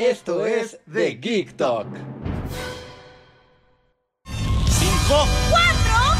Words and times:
Esto 0.00 0.46
es 0.46 0.78
The 0.90 1.14
Geek 1.14 1.58
Talk. 1.58 1.86
5, 4.24 4.34
4, 5.08 5.26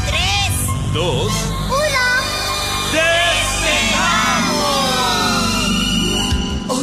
3, 0.07 0.93
2, 0.93 1.31
1. 1.71 1.91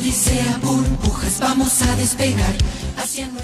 Odisea 0.08 0.58
burbujas, 0.62 1.38
vamos 1.38 1.82
a 1.82 1.94
despegar. 1.96 2.54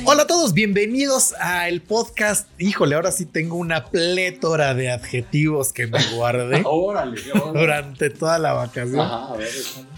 Hola 0.07 0.23
a 0.23 0.27
todos, 0.27 0.55
bienvenidos 0.55 1.35
al 1.35 1.83
podcast. 1.83 2.49
Híjole, 2.59 2.95
ahora 2.95 3.13
sí 3.13 3.27
tengo 3.27 3.57
una 3.57 3.85
plétora 3.85 4.73
de 4.73 4.91
adjetivos 4.91 5.75
que 5.75 5.87
me 5.87 5.99
guardé 6.15 6.63
órale, 6.65 7.21
órale. 7.35 7.61
durante 7.61 8.09
toda 8.09 8.39
la 8.39 8.55
vacación. 8.55 9.01
Ajá, 9.01 9.35
a 9.35 9.37
ver. 9.37 9.51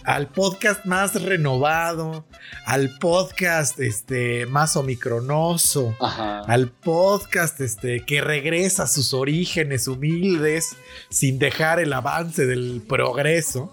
Al 0.04 0.26
podcast 0.26 0.84
más 0.86 1.22
renovado, 1.22 2.26
al 2.66 2.98
podcast 2.98 3.78
este, 3.78 4.46
más 4.46 4.76
omicronoso, 4.76 5.94
Ajá. 6.00 6.40
al 6.40 6.68
podcast 6.68 7.60
este, 7.60 8.04
que 8.04 8.20
regresa 8.20 8.84
a 8.84 8.86
sus 8.88 9.14
orígenes 9.14 9.86
humildes 9.86 10.76
sin 11.10 11.38
dejar 11.38 11.78
el 11.78 11.92
avance 11.92 12.44
del 12.44 12.82
progreso. 12.86 13.70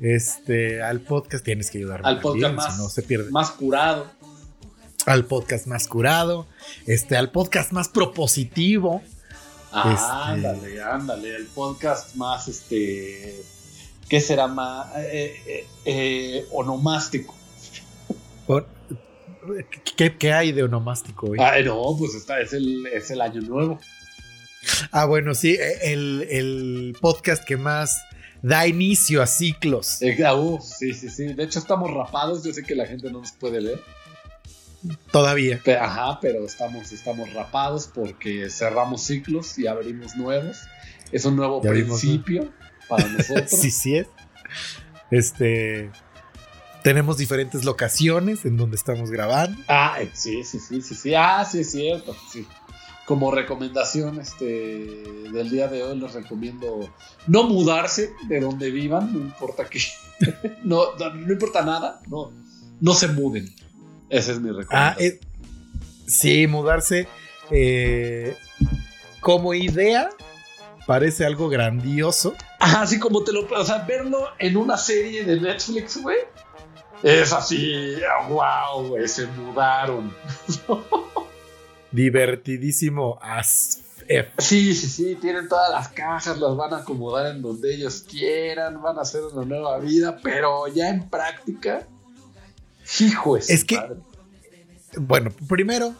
Este, 0.00 0.82
al 0.82 1.00
podcast 1.00 1.44
tienes 1.44 1.70
que 1.70 1.78
ayudarme. 1.78 2.06
Al 2.08 2.20
podcast 2.20 2.54
más, 2.54 2.74
si 2.76 2.82
no 2.82 2.88
se 2.88 3.02
pierde. 3.02 3.30
más 3.30 3.50
curado. 3.52 4.10
al 5.06 5.24
podcast 5.24 5.66
más 5.66 5.86
curado, 5.86 6.46
este, 6.86 7.16
al 7.16 7.30
podcast 7.30 7.72
más 7.72 7.88
propositivo. 7.88 9.02
Ah, 9.72 9.92
Este- 9.94 10.46
Ándale, 10.48 10.82
ándale. 10.82 11.36
El 11.36 11.46
podcast 11.46 12.14
más, 12.16 12.48
este. 12.48 13.42
¿Qué 14.08 14.20
será 14.20 14.46
más? 14.46 14.88
Eh, 14.98 15.36
eh, 15.46 15.66
eh, 15.84 16.46
onomástico. 16.52 17.34
¿Qué, 19.96 20.16
qué 20.16 20.32
hay 20.32 20.52
de 20.52 20.64
onomástico 20.64 21.28
hoy? 21.30 21.38
Ah, 21.40 21.54
no, 21.64 21.94
pues 21.98 22.14
está, 22.14 22.40
es 22.40 22.52
el, 22.52 22.86
es 22.86 23.10
el 23.10 23.20
año 23.20 23.40
nuevo. 23.42 23.78
Ah, 24.90 25.04
bueno, 25.04 25.34
sí, 25.34 25.56
el, 25.82 26.26
el 26.28 26.96
podcast 27.00 27.44
que 27.44 27.56
más 27.56 28.00
da 28.46 28.64
inicio 28.64 29.22
a 29.22 29.26
ciclos. 29.26 29.98
Uh, 30.00 30.60
sí, 30.60 30.94
sí, 30.94 31.10
sí. 31.10 31.32
De 31.32 31.42
hecho, 31.42 31.58
estamos 31.58 31.92
rapados. 31.92 32.44
Yo 32.44 32.52
sé 32.52 32.62
que 32.62 32.76
la 32.76 32.86
gente 32.86 33.10
no 33.10 33.18
nos 33.18 33.32
puede 33.32 33.60
ver. 33.60 33.82
Todavía. 35.10 35.60
Ajá, 35.80 36.20
pero 36.20 36.44
estamos, 36.44 36.92
estamos 36.92 37.32
rapados 37.32 37.90
porque 37.92 38.48
cerramos 38.48 39.02
ciclos 39.02 39.58
y 39.58 39.66
abrimos 39.66 40.14
nuevos. 40.14 40.58
Es 41.10 41.24
un 41.24 41.34
nuevo 41.34 41.60
Ya 41.60 41.70
principio 41.70 42.52
para 42.88 43.08
nosotros. 43.08 43.50
Sí, 43.50 43.72
sí 43.72 43.96
es. 43.96 44.06
Este. 45.10 45.90
Tenemos 46.84 47.16
diferentes 47.16 47.64
locaciones 47.64 48.44
en 48.44 48.56
donde 48.56 48.76
estamos 48.76 49.10
grabando. 49.10 49.60
Ah, 49.66 49.96
eh, 50.00 50.08
sí, 50.14 50.44
sí, 50.44 50.60
sí, 50.60 50.80
sí, 50.82 50.94
sí. 50.94 51.14
Ah, 51.16 51.44
sí, 51.44 51.60
es 51.60 51.72
cierto. 51.72 52.14
Sí. 52.32 52.46
Como 53.06 53.30
recomendación 53.30 54.20
este, 54.20 54.44
del 55.32 55.48
día 55.48 55.68
de 55.68 55.82
hoy, 55.84 55.96
les 55.98 56.12
recomiendo 56.12 56.90
no 57.28 57.44
mudarse 57.44 58.12
de 58.28 58.40
donde 58.40 58.70
vivan, 58.70 59.12
no 59.12 59.20
importa 59.20 59.64
que. 59.66 59.80
no, 60.64 60.96
no, 60.98 61.14
no 61.14 61.32
importa 61.32 61.62
nada, 61.62 62.00
no, 62.08 62.32
no 62.80 62.94
se 62.94 63.08
muden. 63.08 63.54
Esa 64.10 64.32
es 64.32 64.40
mi 64.40 64.50
Ah, 64.50 64.94
recomendación. 64.96 65.06
eh, 65.06 65.20
sí, 66.08 66.46
mudarse 66.48 67.06
eh, 67.50 68.36
como 69.20 69.54
idea 69.54 70.10
parece 70.86 71.24
algo 71.24 71.48
grandioso. 71.48 72.34
Ah, 72.58 72.82
así 72.82 72.98
como 72.98 73.22
te 73.22 73.32
lo. 73.32 73.46
O 73.48 73.64
sea, 73.64 73.78
verlo 73.86 74.28
en 74.40 74.56
una 74.56 74.76
serie 74.76 75.24
de 75.24 75.40
Netflix, 75.40 76.02
güey. 76.02 76.18
Es 77.02 77.32
así, 77.32 77.94
wow, 78.28 78.88
güey, 78.88 79.06
se 79.06 79.26
mudaron. 79.28 80.12
Divertidísimo 81.96 83.18
as 83.22 83.80
F. 84.08 84.30
Sí, 84.38 84.74
sí, 84.74 84.86
sí, 84.88 85.18
tienen 85.20 85.48
todas 85.48 85.70
las 85.70 85.88
cajas, 85.88 86.38
las 86.38 86.56
van 86.56 86.72
a 86.74 86.76
acomodar 86.78 87.34
en 87.34 87.42
donde 87.42 87.74
ellos 87.74 88.04
quieran, 88.08 88.80
van 88.80 88.98
a 88.98 89.00
hacer 89.00 89.22
una 89.24 89.44
nueva 89.44 89.78
vida, 89.80 90.18
pero 90.22 90.68
ya 90.68 90.90
en 90.90 91.08
práctica, 91.08 91.86
hijo 93.00 93.36
Es 93.36 93.64
que- 93.64 93.80
Bueno, 94.98 95.30
primero, 95.48 95.94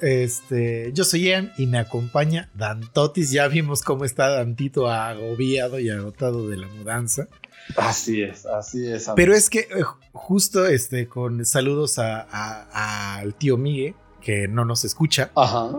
este, 0.00 0.90
yo 0.92 1.04
soy 1.04 1.22
Ian 1.28 1.52
y 1.56 1.66
me 1.66 1.78
acompaña 1.78 2.50
Dan 2.54 2.82
Totis. 2.92 3.30
Ya 3.30 3.46
vimos 3.48 3.82
cómo 3.82 4.04
está 4.04 4.28
Dantito 4.28 4.88
agobiado 4.90 5.78
y 5.78 5.88
agotado 5.90 6.48
de 6.48 6.56
la 6.56 6.66
mudanza. 6.66 7.28
Así 7.76 8.22
es, 8.22 8.44
así 8.44 8.86
es. 8.88 9.06
amigo. 9.06 9.14
Pero 9.16 9.34
es 9.34 9.48
que 9.48 9.60
eh, 9.60 9.84
justo 10.12 10.66
este, 10.66 11.06
con 11.06 11.44
saludos 11.46 11.98
a- 12.00 12.26
a- 12.30 13.18
al 13.18 13.34
tío 13.34 13.56
Migue, 13.56 13.94
que 14.24 14.48
no 14.48 14.64
nos 14.64 14.84
escucha. 14.84 15.30
Ajá. 15.34 15.70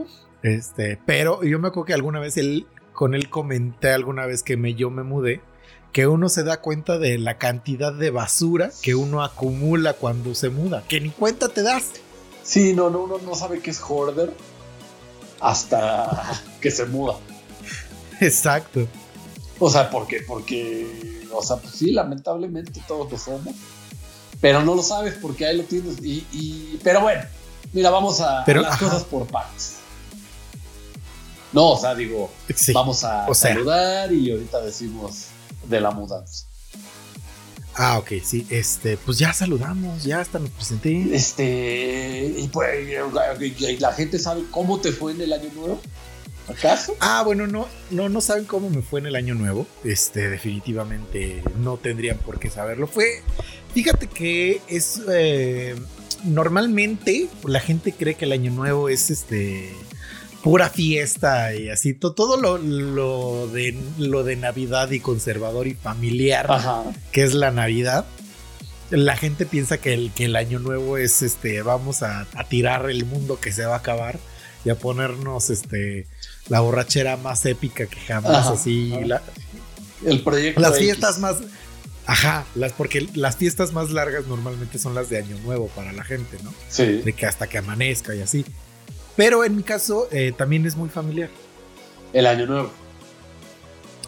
Este, 0.42 1.00
pero 1.06 1.44
yo 1.44 1.58
me 1.60 1.70
acuerdo 1.70 1.86
que 1.86 1.94
alguna 1.94 2.20
vez 2.20 2.38
él, 2.38 2.68
con 2.94 3.14
él 3.16 3.30
comenté 3.30 3.92
alguna 3.92 4.26
vez 4.26 4.44
que 4.44 4.58
me, 4.58 4.76
yo 4.76 4.90
me 4.90 5.04
mudé, 5.04 5.42
que 5.94 6.08
uno 6.08 6.28
se 6.28 6.44
da 6.44 6.60
cuenta 6.60 6.98
de 6.98 7.18
la 7.18 7.38
cantidad 7.38 7.94
de 7.94 8.10
basura 8.10 8.72
que 8.82 8.96
uno 8.96 9.24
acumula 9.24 9.94
cuando 9.94 10.34
se 10.36 10.50
muda, 10.50 10.84
que 10.88 11.00
ni 11.00 11.10
cuenta 11.12 11.50
te 11.50 11.62
das. 11.64 11.92
Sí, 12.44 12.74
no, 12.74 12.90
no, 12.90 13.04
uno 13.04 13.20
no 13.24 13.36
sabe 13.36 13.60
qué 13.60 13.70
es 13.72 13.80
hoarder 13.80 14.34
hasta 15.40 16.42
que 16.62 16.72
se 16.72 16.86
muda. 16.86 17.16
Exacto. 18.20 18.88
O 19.60 19.70
sea, 19.70 19.90
porque, 19.90 20.22
porque, 20.28 21.22
o 21.32 21.42
sea, 21.42 21.58
pues 21.58 21.76
sí, 21.76 21.92
lamentablemente 21.92 22.82
todos 22.88 23.12
lo 23.12 23.18
somos. 23.18 23.54
Pero 24.42 24.62
no 24.64 24.76
lo 24.76 24.82
sabes 24.82 25.16
porque 25.22 25.46
ahí 25.46 25.58
lo 25.58 25.64
tienes. 25.64 26.04
Y, 26.04 26.26
y- 26.32 26.80
pero 26.84 27.02
bueno, 27.02 27.22
mira, 27.74 27.90
vamos 27.90 28.22
a, 28.22 28.44
Pero, 28.46 28.62
a 28.62 28.64
las 28.64 28.74
ajá. 28.74 28.86
cosas 28.86 29.04
por 29.04 29.28
partes. 29.28 29.76
No, 31.52 31.72
o 31.72 31.78
sea, 31.80 31.94
digo, 31.94 32.32
Sí. 32.56 32.74
vamos 32.74 33.04
a 33.04 33.28
o 33.28 33.34
sea. 33.36 33.54
saludar 33.54 34.12
y 34.12 34.32
ahorita 34.32 34.62
decimos 34.62 35.26
de 35.68 35.80
la 35.82 35.92
mudanza. 35.92 36.46
Ah, 37.76 37.98
ok, 37.98 38.12
sí. 38.24 38.46
Este, 38.50 38.98
pues 38.98 39.18
ya 39.18 39.34
saludamos, 39.34 40.04
ya 40.04 40.20
hasta 40.20 40.40
nos 40.40 40.50
presenté. 40.52 41.16
Este, 41.16 42.34
y 42.38 42.48
pues, 42.50 42.88
la 43.80 43.94
gente 43.94 44.20
sabe 44.20 44.44
cómo 44.52 44.80
te 44.80 44.92
fue 44.92 45.12
en 45.14 45.22
el 45.22 45.34
año 45.34 45.50
nuevo. 45.56 45.80
¿Acaso? 46.48 46.96
Ah, 47.00 47.24
bueno, 47.26 47.48
no, 47.48 47.68
no, 47.90 48.10
no 48.10 48.20
saben 48.20 48.46
cómo 48.46 48.70
me 48.70 48.82
fue 48.82 49.00
en 49.00 49.06
el 49.08 49.16
año 49.16 49.34
nuevo. 49.34 49.66
Este, 49.84 50.30
definitivamente 50.30 51.42
no 51.60 51.78
tendrían 51.78 52.18
por 52.18 52.38
qué 52.40 52.50
saberlo. 52.50 52.86
Fue, 52.86 53.24
fíjate 53.74 54.08
que 54.08 54.62
es 54.68 55.02
eh, 55.10 55.76
normalmente 56.24 57.28
la 57.46 57.60
gente 57.60 57.92
cree 57.92 58.16
que 58.16 58.26
el 58.26 58.32
año 58.32 58.52
nuevo 58.52 58.90
es 58.90 59.10
este 59.12 59.72
pura 60.44 60.70
fiesta 60.70 61.56
y 61.56 61.70
así 61.70 61.94
to- 61.94 62.12
todo 62.14 62.36
lo, 62.38 62.58
lo 62.58 63.48
de 63.48 63.78
lo 63.98 64.24
de 64.24 64.36
Navidad 64.36 64.92
y 64.92 65.00
conservador 65.00 65.68
y 65.68 65.74
familiar 65.74 66.48
Ajá. 66.50 66.84
que 67.12 67.24
es 67.24 67.34
la 67.34 67.52
Navidad. 67.52 68.06
La 68.90 69.16
gente 69.16 69.46
piensa 69.46 69.78
que 69.80 69.94
el, 69.94 70.12
que 70.14 70.26
el 70.26 70.36
año 70.36 70.60
nuevo 70.60 70.98
es 70.98 71.22
este, 71.22 71.62
vamos 71.62 72.04
a, 72.04 72.28
a 72.36 72.44
tirar 72.48 72.90
el 72.90 73.06
mundo 73.06 73.40
que 73.40 73.52
se 73.52 73.66
va 73.66 73.76
a 73.76 73.78
acabar 73.80 74.20
y 74.66 74.70
a 74.70 74.76
ponernos 74.76 75.50
este, 75.50 76.06
la 76.50 76.60
borrachera 76.60 77.18
más 77.18 77.46
épica 77.46 77.86
que 77.88 78.00
jamás, 78.02 78.32
Ajá, 78.48 78.52
así. 78.54 78.92
ajá. 78.94 79.06
la- 79.06 79.22
El 80.06 80.22
proyecto. 80.22 80.60
las 80.62 80.72
X. 80.76 80.84
fiestas 80.84 81.20
más. 81.20 81.38
Ajá, 82.06 82.46
las, 82.56 82.74
porque 82.74 83.08
las 83.14 83.38
fiestas 83.38 83.72
más 83.72 83.92
largas 83.92 84.28
normalmente 84.28 84.78
son 84.78 84.94
las 84.94 85.10
de 85.10 85.20
año 85.20 85.38
nuevo 85.40 85.68
para 85.70 85.94
la 85.94 86.04
gente, 86.04 86.38
¿no? 86.44 86.54
Sí. 86.68 87.02
De 87.04 87.14
que 87.14 87.26
hasta 87.26 87.48
que 87.48 87.58
amanezca 87.58 88.14
y 88.14 88.22
así. 88.22 88.46
Pero 89.16 89.44
en 89.44 89.56
mi 89.56 89.64
caso 89.64 90.08
eh, 90.12 90.34
también 90.36 90.66
es 90.66 90.76
muy 90.76 90.90
familiar. 90.90 91.30
El 92.12 92.28
año 92.28 92.46
nuevo. 92.46 92.72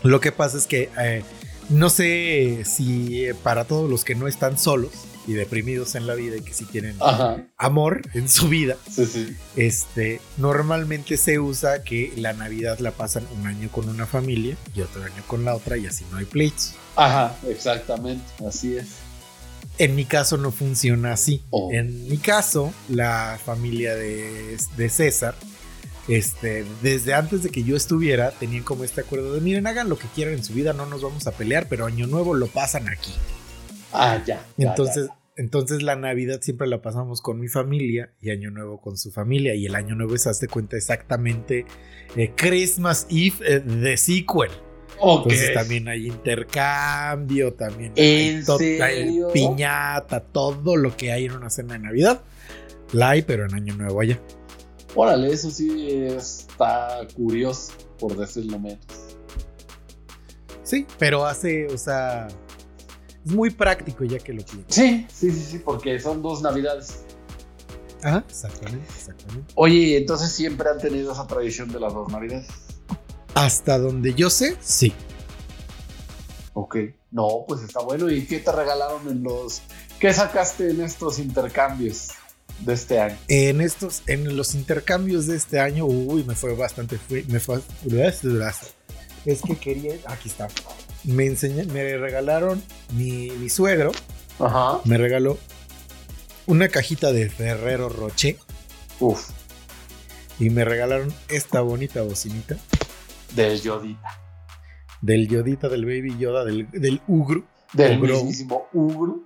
Lo 0.03 0.19
que 0.19 0.31
pasa 0.31 0.57
es 0.57 0.67
que 0.67 0.89
eh, 0.99 1.23
no 1.69 1.89
sé 1.89 2.63
si 2.65 3.25
eh, 3.25 3.33
para 3.33 3.65
todos 3.65 3.89
los 3.89 4.03
que 4.03 4.15
no 4.15 4.27
están 4.27 4.59
solos 4.59 4.91
y 5.27 5.33
deprimidos 5.33 5.95
en 5.95 6.07
la 6.07 6.13
vida 6.15 6.35
y 6.37 6.41
que 6.41 6.53
sí 6.53 6.65
tienen 6.65 6.95
Ajá. 6.99 7.37
amor 7.57 8.01
en 8.13 8.29
su 8.29 8.47
vida, 8.49 8.77
Sí, 8.89 9.05
sí. 9.05 9.35
este, 9.55 10.21
normalmente 10.37 11.17
se 11.17 11.39
usa 11.39 11.83
que 11.83 12.13
la 12.15 12.33
Navidad 12.33 12.79
la 12.79 12.91
pasan 12.91 13.25
un 13.39 13.47
año 13.47 13.69
con 13.71 13.89
una 13.89 14.05
familia 14.05 14.55
y 14.75 14.81
otro 14.81 15.03
año 15.03 15.23
con 15.27 15.45
la 15.45 15.55
otra 15.55 15.77
y 15.77 15.87
así 15.87 16.05
no 16.11 16.17
hay 16.17 16.25
pleitos. 16.25 16.73
Ajá, 16.95 17.35
exactamente. 17.47 18.23
Así 18.47 18.77
es. 18.77 18.87
En 19.77 19.95
mi 19.95 20.05
caso 20.05 20.37
no 20.37 20.51
funciona 20.51 21.11
así. 21.13 21.41
Oh. 21.49 21.69
En 21.73 22.07
mi 22.07 22.17
caso, 22.17 22.73
la 22.87 23.37
familia 23.43 23.93
de, 23.95 24.57
de 24.77 24.89
César, 24.89 25.35
este, 26.07 26.63
desde 26.81 27.13
antes 27.13 27.43
de 27.43 27.49
que 27.49 27.63
yo 27.63 27.75
estuviera, 27.75 28.31
tenían 28.31 28.63
como 28.63 28.83
este 28.85 29.01
acuerdo 29.01 29.33
de, 29.33 29.41
miren, 29.41 29.67
hagan 29.67 29.89
lo 29.89 29.97
que 29.97 30.07
quieran 30.15 30.35
en 30.35 30.43
su 30.45 30.53
vida, 30.53 30.71
no 30.71 30.85
nos 30.85 31.01
vamos 31.01 31.27
a 31.27 31.31
pelear, 31.31 31.67
pero 31.67 31.85
año 31.85 32.07
nuevo 32.07 32.33
lo 32.35 32.47
pasan 32.47 32.87
aquí. 32.87 33.11
Ah, 33.95 34.23
ya. 34.25 34.45
ya, 34.57 34.69
Entonces, 34.69 35.07
ya. 35.07 35.17
entonces 35.37 35.81
la 35.83 35.95
Navidad 35.95 36.39
siempre 36.41 36.67
la 36.67 36.81
pasamos 36.81 37.21
con 37.21 37.39
mi 37.39 37.47
familia 37.47 38.11
y 38.21 38.31
Año 38.31 38.51
Nuevo 38.51 38.79
con 38.81 38.97
su 38.97 39.11
familia. 39.11 39.55
Y 39.55 39.65
el 39.65 39.75
Año 39.75 39.95
Nuevo 39.95 40.15
es, 40.15 40.27
hazte 40.27 40.47
cuenta, 40.47 40.77
exactamente 40.77 41.65
eh, 42.15 42.31
Christmas 42.35 43.07
Eve 43.09 43.35
eh, 43.45 43.59
de 43.59 43.97
sequel. 43.97 44.51
Ok. 44.99 45.23
Entonces 45.31 45.53
también 45.53 45.87
hay 45.89 46.07
intercambio, 46.07 47.53
también 47.53 47.91
¿En 47.95 48.37
hay, 48.37 48.43
to- 48.45 48.57
hay 48.59 49.19
piñata, 49.33 50.21
todo 50.21 50.77
lo 50.77 50.95
que 50.95 51.11
hay 51.11 51.25
en 51.25 51.33
una 51.33 51.49
cena 51.49 51.73
de 51.73 51.79
Navidad. 51.79 52.21
La 52.93 53.09
hay, 53.09 53.21
pero 53.23 53.45
en 53.45 53.53
Año 53.55 53.75
Nuevo 53.75 53.99
allá. 53.99 54.19
Órale, 54.93 55.33
eso 55.33 55.51
sí 55.51 56.05
está 56.05 56.99
curioso, 57.13 57.73
por 57.99 58.15
decirlo 58.15 58.57
menos. 58.57 58.79
Sí, 60.63 60.85
pero 60.97 61.25
hace, 61.25 61.67
o 61.67 61.77
sea, 61.77 62.27
es 63.25 63.31
muy 63.31 63.49
práctico 63.49 64.03
ya 64.03 64.19
que 64.19 64.33
lo 64.33 64.43
piensas. 64.45 64.75
Sí, 64.75 65.07
sí, 65.13 65.31
sí, 65.31 65.45
sí, 65.51 65.59
porque 65.59 65.99
son 65.99 66.21
dos 66.21 66.41
navidades. 66.41 66.99
Ajá, 68.03 68.23
exactamente, 68.29 68.85
exactamente. 68.95 69.53
Oye, 69.55 69.97
entonces 69.97 70.31
siempre 70.31 70.69
han 70.69 70.77
tenido 70.77 71.11
esa 71.11 71.25
tradición 71.25 71.71
de 71.71 71.79
las 71.79 71.93
dos 71.93 72.11
navidades. 72.11 72.47
Hasta 73.33 73.79
donde 73.79 74.13
yo 74.13 74.29
sé, 74.29 74.55
sí. 74.61 74.93
Ok. 76.53 76.77
No, 77.11 77.45
pues 77.47 77.61
está 77.61 77.81
bueno. 77.81 78.09
¿Y 78.09 78.25
qué 78.25 78.39
te 78.39 78.51
regalaron 78.51 79.07
en 79.09 79.23
los... 79.23 79.61
¿Qué 79.99 80.13
sacaste 80.13 80.69
en 80.69 80.81
estos 80.81 81.19
intercambios 81.19 82.09
de 82.59 82.73
este 82.73 82.99
año? 82.99 83.17
En 83.29 83.61
estos, 83.61 84.03
en 84.07 84.35
los 84.37 84.53
intercambios 84.53 85.25
de 85.25 85.37
este 85.37 85.59
año, 85.59 85.85
uy, 85.85 86.23
me 86.25 86.35
fue 86.35 86.53
bastante, 86.53 86.97
fue- 86.97 87.23
me 87.29 87.39
fue, 87.39 87.61
es 89.25 89.41
que 89.41 89.57
quería, 89.57 89.95
aquí 90.05 90.29
está, 90.29 90.47
me 91.07 91.25
enseñé, 91.25 91.65
me 91.65 91.97
regalaron, 91.97 92.61
mi, 92.93 93.29
mi 93.31 93.49
suegro 93.49 93.91
Ajá. 94.39 94.79
me 94.85 94.97
regaló 94.97 95.37
una 96.47 96.67
cajita 96.69 97.11
de 97.11 97.29
Ferrero 97.29 97.89
Rocher 97.89 98.37
Uf, 98.99 99.29
y 100.39 100.49
me 100.49 100.63
regalaron 100.65 101.13
esta 101.29 101.61
bonita 101.61 102.01
bocinita 102.01 102.55
del 103.35 103.61
Yodita. 103.61 104.09
del 105.01 105.27
Yodita, 105.27 105.69
del 105.69 105.85
Baby 105.85 106.17
Yoda, 106.17 106.45
del, 106.45 106.69
del 106.71 107.01
Ugru, 107.07 107.45
Del 107.73 107.99
Ugro. 107.99 108.15
mismísimo 108.15 108.67
Ugru. 108.73 109.25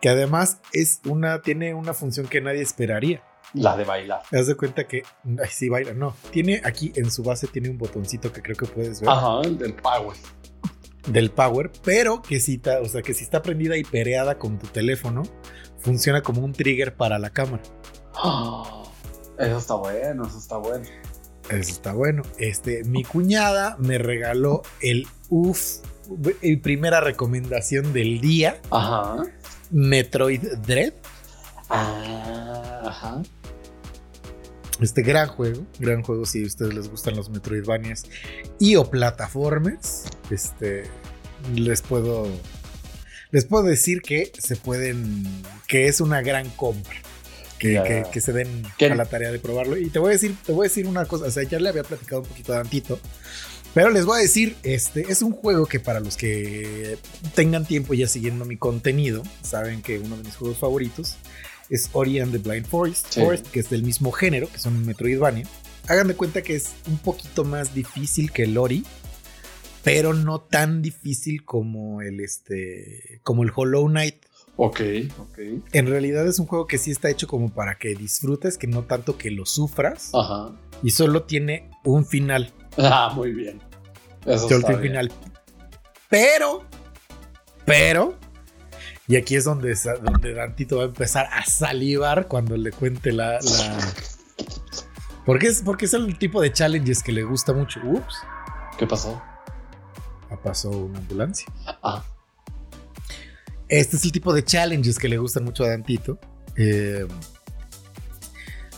que 0.00 0.08
además 0.08 0.58
es 0.72 1.00
una, 1.06 1.42
tiene 1.42 1.74
una 1.74 1.92
función 1.94 2.26
que 2.28 2.40
nadie 2.40 2.62
esperaría. 2.62 3.22
La 3.52 3.76
de 3.76 3.82
bailar. 3.84 4.22
Te 4.30 4.36
das 4.36 4.46
de 4.46 4.54
cuenta 4.54 4.86
que, 4.86 5.02
ay, 5.24 5.48
sí, 5.50 5.68
baila, 5.68 5.92
no, 5.92 6.14
tiene 6.30 6.60
aquí 6.64 6.92
en 6.94 7.10
su 7.10 7.24
base, 7.24 7.48
tiene 7.48 7.68
un 7.68 7.78
botoncito 7.78 8.32
que 8.32 8.40
creo 8.42 8.56
que 8.56 8.66
puedes 8.66 9.00
ver. 9.00 9.10
Ajá, 9.10 9.40
el 9.42 9.58
del 9.58 9.74
Power. 9.74 10.16
Del 11.06 11.30
power, 11.30 11.70
pero 11.84 12.22
que 12.22 12.40
si, 12.40 12.58
ta- 12.58 12.80
o 12.80 12.88
sea, 12.88 13.02
que 13.02 13.14
si 13.14 13.24
está 13.24 13.42
prendida 13.42 13.76
y 13.76 13.84
pereada 13.84 14.38
con 14.38 14.58
tu 14.58 14.66
teléfono, 14.68 15.22
funciona 15.78 16.22
como 16.22 16.42
un 16.44 16.52
trigger 16.52 16.94
para 16.94 17.18
la 17.18 17.30
cámara. 17.30 17.62
Eso 19.38 19.56
está 19.58 19.74
bueno, 19.74 20.26
eso 20.26 20.36
está 20.38 20.56
bueno. 20.58 20.84
Eso 21.48 21.70
está 21.72 21.92
bueno. 21.94 22.22
Este, 22.36 22.84
mi 22.84 23.04
cuñada 23.04 23.76
me 23.78 23.96
regaló 23.96 24.60
el 24.82 25.06
UF, 25.30 25.78
el 26.42 26.60
primera 26.60 27.00
recomendación 27.00 27.94
del 27.94 28.20
día, 28.20 28.60
Ajá. 28.70 29.22
Metroid 29.70 30.42
Dread. 30.66 30.92
Ah, 31.70 32.82
ajá. 32.84 33.22
Este 34.80 35.02
gran 35.02 35.28
juego, 35.28 35.66
gran 35.78 36.02
juego 36.02 36.24
si 36.26 36.42
a 36.42 36.46
ustedes 36.46 36.72
les 36.74 36.88
gustan 36.88 37.14
los 37.16 37.28
Metroidvanias 37.28 38.04
y 38.58 38.76
o 38.76 38.88
plataformas, 38.90 40.04
este 40.30 40.84
les 41.54 41.82
puedo 41.82 42.28
les 43.30 43.44
puedo 43.44 43.64
decir 43.64 44.00
que 44.02 44.32
se 44.38 44.56
pueden 44.56 45.24
que 45.68 45.86
es 45.88 46.00
una 46.00 46.22
gran 46.22 46.48
compra. 46.50 46.96
Que, 47.58 47.74
Ya. 47.74 47.82
que- 47.84 48.04
que 48.10 48.20
se 48.22 48.32
den 48.32 48.62
¿Qué? 48.78 48.86
a 48.86 48.94
la 48.94 49.04
tarea 49.04 49.30
de 49.30 49.38
probarlo. 49.38 49.76
Y 49.76 49.90
te 49.90 49.98
voy 49.98 50.08
a 50.08 50.12
decir, 50.12 50.34
te 50.46 50.52
voy 50.52 50.64
a 50.64 50.68
decir 50.70 50.86
una 50.86 51.04
cosa, 51.04 51.26
o 51.26 51.30
sea, 51.30 51.42
ya 51.42 51.60
le 51.60 51.68
había 51.68 51.82
platicado 51.84 52.22
un 52.22 52.26
poquito 52.28 52.54
a 52.54 52.60
Antito, 52.60 52.98
pero 53.74 53.90
les 53.90 54.06
voy 54.06 54.18
a 54.18 54.22
decir, 54.22 54.56
este 54.62 55.12
es 55.12 55.20
un 55.20 55.32
juego 55.32 55.66
que 55.66 55.78
para 55.78 56.00
los 56.00 56.16
que 56.16 56.96
tengan 57.34 57.66
tiempo 57.66 57.92
ya 57.92 58.08
siguiendo 58.08 58.46
mi 58.46 58.56
contenido, 58.56 59.22
saben 59.42 59.82
que 59.82 59.98
uno 59.98 60.16
de 60.16 60.24
mis 60.24 60.36
juegos 60.36 60.56
favoritos 60.56 61.16
es 61.70 61.88
Ori 61.92 62.18
and 62.20 62.32
the 62.32 62.38
Blind 62.38 62.66
Forest, 62.66 63.06
Sí. 63.10 63.20
Forest, 63.20 63.46
que 63.48 63.60
es 63.60 63.70
del 63.70 63.82
mismo 63.82 64.12
género, 64.12 64.48
que 64.50 64.58
son 64.58 64.84
Metroidvania. 64.84 65.46
Hagan 65.88 66.08
de 66.08 66.14
cuenta 66.16 66.42
que 66.42 66.54
es 66.56 66.72
un 66.88 66.98
poquito 66.98 67.44
más 67.44 67.74
difícil 67.74 68.30
que 68.32 68.42
el 68.44 68.58
Ori, 68.58 68.84
pero 69.82 70.12
no 70.12 70.40
tan 70.40 70.82
difícil 70.82 71.44
como 71.44 72.02
el 72.02 72.20
este 72.20 73.20
como 73.22 73.42
el 73.44 73.50
Hollow 73.54 73.88
Knight. 73.88 74.16
Ok, 74.56 74.80
ok. 75.18 75.38
En 75.72 75.86
realidad 75.86 76.26
es 76.28 76.38
un 76.38 76.46
juego 76.46 76.66
que 76.66 76.76
sí 76.76 76.90
está 76.90 77.08
hecho 77.08 77.26
como 77.26 77.48
para 77.48 77.76
que 77.78 77.94
disfrutes, 77.94 78.58
que 78.58 78.66
no 78.66 78.82
tanto 78.84 79.16
que 79.16 79.30
lo 79.30 79.46
sufras, 79.46 80.10
Ajá. 80.12 80.52
y 80.82 80.90
solo 80.90 81.22
tiene 81.22 81.70
un 81.84 82.04
final. 82.04 82.52
Ah, 82.76 83.10
muy 83.16 83.32
bien. 83.32 83.58
Eso 84.26 84.40
Solo 84.48 84.56
está 84.56 84.66
tiene 84.68 84.74
un 84.76 84.82
bien. 84.82 84.92
final. 84.92 85.12
Pero, 86.10 86.64
pero, 87.64 88.18
y 89.10 89.16
aquí 89.16 89.34
es 89.34 89.44
donde, 89.44 89.74
donde 90.02 90.34
Dantito 90.34 90.76
va 90.78 90.84
a 90.84 90.86
empezar 90.86 91.26
a 91.32 91.44
salivar 91.44 92.28
cuando 92.28 92.56
le 92.56 92.70
cuente 92.70 93.10
la. 93.12 93.32
la- 93.40 93.92
Porque, 95.26 95.48
es, 95.48 95.62
porque 95.62 95.86
es 95.86 95.94
el 95.94 96.16
tipo 96.16 96.40
de 96.40 96.52
challenges 96.52 97.02
que 97.02 97.12
le 97.12 97.22
gusta 97.24 97.52
mucho. 97.52 97.80
Ups, 97.84 98.16
¿Qué 98.78 98.86
pasó? 98.86 99.20
pasó 100.44 100.70
una 100.70 100.98
ambulancia. 101.00 101.46
Ah, 101.82 102.04
Este 103.68 103.96
es 103.96 104.04
el 104.04 104.12
tipo 104.12 104.32
de 104.32 104.44
challenges 104.44 104.98
que 104.98 105.08
le 105.08 105.18
gustan 105.18 105.44
mucho 105.44 105.64
a 105.64 105.68
Dantito. 105.70 106.18
Eh, 106.56 107.06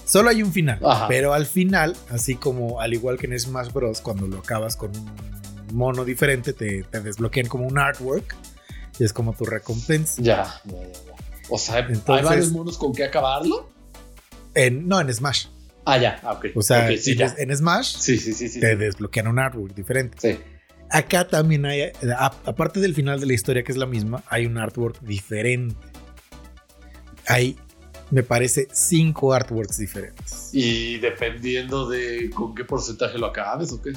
solo 0.04 0.30
hay 0.30 0.42
un 0.42 0.52
final, 0.52 0.78
Ajá. 0.84 1.08
pero 1.08 1.32
al 1.34 1.46
final, 1.46 1.96
así 2.10 2.34
como 2.36 2.80
al 2.80 2.94
igual 2.94 3.18
que 3.18 3.26
en 3.26 3.38
Smash 3.38 3.70
Bros, 3.72 4.00
cuando 4.00 4.26
lo 4.26 4.38
acabas 4.38 4.76
con 4.76 4.90
un 4.96 5.76
mono 5.76 6.04
diferente, 6.04 6.52
te, 6.52 6.82
te 6.84 7.00
desbloquean 7.00 7.46
como 7.48 7.66
un 7.66 7.78
artwork 7.78 8.34
y 9.02 9.04
es 9.04 9.12
como 9.12 9.32
tu 9.32 9.44
recompensa. 9.44 10.22
ya, 10.22 10.60
ya, 10.64 10.72
ya, 10.72 10.92
ya. 10.92 11.14
O 11.48 11.58
sea, 11.58 11.74
¿hay 11.76 11.84
Entonces- 11.88 12.24
varios 12.24 12.52
monos 12.52 12.78
con 12.78 12.92
que 12.94 13.04
acabarlo? 13.04 13.68
En, 14.54 14.86
no, 14.86 15.00
en 15.00 15.12
Smash. 15.12 15.46
Ah, 15.84 15.98
ya, 15.98 16.20
ah, 16.22 16.34
ok. 16.34 16.46
O 16.54 16.62
sea, 16.62 16.86
sí, 16.96 17.16
en, 17.18 17.56
Smash 17.56 17.96
Sí, 17.98 18.16
sí, 18.18 18.32
sí, 18.32 18.48
sí. 18.48 18.60
te 18.60 18.76
desbloquean 18.76 19.26
un 19.26 19.40
artwork 19.40 19.74
diferente. 19.74 20.16
Sí. 20.20 20.38
Acá 20.88 21.26
también 21.26 21.66
hay, 21.66 21.82
a- 22.16 22.26
aparte 22.44 22.78
del 22.78 22.94
final 22.94 23.18
de 23.18 23.26
la 23.26 23.32
historia 23.32 23.64
que 23.64 23.72
es 23.72 23.78
la 23.78 23.86
misma, 23.86 24.22
hay 24.28 24.46
un 24.46 24.56
artwork 24.58 25.00
diferente. 25.00 25.74
Hay, 27.26 27.56
me 28.10 28.22
parece, 28.22 28.68
cinco 28.72 29.32
artworks 29.32 29.78
diferentes. 29.78 30.50
Y 30.52 30.98
dependiendo 30.98 31.88
de 31.88 32.30
con 32.30 32.54
qué 32.54 32.64
porcentaje 32.64 33.18
lo 33.18 33.26
acabes 33.26 33.72
o 33.72 33.82
qué. 33.82 33.92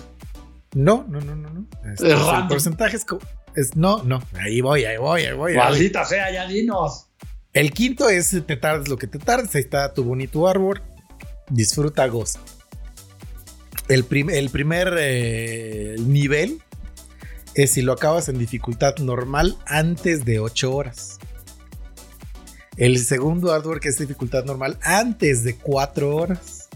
No, 0.74 1.06
no, 1.08 1.20
no, 1.22 1.36
no, 1.36 1.50
no. 1.50 1.66
Este, 1.92 2.14
Es 2.14 2.20
el 2.20 2.48
porcentaje 2.48 2.96
es, 2.98 3.06
co- 3.06 3.20
es- 3.56 3.76
no, 3.76 4.04
no. 4.04 4.22
Ahí 4.34 4.62
voy, 4.62 4.86
ahí 4.86 4.98
voy, 4.98 5.22
ahí 5.24 5.34
voy. 5.36 5.52
ahí. 5.52 5.58
Maldita 5.58 6.06
sea, 6.06 6.32
ya 6.32 6.48
dinos. 6.48 7.08
El 7.54 7.72
quinto 7.72 8.10
es 8.10 8.36
te 8.46 8.58
tardes 8.58 8.88
lo 8.90 8.98
que 8.98 9.08
te 9.08 9.18
tardes. 9.20 9.54
Ahí 9.56 9.62
está 9.62 9.94
tu 9.94 10.04
bonito 10.04 10.48
artwork. 10.48 10.84
Disfruta, 11.50 12.06
goza. 12.08 12.40
El, 13.88 14.04
prim- 14.04 14.30
el 14.32 14.50
primer 14.50 14.96
eh, 15.00 15.96
nivel 16.00 16.62
es 17.54 17.72
si 17.72 17.82
lo 17.82 17.94
acabas 17.94 18.28
en 18.30 18.38
dificultad 18.40 18.96
normal 18.98 19.58
antes 19.66 20.26
de 20.26 20.40
8 20.40 20.74
horas. 20.74 21.20
El 22.78 22.98
segundo 23.00 23.54
artwork 23.54 23.86
es 23.86 23.98
dificultad 24.00 24.44
normal 24.44 24.78
antes 24.82 25.44
de 25.46 25.56
4 25.56 26.14
horas. 26.16 26.68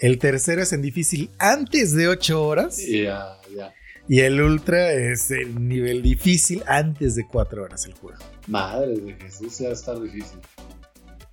El 0.00 0.18
tercero 0.18 0.62
es 0.62 0.72
en 0.72 0.82
difícil 0.82 1.30
antes 1.38 1.94
de 1.94 2.08
8 2.08 2.42
horas. 2.44 2.78
Ya, 2.78 3.36
ya. 3.54 3.72
Y 4.08 4.20
el 4.20 4.40
ultra 4.40 4.92
es 4.92 5.30
el 5.30 5.68
nivel 5.68 6.02
difícil 6.02 6.62
antes 6.66 7.14
de 7.14 7.26
4 7.26 7.62
horas 7.62 7.84
el 7.84 7.92
juego. 7.92 8.18
Madre 8.46 8.96
de 8.96 9.14
Jesús, 9.14 9.58
ya 9.58 9.68
estar 9.68 10.00
difícil. 10.00 10.38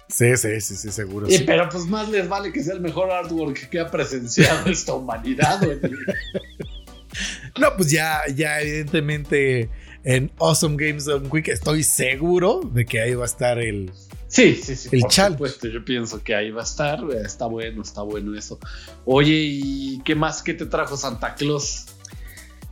Sí, 0.09 0.35
sí, 0.37 0.61
sí, 0.61 0.75
sí, 0.75 0.91
seguro. 0.91 1.27
Y 1.27 1.37
sí. 1.37 1.43
pero 1.45 1.67
pues 1.69 1.85
más 1.85 2.09
les 2.09 2.27
vale 2.27 2.51
que 2.51 2.63
sea 2.63 2.73
el 2.73 2.81
mejor 2.81 3.11
artwork 3.11 3.69
que 3.69 3.79
ha 3.79 3.89
presenciado 3.89 4.69
esta 4.69 4.93
humanidad. 4.93 5.61
No, 7.59 7.75
pues 7.77 7.89
ya, 7.89 8.21
ya 8.35 8.59
evidentemente 8.59 9.69
en 10.03 10.31
Awesome 10.37 10.75
Games 10.77 11.05
Done 11.05 11.29
Quick 11.29 11.47
estoy 11.47 11.83
seguro 11.83 12.61
de 12.61 12.85
que 12.85 12.99
ahí 12.99 13.15
va 13.15 13.23
a 13.23 13.27
estar 13.27 13.57
el... 13.57 13.91
Sí, 14.27 14.55
sí, 14.55 14.75
sí. 14.75 14.89
El 14.91 15.01
por 15.01 15.13
supuesto, 15.13 15.67
yo 15.69 15.85
pienso 15.85 16.21
que 16.21 16.35
ahí 16.35 16.51
va 16.51 16.61
a 16.61 16.65
estar. 16.65 16.99
Está 17.23 17.45
bueno, 17.45 17.81
está 17.81 18.01
bueno 18.01 18.37
eso. 18.37 18.59
Oye, 19.05 19.33
¿y 19.33 20.01
qué 20.03 20.13
más 20.13 20.43
que 20.43 20.53
te 20.53 20.65
trajo 20.65 20.97
Santa 20.97 21.35
Claus? 21.35 21.85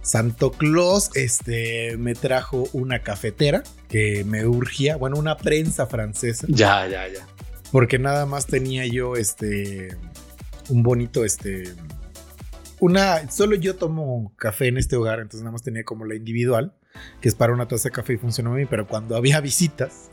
Santo 0.03 0.51
Claus 0.51 1.09
este, 1.15 1.97
me 1.97 2.13
trajo 2.13 2.67
una 2.73 2.99
cafetera 2.99 3.63
que 3.87 4.23
me 4.25 4.45
urgía. 4.45 4.97
Bueno, 4.97 5.17
una 5.17 5.37
prensa 5.37 5.87
francesa. 5.87 6.45
Ya, 6.49 6.87
ya, 6.87 7.07
ya. 7.07 7.25
Porque 7.71 7.97
nada 7.97 8.25
más 8.25 8.45
tenía 8.45 8.85
yo 8.85 9.15
este. 9.15 9.97
Un 10.69 10.83
bonito, 10.83 11.25
este. 11.25 11.73
Una. 12.79 13.31
Solo 13.31 13.55
yo 13.55 13.75
tomo 13.75 14.33
café 14.35 14.67
en 14.67 14.77
este 14.77 14.97
hogar, 14.97 15.19
entonces 15.19 15.41
nada 15.41 15.53
más 15.53 15.63
tenía 15.63 15.83
como 15.83 16.05
la 16.05 16.15
individual, 16.15 16.75
que 17.21 17.29
es 17.29 17.35
para 17.35 17.53
una 17.53 17.67
taza 17.67 17.89
de 17.89 17.91
café 17.93 18.13
y 18.13 18.17
funcionó 18.17 18.53
bien. 18.53 18.67
Pero 18.69 18.87
cuando 18.87 19.15
había 19.15 19.39
visitas, 19.41 20.11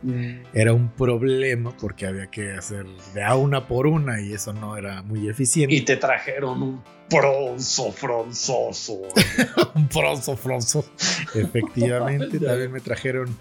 era 0.53 0.73
un 0.73 0.91
problema 0.91 1.77
porque 1.77 2.07
había 2.07 2.29
que 2.29 2.53
hacer 2.53 2.87
de 3.15 3.23
a 3.23 3.37
una 3.37 3.67
por 3.67 3.87
una 3.87 4.21
y 4.21 4.33
eso 4.33 4.53
no 4.53 4.77
era 4.77 5.03
muy 5.03 5.29
eficiente. 5.29 5.75
Y 5.75 5.83
te 5.83 5.97
trajeron 5.97 6.63
un 6.63 6.83
bronzo 7.11 7.93
fronzoso. 7.93 9.03
un 9.75 9.89
bronzo 9.89 10.37
fronzo. 10.37 10.85
Efectivamente, 11.35 12.39
también 12.41 12.73
me 12.73 12.81
trajeron 12.81 13.37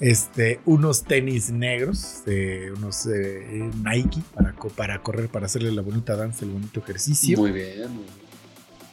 este, 0.00 0.60
unos 0.64 1.04
tenis 1.04 1.50
negros, 1.50 2.22
eh, 2.26 2.72
unos 2.74 3.06
eh, 3.06 3.70
Nike 3.84 4.22
para, 4.34 4.54
para 4.74 5.02
correr, 5.02 5.28
para 5.28 5.46
hacerle 5.46 5.70
la 5.72 5.82
bonita 5.82 6.16
danza, 6.16 6.44
el 6.44 6.52
bonito 6.52 6.80
ejercicio. 6.80 7.38
Muy 7.38 7.52
bien, 7.52 7.92
muy 7.92 8.04
bien. 8.04 8.30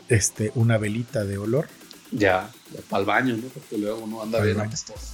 Este, 0.10 0.52
una 0.56 0.78
velita 0.78 1.24
de 1.26 1.38
olor. 1.38 1.68
Ya, 2.12 2.50
para 2.90 3.02
el 3.02 3.06
baño, 3.06 3.38
¿no? 3.38 3.48
Porque 3.50 3.78
luego 3.78 4.00
uno 4.00 4.22
anda 4.22 4.42
bien 4.42 4.60
apestoso. 4.60 5.14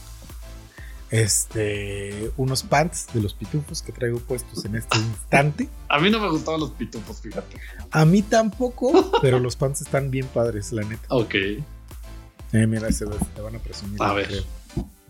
Este, 1.09 2.31
unos 2.38 2.63
pants 2.63 3.07
de 3.13 3.21
los 3.21 3.35
pitufos 3.35 3.83
que 3.83 3.91
traigo 3.91 4.17
puestos 4.19 4.65
en 4.65 4.75
este 4.75 4.97
instante. 4.97 5.69
A 5.88 6.00
mí 6.00 6.09
no 6.09 6.19
me 6.19 6.27
gustaban 6.29 6.59
los 6.59 6.71
pitufos, 6.71 7.21
fíjate. 7.21 7.57
A 7.91 8.03
mí 8.03 8.23
tampoco, 8.23 9.12
pero 9.21 9.39
los 9.39 9.55
pants 9.55 9.81
están 9.81 10.09
bien 10.09 10.25
padres, 10.27 10.71
la 10.71 10.83
neta. 10.83 11.05
Ok. 11.09 11.35
Eh, 11.35 12.67
mira, 12.67 12.91
se 12.91 13.05
te 13.05 13.41
van 13.41 13.55
a 13.55 13.59
presumir. 13.59 14.01
A 14.01 14.13
ver. 14.13 14.27
creo. 14.27 14.43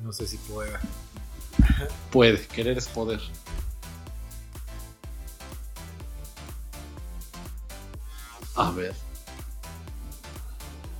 No 0.02 0.12
sé 0.12 0.28
si 0.28 0.38
pueda. 0.38 0.80
Puede, 2.12 2.46
querer 2.48 2.78
es 2.78 2.88
poder. 2.88 3.22
A 8.56 8.72
ver. 8.72 8.94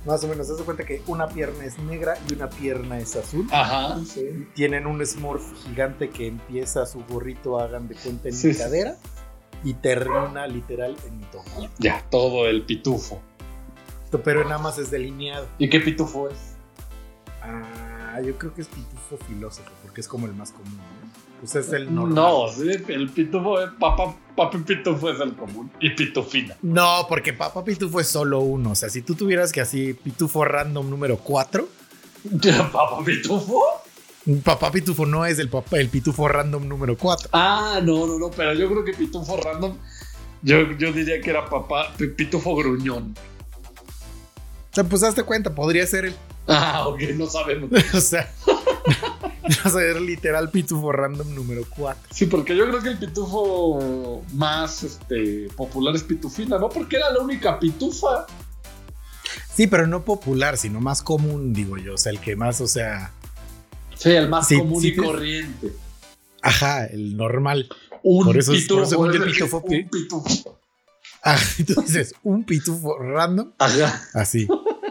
Más 0.04 0.22
o 0.22 0.28
menos, 0.28 0.46
te 0.46 0.52
das 0.52 0.62
cuenta 0.62 0.84
que 0.84 1.02
una 1.06 1.28
pierna 1.28 1.64
es 1.64 1.78
negra 1.78 2.18
y 2.28 2.34
una 2.34 2.50
pierna 2.50 2.98
es 2.98 3.16
azul. 3.16 3.46
Ajá, 3.50 3.98
sí. 4.04 4.46
Tienen 4.54 4.86
un 4.86 5.04
Smurf 5.04 5.42
gigante 5.64 6.10
que 6.10 6.26
empieza 6.26 6.84
su 6.84 7.02
gorrito, 7.04 7.58
hagan 7.58 7.88
de 7.88 7.94
cuenta, 7.94 8.28
en 8.28 8.34
Sí, 8.34 8.48
mi 8.48 8.54
cadera 8.54 8.96
y 9.64 9.72
termina 9.74 10.46
literal 10.46 10.94
en 11.06 11.18
mi 11.18 11.24
tomo. 11.26 11.68
Ya, 11.78 12.04
todo 12.10 12.46
el 12.46 12.62
pitufo. 12.66 13.20
Pero 14.22 14.44
nada 14.44 14.58
más 14.58 14.78
es 14.78 14.90
delineado. 14.90 15.48
¿Y 15.58 15.68
qué 15.68 15.80
pitufo 15.80 16.28
es? 16.28 16.36
Ah, 17.42 18.20
yo 18.24 18.36
creo 18.38 18.54
que 18.54 18.60
es 18.60 18.68
pitufo 18.68 19.16
filósofo, 19.26 19.70
porque 19.82 20.00
es 20.02 20.08
como 20.08 20.26
el 20.26 20.34
más 20.34 20.52
común. 20.52 20.76
¿no? 20.76 21.03
Pues 21.52 21.66
es 21.66 21.72
el 21.74 21.94
normal. 21.94 22.14
No, 22.14 22.48
sí, 22.48 22.70
el 22.88 23.10
pitufo 23.10 23.60
es 23.60 23.68
papá, 23.78 24.16
papi 24.34 24.58
pitufo 24.58 25.10
es 25.10 25.20
el 25.20 25.34
común. 25.36 25.70
Y 25.78 25.90
pitufina. 25.90 26.56
No, 26.62 27.04
porque 27.08 27.32
Papá 27.34 27.62
Pitufo 27.62 28.00
es 28.00 28.06
solo 28.08 28.40
uno. 28.40 28.70
O 28.70 28.74
sea, 28.74 28.88
si 28.88 29.02
tú 29.02 29.14
tuvieras 29.14 29.52
que 29.52 29.60
así 29.60 29.92
Pitufo 29.92 30.44
random 30.44 30.88
número 30.88 31.18
4, 31.18 31.68
¿Papá 32.72 33.04
pitufo? 33.04 33.62
Papá 34.42 34.70
Pitufo 34.72 35.04
no 35.04 35.26
es 35.26 35.38
el, 35.38 35.50
papá, 35.50 35.76
el 35.78 35.90
Pitufo 35.90 36.26
random 36.28 36.66
número 36.66 36.96
4. 36.96 37.28
Ah, 37.32 37.80
no, 37.82 38.06
no, 38.06 38.18
no, 38.18 38.30
pero 38.30 38.54
yo 38.54 38.68
creo 38.70 38.82
que 38.84 38.94
pitufo 38.94 39.36
random. 39.36 39.76
Yo, 40.40 40.72
yo 40.78 40.92
diría 40.92 41.20
que 41.20 41.28
era 41.30 41.44
papá, 41.44 41.92
pi- 41.98 42.06
pitufo 42.08 42.56
gruñón. 42.56 43.14
O 44.70 44.74
sea, 44.74 44.84
pues 44.84 45.02
hazte 45.02 45.22
cuenta, 45.24 45.54
podría 45.54 45.86
ser 45.86 46.06
el. 46.06 46.14
Ah, 46.48 46.88
ok, 46.88 47.00
no 47.16 47.26
sabemos. 47.26 47.70
O 47.94 48.00
sea, 48.00 48.32
va 49.64 49.64
a 49.64 49.70
ser 49.70 50.00
literal 50.00 50.50
Pitufo 50.50 50.90
random 50.92 51.34
número 51.34 51.62
4. 51.76 52.08
Sí, 52.12 52.26
porque 52.26 52.56
yo 52.56 52.66
creo 52.68 52.82
que 52.82 52.88
el 52.90 52.98
pitufo 52.98 54.22
más 54.32 54.82
este, 54.82 55.48
popular 55.56 55.94
es 55.94 56.02
pitufina, 56.02 56.58
¿no? 56.58 56.68
Porque 56.68 56.96
era 56.96 57.10
la 57.12 57.20
única 57.20 57.58
pitufa. 57.58 58.26
Sí, 59.54 59.66
pero 59.66 59.86
no 59.86 60.04
popular, 60.04 60.56
sino 60.56 60.80
más 60.80 61.02
común, 61.02 61.52
digo 61.52 61.76
yo. 61.78 61.94
O 61.94 61.98
sea, 61.98 62.10
el 62.12 62.20
que 62.20 62.36
más, 62.36 62.60
o 62.60 62.66
sea, 62.66 63.12
Sí, 63.96 64.10
el 64.10 64.28
más 64.28 64.48
Sí, 64.48 64.58
común 64.58 64.82
sí, 64.82 64.88
y 64.88 64.96
corriente. 64.96 65.72
ajá, 66.42 66.86
el 66.86 67.16
normal. 67.16 67.68
Un 68.02 68.26
Por 68.26 68.36
eso 68.36 68.52
es- 68.52 68.62
pitufo. 68.62 68.80
por 68.80 68.86
eso 68.88 68.98
un 68.98 69.10
es 69.10 69.16
el- 69.16 69.32
pitufo 69.32 69.64
pi- 69.64 69.82
un 69.82 69.88
pitufo. 69.88 70.58
Ah, 71.22 71.38
tú 71.66 71.80
dices, 71.82 72.14
un 72.22 72.44
pitufo 72.44 72.98
random, 72.98 73.52
Ajá. 73.58 74.02
así. 74.14 74.46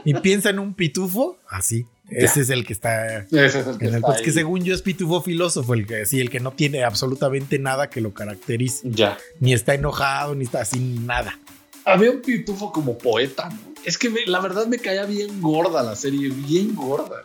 Y 0.06 0.14
piensa 0.16 0.50
en 0.50 0.60
un 0.60 0.74
pitufo, 0.74 1.38
así. 1.50 1.86
Ese 2.10 2.42
es 2.42 2.50
el 2.50 2.66
que 2.66 2.74
está 2.74 3.20
Ese 3.20 3.46
es 3.48 3.56
el 3.68 3.78
que 3.78 3.86
en 3.86 3.90
el 3.92 3.96
está 3.96 4.08
pues, 4.08 4.22
que 4.22 4.32
según 4.32 4.64
yo 4.64 4.76
es 4.76 4.82
pitufo 4.82 5.22
filósofo, 5.22 5.74
el 5.74 5.88
que 5.88 6.06
sí, 6.06 6.20
el 6.20 6.30
que 6.30 6.40
no 6.40 6.52
tiene 6.52 6.84
absolutamente 6.84 7.60
nada 7.60 7.90
que 7.90 8.02
lo 8.02 8.14
caracterice. 8.14 8.82
Ya. 8.90 9.18
Ni 9.40 9.54
está 9.54 9.74
enojado, 9.74 10.36
ni 10.36 10.44
está 10.44 10.62
así, 10.62 10.80
nada. 10.80 11.40
Había 11.86 12.12
un 12.12 12.22
pitufo 12.22 12.72
como 12.72 12.98
poeta, 12.98 13.50
¿no? 13.50 13.60
Es 13.86 13.98
que 13.98 14.10
me- 14.10 14.26
la 14.26 14.40
verdad 14.40 14.68
me 14.68 14.80
caía 14.80 15.06
bien 15.06 15.42
gorda 15.42 15.82
la 15.84 15.96
serie, 15.96 16.30
bien 16.30 16.76
gorda. 16.76 17.24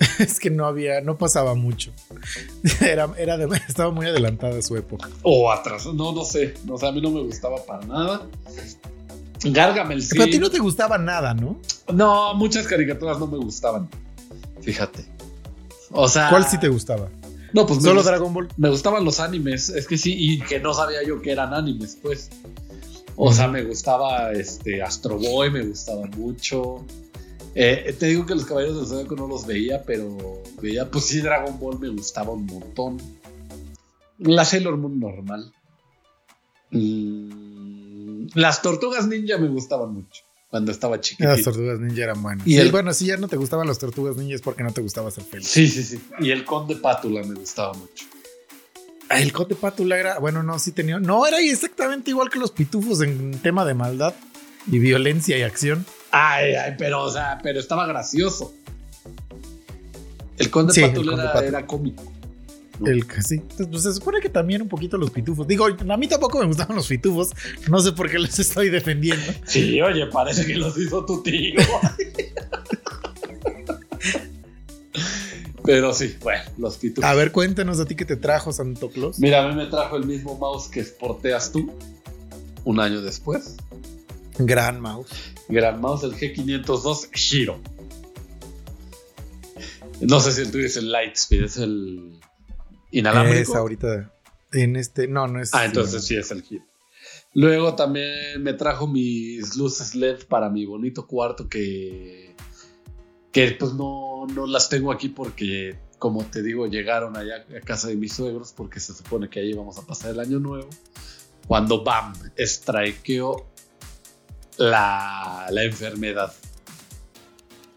Es 0.18 0.40
que 0.40 0.50
no 0.50 0.66
había, 0.66 1.00
no 1.00 1.16
pasaba 1.18 1.54
mucho. 1.54 1.92
Era, 2.80 3.08
era 3.18 3.36
de- 3.36 3.46
estaba 3.68 3.90
muy 3.92 4.06
adelantada 4.06 4.58
a 4.58 4.62
su 4.62 4.76
época. 4.76 5.08
O 5.22 5.50
atrás, 5.52 5.86
no, 5.86 6.12
no 6.12 6.24
sé. 6.24 6.54
O 6.68 6.78
sea, 6.78 6.88
a 6.88 6.92
mí 6.92 7.00
no 7.00 7.10
me 7.10 7.20
gustaba 7.22 7.64
para 7.64 7.84
nada. 7.86 8.26
Gargamel 9.44 10.02
sí. 10.02 10.10
Pero 10.12 10.24
a 10.24 10.26
ti 10.26 10.38
no 10.38 10.50
te 10.50 10.58
gustaba 10.58 10.96
nada, 10.98 11.34
¿no? 11.34 11.60
No, 11.92 12.34
muchas 12.34 12.66
caricaturas 12.66 13.18
no 13.18 13.26
me 13.26 13.36
gustaban. 13.38 13.88
Fíjate. 14.64 15.04
O 15.92 16.08
sea. 16.08 16.30
¿Cuál 16.30 16.46
sí 16.46 16.58
te 16.58 16.68
gustaba? 16.68 17.08
No, 17.52 17.66
pues 17.66 17.78
me, 17.80 17.88
Solo 17.88 18.00
gust- 18.02 18.06
Dragon 18.06 18.34
Ball. 18.34 18.48
me 18.56 18.68
gustaban 18.70 19.04
los 19.04 19.20
animes. 19.20 19.68
Es 19.68 19.86
que 19.86 19.96
sí, 19.96 20.14
y 20.18 20.40
que 20.40 20.58
no 20.58 20.74
sabía 20.74 21.04
yo 21.06 21.20
que 21.22 21.30
eran 21.32 21.54
animes, 21.54 21.96
pues. 22.02 22.30
O 23.16 23.32
sea, 23.32 23.46
me 23.46 23.62
gustaba 23.62 24.32
este 24.32 24.82
Astro 24.82 25.16
Boy, 25.18 25.50
me 25.50 25.62
gustaba 25.62 26.04
mucho. 26.16 26.84
Eh, 27.54 27.94
te 27.96 28.06
digo 28.06 28.26
que 28.26 28.34
los 28.34 28.44
caballeros 28.44 28.76
del 28.78 28.86
Zodíaco 28.88 29.14
no 29.14 29.28
los 29.28 29.46
veía, 29.46 29.82
pero 29.84 30.42
veía, 30.60 30.90
pues 30.90 31.04
sí, 31.04 31.20
Dragon 31.20 31.56
Ball 31.60 31.78
me 31.78 31.90
gustaba 31.90 32.32
un 32.32 32.46
montón. 32.46 33.00
La 34.18 34.44
Sailor 34.44 34.76
Moon 34.76 34.98
normal. 34.98 35.52
Mm, 36.72 38.26
las 38.34 38.62
tortugas 38.62 39.06
ninja 39.06 39.38
me 39.38 39.48
gustaban 39.48 39.94
mucho 39.94 40.24
cuando 40.54 40.70
estaba 40.70 40.98
Las 40.98 41.04
chiquitito. 41.06 41.42
tortugas 41.50 41.80
ninja 41.80 42.04
eran 42.04 42.22
buenas. 42.22 42.46
Y 42.46 42.58
el- 42.58 42.70
bueno, 42.70 42.94
si 42.94 43.06
ya 43.06 43.16
no 43.16 43.26
te 43.26 43.34
gustaban 43.36 43.66
las 43.66 43.80
tortugas 43.80 44.14
ninja 44.16 44.36
es 44.36 44.40
porque 44.40 44.62
no 44.62 44.72
te 44.72 44.82
gustaba 44.82 45.10
ser 45.10 45.24
feliz. 45.24 45.48
Sí, 45.48 45.66
sí, 45.66 45.82
sí. 45.82 46.00
Y 46.20 46.30
el 46.30 46.44
Conde 46.44 46.76
Pátula 46.76 47.24
me 47.24 47.34
gustaba 47.34 47.72
mucho. 47.74 48.04
Ah, 49.08 49.18
El 49.20 49.32
Cote 49.32 49.56
Pátula 49.56 49.98
era, 49.98 50.20
bueno, 50.20 50.44
no, 50.44 50.56
sí 50.60 50.70
tenía. 50.70 51.00
No, 51.00 51.26
era 51.26 51.40
exactamente 51.40 52.10
igual 52.10 52.30
que 52.30 52.38
los 52.38 52.52
pitufos 52.52 53.00
en 53.02 53.32
tema 53.40 53.64
de 53.64 53.74
maldad 53.74 54.14
y 54.70 54.78
violencia 54.78 55.36
y 55.36 55.42
acción. 55.42 55.84
Ay, 56.12 56.54
ay, 56.54 56.74
pero, 56.78 57.02
o 57.02 57.10
sea, 57.10 57.40
pero 57.42 57.58
estaba 57.58 57.84
gracioso. 57.88 58.54
El 60.38 60.50
Conde 60.50 60.72
Sí, 60.72 60.82
el 60.84 60.90
Pátula 60.90 61.10
Conde 61.12 61.22
era, 61.24 61.32
Pátula. 61.32 61.48
era 61.58 61.66
cómico. 61.66 62.12
¿No? 62.78 62.86
El 62.86 63.06
que 63.06 63.22
sí. 63.22 63.36
Entonces, 63.36 63.68
pues, 63.70 63.82
se 63.82 63.94
supone 63.94 64.20
que 64.20 64.28
también 64.28 64.62
un 64.62 64.68
poquito 64.68 64.96
los 64.96 65.10
pitufos. 65.10 65.46
Digo, 65.46 65.66
a 65.66 65.96
mí 65.96 66.08
tampoco 66.08 66.38
me 66.40 66.46
gustaban 66.46 66.76
los 66.76 66.88
pitufos. 66.88 67.30
No 67.68 67.80
sé 67.80 67.92
por 67.92 68.10
qué 68.10 68.18
los 68.18 68.38
estoy 68.38 68.70
defendiendo. 68.70 69.24
Sí, 69.46 69.80
oye, 69.80 70.06
parece 70.06 70.46
que 70.46 70.56
los 70.56 70.76
hizo 70.78 71.04
tu 71.04 71.22
tío. 71.22 71.54
pero 75.64 75.92
sí, 75.92 76.16
bueno, 76.22 76.42
los 76.58 76.76
pitufos. 76.76 77.08
A 77.08 77.14
ver, 77.14 77.30
cuéntanos 77.30 77.78
a 77.78 77.84
ti 77.84 77.94
que 77.94 78.04
te 78.04 78.16
trajo 78.16 78.52
Santo 78.52 78.90
Claus. 78.90 79.18
Mira, 79.18 79.44
a 79.44 79.48
mí 79.48 79.54
me 79.54 79.66
trajo 79.66 79.96
el 79.96 80.06
mismo 80.06 80.36
mouse 80.36 80.68
que 80.68 80.82
porteas 80.82 81.52
tú 81.52 81.72
un 82.64 82.80
año 82.80 83.00
después. 83.00 83.56
Gran 84.38 84.80
mouse. 84.80 85.10
Gran 85.48 85.80
mouse, 85.80 86.04
el 86.04 86.14
G502 86.14 87.10
Giro. 87.12 87.60
No 90.00 90.20
sé 90.20 90.32
si 90.32 90.40
el 90.42 90.50
tuyo 90.50 90.66
es 90.66 90.76
el 90.76 90.90
Lightspeed, 90.90 91.44
es 91.44 91.56
el 91.56 92.18
inalámbrico. 92.98 93.52
Es 93.52 93.54
ahorita 93.54 94.12
en 94.52 94.76
este. 94.76 95.08
No, 95.08 95.26
no 95.26 95.40
es. 95.40 95.54
Ah, 95.54 95.64
entonces 95.64 96.04
sí 96.04 96.16
es 96.16 96.30
el 96.30 96.42
Giro. 96.42 96.64
Luego 97.34 97.74
también 97.74 98.42
me 98.42 98.54
trajo 98.54 98.86
mis 98.86 99.56
luces 99.56 99.94
LED 99.94 100.26
para 100.28 100.48
mi 100.48 100.64
bonito 100.66 101.06
cuarto 101.06 101.48
que, 101.48 102.34
que 103.32 103.50
pues 103.58 103.74
no, 103.74 104.26
no 104.32 104.46
las 104.46 104.68
tengo 104.68 104.92
aquí 104.92 105.08
porque, 105.08 105.76
como 105.98 106.24
te 106.24 106.42
digo, 106.42 106.68
llegaron 106.68 107.16
allá 107.16 107.44
a 107.56 107.60
casa 107.60 107.88
de 107.88 107.96
mis 107.96 108.12
suegros 108.12 108.52
porque 108.52 108.78
se 108.78 108.94
supone 108.94 109.28
que 109.28 109.40
ahí 109.40 109.52
vamos 109.52 109.78
a 109.78 109.82
pasar 109.82 110.12
el 110.12 110.20
año 110.20 110.38
nuevo. 110.38 110.70
Cuando 111.48 111.82
BAM 111.82 112.14
strikeó 112.38 113.48
la, 114.56 115.48
la 115.50 115.64
enfermedad. 115.64 116.32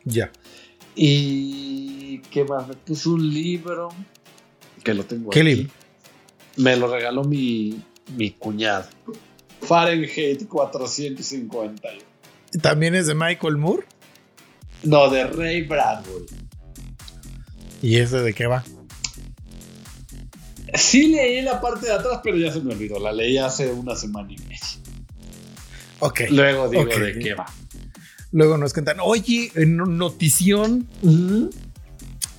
Ya. 0.05 0.31
Y 0.95 2.19
qué 2.29 2.43
más, 2.43 2.67
me 2.67 2.75
puso 2.75 3.12
un 3.12 3.27
libro 3.33 3.89
que 4.88 4.94
lo 4.94 5.03
tengo 5.03 5.29
¿Qué 5.29 5.41
aquí. 5.41 5.50
libro? 5.50 5.74
Me 6.56 6.77
lo 6.77 6.88
regaló 6.88 7.24
mi, 7.25 7.84
mi 8.15 8.32
cuñado. 8.32 8.88
Fahrenheit 9.62 10.48
450. 10.48 11.89
También 12.62 12.96
es 12.96 13.08
de 13.08 13.13
Michael 13.13 13.58
Moore. 13.58 13.86
No, 14.84 15.10
de 15.10 15.25
Ray 15.25 15.63
Bradbury. 15.63 16.25
¿Y 17.82 17.98
ese 17.98 18.20
de 18.22 18.34
qué 18.34 18.48
va? 18.48 18.63
Sí 20.74 21.08
leí 21.08 21.41
la 21.41 21.60
parte 21.60 21.88
de 21.88 21.94
atrás, 21.94 22.22
pero 22.24 22.38
ya 22.38 22.51
se 22.53 22.62
me 22.62 22.74
olvidó. 22.74 22.98
La 23.00 23.12
leí 23.12 23.38
hace 23.38 23.70
una 23.72 23.96
semana 23.96 24.32
y 24.32 24.38
media. 24.38 24.58
Ok. 26.00 26.22
Luego 26.29 26.70
digo 26.70 26.86
de 26.86 27.20
qué 27.20 27.34
va. 27.34 27.46
Luego 28.32 28.58
nos 28.58 28.74
cuentan, 28.74 28.98
oye, 29.01 29.51
en 29.56 29.77
notición, 29.77 30.88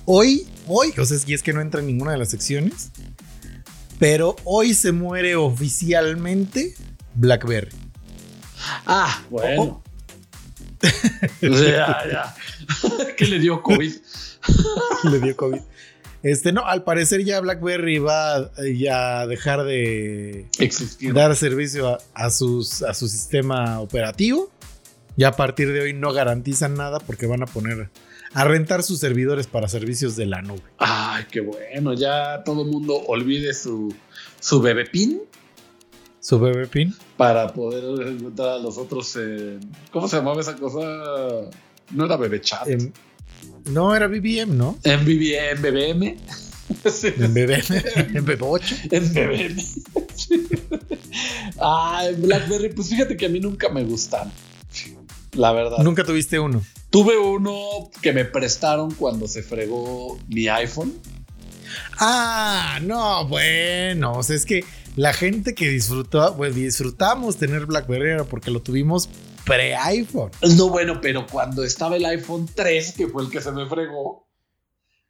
hoy, 0.05 0.47
hoy, 0.69 0.93
o 0.97 1.05
sea, 1.05 1.17
y 1.25 1.33
es 1.33 1.43
que 1.43 1.51
no 1.51 1.61
entra 1.61 1.81
en 1.81 1.87
ninguna 1.87 2.11
de 2.13 2.17
las 2.17 2.29
secciones, 2.29 2.91
pero 3.99 4.35
hoy 4.45 4.73
se 4.73 4.91
muere 4.91 5.35
oficialmente 5.35 6.75
BlackBerry. 7.15 7.75
Ah, 8.85 9.21
bueno. 9.29 9.83
O 10.81 11.57
sea, 11.57 12.07
ya. 12.11 12.35
que 13.17 13.25
le 13.25 13.39
dio 13.39 13.61
COVID. 13.61 13.93
Le 15.11 15.19
dio 15.19 15.35
COVID. 15.35 15.59
Este, 16.21 16.51
no, 16.51 16.65
al 16.65 16.83
parecer 16.83 17.23
ya 17.23 17.39
BlackBerry 17.39 17.99
va 17.99 18.35
a 18.35 18.51
ya 18.77 19.25
dejar 19.25 19.63
de 19.63 20.47
Existir. 20.59 21.13
dar 21.13 21.35
servicio 21.35 21.87
a, 21.89 21.99
a 22.13 22.29
sus, 22.29 22.81
a 22.83 22.93
su 22.93 23.07
sistema 23.07 23.79
operativo. 23.79 24.51
Ya 25.19 25.27
a 25.27 25.31
partir 25.33 25.73
de 25.73 25.81
hoy 25.81 25.91
no 25.93 26.13
garantizan 26.13 26.75
nada 26.75 26.99
porque 26.99 27.25
van 27.27 27.43
a 27.43 27.45
poner 27.45 27.89
a 28.33 28.45
rentar 28.45 28.83
sus 28.83 28.99
servidores 28.99 29.47
para 29.47 29.67
servicios 29.67 30.15
de 30.15 30.25
la 30.25 30.41
nube. 30.41 30.61
Ay, 30.77 31.25
qué 31.29 31.41
bueno. 31.41 31.93
Ya 31.93 32.41
todo 32.45 32.63
el 32.63 32.69
mundo 32.71 32.95
olvide 33.05 33.53
su, 33.53 33.93
su 34.39 34.61
bebé 34.61 34.85
pin 34.85 35.19
Su 36.21 36.39
bebé 36.39 36.67
pin. 36.67 36.95
para 37.17 37.51
poder 37.53 38.07
encontrar 38.07 38.49
a 38.51 38.57
los 38.59 38.77
otros. 38.77 39.13
eh, 39.19 39.59
¿Cómo 39.91 40.07
se 40.07 40.15
llamaba 40.15 40.39
esa 40.39 40.55
cosa? 40.55 40.79
No 41.91 42.05
era 42.05 42.15
bebé 42.15 42.39
chat. 42.39 42.65
em, 42.69 42.89
no 43.65 43.93
era 43.93 44.07
BBM, 44.07 44.55
¿no? 44.55 44.77
En 44.85 45.03
BBM, 45.03 45.61
BBM. 45.61 46.17
Sí, 46.85 47.07
En 47.17 47.33
BBM, 47.33 47.75
en 48.15 48.25
BB8. 48.25 48.93
en 48.93 49.13
BBM. 49.13 50.79
ah, 51.59 52.03
en 52.07 52.21
Blackberry, 52.21 52.69
pues 52.69 52.89
fíjate 52.89 53.17
que 53.17 53.25
a 53.25 53.29
mí 53.29 53.39
nunca 53.41 53.69
me 53.69 53.83
gustan. 53.83 54.31
La 55.33 55.51
verdad. 55.51 55.79
Nunca 55.79 56.03
tuviste 56.03 56.39
uno. 56.39 56.61
Tuve 56.89 57.17
uno 57.17 57.89
que 58.01 58.13
me 58.13 58.25
prestaron 58.25 58.91
cuando 58.91 59.27
se 59.27 59.43
fregó 59.43 60.19
mi 60.27 60.47
iPhone. 60.47 60.93
Ah, 61.99 62.79
no, 62.81 63.27
bueno, 63.27 64.13
o 64.13 64.23
sea, 64.23 64.35
es 64.35 64.45
que 64.45 64.63
la 64.95 65.13
gente 65.13 65.53
que 65.53 65.69
disfrutó, 65.69 66.35
pues 66.35 66.55
disfrutamos 66.55 67.37
tener 67.37 67.65
BlackBerry 67.65 68.23
porque 68.29 68.51
lo 68.51 68.61
tuvimos 68.61 69.09
pre-iPhone. 69.45 70.31
No, 70.57 70.69
bueno, 70.69 70.99
pero 71.01 71.25
cuando 71.27 71.63
estaba 71.63 71.95
el 71.97 72.05
iPhone 72.05 72.49
3, 72.53 72.93
que 72.93 73.07
fue 73.07 73.23
el 73.23 73.29
que 73.29 73.41
se 73.41 73.51
me 73.51 73.67
fregó, 73.67 74.28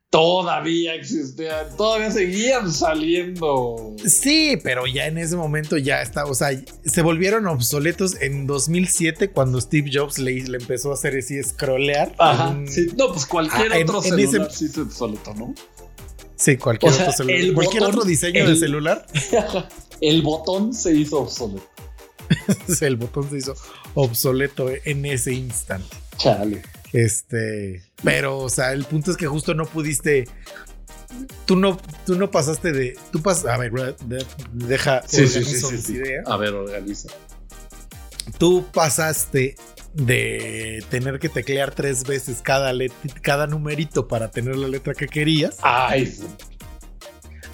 todavía 0.09 0.95
existían, 0.95 1.75
todavía 1.77 2.11
seguían 2.11 2.71
saliendo. 2.71 3.95
Sí, 4.05 4.57
pero 4.63 4.87
ya 4.87 5.05
en 5.07 5.17
ese 5.17 5.35
momento 5.35 5.77
ya 5.77 6.01
está, 6.01 6.25
o 6.25 6.33
sea, 6.33 6.49
se 6.83 7.01
volvieron 7.01 7.47
obsoletos 7.47 8.19
en 8.21 8.47
2007 8.47 9.29
cuando 9.29 9.61
Steve 9.61 9.89
Jobs 9.93 10.17
le, 10.17 10.33
le 10.43 10.57
empezó 10.57 10.91
a 10.91 10.95
hacer 10.95 11.15
así, 11.17 11.41
scrollear. 11.43 12.15
Ajá, 12.17 12.49
en- 12.51 12.67
sí. 12.71 12.87
No, 12.97 13.11
pues 13.11 13.25
cualquier 13.25 13.71
Ah, 13.73 13.77
en- 13.77 13.83
otro 13.89 14.03
en 14.03 14.19
ese- 14.19 14.31
celular 14.31 14.51
sí 14.51 14.67
se 14.67 14.81
obsoleto, 14.81 15.33
¿no? 15.35 15.53
Sí, 16.35 16.57
cualquier 16.57 16.91
O 16.91 16.95
sea, 16.95 17.03
otro 17.09 17.17
celular. 17.17 17.39
el 17.41 17.53
Cualquier 17.53 17.83
botón- 17.83 17.95
otro 17.95 18.07
diseño 18.07 18.39
el- 18.45 18.53
de 18.53 18.55
celular, 18.59 19.05
el 20.01 20.21
botón 20.21 20.73
se 20.73 20.93
hizo 20.95 21.19
obsoleto. 21.19 21.67
el 22.81 22.95
botón 22.97 23.29
se 23.29 23.37
hizo 23.37 23.55
obsoleto 23.95 24.69
en 24.85 25.05
ese 25.05 25.33
instante. 25.33 25.95
Chale. 26.17 26.61
Este, 26.93 27.83
pero, 28.03 28.37
o 28.37 28.49
sea, 28.49 28.73
el 28.73 28.85
punto 28.85 29.11
es 29.11 29.17
que 29.17 29.27
justo 29.27 29.53
no 29.53 29.65
pudiste. 29.65 30.27
Tú 31.45 31.55
no, 31.55 31.77
tú 32.05 32.15
no 32.15 32.29
pasaste 32.31 32.71
de. 32.71 32.97
Tú 33.11 33.21
pas, 33.21 33.45
a 33.45 33.57
ver, 33.57 33.71
de- 33.71 34.25
deja. 34.53 35.01
Sí, 35.07 35.27
sí, 35.27 35.43
sí. 35.43 35.99
A 36.25 36.37
ver, 36.37 36.53
organiza. 36.53 37.09
Tú 38.37 38.65
pasaste 38.71 39.55
de 39.93 40.83
tener 40.89 41.19
que 41.19 41.29
teclear 41.29 41.73
tres 41.73 42.03
veces 42.03 42.41
cada, 42.43 42.71
cada 43.21 43.47
numerito 43.47 44.07
para 44.07 44.29
tener 44.29 44.55
la 44.55 44.67
letra 44.67 44.93
que 44.93 45.07
querías 45.07 45.57
Ay, 45.63 46.15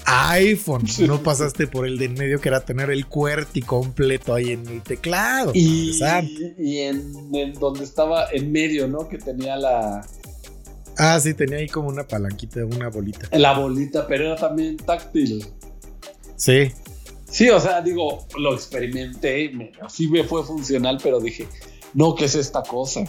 iPhone. 0.06 0.84
No 1.08 1.22
pasaste 1.22 1.68
por 1.68 1.86
el 1.86 1.98
de 1.98 2.06
en 2.06 2.14
medio 2.14 2.40
que 2.40 2.50
era 2.50 2.64
tener 2.64 2.90
el 2.90 3.08
QWERTY 3.08 3.62
completo 3.62 4.34
ahí 4.34 4.52
en 4.52 4.68
el 4.68 4.82
teclado. 4.84 5.52
y, 5.54 6.00
en, 6.80 7.14
en 7.34 7.54
donde 7.54 7.84
estaba 7.84 8.28
en 8.32 8.52
medio, 8.52 8.88
¿no? 8.88 9.08
Que 9.08 9.18
tenía 9.18 9.56
la, 9.56 10.06
Ah, 10.98 11.20
sí, 11.20 11.34
tenía 11.34 11.58
ahí 11.58 11.68
como 11.68 11.90
una 11.90 12.08
palanquita, 12.08 12.66
una 12.66 12.90
bolita. 12.90 13.28
la 13.38 13.58
bolita, 13.58 14.08
pero 14.08 14.26
era 14.26 14.36
también 14.36 14.78
táctil. 14.78 15.46
Sí. 16.38 16.72
Sí, 17.30 17.50
o 17.50 17.60
sea, 17.60 17.82
digo, 17.82 18.26
lo 18.38 18.54
experimenté, 18.54 19.50
me, 19.50 19.72
así 19.82 20.08
me 20.08 20.24
fue 20.24 20.44
funcional, 20.46 21.00
pero 21.04 21.20
dije, 21.20 21.48
no, 21.94 22.16
¿qué 22.16 22.26
es 22.26 22.36
esta 22.36 22.64
cosa? 22.64 23.04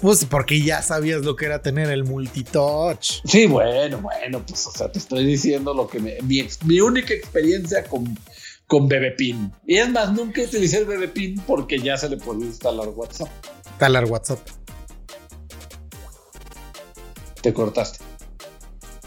Pues 0.00 0.24
porque 0.24 0.60
ya 0.60 0.82
sabías 0.82 1.22
lo 1.22 1.36
que 1.36 1.46
era 1.46 1.62
tener 1.62 1.88
el 1.90 2.04
multitouch. 2.04 3.22
Sí, 3.24 3.46
bueno, 3.46 3.98
bueno, 3.98 4.44
pues, 4.46 4.66
o 4.66 4.72
sea, 4.72 4.90
te 4.90 4.98
estoy 4.98 5.24
diciendo 5.24 5.72
lo 5.72 5.86
que 5.86 6.00
me, 6.00 6.20
mi, 6.22 6.46
mi 6.64 6.80
única 6.80 7.14
experiencia 7.14 7.84
con, 7.84 8.18
con 8.66 8.88
BBPin. 8.88 9.52
Y 9.66 9.76
es 9.76 9.88
más, 9.88 10.12
nunca 10.12 10.42
utilicé 10.42 10.78
el 10.78 10.84
BBPin 10.86 11.40
porque 11.46 11.78
ya 11.78 11.96
se 11.96 12.08
le 12.08 12.16
podía 12.16 12.46
instalar 12.46 12.88
WhatsApp. 12.88 13.28
Talar 13.78 14.04
WhatsApp. 14.06 14.40
Te 17.40 17.52
cortaste. 17.52 17.98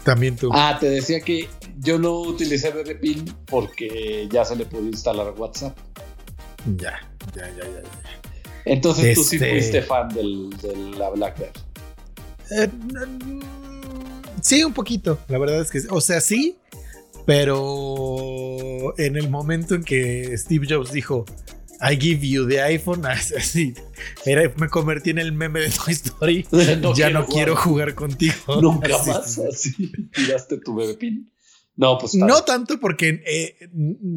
También 0.04 0.36
tú. 0.36 0.48
Ah, 0.52 0.78
te 0.80 0.88
decía 0.88 1.20
que 1.20 1.48
yo 1.78 1.98
no 1.98 2.20
utilicé 2.20 2.70
BBPin 2.70 3.34
porque 3.46 4.28
ya 4.30 4.44
se 4.44 4.56
le 4.56 4.64
podía 4.64 4.88
instalar 4.88 5.34
WhatsApp. 5.36 5.76
Ya, 6.76 6.98
ya, 7.34 7.48
ya, 7.50 7.64
ya. 7.64 7.82
ya. 7.82 8.27
Entonces 8.68 9.14
tú 9.14 9.24
sí 9.24 9.36
Este- 9.36 9.50
fuiste 9.50 9.82
fan 9.82 10.08
del, 10.10 10.50
de 10.62 10.76
la 10.98 11.10
BlackBerry. 11.10 11.52
Eh, 12.50 12.68
mm, 12.68 13.40
sí, 14.42 14.64
un 14.64 14.72
poquito. 14.72 15.18
La 15.28 15.38
verdad 15.38 15.60
es 15.60 15.70
que, 15.70 15.80
o 15.90 16.00
sea, 16.00 16.20
sí, 16.20 16.56
pero 17.26 18.94
en 18.98 19.16
el 19.16 19.28
momento 19.30 19.74
en 19.74 19.84
que 19.84 20.36
Steve 20.38 20.66
Jobs 20.68 20.92
dijo, 20.92 21.24
I 21.80 21.96
give 22.00 22.26
you 22.26 22.48
the 22.48 22.60
iPhone, 22.62 23.04
así, 23.06 23.74
era- 24.24 24.50
me 24.56 24.68
convertí 24.68 25.10
en 25.10 25.18
el 25.18 25.32
meme 25.32 25.60
de 25.60 25.70
Toy 25.70 25.92
Story. 25.92 26.46
ya 26.96 27.10
no 27.10 27.26
quiero 27.26 27.54
jugar 27.56 27.94
contigo. 27.94 28.34
Nunca 28.62 28.96
Así. 28.96 29.10
más 29.10 29.38
así 29.38 29.92
tiraste 30.12 30.58
tu 30.58 30.74
BBPin. 30.74 31.30
No, 31.80 31.96
pues 31.96 32.12
está 32.14 32.26
No 32.26 32.42
tanto 32.42 32.78
porque 32.80 33.22
eh, 33.24 33.68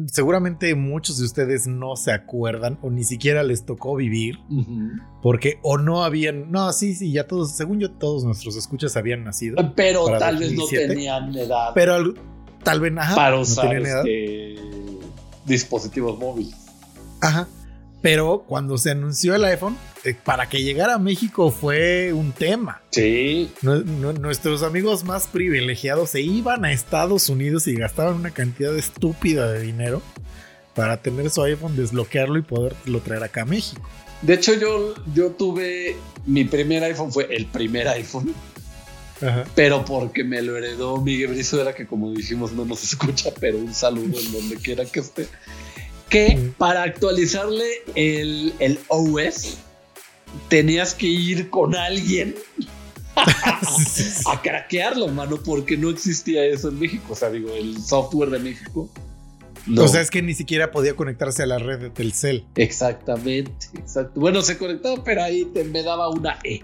seguramente 0.06 0.74
muchos 0.74 1.18
de 1.18 1.24
ustedes 1.26 1.68
no 1.68 1.94
se 1.96 2.10
acuerdan 2.12 2.76
o 2.82 2.90
ni 2.90 3.04
siquiera 3.04 3.42
les 3.44 3.64
tocó 3.64 3.94
vivir 3.94 4.38
porque 5.22 5.58
o 5.62 5.78
no 5.78 6.02
habían, 6.04 6.50
no, 6.50 6.72
sí, 6.72 6.94
sí, 6.96 7.12
ya 7.12 7.26
todos, 7.28 7.52
según 7.52 7.78
yo, 7.78 7.92
todos 7.92 8.24
nuestros 8.24 8.56
escuchas 8.56 8.96
habían 8.96 9.22
nacido, 9.22 9.56
Pero 9.76 10.06
tal 10.18 10.38
vez 10.38 10.50
no 10.52 10.62
2007. 10.62 10.88
tenían 10.88 11.34
edad 11.36 11.70
pero 11.74 11.94
al- 11.94 12.14
tal 12.64 12.80
vez, 12.80 12.92
ajá, 12.98 13.14
para 13.14 13.36
no 13.36 13.42
usar 13.42 13.68
tenían 13.70 13.86
edad. 13.86 14.04
este, 14.06 14.56
dispositivos 15.46 16.18
móviles. 16.18 16.56
Ajá. 17.20 17.46
Pero 18.02 18.44
cuando 18.48 18.76
se 18.78 18.90
anunció 18.90 19.34
el 19.36 19.44
iPhone, 19.44 19.76
eh, 20.04 20.14
para 20.24 20.48
que 20.48 20.62
llegara 20.62 20.94
a 20.94 20.98
México 20.98 21.50
fue 21.52 22.12
un 22.12 22.32
tema. 22.32 22.82
Sí, 22.90 23.50
Nu- 23.62 23.84
nu- 23.84 24.12
nuestros 24.12 24.62
amigos 24.64 25.04
más 25.04 25.28
privilegiados 25.28 26.10
se 26.10 26.20
iban 26.20 26.64
a 26.64 26.72
Estados 26.72 27.28
Unidos 27.28 27.68
y 27.68 27.74
gastaban 27.76 28.16
una 28.16 28.32
cantidad 28.32 28.76
estúpida 28.76 29.50
de 29.52 29.60
dinero 29.62 30.02
para 30.74 30.96
tener 31.00 31.30
su 31.30 31.42
iPhone, 31.44 31.76
desbloquearlo 31.76 32.38
y 32.38 32.42
poderlo 32.42 33.00
traer 33.00 33.22
acá 33.22 33.42
a 33.42 33.46
México. 33.46 33.88
de 34.22 34.34
hecho 34.34 34.54
yo, 34.54 34.94
yo 35.14 35.30
tuve, 35.30 35.96
mi 36.26 36.44
primer 36.44 36.82
iPhone 36.84 37.12
fue 37.12 37.28
el 37.34 37.46
primer 37.46 37.86
iPhone, 37.88 38.32
Ajá. 39.20 39.44
pero 39.54 39.84
porque 39.84 40.24
me 40.24 40.42
lo 40.42 40.56
heredó 40.56 40.96
Miguel 41.00 41.28
Brizuela, 41.32 41.72
que 41.74 41.86
como 41.86 42.10
dijimos 42.12 42.52
no 42.52 42.64
nos 42.64 42.82
escucha, 42.82 43.30
pero 43.38 43.58
un 43.58 43.72
saludo 43.74 44.18
en 44.18 44.32
donde 44.32 44.56
quiera 44.56 44.84
que 44.84 45.00
esté. 45.00 45.28
Que 46.12 46.52
para 46.58 46.82
actualizarle 46.82 47.64
el, 47.94 48.52
el 48.58 48.78
OS 48.88 49.56
tenías 50.48 50.94
que 50.94 51.06
ir 51.06 51.48
con 51.48 51.74
alguien 51.74 52.34
a 54.26 54.42
craquearlo, 54.42 55.08
mano, 55.08 55.38
porque 55.42 55.76
no 55.76 55.90
existía 55.90 56.44
eso 56.44 56.68
en 56.68 56.78
México. 56.78 57.12
O 57.12 57.16
sea, 57.16 57.30
digo, 57.30 57.50
el 57.54 57.82
software 57.82 58.30
de 58.30 58.38
México. 58.38 58.90
No. 59.66 59.84
O 59.84 59.88
sea, 59.88 60.00
es 60.00 60.10
que 60.10 60.22
ni 60.22 60.34
siquiera 60.34 60.70
podía 60.70 60.94
conectarse 60.94 61.44
a 61.44 61.46
la 61.46 61.58
red 61.58 61.78
de 61.78 61.90
Telcel. 61.90 62.44
Exactamente, 62.56 63.68
exacto. 63.78 64.20
Bueno, 64.20 64.42
se 64.42 64.58
conectaba, 64.58 65.02
pero 65.04 65.22
ahí 65.22 65.44
te, 65.46 65.64
me 65.64 65.82
daba 65.82 66.08
una 66.08 66.38
E. 66.42 66.62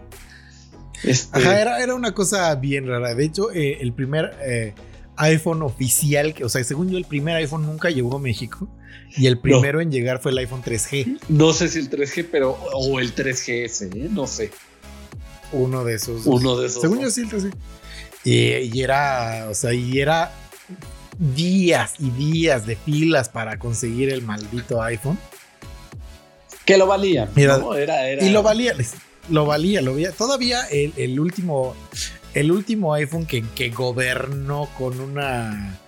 Este, 1.05 1.39
Ajá, 1.39 1.61
era, 1.61 1.83
era 1.83 1.95
una 1.95 2.13
cosa 2.13 2.55
bien 2.57 2.89
rara. 2.89 3.15
De 3.15 3.25
hecho, 3.25 3.53
eh, 3.53 3.79
el 3.81 3.93
primer 3.93 4.37
eh, 4.45 4.75
iPhone 5.17 5.63
oficial, 5.63 6.35
que, 6.35 6.45
o 6.45 6.49
sea, 6.49 6.63
según 6.65 6.91
yo, 6.91 6.99
el 6.99 7.05
primer 7.05 7.37
iPhone 7.37 7.67
nunca 7.67 7.89
llegó 7.89 8.17
a 8.17 8.19
México. 8.19 8.69
Y 9.17 9.27
el 9.27 9.39
primero 9.39 9.81
en 9.81 9.91
llegar 9.91 10.21
fue 10.21 10.33
el 10.33 10.39
iPhone 10.39 10.63
3G. 10.63 11.19
No 11.29 11.53
sé 11.53 11.69
si 11.69 11.79
el 11.79 11.91
3G, 11.91 12.27
pero. 12.31 12.53
O 12.73 13.01
el 13.01 13.15
3GS, 13.15 13.95
¿eh? 13.95 14.09
no 14.11 14.27
sé. 14.27 14.51
Uno 15.53 15.85
de 15.85 15.95
esos. 15.95 16.27
Uno 16.27 16.57
de 16.57 16.67
esos. 16.67 16.83
Según 16.83 16.99
dos. 16.99 17.07
yo, 17.07 17.11
sí, 17.11 17.21
el 17.23 17.29
3G. 17.31 17.55
Y, 18.25 18.77
y 18.77 18.83
era, 18.83 19.47
o 19.51 19.55
sea, 19.55 19.73
y 19.73 19.99
era 19.99 20.33
días 21.19 21.95
y 21.99 22.11
días 22.11 22.67
de 22.67 22.77
filas 22.77 23.29
para 23.29 23.59
conseguir 23.59 24.11
el 24.11 24.23
maldito 24.23 24.83
iPhone. 24.83 25.19
Que 26.65 26.77
lo 26.77 26.87
valía. 26.87 27.31
Mira, 27.35 27.59
¿no? 27.59 27.75
Era, 27.75 28.07
era... 28.09 28.25
Y 28.25 28.31
lo 28.31 28.43
valía, 28.43 28.75
lo 29.31 29.47
valía, 29.47 29.81
lo 29.81 29.93
valía. 29.93 30.13
Todavía 30.13 30.67
el, 30.71 30.93
el 30.97 31.19
último, 31.19 31.75
el 32.35 32.53
último 32.53 32.93
iPhone 32.95 33.27
que, 33.27 33.43
que 33.55 33.71
gobernó 33.71 34.69
con 34.77 35.01
una 35.01 35.79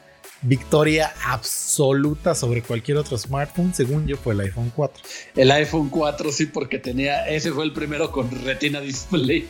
victoria 0.43 1.13
absoluta 1.27 2.35
sobre 2.35 2.63
cualquier 2.63 2.97
otro 2.99 3.19
smartphone, 3.19 3.75
según 3.75 4.07
yo, 4.07 4.17
fue 4.17 4.35
el 4.35 4.41
iPhone 4.41 4.73
4. 4.75 5.03
El 5.37 5.51
iPhone 5.51 5.89
4, 5.91 6.33
sí, 6.33 6.47
porque 6.47 6.79
tenía, 6.79 7.29
ese 7.29 7.53
fue 7.53 7.65
el 7.65 7.73
primero 7.73 8.11
con 8.11 8.31
Retina 8.45 8.81
Display. 8.81 9.49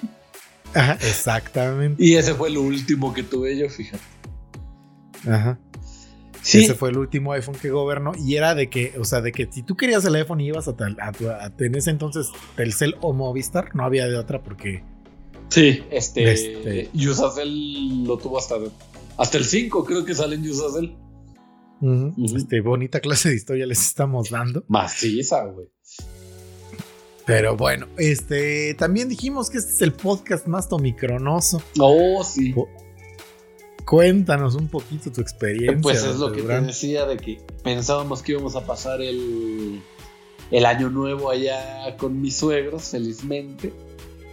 Ajá, 0.74 0.94
exactamente. 1.00 2.03
Y 2.05 2.16
ese 2.16 2.35
fue 2.35 2.48
el 2.48 2.59
último 2.59 3.12
que 3.14 3.22
tuve 3.22 3.57
yo, 3.57 3.68
fíjate. 3.68 4.03
Ajá. 5.29 5.59
Sí. 6.42 6.64
Ese 6.64 6.74
fue 6.74 6.88
el 6.88 6.96
último 6.96 7.33
iPhone 7.33 7.55
que 7.61 7.68
gobernó 7.68 8.12
y 8.18 8.37
era 8.37 8.55
de 8.55 8.70
que, 8.70 8.94
o 8.98 9.05
sea, 9.05 9.20
de 9.20 9.31
que 9.31 9.46
si 9.53 9.62
tú 9.62 9.76
querías 9.76 10.05
el 10.07 10.14
iPhone 10.14 10.40
y 10.40 10.46
ibas 10.46 10.68
a, 10.68 10.76
tal- 10.76 10.96
a, 11.00 11.12
tu- 11.12 11.29
a- 11.29 11.53
en 11.59 11.74
ese 11.74 11.90
entonces 11.90 12.29
Telcel 12.57 12.96
o 13.03 13.12
Movistar, 13.12 13.74
no 13.74 13.85
había 13.85 14.09
de 14.09 14.16
otra 14.16 14.42
porque 14.42 14.83
Sí, 15.50 15.83
este, 15.90 16.33
Este- 16.33 16.88
Yusacel 16.94 18.05
lo 18.05 18.16
tuvo 18.16 18.38
hasta, 18.38 18.55
hasta 19.20 19.37
el 19.37 19.44
5, 19.44 19.85
creo 19.85 20.02
que 20.02 20.14
sale 20.14 20.37
en 20.37 20.44
Yusacel. 20.44 20.96
Ujú. 21.83 22.37
este, 22.37 22.62
bonita 22.62 23.00
clase 23.00 23.28
de 23.28 23.37
historia 23.37 23.66
les 23.66 23.80
estamos 23.87 24.30
dando. 24.30 24.64
Maciza, 24.66 25.44
güey. 25.44 25.68
Pero 27.26 27.54
bueno, 27.54 27.87
este, 27.98 28.72
también 28.74 29.11
dijimos 29.11 29.50
que 29.50 29.59
este 29.59 29.72
es 29.72 29.83
el 29.83 29.92
podcast 29.92 30.46
más 30.46 30.70
tomicronoso. 30.70 31.62
Oh, 31.78 32.24
sí. 32.24 32.54
Cuéntanos 33.85 34.54
un 34.54 34.68
poquito 34.68 35.12
tu 35.12 35.20
experiencia. 35.20 35.83
Pues 35.83 36.02
es 36.02 36.16
lo 36.16 36.33
que 36.33 36.40
te 36.40 36.59
decía 36.62 37.04
de 37.04 37.18
que 37.18 37.42
pensábamos 37.62 38.22
que 38.22 38.33
íbamos 38.33 38.56
a 38.56 38.64
pasar 38.64 39.02
el, 39.02 39.83
el 40.50 40.64
año 40.64 40.88
nuevo 40.88 41.28
allá 41.28 41.94
con 41.98 42.22
mis 42.22 42.38
suegros, 42.38 42.85
felizmente. 42.85 43.70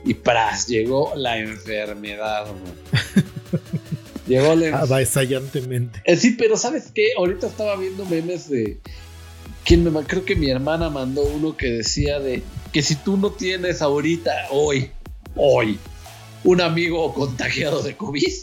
Y 0.05 0.13
pras, 0.13 0.67
llegó 0.67 1.11
la 1.15 1.39
enfermedad, 1.39 2.45
güey. 2.45 3.25
llegó 4.27 4.47
la 4.47 4.53
enfermedad. 4.53 4.83
Avasallantemente. 4.83 6.01
Eh, 6.05 6.15
sí, 6.15 6.31
pero 6.31 6.57
¿sabes 6.57 6.91
qué? 6.93 7.09
Ahorita 7.17 7.47
estaba 7.47 7.75
viendo 7.75 8.05
memes 8.05 8.49
de. 8.49 8.79
¿Quién 9.65 9.83
me 9.83 10.03
Creo 10.03 10.23
que 10.23 10.35
mi 10.35 10.49
hermana 10.49 10.89
mandó 10.89 11.23
uno 11.23 11.57
que 11.57 11.67
decía 11.67 12.19
de 12.19 12.41
que 12.71 12.81
si 12.81 12.95
tú 12.95 13.17
no 13.17 13.31
tienes 13.31 13.81
ahorita, 13.81 14.31
hoy, 14.51 14.91
hoy, 15.35 15.77
un 16.43 16.61
amigo 16.61 17.13
contagiado 17.13 17.83
de 17.83 17.95
COVID, 17.97 18.33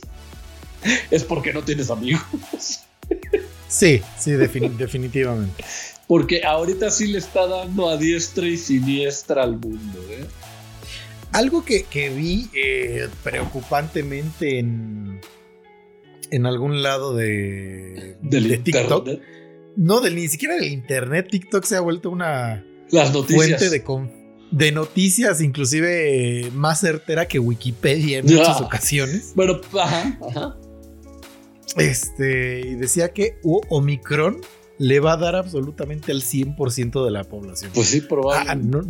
es 1.10 1.24
porque 1.24 1.52
no 1.52 1.62
tienes 1.62 1.90
amigos. 1.90 2.22
Sí, 3.68 4.02
sí, 4.18 4.30
defini- 4.32 4.76
definitivamente. 4.76 5.64
Porque 6.06 6.44
ahorita 6.44 6.90
sí 6.90 7.06
le 7.06 7.18
está 7.18 7.46
dando 7.46 7.88
a 7.88 7.96
diestra 7.96 8.46
y 8.46 8.58
siniestra 8.58 9.42
al 9.42 9.56
mundo, 9.58 9.98
¿eh? 10.10 10.26
Algo 11.32 11.64
que, 11.64 11.84
que 11.84 12.10
vi 12.10 12.48
eh, 12.54 13.08
preocupantemente 13.24 14.58
en, 14.58 15.20
en 16.34 16.46
algún 16.46 16.82
lado 16.82 17.14
de, 17.14 18.16
Del 18.22 18.48
de 18.48 18.58
TikTok. 18.58 19.06
internet. 19.08 19.28
No, 19.76 20.00
del, 20.00 20.14
ni 20.16 20.28
siquiera 20.28 20.54
del 20.54 20.72
internet. 20.72 21.28
TikTok 21.30 21.64
se 21.64 21.76
ha 21.76 21.80
vuelto 21.80 22.10
una 22.10 22.64
Las 22.90 23.10
fuente 23.12 23.68
de, 24.50 24.72
noticias, 24.72 25.40
inclusive 25.40 26.50
más 26.54 26.80
certera 26.80 27.26
que 27.26 27.38
Wikipedia 27.38 28.18
en 28.18 28.26
muchas 28.26 28.60
ocasiones. 28.60 29.32
Bueno, 29.34 29.60
ajá, 29.80 30.18
ajá. 30.28 30.56
Este, 31.76 32.60
y 32.60 32.74
decía 32.76 33.12
que 33.12 33.38
Omicron 33.42 34.40
le 34.78 35.00
va 35.00 35.14
a 35.14 35.16
dar 35.16 35.34
absolutamente 35.36 36.12
al 36.12 36.22
100% 36.22 37.04
de 37.04 37.10
la 37.10 37.24
población. 37.24 37.70
Pues 37.74 37.88
sí, 37.88 38.00
probable. 38.00 38.50
Ah, 38.50 38.54
no, 38.54 38.84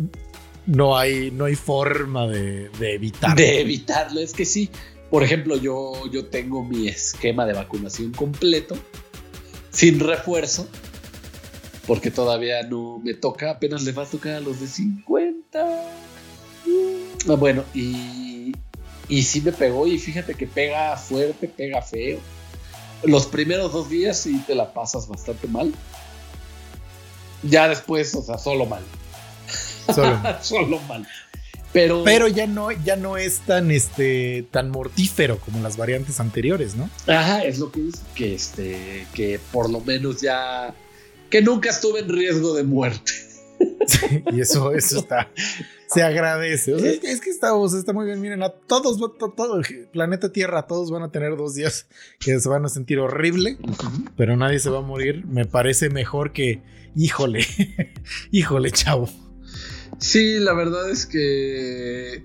no 0.67 0.97
hay, 0.97 1.31
no 1.31 1.45
hay 1.45 1.55
forma 1.55 2.27
de, 2.27 2.69
de 2.79 2.93
evitarlo. 2.93 3.35
de 3.35 3.61
evitarlo. 3.61 4.19
Es 4.19 4.33
que 4.33 4.45
sí, 4.45 4.69
por 5.09 5.23
ejemplo, 5.23 5.57
yo, 5.57 6.09
yo 6.11 6.25
tengo 6.25 6.63
mi 6.63 6.87
esquema 6.87 7.45
de 7.45 7.53
vacunación 7.53 8.11
completo, 8.11 8.75
sin 9.71 9.99
refuerzo, 9.99 10.67
porque 11.87 12.11
todavía 12.11 12.63
no 12.63 12.99
me 13.03 13.13
toca, 13.13 13.51
apenas 13.51 13.83
le 13.83 13.91
va 13.91 14.03
a 14.03 14.07
tocar 14.07 14.35
a 14.35 14.39
los 14.39 14.59
de 14.59 14.67
50. 14.67 15.59
Ah, 17.27 17.35
Bueno, 17.35 17.63
y, 17.73 18.53
y 19.07 19.23
sí 19.23 19.41
me 19.41 19.51
pegó, 19.51 19.87
y 19.87 19.99
fíjate 19.99 20.33
que 20.33 20.47
pega 20.47 20.95
fuerte, 20.97 21.47
pega 21.47 21.81
feo. 21.81 22.19
Los 23.03 23.27
primeros 23.27 23.71
dos 23.71 23.89
días 23.89 24.17
sí 24.17 24.41
te 24.47 24.55
la 24.55 24.73
pasas 24.73 25.07
bastante 25.07 25.47
mal. 25.47 25.73
Ya 27.43 27.67
después, 27.67 28.15
o 28.15 28.23
sea, 28.23 28.37
solo 28.37 28.65
mal. 28.65 28.83
Solo. 29.93 30.19
solo 30.41 30.79
mal. 30.87 31.07
Pero, 31.75 32.05
Pero 32.05 32.29
ya 32.29 32.47
no, 32.47 32.71
ya 32.71 32.95
no 32.95 33.17
es 33.17 33.39
tan, 33.41 33.69
este, 33.69 34.47
tan 34.49 34.71
mortífero 34.71 35.39
como 35.39 35.61
las 35.61 35.75
variantes 35.75 36.21
anteriores, 36.21 36.73
¿no? 36.77 36.89
Ajá, 37.05 37.43
es 37.43 37.59
lo 37.59 37.69
que 37.69 37.81
dice, 37.81 37.99
que 38.15 38.33
este, 38.33 39.05
que 39.13 39.41
por 39.51 39.69
lo 39.69 39.81
menos 39.81 40.21
ya, 40.21 40.73
que 41.29 41.41
nunca 41.41 41.71
estuve 41.71 41.99
en 41.99 42.07
riesgo 42.07 42.53
de 42.55 42.63
muerte. 42.63 43.11
Sí, 43.87 44.23
y 44.33 44.41
eso, 44.41 44.71
eso 44.73 44.99
está, 44.99 45.29
se 45.89 46.01
agradece. 46.03 46.73
O 46.73 46.79
sea, 46.79 46.91
es, 46.91 46.99
que, 46.99 47.11
es 47.11 47.21
que 47.21 47.29
está, 47.29 47.53
o 47.55 47.69
sea, 47.69 47.79
está 47.79 47.93
muy 47.93 48.05
bien. 48.05 48.19
Miren, 48.19 48.41
a 48.43 48.49
todos, 48.49 48.97
to- 48.97 49.33
todo, 49.35 49.59
el 49.59 49.87
planeta 49.93 50.31
Tierra, 50.31 50.63
todos 50.67 50.91
van 50.91 51.03
a 51.03 51.11
tener 51.11 51.37
dos 51.37 51.55
días 51.55 51.87
que 52.19 52.37
se 52.39 52.49
van 52.49 52.65
a 52.65 52.69
sentir 52.69 52.99
horrible, 52.99 53.57
pero 54.17 54.35
nadie 54.35 54.59
se 54.59 54.69
va 54.69 54.79
a 54.79 54.81
morir. 54.81 55.25
Me 55.25 55.45
parece 55.45 55.89
mejor 55.89 56.33
que, 56.33 56.61
híjole, 56.97 57.45
híjole, 58.31 58.71
chavo. 58.71 59.07
Sí, 60.05 60.37
la 60.37 60.53
verdad 60.53 60.87
es 60.91 61.07
que 61.07 62.23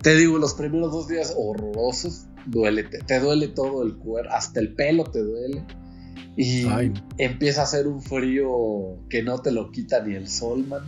te 0.00 0.16
digo, 0.16 0.38
los 0.38 0.54
primeros 0.54 0.90
dos 0.90 1.06
días 1.06 1.34
horrorosos, 1.36 2.24
duele, 2.46 2.84
te, 2.84 2.98
te 3.00 3.20
duele 3.20 3.48
todo 3.48 3.82
el 3.82 3.96
cuerpo, 3.96 4.32
hasta 4.32 4.58
el 4.58 4.74
pelo 4.74 5.04
te 5.04 5.18
duele. 5.18 5.66
Y 6.34 6.66
Ay. 6.66 6.94
empieza 7.18 7.60
a 7.60 7.64
hacer 7.64 7.88
un 7.88 8.00
frío 8.00 8.98
que 9.10 9.22
no 9.22 9.42
te 9.42 9.52
lo 9.52 9.70
quita 9.70 10.02
ni 10.02 10.14
el 10.14 10.28
sol, 10.28 10.66
man. 10.66 10.82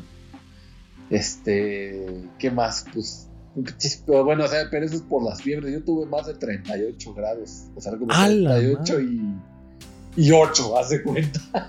Este, 1.11 2.24
¿qué 2.38 2.50
más? 2.50 2.87
Pues, 2.94 3.29
bueno, 4.07 4.44
o 4.44 4.48
sea, 4.48 4.68
pero 4.70 4.87
eso 4.87 4.94
es 4.94 5.02
por 5.02 5.22
las 5.22 5.42
fiebres. 5.42 5.70
Yo 5.70 5.85
tuve 5.85 6.07
más 6.07 6.26
de 6.29 6.35
38 6.35 7.12
grados, 7.12 7.64
o 7.74 7.81
sea, 7.83 7.92
como 7.92 8.11
¡A 8.11 8.26
la 8.29 8.55
38 8.55 9.00
y, 9.02 9.20
y 10.16 10.33
8, 10.33 10.79
haz 10.79 10.88
de 10.88 11.02
cuenta. 11.02 11.40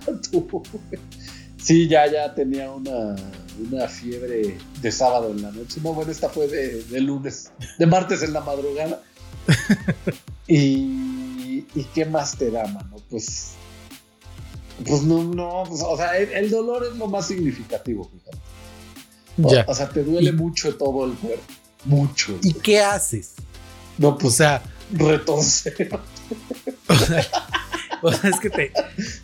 Sí, 1.60 1.90
ya, 1.90 2.10
ya 2.10 2.34
tenía 2.34 2.72
una, 2.72 3.14
una 3.60 3.88
fiebre 3.88 4.58
de 4.82 4.92
sábado 4.92 5.32
en 5.32 5.42
la 5.42 5.52
noche. 5.52 5.80
No, 5.84 5.94
bueno, 5.94 6.12
esta 6.12 6.30
fue 6.30 6.48
de, 6.48 6.84
de 6.84 7.00
lunes, 7.02 7.52
de 7.78 7.86
martes 7.86 8.22
en 8.24 8.34
la 8.34 8.42
madrugada. 8.42 9.02
y, 10.48 11.66
¿Y 11.76 11.84
qué 11.94 12.06
más 12.06 12.38
te 12.38 12.52
da, 12.52 12.66
mano? 12.68 12.98
Pues, 13.10 13.52
pues 14.86 15.02
no, 15.04 15.24
no, 15.24 15.64
pues, 15.68 15.82
o 15.86 15.98
sea, 15.98 16.18
el, 16.18 16.32
el 16.32 16.50
dolor 16.50 16.86
es 16.92 16.98
lo 16.98 17.08
más 17.08 17.28
significativo, 17.28 18.10
fíjate. 18.10 18.38
O, 19.44 19.54
Ya. 19.54 19.66
o 19.68 19.74
sea, 19.76 19.90
te 19.90 20.04
duele 20.04 20.30
Y- 20.30 20.34
mucho 20.34 20.76
todo 20.76 21.06
el 21.06 21.14
cuerpo. 21.14 21.44
Mucho. 21.86 22.38
¿Y 22.42 22.54
qué 22.54 22.80
haces? 22.82 23.34
No, 23.98 24.10
O 24.10 24.18
pues 24.18 24.36
sea, 24.36 24.62
retorcer. 24.92 26.00
o 28.02 28.12
sea, 28.12 28.30
es 28.30 28.40
que 28.40 28.50
te. 28.50 28.72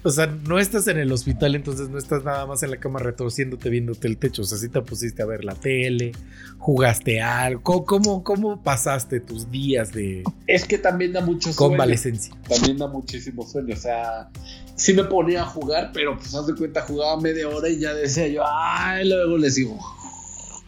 O 0.04 0.10
sea, 0.10 0.28
no 0.28 0.60
estás 0.60 0.88
en 0.88 0.98
el 0.98 1.12
hospital, 1.12 1.56
entonces 1.56 1.90
no 1.90 1.98
estás 1.98 2.24
nada 2.24 2.46
más 2.46 2.64
en 2.64 2.72
la 2.72 2.78
cama 2.78 3.00
retorciéndote, 3.00 3.70
viéndote 3.70 4.08
el 4.08 4.18
techo. 4.18 4.42
O 4.42 4.46
sea, 4.46 4.58
sí 4.58 4.70
te 4.70 4.82
pusiste 4.82 5.22
a 5.22 5.26
ver 5.26 5.44
la 5.44 5.56
tele, 5.56 6.12
jugaste 6.58 7.22
algo. 7.22 7.86
¿Cómo, 7.86 8.24
cómo, 8.24 8.62
pasaste 8.62 9.20
tus 9.20 9.50
días 9.52 9.92
de 9.92 10.24
Es 10.48 10.66
que 10.66 10.78
también 10.78 11.14
da 11.14 11.22
mucho 11.22 11.54
sueño. 11.54 11.72
convalecencia? 11.72 12.36
también 12.48 12.78
da 12.78 12.88
muchísimo 12.88 13.48
sueño. 13.48 13.74
O 13.74 13.78
sea, 13.78 14.30
sí 14.76 14.94
me 14.94 15.04
ponía 15.04 15.44
a 15.44 15.46
jugar, 15.46 15.92
pero 15.94 16.18
pues 16.18 16.34
haz 16.36 16.48
de 16.48 16.56
cuenta, 16.56 16.82
jugaba 16.82 17.20
media 17.20 17.48
hora 17.48 17.70
y 17.70 17.80
ya 17.80 17.94
decía 17.94 18.28
yo, 18.28 18.44
ay, 18.46 19.08
luego 19.08 19.38
les 19.38 19.56
digo 19.56 19.80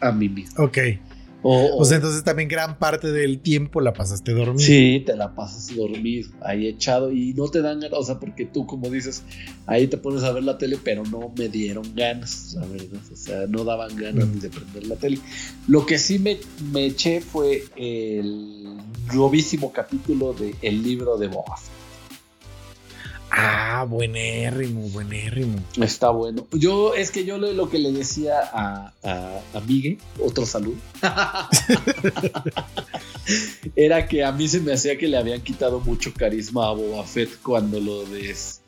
a 0.00 0.12
mí 0.12 0.28
mismo. 0.28 0.64
Ok. 0.64 0.78
O, 1.42 1.76
O 1.78 1.84
sea, 1.84 1.96
entonces 1.98 2.24
también 2.24 2.48
gran 2.48 2.78
parte 2.78 3.12
del 3.12 3.38
tiempo 3.40 3.80
la 3.80 3.92
pasaste 3.92 4.32
dormido. 4.32 4.58
sí, 4.58 5.02
te 5.06 5.14
la 5.14 5.34
pasas 5.34 5.74
dormido, 5.76 6.28
ahí 6.40 6.66
echado 6.66 7.12
y 7.12 7.34
no 7.34 7.46
te 7.48 7.62
dan 7.62 7.78
ganas, 7.80 7.98
o 7.98 8.02
sea, 8.02 8.18
porque 8.18 8.46
tú, 8.46 8.66
como 8.66 8.90
dices, 8.90 9.22
ahí 9.66 9.86
te 9.86 9.96
pones 9.96 10.24
a 10.24 10.32
ver 10.32 10.42
la 10.42 10.58
tele, 10.58 10.76
pero 10.82 11.04
no 11.04 11.32
me 11.38 11.48
dieron 11.48 11.84
ganas, 11.94 12.54
la 12.58 12.66
verdad. 12.66 13.00
O 13.12 13.16
sea, 13.16 13.46
no 13.48 13.62
daban 13.64 13.94
ganas 13.96 14.26
Mm. 14.26 14.34
ni 14.34 14.40
de 14.40 14.50
prender 14.50 14.86
la 14.88 14.96
tele. 14.96 15.18
Lo 15.68 15.86
que 15.86 15.98
sí 15.98 16.18
me, 16.18 16.38
me 16.72 16.86
eché 16.86 17.20
fue 17.20 17.64
el 17.76 18.76
globísimo 19.12 19.72
capítulo 19.72 20.32
de 20.32 20.54
El 20.62 20.82
libro 20.82 21.16
de 21.16 21.28
Boba 21.28 21.56
Fett. 21.56 21.70
Ah, 23.38 23.84
buenérrimo, 23.86 24.88
buenérrimo. 24.88 25.58
Está 25.78 26.08
bueno. 26.08 26.46
Yo, 26.52 26.94
es 26.94 27.10
que 27.10 27.26
yo 27.26 27.36
lo, 27.36 27.68
que 27.68 27.78
le 27.78 27.92
decía 27.92 28.40
a, 28.50 28.94
a, 29.04 29.40
a 29.52 29.60
Migue, 29.60 29.98
otro 30.18 30.46
salud. 30.46 30.74
era 33.76 34.08
que 34.08 34.24
a 34.24 34.32
mí 34.32 34.48
se 34.48 34.60
me 34.60 34.72
hacía 34.72 34.96
que 34.96 35.06
le 35.06 35.18
habían 35.18 35.42
quitado 35.42 35.80
mucho 35.80 36.14
carisma 36.14 36.68
a 36.68 36.72
Boba 36.72 37.04
Fett 37.04 37.42
cuando 37.42 37.78
lo 37.78 38.06
des, 38.06 38.62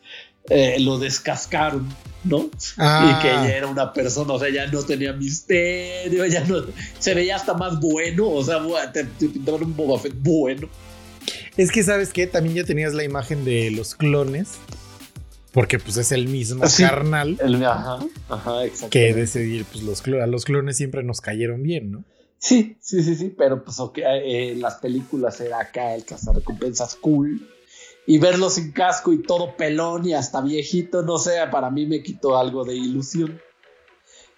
eh, 0.50 0.76
lo 0.80 0.98
descascaron, 0.98 1.88
¿no? 2.24 2.50
Ah. 2.76 3.10
Y 3.10 3.22
que 3.22 3.30
ella 3.30 3.56
era 3.56 3.68
una 3.68 3.94
persona, 3.94 4.34
o 4.34 4.38
sea, 4.38 4.50
ya 4.50 4.66
no 4.66 4.82
tenía 4.82 5.14
misterio, 5.14 6.26
ya 6.26 6.44
no 6.44 6.56
se 6.98 7.14
veía 7.14 7.36
hasta 7.36 7.54
más 7.54 7.80
bueno, 7.80 8.28
o 8.28 8.44
sea, 8.44 8.60
te, 8.92 9.04
te 9.04 9.30
pintaban 9.30 9.64
un 9.64 9.74
Boba 9.74 9.98
Fett 9.98 10.12
bueno. 10.18 10.68
Es 11.58 11.70
que, 11.70 11.82
¿sabes 11.82 12.12
qué? 12.12 12.26
También 12.26 12.54
ya 12.56 12.64
tenías 12.64 12.94
la 12.94 13.04
imagen 13.04 13.44
de 13.44 13.70
los 13.70 13.94
clones. 13.94 14.52
Porque 15.52 15.78
pues 15.78 15.96
es 15.96 16.12
el 16.12 16.28
mismo 16.28 16.66
Sí. 16.68 16.82
carnal 16.84 17.36
El- 17.40 17.64
ajá, 17.64 17.98
ajá, 18.28 18.64
exacto. 18.64 18.90
que 18.90 19.12
decidir, 19.14 19.64
pues 19.64 19.82
los, 19.82 20.06
a 20.06 20.26
los 20.26 20.44
clones 20.44 20.76
siempre 20.76 21.02
nos 21.02 21.20
cayeron 21.20 21.62
bien, 21.62 21.90
¿no? 21.90 22.04
Sí, 22.38 22.76
sí, 22.80 23.02
sí, 23.02 23.16
sí, 23.16 23.34
pero 23.36 23.64
pues 23.64 23.80
ok, 23.80 23.98
eh, 24.04 24.54
las 24.56 24.74
películas 24.76 25.40
era 25.40 25.58
acá 25.60 25.94
el 25.94 26.04
cazarrecompensas 26.04 26.94
cool. 26.96 27.48
Y 28.06 28.18
verlo 28.18 28.50
sin 28.50 28.72
casco 28.72 29.12
y 29.12 29.22
todo 29.22 29.56
pelón 29.56 30.06
y 30.06 30.12
hasta 30.14 30.40
viejito, 30.42 31.02
no 31.02 31.18
sé, 31.18 31.32
para 31.50 31.70
mí 31.70 31.86
me 31.86 32.02
quitó 32.02 32.38
algo 32.38 32.64
de 32.64 32.76
ilusión. 32.76 33.40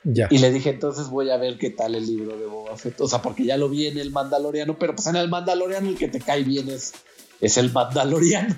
Ya. 0.04 0.28
Y 0.30 0.38
le 0.38 0.50
dije, 0.50 0.70
entonces 0.70 1.08
voy 1.08 1.28
a 1.30 1.36
ver 1.36 1.58
qué 1.58 1.70
tal 1.70 1.94
el 1.94 2.06
libro 2.06 2.36
de 2.38 2.46
Boba 2.46 2.76
Fett. 2.78 3.00
O 3.00 3.06
sea, 3.08 3.20
porque 3.20 3.44
ya 3.44 3.58
lo 3.58 3.68
vi 3.68 3.86
en 3.88 3.98
el 3.98 4.10
Mandaloriano, 4.12 4.78
pero 4.78 4.94
pues 4.94 5.06
en 5.08 5.16
el 5.16 5.28
Mandaloriano 5.28 5.88
el 5.88 5.98
que 5.98 6.08
te 6.08 6.20
cae 6.20 6.42
bien 6.44 6.70
es, 6.70 6.94
es 7.40 7.56
el 7.56 7.72
Mandaloriano. 7.72 8.56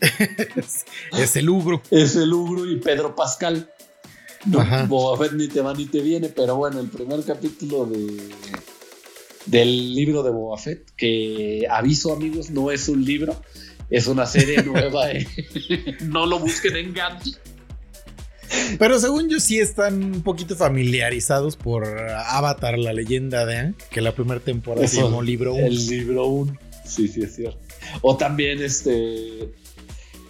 es 1.18 1.36
el 1.36 1.48
ugro. 1.48 1.82
Es 1.90 2.16
el 2.16 2.32
Ugro 2.32 2.70
y 2.70 2.76
Pedro 2.76 3.14
Pascal. 3.14 3.70
No. 4.44 4.64
Boba 4.86 5.24
Fett 5.24 5.32
ni 5.32 5.48
te 5.48 5.60
va 5.60 5.74
ni 5.74 5.86
te 5.86 6.00
viene, 6.00 6.28
pero 6.28 6.56
bueno, 6.56 6.78
el 6.80 6.88
primer 6.88 7.22
capítulo 7.24 7.86
de 7.86 8.30
del 9.46 9.94
libro 9.94 10.22
de 10.22 10.30
Boba 10.30 10.58
Fett, 10.58 10.90
que 10.96 11.66
aviso 11.70 12.12
amigos, 12.12 12.50
no 12.50 12.70
es 12.72 12.88
un 12.88 13.04
libro, 13.04 13.40
es 13.90 14.06
una 14.08 14.26
serie 14.26 14.62
nueva. 14.64 15.10
eh. 15.12 15.26
no 16.02 16.26
lo 16.26 16.38
busquen 16.38 16.76
en 16.76 16.92
Gandhi. 16.92 17.34
Pero 18.78 18.98
según 19.00 19.28
yo 19.28 19.40
sí 19.40 19.58
están 19.58 20.02
un 20.02 20.22
poquito 20.22 20.56
familiarizados 20.56 21.56
por 21.56 21.86
Avatar, 21.86 22.78
la 22.78 22.92
leyenda 22.92 23.44
de 23.46 23.56
Aang, 23.56 23.74
que 23.90 24.00
la 24.00 24.14
primera 24.14 24.40
temporada 24.40 24.86
se 24.86 24.96
Eso, 24.98 25.06
llamó 25.06 25.22
Libro 25.22 25.54
1. 25.54 25.66
El 25.66 25.86
libro 25.86 26.26
1. 26.26 26.56
Sí, 26.84 27.08
sí, 27.08 27.22
es 27.22 27.34
cierto. 27.34 27.58
O 28.02 28.16
también 28.16 28.62
este 28.62 29.52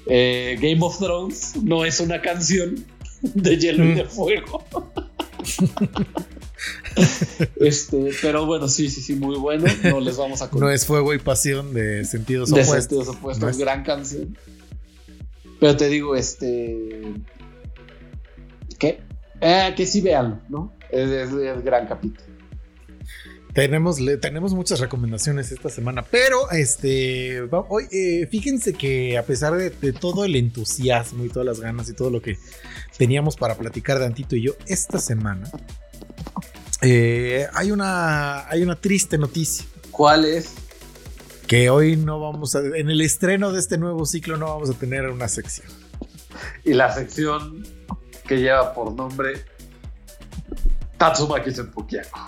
eh, 0.07 0.57
Game 0.61 0.79
of 0.83 0.99
Thrones 0.99 1.55
no 1.63 1.85
es 1.85 2.01
una 2.01 2.21
canción 2.23 2.85
de 3.23 3.57
hielo 3.57 3.85
y 3.85 3.95
de 3.95 4.05
Mm. 4.05 4.09
fuego. 4.09 4.65
este, 7.57 8.11
pero 8.23 8.47
bueno, 8.47 8.69
sí, 8.69 8.89
sí, 8.91 9.01
sí, 9.03 9.15
muy 9.15 9.37
bueno. 9.37 9.65
No 9.85 10.01
les 10.01 10.17
vamos 10.17 10.43
a 10.43 10.51
No 10.53 10.71
es 10.71 10.87
fuego 10.87 11.13
y 11.15 11.19
pasión 11.19 11.75
de 11.75 12.05
sentidos 12.05 12.49
de 12.51 12.63
opuestos. 12.63 12.79
sentidos 12.85 13.09
opuestos, 13.09 13.43
No 13.45 13.51
es- 13.51 13.59
gran 13.59 13.83
canción. 13.85 14.37
Pero 15.61 15.77
te 15.77 15.89
digo, 15.89 16.17
este. 16.17 17.03
¿Qué? 18.79 19.01
Eh, 19.41 19.73
que 19.77 19.87
sí 19.87 20.01
vean, 20.01 20.43
¿no? 20.49 20.73
Es, 20.91 21.09
es- 21.09 21.33
es 21.33 21.65
gran 21.65 21.87
capítulo. 21.87 22.27
Tenemos, 23.57 23.99
le- 24.01 24.19
tenemos 24.19 24.53
muchas 24.53 24.81
recomendaciones 24.81 25.51
esta 25.51 25.71
semana, 25.71 26.03
pero 26.03 26.51
este, 26.51 27.41
hoy, 27.69 27.85
eh, 27.91 28.29
fíjense 28.31 28.75
que 28.75 29.17
a 29.17 29.23
pesar 29.25 29.55
de, 29.57 29.71
de 29.71 29.95
todo 29.95 30.27
el 30.27 30.37
entusiasmo 30.37 31.25
y 31.25 31.31
todas 31.31 31.47
las 31.47 31.61
ganas 31.61 31.89
y 31.89 31.95
todo 31.95 32.11
lo 32.11 32.21
que 32.21 32.39
teníamos 32.99 33.35
para 33.37 33.55
platicar 33.57 33.99
de 33.99 34.05
Antito 34.05 34.37
y 34.37 34.43
yo 34.43 34.53
esta 34.67 34.99
semana, 34.99 35.51
eh, 36.83 37.47
hay, 37.55 37.73
una, 37.73 38.47
hay 38.47 38.63
una 38.63 38.77
triste 38.77 39.17
noticia. 39.17 39.65
¿Cuál 39.91 40.27
es? 40.27 40.53
Que 41.47 41.71
hoy 41.71 41.97
no 41.97 42.21
vamos 42.21 42.55
a, 42.57 42.59
en 42.61 42.91
el 42.91 43.01
estreno 43.01 43.53
de 43.53 43.59
este 43.61 43.79
nuevo 43.79 44.05
ciclo 44.05 44.37
no 44.37 44.49
vamos 44.49 44.69
a 44.69 44.75
tener 44.75 45.09
una 45.09 45.29
sección. 45.29 45.69
Y 46.63 46.75
la 46.75 46.93
sección 46.95 47.67
que 48.29 48.37
lleva 48.37 48.75
por 48.75 48.93
nombre 48.93 49.47
Tatsumaki 50.99 51.53
Senpukiako. 51.53 52.21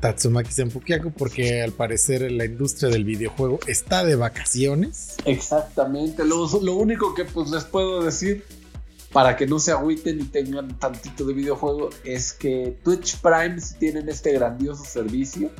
Tatsumaki 0.00 0.52
Senpukiako, 0.52 1.10
porque 1.10 1.62
al 1.62 1.72
parecer 1.72 2.30
la 2.30 2.44
industria 2.44 2.90
del 2.90 3.04
videojuego 3.04 3.58
está 3.66 4.04
de 4.04 4.16
vacaciones. 4.16 5.16
Exactamente. 5.24 6.24
Lo, 6.24 6.48
lo 6.60 6.74
único 6.74 7.14
que 7.14 7.24
pues 7.24 7.50
les 7.50 7.64
puedo 7.64 8.02
decir 8.02 8.44
para 9.12 9.36
que 9.36 9.46
no 9.46 9.58
se 9.58 9.72
agüiten 9.72 10.20
y 10.20 10.24
tengan 10.24 10.78
tantito 10.78 11.24
de 11.24 11.32
videojuego 11.32 11.90
es 12.04 12.32
que 12.32 12.78
Twitch 12.84 13.18
Prime 13.20 13.60
si 13.60 13.74
tienen 13.76 14.08
este 14.08 14.32
grandioso 14.32 14.84
servicio. 14.84 15.50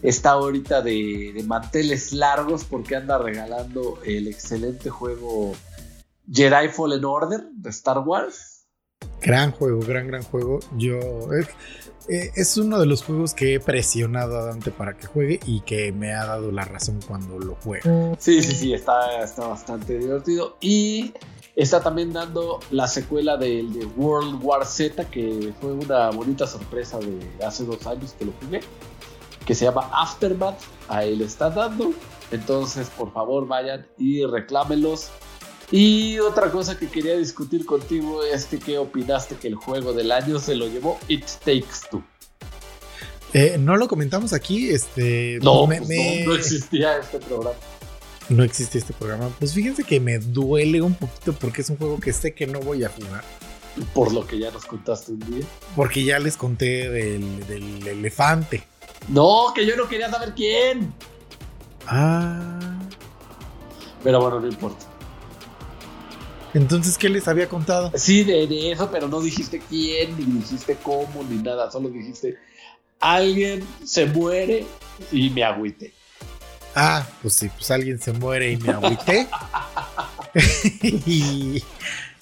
Está 0.00 0.30
ahorita 0.30 0.80
de, 0.80 1.32
de 1.34 1.42
manteles 1.42 2.12
largos 2.12 2.62
porque 2.62 2.94
anda 2.94 3.18
regalando 3.18 3.98
el 4.04 4.28
excelente 4.28 4.90
juego 4.90 5.54
Jedi 6.30 6.68
Fallen 6.68 7.04
Order 7.04 7.48
de 7.52 7.70
Star 7.70 7.98
Wars. 7.98 8.57
Gran 9.20 9.52
juego, 9.52 9.80
gran, 9.80 10.06
gran 10.06 10.22
juego. 10.22 10.60
Yo. 10.76 10.98
eh, 11.34 11.46
eh, 12.08 12.30
es 12.36 12.56
uno 12.56 12.78
de 12.80 12.86
los 12.86 13.02
juegos 13.02 13.34
que 13.34 13.54
he 13.54 13.60
presionado 13.60 14.38
a 14.38 14.46
Dante 14.46 14.70
para 14.70 14.96
que 14.96 15.06
juegue 15.06 15.40
y 15.44 15.60
que 15.60 15.92
me 15.92 16.14
ha 16.14 16.24
dado 16.24 16.50
la 16.50 16.64
razón 16.64 17.00
cuando 17.06 17.38
lo 17.38 17.56
juega. 17.56 18.16
Sí, 18.18 18.42
sí, 18.42 18.52
sí, 18.54 18.72
está, 18.72 19.22
está 19.22 19.46
bastante 19.46 19.98
divertido. 19.98 20.56
Y 20.60 21.12
está 21.54 21.82
también 21.82 22.12
dando 22.14 22.60
la 22.70 22.86
secuela 22.86 23.36
del 23.36 23.74
de 23.74 23.84
World 23.84 24.42
War 24.42 24.64
Z, 24.64 25.04
que 25.10 25.52
fue 25.60 25.72
una 25.72 26.10
bonita 26.10 26.46
sorpresa 26.46 26.98
de 26.98 27.44
hace 27.44 27.64
dos 27.64 27.86
años 27.86 28.14
que 28.18 28.24
lo 28.24 28.32
jugué, 28.42 28.60
que 29.44 29.54
se 29.54 29.66
llama 29.66 29.90
Aftermath. 29.92 30.58
Ahí 30.88 31.14
le 31.14 31.26
está 31.26 31.50
dando. 31.50 31.92
Entonces, 32.30 32.88
por 32.96 33.12
favor, 33.12 33.46
vayan 33.46 33.86
y 33.98 34.24
reclámenlos. 34.24 35.10
Y 35.70 36.18
otra 36.18 36.50
cosa 36.50 36.78
que 36.78 36.88
quería 36.88 37.16
discutir 37.16 37.66
contigo 37.66 38.24
es 38.24 38.46
que 38.46 38.58
qué 38.58 38.78
opinaste 38.78 39.36
que 39.36 39.48
el 39.48 39.54
juego 39.54 39.92
del 39.92 40.12
año 40.12 40.38
se 40.38 40.54
lo 40.54 40.66
llevó 40.66 40.98
It 41.08 41.26
Takes 41.44 41.88
Two. 41.90 42.02
Eh, 43.34 43.56
no 43.58 43.76
lo 43.76 43.88
comentamos 43.88 44.32
aquí, 44.32 44.70
este. 44.70 45.38
No, 45.42 45.66
me- 45.66 45.76
pues 45.78 45.88
me- 45.88 46.20
no, 46.24 46.30
no 46.30 46.34
existía 46.36 46.96
este 46.98 47.18
programa. 47.18 47.56
no 48.30 48.42
existe 48.44 48.78
este 48.78 48.94
programa. 48.94 49.28
Pues 49.38 49.52
fíjense 49.52 49.84
que 49.84 50.00
me 50.00 50.18
duele 50.18 50.80
un 50.80 50.94
poquito 50.94 51.32
porque 51.34 51.60
es 51.62 51.68
un 51.70 51.76
juego 51.76 52.00
que 52.00 52.12
sé 52.14 52.34
que 52.34 52.46
no 52.46 52.60
voy 52.60 52.84
a 52.84 52.88
jugar. 52.88 53.22
Por 53.94 54.12
lo 54.12 54.26
que 54.26 54.38
ya 54.38 54.50
nos 54.50 54.64
contaste 54.64 55.12
un 55.12 55.20
día. 55.20 55.44
Porque 55.76 56.02
ya 56.02 56.18
les 56.18 56.36
conté 56.38 56.88
del, 56.90 57.46
del 57.46 57.86
elefante. 57.86 58.64
No, 59.08 59.52
que 59.54 59.64
yo 59.66 59.76
no 59.76 59.86
quería 59.88 60.10
saber 60.10 60.32
quién. 60.34 60.92
Ah. 61.86 62.78
Pero 64.02 64.20
bueno, 64.20 64.40
no 64.40 64.48
importa. 64.48 64.86
Entonces, 66.58 66.98
¿qué 66.98 67.08
les 67.08 67.28
había 67.28 67.48
contado? 67.48 67.92
Sí, 67.94 68.24
de, 68.24 68.48
de 68.48 68.72
eso, 68.72 68.90
pero 68.90 69.06
no 69.06 69.20
dijiste 69.20 69.62
quién, 69.68 70.16
ni 70.16 70.40
dijiste 70.40 70.76
cómo, 70.82 71.22
ni 71.28 71.36
nada. 71.36 71.70
Solo 71.70 71.88
dijiste, 71.88 72.36
alguien 72.98 73.64
se 73.84 74.06
muere 74.06 74.66
y 75.12 75.30
me 75.30 75.44
agüite. 75.44 75.92
Ah, 76.74 77.06
pues 77.22 77.34
sí, 77.34 77.48
pues 77.48 77.70
alguien 77.70 78.00
se 78.00 78.12
muere 78.12 78.50
y 78.50 78.56
me 78.56 78.72
agüité. 78.72 79.28
y 80.82 81.62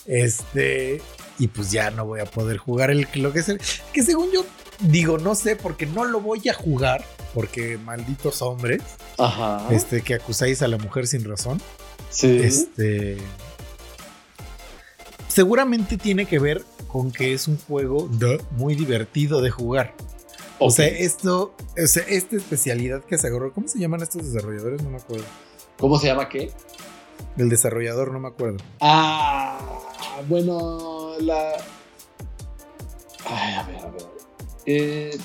este. 0.04 1.00
Y 1.38 1.48
pues 1.48 1.70
ya 1.70 1.90
no 1.90 2.04
voy 2.04 2.20
a 2.20 2.26
poder 2.26 2.58
jugar 2.58 2.90
el 2.90 3.08
lo 3.14 3.32
que 3.32 3.38
es 3.38 3.48
el. 3.48 3.58
Que 3.94 4.02
según 4.02 4.30
yo 4.32 4.44
digo, 4.80 5.16
no 5.16 5.34
sé, 5.34 5.56
porque 5.56 5.86
no 5.86 6.04
lo 6.04 6.20
voy 6.20 6.46
a 6.50 6.54
jugar. 6.54 7.02
Porque 7.32 7.78
malditos 7.78 8.42
hombres. 8.42 8.82
Ajá. 9.16 9.66
Este, 9.70 10.02
que 10.02 10.14
acusáis 10.14 10.60
a 10.60 10.68
la 10.68 10.76
mujer 10.76 11.06
sin 11.06 11.24
razón. 11.24 11.58
sí. 12.10 12.38
Este. 12.42 13.16
Seguramente 15.36 15.98
tiene 15.98 16.24
que 16.24 16.38
ver 16.38 16.64
con 16.88 17.12
que 17.12 17.34
es 17.34 17.46
un 17.46 17.58
juego 17.58 18.08
muy 18.52 18.74
divertido 18.74 19.42
de 19.42 19.50
jugar. 19.50 19.92
O 20.58 20.70
sea, 20.70 20.86
esto, 20.86 21.54
o 21.76 21.86
sea, 21.86 22.04
esta 22.08 22.36
especialidad 22.36 23.04
que 23.04 23.18
se 23.18 23.26
agarró, 23.26 23.52
¿cómo 23.52 23.68
se 23.68 23.78
llaman 23.78 24.00
estos 24.00 24.32
desarrolladores? 24.32 24.82
No 24.82 24.88
me 24.88 24.96
acuerdo. 24.96 25.26
¿Cómo 25.78 25.98
se 25.98 26.06
llama 26.06 26.30
qué? 26.30 26.52
El 27.36 27.50
desarrollador, 27.50 28.12
no 28.12 28.20
me 28.20 28.28
acuerdo. 28.28 28.64
Ah, 28.80 29.58
bueno, 30.26 31.18
la. 31.20 31.52
Ay, 33.26 33.54
a 33.56 33.62
ver, 33.64 33.76
a 33.76 33.90
ver. 33.90 34.02
Eh, 34.64 35.18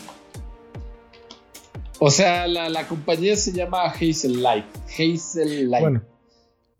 o 1.99 2.11
sea, 2.11 2.47
la, 2.47 2.67
la 2.67 2.85
compañía 2.85 3.37
se 3.37 3.53
llama 3.53 3.85
Hazel 3.85 4.43
Light. 4.43 4.65
Hazel 4.89 5.71
Light. 5.71 5.81
Bueno, 5.81 6.01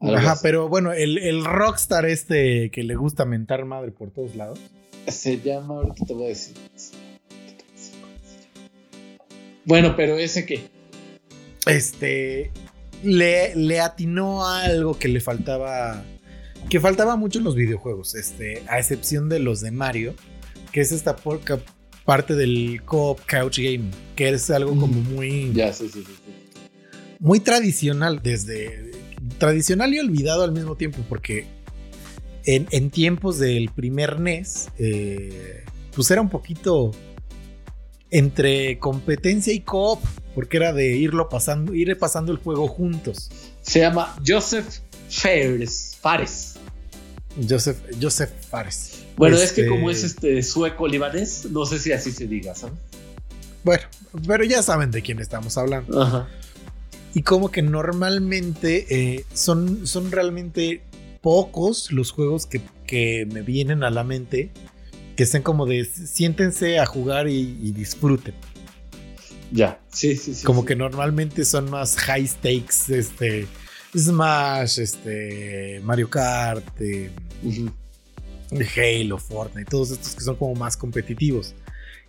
ajá, 0.02 0.32
así. 0.34 0.40
pero 0.44 0.68
bueno, 0.70 0.94
el, 0.94 1.18
el 1.18 1.46
rockstar 1.46 2.06
este 2.06 2.70
que 2.72 2.84
le 2.84 2.96
gusta 2.96 3.26
mentar 3.26 3.66
madre 3.66 3.92
por 3.92 4.12
todos 4.12 4.36
lados. 4.36 4.60
Se 5.08 5.40
llama, 5.40 5.76
ahorita 5.76 6.06
te 6.06 6.14
voy 6.14 6.26
a 6.26 6.28
decir. 6.30 6.56
Bueno, 9.66 9.96
pero 9.96 10.18
ese 10.18 10.46
que. 10.46 10.70
Este 11.68 12.52
le, 13.04 13.56
le 13.56 13.80
atinó 13.80 14.46
a 14.46 14.64
algo 14.64 14.98
que 14.98 15.08
le 15.08 15.20
faltaba. 15.22 16.04
Que 16.70 16.80
faltaba 16.80 17.16
mucho 17.16 17.40
en 17.40 17.46
los 17.46 17.56
videojuegos. 17.56 18.16
Este, 18.16 18.64
a 18.68 18.80
excepción 18.80 19.30
de 19.30 19.40
los 19.40 19.62
de 19.62 19.72
Mario. 19.72 20.14
Que 20.72 20.82
es 20.82 20.92
esta 20.92 21.16
porca 21.16 21.60
parte 22.06 22.36
del 22.36 22.82
co-op 22.86 23.20
couch 23.28 23.60
game. 23.60 23.92
Que 24.16 24.30
es 24.30 24.50
algo 24.50 24.72
como 24.72 24.88
muy. 24.88 25.52
Ya, 25.54 25.74
sí, 25.74 25.90
sí, 25.90 26.04
sí. 26.06 26.14
sí. 26.26 26.34
muy 27.20 27.40
tradicional, 27.40 28.22
desde 28.24 28.91
tradicional 29.38 29.94
y 29.94 30.00
olvidado 30.00 30.44
al 30.44 30.52
mismo 30.52 30.76
tiempo, 30.76 31.00
porque 31.08 31.48
en, 32.46 32.90
tiempos 32.90 33.38
del 33.40 33.70
primer 33.70 34.20
NES, 34.20 34.70
eh, 34.80 35.64
pues 35.96 36.10
era 36.12 36.22
un 36.22 36.30
poquito 36.30 36.92
entre 38.10 38.78
competencia 38.80 39.54
y 39.54 39.62
coop, 39.62 40.00
porque 40.36 40.58
era 40.58 40.74
de 40.74 40.96
irlo 40.96 41.30
pasando, 41.30 41.74
ir 41.74 41.98
pasando 41.98 42.32
el 42.32 42.38
juego 42.40 42.68
juntos. 42.68 43.30
Se 43.62 43.80
llama 43.80 44.16
Joseph 44.26 44.68
Fares. 45.10 45.98
Fares. 46.02 46.56
Joseph, 47.48 47.78
Joseph 48.02 48.32
Fares. 48.50 49.04
Bueno, 49.16 49.38
es 49.38 49.52
que 49.54 49.68
como 49.68 49.90
es 49.90 50.04
este, 50.04 50.40
este 50.40 50.52
sueco 50.52 50.88
libanés, 50.88 51.46
no 51.50 51.66
sé 51.66 51.80
si 51.80 51.92
así 51.92 52.12
se 52.12 52.28
diga, 52.28 52.56
¿sabes? 52.56 52.76
Bueno, 53.64 53.84
pero 54.28 54.44
ya 54.44 54.64
saben 54.64 54.92
de 54.92 55.02
quién 55.02 55.20
estamos 55.20 55.58
hablando. 55.58 56.02
Ajá. 56.02 56.28
Y 57.14 57.24
como 57.24 57.52
que 57.52 57.62
normalmente 57.62 58.86
eh, 58.90 59.26
son, 59.34 59.86
son 59.86 60.12
realmente 60.12 60.82
pocos 61.22 61.92
los 61.92 62.12
juegos 62.12 62.46
que, 62.46 62.62
me 63.32 63.42
vienen 63.42 63.86
a 63.86 63.90
la 63.90 64.04
mente 64.04 64.50
que 65.16 65.24
estén 65.24 65.44
como 65.44 65.66
de 65.66 65.86
siéntense 65.86 66.78
a 66.78 66.86
jugar 66.86 67.30
y, 67.30 67.72
disfruten. 67.72 68.34
Ya, 69.50 69.80
sí, 69.94 70.18
sí, 70.18 70.34
sí. 70.34 70.44
Como 70.44 70.66
que 70.66 70.76
normalmente 70.76 71.46
son 71.46 71.70
más 71.70 71.96
high 71.96 72.28
stakes, 72.28 72.90
este, 72.90 73.48
Smash, 73.98 74.80
este, 74.80 75.80
Mario 75.84 76.10
Kart, 76.10 76.66
eh, 76.82 77.12
Halo, 78.52 79.18
Fortnite, 79.18 79.70
todos 79.70 79.92
estos 79.92 80.16
que 80.16 80.22
son 80.22 80.36
como 80.36 80.56
más 80.56 80.76
competitivos. 80.76 81.56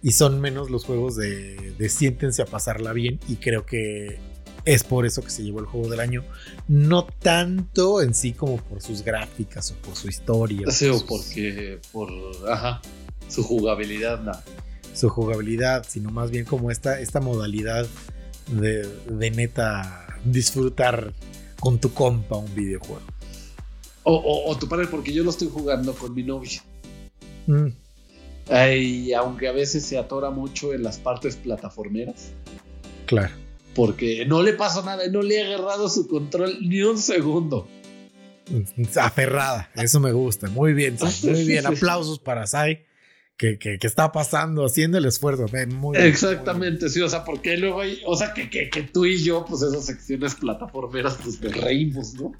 Y 0.02 0.10
son 0.10 0.40
menos 0.40 0.68
los 0.68 0.84
juegos 0.84 1.14
de, 1.14 1.74
de 1.78 1.88
siéntense 1.88 2.42
a 2.42 2.46
pasarla 2.46 2.92
bien. 2.92 3.20
Y 3.28 3.36
creo 3.36 3.64
que 3.64 4.18
es 4.64 4.84
por 4.84 5.06
eso 5.06 5.22
que 5.22 5.30
se 5.30 5.42
llevó 5.42 5.60
el 5.60 5.66
juego 5.66 5.88
del 5.88 6.00
año. 6.00 6.24
No 6.68 7.04
tanto 7.06 8.00
en 8.00 8.14
sí 8.14 8.32
como 8.32 8.56
por 8.58 8.80
sus 8.80 9.02
gráficas 9.02 9.70
o 9.72 9.74
por 9.76 9.96
su 9.96 10.08
historia. 10.08 10.70
Sí, 10.70 10.88
o 10.88 11.04
porque 11.04 11.80
por 11.92 12.10
ajá, 12.48 12.80
su 13.28 13.42
jugabilidad, 13.42 14.20
no. 14.20 14.32
Su 14.94 15.08
jugabilidad, 15.08 15.86
sino 15.88 16.10
más 16.10 16.30
bien 16.30 16.44
como 16.44 16.70
esta, 16.70 17.00
esta 17.00 17.20
modalidad 17.20 17.86
de, 18.48 18.86
de 18.86 19.30
neta 19.30 20.06
disfrutar 20.24 21.12
con 21.58 21.78
tu 21.78 21.92
compa 21.92 22.36
un 22.36 22.54
videojuego. 22.54 23.02
O, 24.04 24.56
tu 24.58 24.68
padre, 24.68 24.88
porque 24.88 25.12
yo 25.12 25.22
lo 25.22 25.30
estoy 25.30 25.48
jugando 25.48 25.94
con 25.94 26.12
mi 26.12 26.24
novia. 26.24 26.60
Mm. 27.46 27.68
Y 28.76 29.12
aunque 29.12 29.46
a 29.46 29.52
veces 29.52 29.84
se 29.84 29.96
atora 29.96 30.30
mucho 30.30 30.74
en 30.74 30.82
las 30.82 30.98
partes 30.98 31.36
plataformeras. 31.36 32.32
Claro 33.06 33.41
porque 33.74 34.24
no 34.26 34.42
le 34.42 34.52
pasó 34.52 34.82
nada 34.82 35.06
no 35.08 35.22
le 35.22 35.42
ha 35.42 35.46
agarrado 35.46 35.88
su 35.88 36.06
control 36.06 36.58
ni 36.60 36.82
un 36.82 36.98
segundo. 36.98 37.68
Aferrada, 39.00 39.70
eso 39.76 40.00
me 40.00 40.12
gusta. 40.12 40.48
Muy 40.48 40.74
bien, 40.74 40.96
muy 41.22 41.44
bien. 41.46 41.66
Aplausos 41.66 42.18
para 42.18 42.46
Sai. 42.46 42.84
Que, 43.38 43.58
que, 43.58 43.78
está 43.82 44.12
pasando, 44.12 44.64
haciendo 44.64 44.98
el 44.98 45.04
esfuerzo. 45.04 45.46
Muy 45.66 45.96
Exactamente, 45.96 46.88
sí, 46.88 47.00
o 47.00 47.08
sea, 47.08 47.24
porque 47.24 47.56
luego 47.56 47.80
hay, 47.80 48.00
o 48.06 48.14
sea, 48.14 48.32
que, 48.32 48.48
que, 48.48 48.82
tú 48.82 49.04
y 49.04 49.20
yo, 49.20 49.44
pues 49.44 49.62
esas 49.62 49.84
secciones 49.84 50.36
plataformeras, 50.36 51.18
pues 51.20 51.40
te 51.40 51.48
reímos, 51.48 52.14
¿no? 52.14 52.32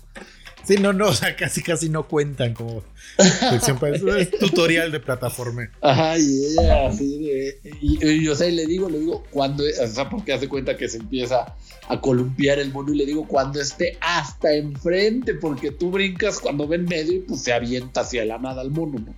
Sí, 0.65 0.77
no, 0.77 0.93
no, 0.93 1.09
o 1.09 1.13
sea, 1.13 1.35
casi 1.37 1.63
casi 1.63 1.89
no 1.89 2.07
cuentan 2.07 2.55
como 2.55 2.83
es 3.19 4.31
tutorial 4.39 4.93
de 4.93 5.01
plataforma. 5.01 5.71
Ajá, 5.81 6.19
y 6.19 6.45
ella 6.47 6.89
así 6.89 7.19
de, 7.19 7.61
y, 7.81 8.25
yo, 8.25 8.33
o 8.33 8.35
sea, 8.35 8.49
y 8.49 8.53
le 8.53 8.67
digo, 8.67 8.89
le 8.89 9.01
digo, 9.01 9.25
cuando, 9.31 9.65
o 9.65 9.87
sea, 9.87 10.09
porque 10.09 10.33
hace 10.33 10.49
cuenta 10.49 10.77
que 10.77 10.89
se 10.89 10.99
empieza 10.99 11.55
a 11.89 12.01
columpiar 12.01 12.59
el 12.59 12.73
mono 12.73 12.93
y 12.93 12.97
le 12.97 13.07
digo, 13.07 13.27
cuando 13.27 13.61
esté 13.61 13.99
hasta 14.01 14.55
enfrente, 14.55 15.35
porque 15.35 15.73
tú 15.73 15.91
brincas 15.91 16.39
cuando 16.39 16.67
ven 16.67 16.85
medio 16.85 17.15
y 17.15 17.21
pues 17.21 17.43
se 17.43 17.53
avienta 17.53 18.03
hacia 18.03 18.25
la 18.25 18.39
nada 18.39 18.63
el 18.63 18.71
mono, 18.71 18.99
¿no? 18.99 19.15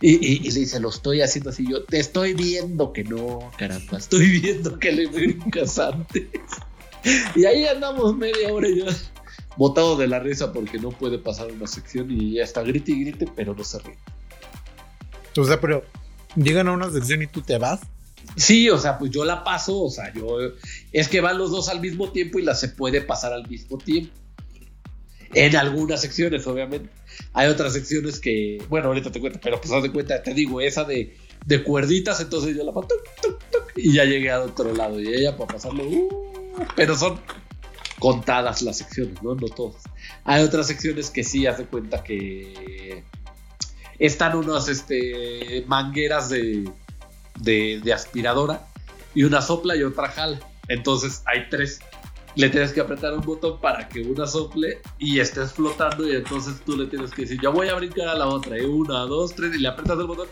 Y, 0.00 0.46
y, 0.46 0.50
le 0.50 0.60
dice, 0.60 0.80
lo 0.80 0.88
estoy 0.88 1.20
haciendo 1.20 1.50
así, 1.50 1.66
yo 1.68 1.84
te 1.84 1.98
estoy 1.98 2.34
viendo 2.34 2.92
que 2.92 3.04
no, 3.04 3.50
caramba, 3.56 3.98
estoy 3.98 4.40
viendo 4.40 4.78
que 4.78 4.92
le 4.92 5.06
brincas 5.06 5.78
antes. 5.78 6.24
Y 7.34 7.44
ahí 7.44 7.66
andamos 7.66 8.16
media 8.16 8.52
hora 8.52 8.68
y 8.68 8.78
yo 8.78 8.86
botado 9.56 9.96
de 9.96 10.06
la 10.06 10.18
risa 10.18 10.52
porque 10.52 10.78
no 10.78 10.90
puede 10.90 11.18
pasar 11.18 11.50
una 11.52 11.66
sección 11.66 12.10
y 12.10 12.34
ya 12.34 12.44
está 12.44 12.62
grite 12.62 12.92
y 12.92 13.04
grite, 13.04 13.26
pero 13.34 13.54
no 13.54 13.64
se 13.64 13.78
ríe. 13.78 13.98
O 15.36 15.44
sea, 15.44 15.60
pero 15.60 15.84
llegan 16.36 16.68
a 16.68 16.72
una 16.72 16.90
sección 16.90 17.22
y 17.22 17.26
tú 17.26 17.42
te 17.42 17.58
vas. 17.58 17.80
Sí, 18.36 18.70
o 18.70 18.78
sea, 18.78 18.98
pues 18.98 19.10
yo 19.10 19.24
la 19.24 19.44
paso, 19.44 19.82
o 19.82 19.90
sea, 19.90 20.12
yo 20.14 20.38
es 20.92 21.08
que 21.08 21.20
van 21.20 21.38
los 21.38 21.50
dos 21.50 21.68
al 21.68 21.80
mismo 21.80 22.12
tiempo 22.12 22.38
y 22.38 22.42
la 22.42 22.54
se 22.54 22.68
puede 22.68 23.02
pasar 23.02 23.32
al 23.32 23.48
mismo 23.48 23.78
tiempo. 23.78 24.12
En 25.34 25.56
algunas 25.56 26.02
secciones, 26.02 26.46
obviamente. 26.46 26.90
Hay 27.32 27.48
otras 27.48 27.72
secciones 27.72 28.20
que, 28.20 28.62
bueno, 28.68 28.88
ahorita 28.88 29.10
te 29.10 29.20
cuento, 29.20 29.38
pero 29.42 29.60
pues 29.60 29.72
haz 29.72 29.82
de 29.82 29.90
cuenta, 29.90 30.22
te 30.22 30.34
digo, 30.34 30.60
esa 30.60 30.84
de, 30.84 31.16
de 31.46 31.62
cuerditas, 31.62 32.20
entonces 32.20 32.56
yo 32.56 32.64
la 32.64 32.72
paso 32.72 32.88
y 33.76 33.94
ya 33.94 34.04
llegué 34.04 34.30
al 34.30 34.42
otro 34.42 34.74
lado 34.74 35.00
y 35.00 35.08
ella 35.08 35.36
para 35.36 35.54
pasarlo, 35.54 35.84
uh, 35.84 36.32
pero 36.76 36.96
son 36.96 37.18
contadas 38.02 38.62
las 38.62 38.78
secciones, 38.78 39.22
¿no? 39.22 39.36
No 39.36 39.46
todas. 39.46 39.84
Hay 40.24 40.42
otras 40.42 40.66
secciones 40.66 41.08
que 41.08 41.22
sí 41.22 41.46
hace 41.46 41.66
cuenta 41.66 42.02
que 42.02 43.04
están 44.00 44.36
unas 44.36 44.66
este, 44.66 45.62
mangueras 45.68 46.28
de, 46.28 46.68
de, 47.38 47.92
aspiradora 47.92 48.66
y 49.14 49.22
una 49.22 49.40
sopla 49.40 49.76
y 49.76 49.84
otra 49.84 50.08
jala. 50.08 50.40
Entonces 50.66 51.22
hay 51.26 51.48
tres. 51.48 51.78
Le 52.34 52.48
tienes 52.48 52.72
que 52.72 52.80
apretar 52.80 53.12
un 53.12 53.20
botón 53.20 53.60
para 53.60 53.88
que 53.88 54.00
una 54.00 54.26
sople 54.26 54.80
y 54.98 55.20
estés 55.20 55.52
flotando 55.52 56.08
y 56.08 56.16
entonces 56.16 56.60
tú 56.66 56.76
le 56.76 56.86
tienes 56.86 57.12
que 57.12 57.22
decir, 57.22 57.38
yo 57.40 57.52
voy 57.52 57.68
a 57.68 57.74
brincar 57.76 58.08
a 58.08 58.16
la 58.16 58.26
otra. 58.26 58.58
Y 58.58 58.62
una, 58.62 58.98
dos, 59.02 59.32
tres 59.32 59.54
y 59.54 59.58
le 59.60 59.68
apretas 59.68 59.96
el 59.96 60.06
botón 60.06 60.26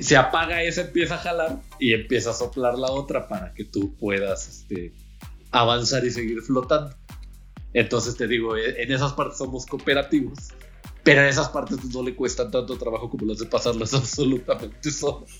y 0.00 0.02
se 0.02 0.16
apaga 0.16 0.64
esa, 0.64 0.80
empieza 0.80 1.14
a 1.14 1.18
jalar 1.18 1.62
y 1.78 1.94
empieza 1.94 2.30
a 2.30 2.34
soplar 2.34 2.76
la 2.76 2.90
otra 2.90 3.28
para 3.28 3.54
que 3.54 3.62
tú 3.62 3.94
puedas 3.94 4.48
este, 4.48 4.92
avanzar 5.54 6.04
y 6.04 6.10
seguir 6.10 6.42
flotando. 6.42 6.94
Entonces 7.72 8.16
te 8.16 8.26
digo, 8.26 8.56
eh, 8.56 8.82
en 8.82 8.92
esas 8.92 9.12
partes 9.12 9.38
somos 9.38 9.66
cooperativos, 9.66 10.38
pero 11.02 11.22
en 11.22 11.28
esas 11.28 11.48
partes 11.48 11.78
pues, 11.80 11.94
no 11.94 12.02
le 12.02 12.14
cuesta 12.14 12.50
tanto 12.50 12.76
trabajo 12.76 13.08
como 13.08 13.26
las 13.26 13.38
de 13.38 13.46
pasarlas 13.46 13.94
absolutamente 13.94 14.90
solos. 14.90 15.30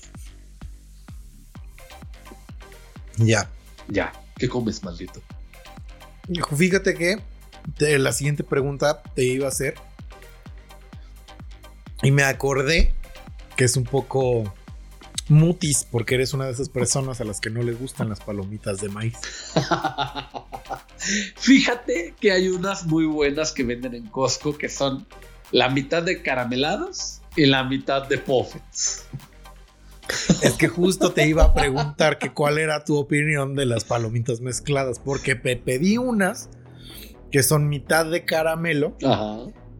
Ya. 3.17 3.49
Ya. 3.89 4.11
¿Qué 4.37 4.49
comes, 4.49 4.83
maldito? 4.83 5.21
Fíjate 6.55 6.95
que 6.95 7.21
la 7.97 8.11
siguiente 8.11 8.43
pregunta 8.43 9.03
te 9.15 9.23
iba 9.23 9.45
a 9.45 9.49
hacer. 9.49 9.75
Y 12.03 12.11
me 12.11 12.23
acordé 12.23 12.93
que 13.55 13.65
es 13.65 13.77
un 13.77 13.83
poco 13.83 14.53
mutis 15.27 15.87
porque 15.89 16.15
eres 16.15 16.33
una 16.33 16.45
de 16.45 16.51
esas 16.51 16.69
personas 16.69 17.21
a 17.21 17.23
las 17.23 17.39
que 17.39 17.49
no 17.49 17.63
les 17.63 17.79
gustan 17.79 18.09
las 18.09 18.19
palomitas 18.19 18.79
de 18.79 18.89
maíz. 18.89 19.17
Fíjate 21.35 22.13
que 22.19 22.31
hay 22.31 22.49
unas 22.49 22.85
muy 22.85 23.05
buenas 23.05 23.51
que 23.51 23.63
venden 23.63 23.95
en 23.95 24.07
Costco 24.07 24.57
que 24.57 24.69
son 24.69 25.05
la 25.51 25.69
mitad 25.69 26.03
de 26.03 26.21
caramelados 26.21 27.21
y 27.35 27.45
la 27.45 27.63
mitad 27.63 28.07
de 28.07 28.17
puffets. 28.17 29.05
Es 30.41 30.53
que 30.53 30.67
justo 30.67 31.11
te 31.11 31.27
iba 31.27 31.43
a 31.45 31.53
preguntar 31.53 32.19
que 32.19 32.31
cuál 32.31 32.57
era 32.57 32.83
tu 32.83 32.97
opinión 32.97 33.55
de 33.55 33.65
las 33.65 33.85
palomitas 33.85 34.39
mezcladas, 34.41 34.99
porque 34.99 35.35
pedí 35.35 35.97
unas 35.97 36.49
que 37.31 37.41
son 37.43 37.67
mitad 37.67 38.05
de 38.05 38.23
caramelo, 38.23 38.95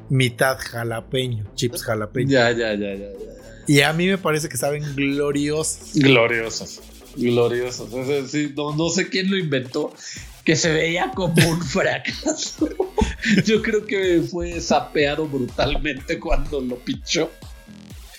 mitad 0.10 0.58
jalapeño, 0.58 1.46
chips 1.56 1.84
jalapeño. 1.84 2.30
Ya, 2.30 2.52
ya, 2.52 2.74
ya, 2.74 2.94
ya, 2.94 3.12
ya. 3.12 3.36
Y 3.68 3.82
a 3.82 3.94
mí 3.94 4.08
me 4.08 4.18
parece 4.18 4.50
que 4.50 4.58
saben 4.58 4.84
gloriosos. 4.96 5.94
Gloriosos. 5.96 6.82
Gloriosos. 7.16 7.90
no, 8.56 8.76
no 8.76 8.90
sé 8.90 9.10
quién 9.10 9.32
lo 9.32 9.38
inventó 9.38 9.94
que 10.46 10.56
se 10.56 10.72
veía 10.72 11.12
como 11.14 11.34
un 11.50 11.62
fracaso. 11.66 12.70
Yo 13.46 13.62
creo 13.62 13.86
que 13.86 14.22
fue 14.22 14.62
sapeado 14.62 15.28
brutalmente 15.28 16.20
cuando 16.20 16.62
lo 16.62 16.78
pichó. 16.78 17.32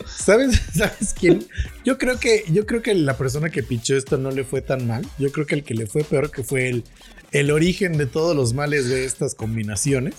¿Sabes, 0.05 0.61
¿Sabes 0.75 1.15
quién? 1.19 1.47
Yo 1.85 1.97
creo 1.97 2.19
que 2.19 2.45
yo 2.51 2.67
creo 2.67 2.83
que 2.83 2.95
la 2.95 3.17
persona 3.17 3.51
que 3.51 3.63
pichó 3.63 3.97
esto 3.97 4.19
no 4.19 4.33
le 4.33 4.45
fue 4.45 4.61
tan 4.61 4.87
mal. 4.87 5.07
Yo 5.19 5.31
creo 5.31 5.47
que 5.47 5.55
el 5.55 5.63
que 5.63 5.75
le 5.75 5.87
fue 5.87 6.03
peor 6.03 6.31
que 6.31 6.43
fue 6.43 6.69
el, 6.69 6.85
el 7.31 7.51
origen 7.51 7.97
de 7.97 8.07
todos 8.07 8.37
los 8.37 8.53
males 8.53 8.89
de 8.89 9.05
estas 9.05 9.35
combinaciones. 9.35 10.15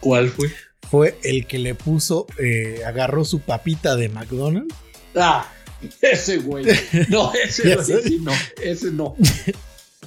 ¿Cuál 0.00 0.30
fue? 0.30 0.50
Fue 0.90 1.18
el 1.22 1.46
que 1.46 1.58
le 1.58 1.74
puso, 1.74 2.26
eh, 2.38 2.80
agarró 2.86 3.24
su 3.24 3.40
papita 3.40 3.96
de 3.96 4.08
McDonald's. 4.08 4.74
Ah, 5.14 5.50
ese 6.00 6.38
güey. 6.38 6.66
No, 7.08 7.32
ese 7.44 7.76
no, 8.20 8.32
ese 8.62 8.90
no 8.90 9.16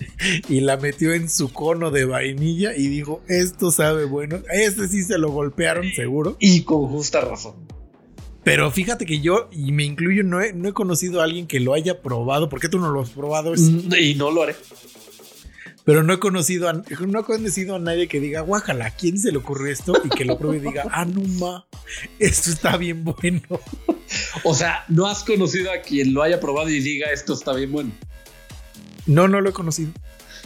y 0.50 0.62
la 0.62 0.78
metió 0.78 1.14
en 1.14 1.30
su 1.30 1.52
cono 1.52 1.92
de 1.92 2.06
vainilla 2.06 2.76
y 2.76 2.88
dijo, 2.88 3.22
esto 3.28 3.72
sabe 3.72 4.06
bueno. 4.06 4.42
Este 4.52 4.88
sí 4.88 5.04
se 5.04 5.18
lo 5.18 5.32
golpearon, 5.32 5.92
seguro. 5.96 6.38
Y 6.40 6.64
con 6.64 6.88
justa 6.88 7.22
razón. 7.22 7.56
Pero 8.44 8.72
fíjate 8.72 9.06
que 9.06 9.22
yo, 9.22 9.50
y 9.52 9.72
me 9.72 9.84
incluyo, 9.84 10.24
no 10.24 10.42
he, 10.42 10.54
no 10.54 10.70
he 10.70 10.74
conocido 10.74 11.22
a 11.22 11.26
alguien 11.26 11.46
que 11.46 11.60
lo 11.60 11.74
haya 11.74 12.02
probado. 12.02 12.50
¿Por 12.50 12.60
qué 12.60 12.70
tú 12.70 12.80
no 12.80 12.90
lo 12.90 13.02
has 13.02 13.12
probado? 13.12 13.54
Mm, 13.54 13.94
y 14.00 14.16
no 14.16 14.32
lo 14.32 14.44
haré. 14.44 14.56
Pero 15.92 16.04
no 16.04 16.14
he 16.14 16.20
conocido 16.20 16.70
a, 16.70 16.74
no 16.74 17.20
he 17.20 17.24
conocido 17.26 17.76
a 17.76 17.80
nadie 17.80 18.08
que 18.08 18.22
diga, 18.22 18.40
guájala, 18.40 18.86
¿a 18.86 18.92
quién 18.92 19.18
se 19.18 19.30
le 19.30 19.40
ocurrió 19.40 19.74
esto? 19.74 19.92
Y 20.06 20.08
que 20.08 20.24
lo 20.24 20.38
pruebe 20.38 20.60
y 20.60 20.62
diga, 20.62 20.86
ah, 20.90 21.04
no 21.04 21.20
ma, 21.38 21.68
esto 22.18 22.50
está 22.50 22.78
bien 22.78 23.04
bueno. 23.04 23.42
O 24.46 24.56
sea, 24.56 24.86
no 24.88 25.08
has 25.08 25.22
conocido 25.26 25.70
a 25.70 25.82
quien 25.82 26.14
lo 26.14 26.24
haya 26.24 26.40
probado 26.40 26.70
y 26.70 26.80
diga, 26.80 27.12
esto 27.12 27.34
está 27.34 27.52
bien 27.52 27.74
bueno. 27.74 27.92
No, 29.06 29.28
no 29.28 29.42
lo 29.42 29.50
he 29.50 29.52
conocido. 29.52 29.92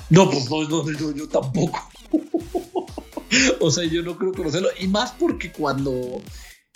No, 0.10 0.32
pues 0.32 0.50
no, 0.50 0.64
no, 0.64 0.92
yo, 0.92 1.14
yo 1.14 1.30
tampoco. 1.30 1.80
o 3.60 3.70
sea, 3.70 3.84
yo 3.86 4.02
no 4.02 4.18
creo 4.18 4.34
conocerlo. 4.34 4.70
Y 4.80 4.88
más 4.88 5.12
porque 5.12 5.52
cuando 5.52 6.24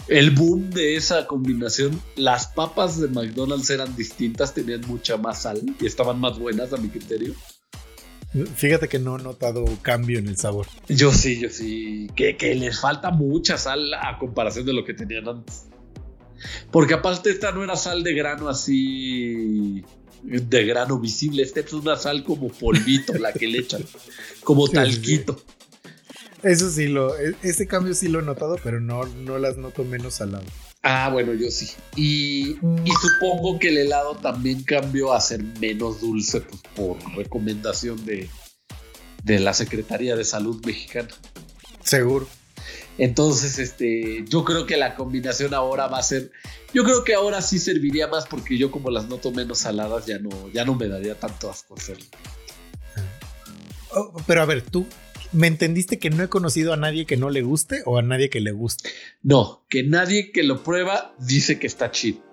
el 0.09 0.29
boom 0.29 0.69
de 0.69 0.95
esa 0.95 1.25
combinación, 1.25 1.99
las 2.15 2.45
papas 2.45 3.01
de 3.01 3.07
McDonald's 3.07 3.71
eran 3.71 3.95
distintas, 3.95 4.53
tenían 4.53 4.81
mucha 4.87 5.17
más 5.17 5.41
sal 5.41 5.59
y 5.81 5.87
estaban 5.87 6.19
más 6.19 6.37
buenas 6.37 6.71
a 6.71 6.77
mi 6.77 6.89
criterio. 6.89 7.33
Fíjate 8.55 8.87
que 8.87 8.99
no 8.99 9.17
he 9.17 9.23
notado 9.23 9.65
cambio 9.81 10.19
en 10.19 10.27
el 10.27 10.37
sabor. 10.37 10.67
Yo 10.87 11.11
sí, 11.11 11.39
yo 11.39 11.49
sí. 11.49 12.07
Que, 12.15 12.37
que 12.37 12.53
les 12.53 12.79
falta 12.79 13.09
mucha 13.09 13.57
sal 13.57 13.93
a 13.93 14.19
comparación 14.19 14.65
de 14.65 14.73
lo 14.73 14.85
que 14.85 14.93
tenían 14.93 15.27
antes. 15.27 15.65
Porque 16.71 16.93
aparte 16.93 17.31
esta 17.31 17.51
no 17.51 17.63
era 17.63 17.75
sal 17.75 18.03
de 18.03 18.13
grano 18.13 18.47
así 18.49 19.83
de 20.23 20.65
grano 20.65 20.99
visible. 20.99 21.43
Esta 21.43 21.61
es 21.61 21.73
una 21.73 21.95
sal 21.95 22.23
como 22.23 22.49
polvito, 22.49 23.13
la 23.13 23.33
que 23.33 23.47
le 23.47 23.59
echan. 23.59 23.83
Como 24.43 24.67
talquito. 24.69 25.41
Eso 26.43 26.69
sí, 26.69 26.87
lo, 26.87 27.17
e, 27.17 27.35
ese 27.41 27.67
cambio 27.67 27.93
sí 27.93 28.07
lo 28.07 28.19
he 28.19 28.23
notado, 28.23 28.57
pero 28.63 28.79
no, 28.79 29.05
no 29.05 29.39
las 29.39 29.57
noto 29.57 29.83
menos 29.83 30.15
salado. 30.15 30.45
Ah, 30.81 31.09
bueno, 31.11 31.33
yo 31.33 31.51
sí. 31.51 31.69
Y, 31.95 32.51
y, 32.85 32.91
supongo 33.01 33.59
que 33.59 33.69
el 33.69 33.79
helado 33.79 34.15
también 34.15 34.63
cambió 34.63 35.11
a 35.11 35.19
ser 35.19 35.43
menos 35.59 35.99
dulce 35.99 36.39
pues, 36.41 36.61
por 36.75 37.15
recomendación 37.17 38.05
de, 38.05 38.29
de 39.23 39.39
la 39.39 39.53
Secretaría 39.53 40.15
de 40.15 40.23
Salud 40.23 40.65
mexicana. 40.65 41.09
Seguro. 41.83 42.27
Entonces, 42.97 43.59
este, 43.59 44.25
yo 44.27 44.43
creo 44.43 44.65
que 44.65 44.77
la 44.77 44.95
combinación 44.95 45.53
ahora 45.53 45.87
va 45.87 45.99
a 45.99 46.03
ser, 46.03 46.31
yo 46.73 46.83
creo 46.83 47.03
que 47.03 47.13
ahora 47.13 47.41
sí 47.41 47.57
serviría 47.57 48.07
más 48.07 48.25
porque 48.27 48.57
yo 48.57 48.71
como 48.71 48.89
las 48.89 49.07
noto 49.07 49.31
menos 49.31 49.59
saladas 49.59 50.05
ya 50.05 50.19
no, 50.19 50.29
ya 50.53 50.65
no 50.65 50.75
me 50.75 50.87
daría 50.87 51.15
tanto 51.15 51.49
asco 51.49 51.75
hacerlo. 51.75 52.05
Oh, 53.91 54.13
pero 54.27 54.41
a 54.41 54.45
ver, 54.45 54.61
tú, 54.61 54.85
¿Me 55.31 55.47
entendiste 55.47 55.99
que 55.99 56.09
no 56.09 56.23
he 56.23 56.27
conocido 56.27 56.73
a 56.73 56.77
nadie 56.77 57.05
que 57.05 57.17
no 57.17 57.29
le 57.29 57.41
guste 57.41 57.81
o 57.85 57.97
a 57.97 58.01
nadie 58.01 58.29
que 58.29 58.39
le 58.39 58.51
guste? 58.51 58.89
No, 59.21 59.63
que 59.69 59.83
nadie 59.83 60.31
que 60.31 60.43
lo 60.43 60.63
prueba 60.63 61.13
dice 61.19 61.59
que 61.59 61.67
está 61.67 61.91
chido. 61.91 62.27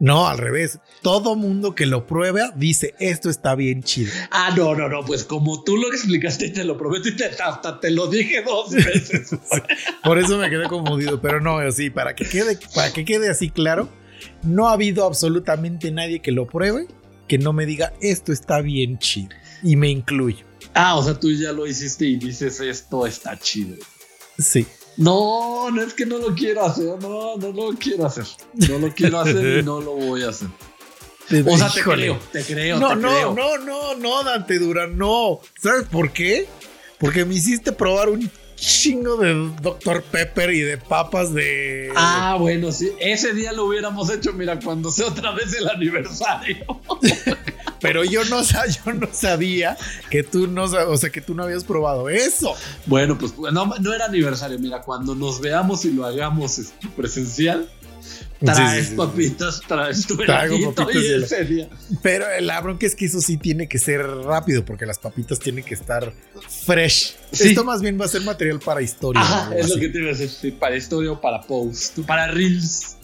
No, 0.00 0.28
al 0.28 0.38
revés. 0.38 0.80
Todo 1.02 1.36
mundo 1.36 1.74
que 1.74 1.86
lo 1.86 2.06
prueba 2.06 2.52
dice 2.56 2.94
esto 2.98 3.30
está 3.30 3.54
bien 3.54 3.82
chido. 3.82 4.12
Ah, 4.30 4.52
no, 4.56 4.74
no, 4.74 4.88
no. 4.88 5.04
Pues 5.04 5.24
como 5.24 5.62
tú 5.62 5.76
lo 5.76 5.88
explicaste, 5.88 6.50
te 6.50 6.64
lo 6.64 6.76
prometo 6.76 7.08
y 7.08 7.16
te, 7.16 7.26
hasta 7.26 7.80
te 7.80 7.90
lo 7.90 8.08
dije 8.08 8.42
dos 8.42 8.72
veces. 8.72 9.30
Por 10.04 10.18
eso 10.18 10.36
me 10.38 10.50
quedé 10.50 10.68
confundido. 10.68 11.20
Pero 11.20 11.40
no, 11.40 11.58
así, 11.58 11.90
para 11.90 12.14
que 12.14 12.24
quede, 12.24 12.58
para 12.74 12.92
que 12.92 13.04
quede 13.04 13.30
así 13.30 13.50
claro, 13.50 13.88
no 14.42 14.68
ha 14.68 14.72
habido 14.72 15.04
absolutamente 15.06 15.90
nadie 15.90 16.20
que 16.20 16.32
lo 16.32 16.46
pruebe 16.46 16.86
que 17.28 17.38
no 17.38 17.52
me 17.52 17.66
diga 17.66 17.92
esto 18.00 18.32
está 18.32 18.60
bien 18.60 18.98
chido. 18.98 19.30
Y 19.62 19.76
me 19.76 19.88
incluyo. 19.88 20.44
Ah, 20.74 20.96
o 20.96 21.04
sea, 21.04 21.18
tú 21.18 21.30
ya 21.32 21.52
lo 21.52 21.66
hiciste 21.66 22.04
y 22.04 22.16
dices 22.16 22.60
esto 22.60 23.06
está 23.06 23.38
chido. 23.38 23.76
Sí. 24.38 24.66
No, 24.96 25.70
no 25.70 25.82
es 25.82 25.94
que 25.94 26.06
no 26.06 26.18
lo 26.18 26.34
quiero 26.34 26.64
hacer, 26.64 26.98
no, 27.00 27.36
no 27.36 27.52
lo 27.52 27.76
quiero 27.78 28.06
hacer. 28.06 28.26
No 28.54 28.78
lo 28.78 28.92
quiero 28.92 29.20
hacer 29.20 29.58
y 29.58 29.62
no 29.62 29.80
lo 29.80 29.92
voy 29.92 30.22
a 30.22 30.28
hacer. 30.28 30.48
O 31.46 31.56
sea, 31.56 31.70
te 31.70 31.82
creo, 31.82 32.18
te 32.32 32.42
creo. 32.42 32.78
No, 32.78 32.90
te 32.90 32.96
no, 32.96 33.08
creo. 33.08 33.34
no, 33.34 33.58
no, 33.58 33.94
no, 33.94 34.22
Dante 34.24 34.58
Durán, 34.58 34.98
no. 34.98 35.40
¿Sabes 35.60 35.86
por 35.88 36.12
qué? 36.12 36.46
Porque 36.98 37.24
me 37.24 37.34
hiciste 37.34 37.72
probar 37.72 38.08
un 38.08 38.30
chingo 38.56 39.16
de 39.16 39.50
Dr. 39.62 40.02
Pepper 40.02 40.50
y 40.50 40.60
de 40.60 40.78
papas 40.78 41.32
de. 41.32 41.92
Ah, 41.96 42.36
bueno, 42.38 42.70
sí. 42.72 42.92
Ese 43.00 43.32
día 43.32 43.52
lo 43.52 43.66
hubiéramos 43.66 44.10
hecho, 44.10 44.32
mira, 44.32 44.58
cuando 44.60 44.90
sea 44.90 45.06
otra 45.06 45.32
vez 45.32 45.54
el 45.54 45.68
aniversario. 45.68 46.64
Pero 47.84 48.02
yo 48.02 48.24
no, 48.24 48.42
yo 48.86 48.92
no 48.94 49.08
sabía 49.12 49.76
que 50.08 50.22
tú 50.22 50.46
no, 50.46 50.64
o 50.64 50.96
sea, 50.96 51.10
que 51.10 51.20
tú 51.20 51.34
no 51.34 51.42
habías 51.42 51.64
probado 51.64 52.08
eso. 52.08 52.54
Bueno, 52.86 53.18
pues 53.18 53.34
no, 53.36 53.66
no 53.66 53.94
era 53.94 54.06
aniversario. 54.06 54.58
Mira, 54.58 54.80
cuando 54.80 55.14
nos 55.14 55.38
veamos 55.38 55.84
y 55.84 55.90
lo 55.90 56.06
hagamos 56.06 56.58
este, 56.58 56.88
presencial, 56.96 57.68
traes 58.42 58.88
papitas, 58.90 59.60
traes 59.68 60.06
tu 60.06 60.16
papitas 60.16 60.94
y 60.94 61.12
ese 61.12 61.44
día. 61.44 61.68
Pero 62.02 62.24
la 62.40 62.58
bronca 62.62 62.86
es 62.86 62.94
que 62.94 63.04
eso 63.04 63.20
sí 63.20 63.36
tiene 63.36 63.68
que 63.68 63.78
ser 63.78 64.00
rápido, 64.00 64.64
porque 64.64 64.86
las 64.86 64.98
papitas 64.98 65.38
tienen 65.38 65.62
que 65.62 65.74
estar 65.74 66.10
fresh. 66.64 67.16
Esto 67.32 67.64
más 67.64 67.82
bien 67.82 68.00
va 68.00 68.06
a 68.06 68.08
ser 68.08 68.22
material 68.22 68.60
para 68.60 68.80
historia. 68.80 69.20
Ajá, 69.20 69.54
es 69.54 69.68
lo 69.68 69.76
que 69.76 69.90
te 69.90 69.98
iba 69.98 70.10
a 70.10 70.14
decir, 70.14 70.58
para 70.58 70.74
historia 70.74 71.12
o 71.12 71.20
para 71.20 71.42
post, 71.42 71.98
para 72.06 72.28
reels. 72.28 72.96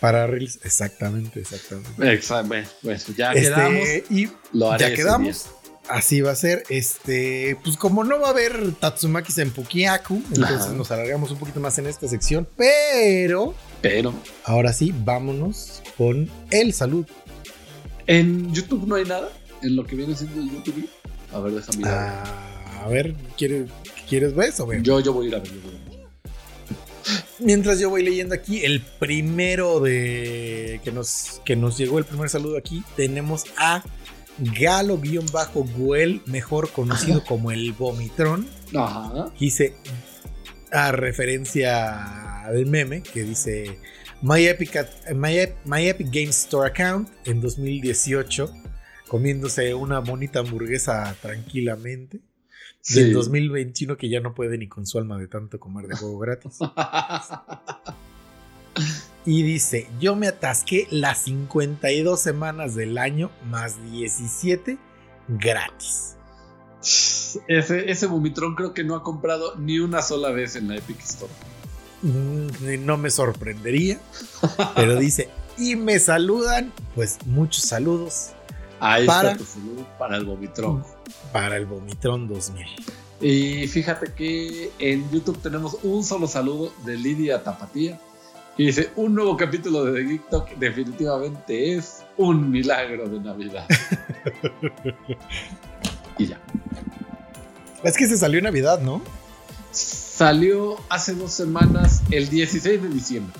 Para 0.00 0.26
Reels, 0.26 0.60
exactamente, 0.62 1.40
exactamente. 1.40 2.12
Exacto, 2.12 2.48
bueno, 2.48 2.68
ya 3.16 3.32
este, 3.32 3.42
quedamos. 3.42 3.88
Y 4.10 4.28
ya 4.78 4.94
quedamos. 4.94 5.46
Así 5.88 6.20
va 6.20 6.32
a 6.32 6.36
ser. 6.36 6.64
Este, 6.68 7.56
pues 7.64 7.76
como 7.76 8.04
no 8.04 8.20
va 8.20 8.28
a 8.28 8.30
haber 8.30 8.72
Tatsumaki 8.72 9.32
en 9.40 9.50
Pukiaku, 9.50 10.22
entonces 10.34 10.72
nos 10.72 10.90
alargamos 10.90 11.30
un 11.30 11.38
poquito 11.38 11.60
más 11.60 11.78
en 11.78 11.86
esta 11.86 12.06
sección. 12.06 12.46
Pero. 12.56 13.54
Pero. 13.80 14.14
Ahora 14.44 14.72
sí, 14.72 14.94
vámonos 15.04 15.82
con 15.96 16.30
el 16.50 16.72
salud. 16.72 17.06
En 18.06 18.52
YouTube 18.52 18.86
no 18.86 18.96
hay 18.96 19.04
nada. 19.04 19.30
En 19.62 19.74
lo 19.74 19.84
que 19.84 19.96
viene 19.96 20.14
siendo 20.14 20.40
el 20.40 20.50
YouTube. 20.50 20.88
A 21.32 21.40
ver, 21.40 21.54
déjame 21.54 21.88
ah, 21.88 22.84
a 22.84 22.88
ver, 22.88 23.14
¿quieres, 23.36 23.68
¿quieres 24.08 24.34
ver 24.34 24.50
eso? 24.50 24.72
Yo, 24.82 25.00
yo 25.00 25.12
voy 25.12 25.26
a 25.26 25.28
ir 25.28 25.34
a 25.34 25.38
ver. 25.40 25.48
Yo 25.48 25.60
voy 25.60 25.74
a 25.74 25.78
ver. 25.78 25.87
Mientras 27.38 27.78
yo 27.78 27.90
voy 27.90 28.02
leyendo 28.02 28.34
aquí, 28.34 28.64
el 28.64 28.80
primero 28.80 29.80
de 29.80 30.80
que 30.84 30.92
nos, 30.92 31.40
que 31.44 31.56
nos 31.56 31.78
llegó 31.78 31.98
el 31.98 32.04
primer 32.04 32.28
saludo 32.28 32.58
aquí, 32.58 32.82
tenemos 32.96 33.44
a 33.56 33.82
Galo-Guel, 34.38 36.22
mejor 36.26 36.70
conocido 36.70 37.24
como 37.24 37.50
el 37.50 37.72
Vomitrón. 37.72 38.48
Ajá. 38.74 39.32
Dice, 39.38 39.76
a 40.72 40.92
referencia 40.92 42.46
del 42.52 42.66
meme, 42.66 43.02
que 43.02 43.22
dice 43.22 43.78
My 44.22 44.46
Epic, 44.46 44.76
My, 45.14 45.48
My 45.64 45.88
Epic 45.88 46.08
Games 46.10 46.38
Store 46.44 46.68
account 46.68 47.08
en 47.24 47.40
2018, 47.40 48.52
comiéndose 49.08 49.74
una 49.74 50.00
bonita 50.00 50.40
hamburguesa 50.40 51.14
tranquilamente 51.20 52.20
del 52.94 53.12
2021 53.12 53.96
que 53.96 54.08
ya 54.08 54.20
no 54.20 54.34
puede 54.34 54.58
ni 54.58 54.68
con 54.68 54.86
su 54.86 54.98
alma 54.98 55.18
de 55.18 55.28
tanto 55.28 55.58
comer 55.58 55.86
de 55.86 55.96
juego 55.96 56.18
gratis. 56.18 56.58
y 59.24 59.42
dice, 59.42 59.88
yo 60.00 60.16
me 60.16 60.28
atasqué 60.28 60.86
las 60.90 61.22
52 61.22 62.20
semanas 62.20 62.74
del 62.74 62.98
año 62.98 63.30
más 63.50 63.76
17 63.90 64.78
gratis. 65.28 66.16
Ese, 67.48 67.90
ese 67.90 68.06
Bumitrón 68.06 68.54
creo 68.54 68.72
que 68.72 68.84
no 68.84 68.94
ha 68.94 69.02
comprado 69.02 69.56
ni 69.56 69.78
una 69.78 70.02
sola 70.02 70.30
vez 70.30 70.56
en 70.56 70.68
la 70.68 70.76
Epic 70.76 71.00
Store. 71.00 71.32
Mm, 72.02 72.86
no 72.86 72.96
me 72.96 73.10
sorprendería, 73.10 74.00
pero 74.76 74.96
dice, 74.96 75.28
y 75.58 75.74
me 75.74 75.98
saludan, 75.98 76.72
pues 76.94 77.18
muchos 77.26 77.64
saludos. 77.64 78.30
Ahí 78.80 79.06
para, 79.06 79.32
está 79.32 79.44
tu 79.44 79.50
saludo 79.50 79.86
para 79.98 80.16
el 80.16 80.24
Vomitrón. 80.24 80.84
Para 81.32 81.56
el 81.56 81.66
Vomitrón 81.66 82.28
2000. 82.28 82.66
Y 83.20 83.66
fíjate 83.66 84.12
que 84.12 84.70
en 84.78 85.10
YouTube 85.10 85.38
tenemos 85.42 85.76
un 85.82 86.04
solo 86.04 86.28
saludo 86.28 86.72
de 86.84 86.96
Lidia 86.96 87.42
Tapatía. 87.42 88.00
Y 88.56 88.66
dice, 88.66 88.90
un 88.96 89.14
nuevo 89.14 89.36
capítulo 89.36 89.84
de 89.84 90.04
TikTok 90.04 90.50
definitivamente 90.56 91.76
es 91.76 92.02
un 92.16 92.50
milagro 92.50 93.08
de 93.08 93.20
Navidad. 93.20 93.66
y 96.18 96.26
ya. 96.26 96.40
Es 97.84 97.96
que 97.96 98.08
se 98.08 98.16
salió 98.16 98.42
Navidad, 98.42 98.80
¿no? 98.80 99.00
Salió 99.70 100.76
hace 100.88 101.14
dos 101.14 101.32
semanas, 101.32 102.02
el 102.10 102.28
16 102.28 102.82
de 102.82 102.88
diciembre. 102.88 103.34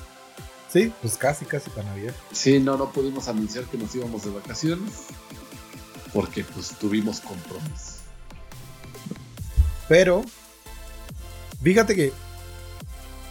Sí, 0.73 0.93
pues 1.01 1.17
casi, 1.17 1.45
casi 1.45 1.71
para 1.71 1.89
Navidad. 1.89 2.15
Sí, 2.31 2.61
no, 2.61 2.77
no 2.77 2.93
pudimos 2.93 3.27
anunciar 3.27 3.65
que 3.65 3.79
nos 3.79 3.93
íbamos 3.95 4.25
de 4.25 4.31
vacaciones 4.31 5.07
porque 6.13 6.45
pues 6.45 6.71
tuvimos 6.79 7.21
compromiso. 7.21 7.99
Pero, 9.89 10.23
fíjate 11.63 11.95
que 11.95 12.13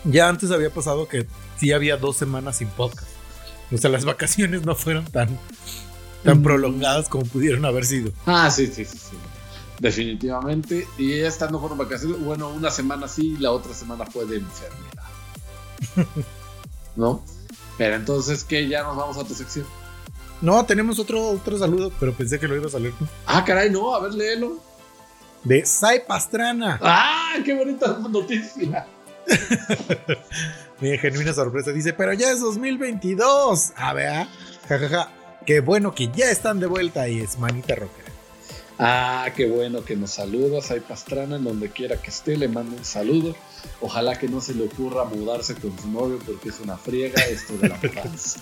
ya 0.03 0.29
antes 0.29 0.51
había 0.51 0.69
pasado 0.69 1.07
que 1.07 1.27
sí 1.59 1.71
había 1.71 1.97
dos 1.97 2.17
semanas 2.17 2.57
sin 2.57 2.67
podcast. 2.69 3.09
O 3.71 3.77
sea, 3.77 3.89
las 3.89 4.05
vacaciones 4.05 4.65
no 4.65 4.75
fueron 4.75 5.05
tan, 5.05 5.37
tan 6.23 6.39
mm. 6.39 6.43
prolongadas 6.43 7.09
como 7.09 7.25
pudieron 7.25 7.65
haber 7.65 7.85
sido. 7.85 8.11
Ah, 8.25 8.49
sí, 8.49 8.67
sí, 8.67 8.85
sí, 8.85 8.97
sí. 8.97 9.17
Definitivamente. 9.79 10.87
Y 10.97 11.13
estas 11.19 11.51
no 11.51 11.59
fueron 11.59 11.77
vacaciones. 11.77 12.19
Bueno, 12.19 12.49
una 12.49 12.71
semana 12.71 13.07
sí 13.07 13.35
y 13.35 13.37
la 13.37 13.51
otra 13.51 13.73
semana 13.73 14.05
fue 14.05 14.25
de 14.25 14.37
enfermedad. 14.37 15.03
¿No? 16.95 17.23
Pero 17.77 17.95
entonces, 17.95 18.43
¿qué? 18.43 18.67
Ya 18.67 18.83
nos 18.83 18.95
vamos 18.95 19.17
a 19.17 19.23
tu 19.23 19.35
sección. 19.35 19.65
No, 20.41 20.65
tenemos 20.65 20.99
otro, 20.99 21.29
otro 21.29 21.57
saludo, 21.57 21.91
pero 21.99 22.13
pensé 22.13 22.39
que 22.39 22.47
lo 22.47 22.55
ibas 22.55 22.75
a 22.75 22.79
leer 22.79 22.93
tú. 22.97 23.05
Ah, 23.25 23.43
caray, 23.45 23.69
no, 23.69 23.93
a 23.95 23.99
ver, 24.01 24.13
léelo. 24.13 24.59
de 25.43 25.65
Sai 25.65 26.05
Pastrana. 26.05 26.79
¡Ah! 26.81 27.33
¡Qué 27.43 27.55
bonita 27.55 27.97
noticia! 28.09 28.85
Mi 30.79 30.97
genuina 30.97 31.33
sorpresa 31.33 31.71
dice, 31.71 31.93
pero 31.93 32.13
ya 32.13 32.31
es 32.31 32.39
2022. 32.39 33.71
A 33.75 33.93
ver, 33.93 34.27
jajaja. 34.67 35.09
Qué 35.45 35.61
bueno 35.61 35.95
que 35.95 36.09
ya 36.09 36.29
están 36.29 36.59
de 36.59 36.67
vuelta 36.67 37.07
y 37.07 37.21
es 37.21 37.39
manita 37.39 37.75
rockera. 37.75 38.11
Ah, 38.79 39.29
qué 39.35 39.47
bueno 39.49 39.83
que 39.83 39.95
nos 39.95 40.11
saluda 40.11 40.61
Sai 40.61 40.81
Pastrana 40.81 41.37
en 41.37 41.45
donde 41.45 41.69
quiera 41.71 41.99
que 41.99 42.09
esté, 42.11 42.37
le 42.37 42.47
mando 42.47 42.75
un 42.75 42.85
saludo. 42.85 43.35
Ojalá 43.81 44.19
que 44.19 44.27
no 44.27 44.39
se 44.41 44.53
le 44.53 44.65
ocurra 44.65 45.05
mudarse 45.05 45.55
con 45.55 45.75
su 45.79 45.89
novio 45.89 46.19
porque 46.25 46.49
es 46.49 46.59
una 46.59 46.77
friega 46.77 47.23
esto 47.23 47.57
de 47.57 47.69
la 47.69 47.77
mudanza. 47.81 48.39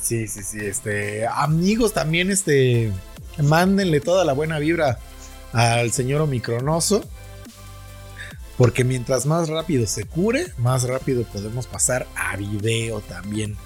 Sí, 0.00 0.26
sí, 0.26 0.42
sí, 0.42 0.58
este, 0.60 1.26
amigos 1.26 1.92
también, 1.92 2.30
este, 2.30 2.92
mándenle 3.38 4.00
toda 4.00 4.24
la 4.24 4.32
buena 4.32 4.58
vibra 4.58 4.98
al 5.52 5.92
señor 5.92 6.22
Omicronoso. 6.22 7.04
Porque 8.56 8.84
mientras 8.84 9.24
más 9.24 9.48
rápido 9.48 9.86
se 9.86 10.04
cure, 10.04 10.52
más 10.58 10.82
rápido 10.82 11.24
podemos 11.24 11.66
pasar 11.66 12.06
a 12.14 12.36
video 12.36 13.00
también. 13.00 13.56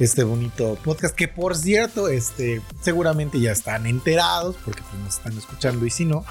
Este 0.00 0.24
bonito 0.24 0.76
podcast 0.82 1.14
que 1.14 1.28
por 1.28 1.56
cierto, 1.56 2.08
este, 2.08 2.60
seguramente 2.80 3.38
ya 3.38 3.52
están 3.52 3.86
enterados 3.86 4.56
porque 4.64 4.82
pues, 4.82 5.00
nos 5.00 5.16
están 5.16 5.38
escuchando 5.38 5.86
y 5.86 5.90
si 5.90 6.06
no, 6.06 6.24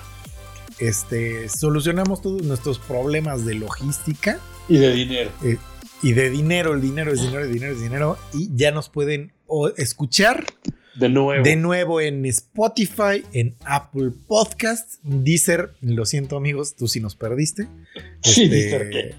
este, 0.80 1.48
solucionamos 1.48 2.22
todos 2.22 2.42
nuestros 2.44 2.80
problemas 2.80 3.46
de 3.46 3.54
logística. 3.54 4.40
Y 4.68 4.78
de 4.78 4.92
dinero. 4.92 5.32
Eh, 5.44 5.58
y 6.04 6.14
de 6.14 6.30
dinero, 6.30 6.74
el 6.74 6.82
dinero 6.82 7.14
es 7.14 7.22
dinero, 7.22 7.44
el 7.44 7.54
dinero 7.54 7.74
es 7.74 7.82
dinero. 7.82 8.18
Y 8.34 8.50
ya 8.56 8.72
nos 8.72 8.90
pueden 8.90 9.32
escuchar 9.78 10.46
de 10.96 11.10
nuevo. 11.10 11.44
De 11.44 11.56
nuevo 11.56 12.02
en 12.02 12.26
Spotify, 12.26 13.24
en 13.32 13.56
Apple 13.64 14.12
Podcasts, 14.28 15.00
Deezer. 15.04 15.74
Lo 15.82 16.06
siento, 16.06 16.36
amigos, 16.36 16.76
tú 16.76 16.88
sí 16.88 17.00
nos 17.00 17.16
perdiste. 17.16 17.68
Sí, 18.24 18.44
este, 18.44 19.16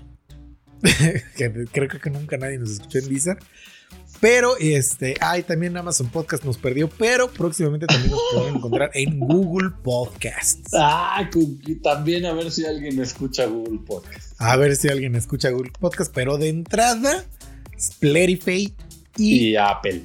creo 1.72 1.88
que 1.88 2.10
nunca 2.10 2.36
nadie 2.36 2.58
nos 2.58 2.70
escuchó 2.70 2.98
en 2.98 3.08
Deezer. 3.08 3.38
Pero 4.20 4.56
este, 4.58 5.16
ay, 5.20 5.42
también 5.42 5.76
Amazon 5.76 6.08
Podcast 6.08 6.44
nos 6.44 6.56
perdió, 6.56 6.88
pero 6.88 7.28
próximamente 7.28 7.86
también 7.86 8.12
nos 8.12 8.20
pueden 8.32 8.54
encontrar 8.56 8.90
en 8.94 9.18
Google 9.18 9.70
Podcasts. 9.82 10.70
Ah, 10.74 11.28
también 11.82 12.26
a 12.26 12.32
ver 12.32 12.52
si 12.52 12.64
alguien 12.64 13.00
escucha 13.00 13.46
Google 13.46 13.80
Podcasts. 13.84 14.36
A 14.38 14.56
ver 14.56 14.76
si 14.76 14.88
alguien 14.88 15.16
escucha 15.16 15.50
Google 15.50 15.72
Podcasts, 15.78 16.12
pero 16.14 16.38
de 16.38 16.50
entrada, 16.50 17.24
Spotify 17.76 18.72
y, 19.16 19.48
y 19.48 19.56
Apple. 19.56 20.04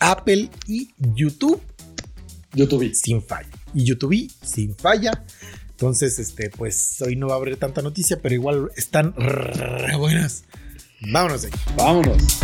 Apple 0.00 0.50
y 0.66 0.90
YouTube. 1.14 1.60
YouTube. 2.54 2.92
Sin 2.94 3.22
falla. 3.22 3.50
Y 3.74 3.84
YouTube 3.84 4.30
sin 4.42 4.74
falla. 4.74 5.24
Entonces, 5.70 6.18
este, 6.18 6.50
pues 6.50 7.00
hoy 7.02 7.16
no 7.16 7.28
va 7.28 7.34
a 7.34 7.36
haber 7.36 7.56
tanta 7.56 7.82
noticia, 7.82 8.18
pero 8.20 8.34
igual 8.34 8.70
están 8.76 9.14
re 9.16 9.96
buenas. 9.96 10.44
Vámonos 11.00 11.44
ahí. 11.44 11.50
Vámonos. 11.76 12.40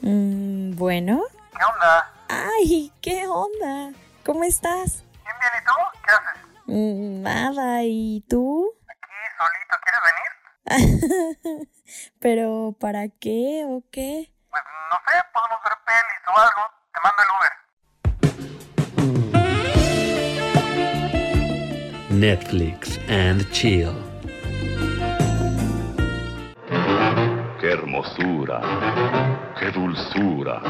Mm, 0.00 0.74
bueno. 0.76 1.22
¿Qué 1.56 1.64
onda? 1.64 2.12
Ay, 2.28 2.92
¿qué 3.00 3.26
onda? 3.28 3.92
¿Cómo 4.24 4.42
estás? 4.44 5.04
Nada, 6.72 7.82
¿y 7.84 8.24
tú? 8.28 8.72
Aquí 8.88 9.12
solito, 9.36 9.76
¿quieres 9.84 10.00
venir? 10.08 11.68
¿Pero 12.20 12.74
para 12.80 13.08
qué 13.08 13.64
o 13.66 13.82
qué? 13.90 14.32
Pues 14.50 14.62
no 14.90 14.96
sé, 15.06 15.12
podemos 15.34 15.60
ver 15.64 15.76
pelis 15.86 16.22
o 16.28 16.38
algo. 16.38 16.62
Te 16.92 17.00
mando 17.02 17.22
el 17.22 17.28
Uber. 17.36 17.52
Netflix 22.10 22.98
and 23.08 23.50
chill. 23.50 23.92
Qué 27.60 27.72
hermosura, 27.72 28.60
qué 29.58 29.70
dulzura, 29.70 30.62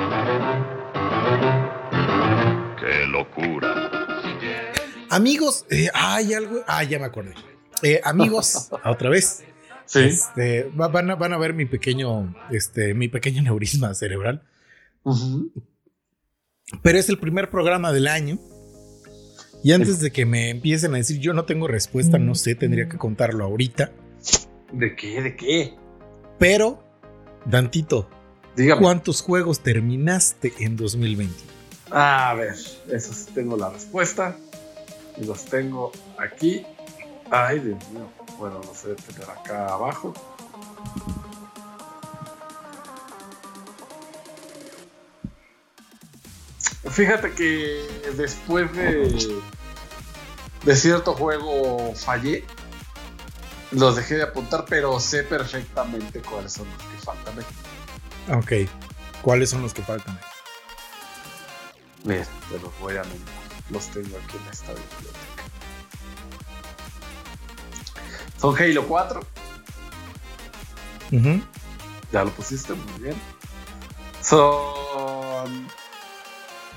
qué 2.79 3.07
locura. 3.07 4.02
Amigos, 5.13 5.67
eh, 5.69 5.89
hay 5.93 6.33
algo. 6.33 6.63
Ah, 6.67 6.83
ya 6.85 6.99
me 6.99 7.05
acordé. 7.05 7.35
Eh, 7.83 8.01
amigos, 8.03 8.71
otra 8.85 9.11
vez. 9.11 9.45
Sí. 9.85 9.99
Este, 9.99 10.71
van, 10.75 11.11
a, 11.11 11.17
van 11.17 11.35
a 11.35 11.37
ver 11.37 11.53
mi 11.53 11.67
pequeño, 11.67 12.35
este, 12.51 12.95
mi 12.95 13.09
pequeño 13.09 13.43
neurisma 13.43 13.93
cerebral. 13.95 14.43
Pero 16.81 16.99
es 16.99 17.11
el 17.11 17.19
primer 17.19 17.51
programa 17.51 17.93
del 17.93 18.07
año. 18.07 18.39
Y 19.63 19.73
antes 19.73 20.01
de 20.01 20.11
que 20.11 20.25
me 20.25 20.49
empiecen 20.49 20.95
a 20.95 20.97
decir 20.97 21.19
yo 21.19 21.35
no 21.35 21.45
tengo 21.45 21.69
respuesta, 21.69 22.19
no 22.19 22.35
sé, 22.35 22.55
tendría 22.55 22.89
que 22.89 22.97
contarlo 22.97 23.45
ahorita. 23.45 23.93
¿De 24.73 24.97
qué? 24.97 25.21
¿De 25.21 25.37
qué? 25.37 25.75
Pero, 26.39 26.83
Dantito, 27.45 28.09
Dígame. 28.57 28.81
¿cuántos 28.81 29.21
juegos 29.21 29.61
terminaste 29.61 30.55
en 30.61 30.77
2020? 30.77 31.35
A 31.91 32.33
ver, 32.35 32.55
eso 32.55 33.13
sí 33.13 33.27
tengo 33.35 33.59
la 33.59 33.69
respuesta. 33.69 34.39
Y 35.17 35.25
los 35.25 35.45
tengo 35.45 35.93
aquí. 36.19 36.67
Ay, 37.31 37.61
Dios 37.61 37.89
mío. 37.91 38.09
Bueno, 38.39 38.61
los 38.67 38.77
sé 38.77 38.95
tener 38.95 39.31
acá 39.31 39.69
abajo. 39.69 40.13
Fíjate 46.91 47.33
que 47.33 47.87
después 48.17 48.71
de, 48.75 49.41
de 50.65 50.77
cierto 50.77 51.15
juego 51.15 51.95
fallé. 51.95 52.45
Los 53.71 53.97
dejé 53.97 54.17
de 54.17 54.25
apuntar, 54.25 54.67
pero 54.69 55.01
sé 55.01 55.23
perfectamente 55.23 56.21
cuáles 56.21 56.53
son 56.53 56.67
los 56.69 56.83
que 56.83 56.99
faltan. 56.99 57.35
Ok. 58.39 58.71
¿Cuáles 59.23 59.49
son 59.51 59.63
los 59.63 59.73
que 59.73 59.83
faltan? 59.83 60.19
Mira, 62.05 62.27
te 62.51 62.59
los 62.59 62.79
voy 62.81 62.97
a 62.97 63.05
nombrar. 63.05 63.42
Los 63.71 63.87
tengo 63.89 64.17
aquí 64.17 64.37
en 64.37 64.53
esta 64.53 64.73
biblioteca. 64.73 65.19
Son 68.41 68.57
Halo 68.57 68.87
4. 68.89 69.21
Uh 71.13 71.17
-huh. 71.17 71.43
Ya 72.13 72.25
lo 72.25 72.31
pusiste 72.31 72.73
muy 72.75 73.03
bien. 73.03 73.17
Son. 74.21 75.67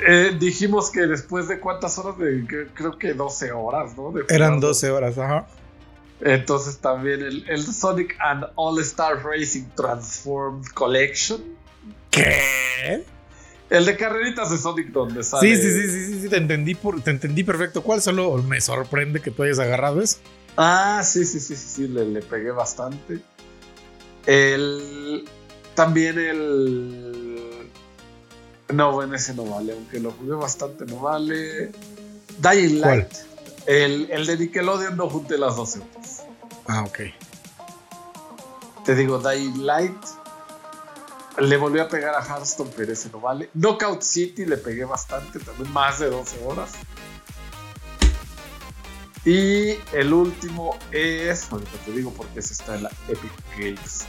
Eh, 0.07 0.35
dijimos 0.39 0.91
que 0.91 1.01
después 1.07 1.47
de 1.47 1.59
cuántas 1.59 1.97
horas, 1.97 2.17
de, 2.17 2.45
creo 2.73 2.97
que 2.97 3.13
12 3.13 3.51
horas, 3.51 3.97
¿no? 3.97 4.11
De 4.11 4.25
Eran 4.29 4.59
12 4.59 4.91
horas, 4.91 5.17
ajá. 5.17 5.47
Entonces 6.21 6.77
también 6.79 7.21
el, 7.21 7.49
el 7.49 7.65
Sonic 7.65 8.15
and 8.19 8.45
All 8.55 8.79
Star 8.81 9.23
Racing 9.23 9.65
Transformed 9.75 10.65
Collection. 10.73 11.41
¿Qué? 12.11 13.03
El 13.69 13.85
de 13.85 13.97
carreritas 13.97 14.51
de 14.51 14.57
Sonic 14.57 14.89
donde 14.89 15.23
sale. 15.23 15.55
Sí, 15.55 15.61
sí, 15.61 15.71
sí, 15.71 15.89
sí, 15.89 16.21
sí, 16.21 16.29
te 16.29 16.37
entendí 16.37 16.75
por, 16.75 17.01
te 17.01 17.11
entendí 17.11 17.43
perfecto. 17.43 17.81
¿Cuál 17.81 18.01
solo 18.01 18.37
me 18.43 18.61
sorprende 18.61 19.21
que 19.21 19.31
tú 19.31 19.43
hayas 19.43 19.59
agarrado 19.59 20.01
eso? 20.01 20.17
Ah, 20.55 21.01
sí, 21.03 21.25
sí, 21.25 21.39
sí, 21.39 21.55
sí, 21.55 21.67
sí 21.67 21.87
le, 21.87 22.05
le 22.05 22.21
pegué 22.21 22.51
bastante. 22.51 23.19
El. 24.25 25.27
También 25.73 26.19
el. 26.19 27.69
No, 28.73 28.91
bueno, 28.93 29.15
ese 29.15 29.33
no 29.33 29.45
vale, 29.45 29.73
aunque 29.73 29.99
lo 29.99 30.11
jugué 30.11 30.35
bastante, 30.35 30.85
no 30.85 30.99
vale. 30.99 31.71
Dying 32.39 32.81
Light. 32.81 33.09
¿Cuál? 33.09 33.27
El, 33.67 34.11
el 34.11 34.25
de 34.25 34.37
Nickelodeon 34.37 34.95
no 34.95 35.09
junté 35.09 35.37
las 35.37 35.55
12 35.55 35.79
horas. 35.79 36.23
Ah, 36.67 36.83
ok. 36.83 36.99
Te 38.85 38.95
digo, 38.95 39.19
Dying 39.19 39.65
Light. 39.65 39.97
Le 41.37 41.57
volví 41.57 41.79
a 41.79 41.87
pegar 41.87 42.15
a 42.15 42.23
Hearthstone, 42.23 42.71
pero 42.75 42.93
ese 42.93 43.09
no 43.09 43.19
vale. 43.19 43.49
Knockout 43.53 44.01
City 44.01 44.45
le 44.45 44.57
pegué 44.57 44.85
bastante, 44.85 45.39
también 45.39 45.71
más 45.73 45.99
de 45.99 46.09
12 46.09 46.43
horas. 46.45 46.71
Y 49.25 49.79
el 49.91 50.13
último 50.13 50.77
es. 50.91 51.51
Ahorita 51.51 51.77
te 51.83 51.91
digo 51.91 52.13
porque 52.13 52.39
ese 52.39 52.53
está 52.53 52.75
en 52.75 52.83
la 52.83 52.91
Epic 53.07 53.31
Games. 53.57 54.05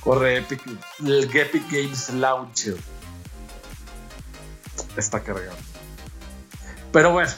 Corre 0.00 0.38
Epic, 0.38 0.60
el 0.98 1.30
Epic 1.32 1.70
Games 1.70 2.10
Launcher. 2.14 2.76
Está 4.96 5.22
cargado. 5.22 5.56
Pero 6.92 7.12
bueno, 7.12 7.30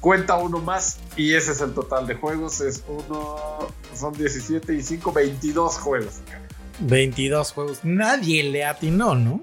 cuenta 0.00 0.36
uno 0.36 0.58
más 0.58 0.98
y 1.16 1.34
ese 1.34 1.52
es 1.52 1.60
el 1.60 1.72
total 1.72 2.08
de 2.08 2.16
juegos. 2.16 2.60
Es 2.60 2.82
uno, 2.88 3.68
son 4.02 4.12
17 4.12 4.74
y 4.74 4.82
5, 4.82 5.12
22 5.12 5.78
juegos. 5.78 6.14
22 6.80 7.52
juegos. 7.52 7.78
Nadie 7.84 8.42
le 8.42 8.64
atinó, 8.64 9.14
¿no? 9.14 9.40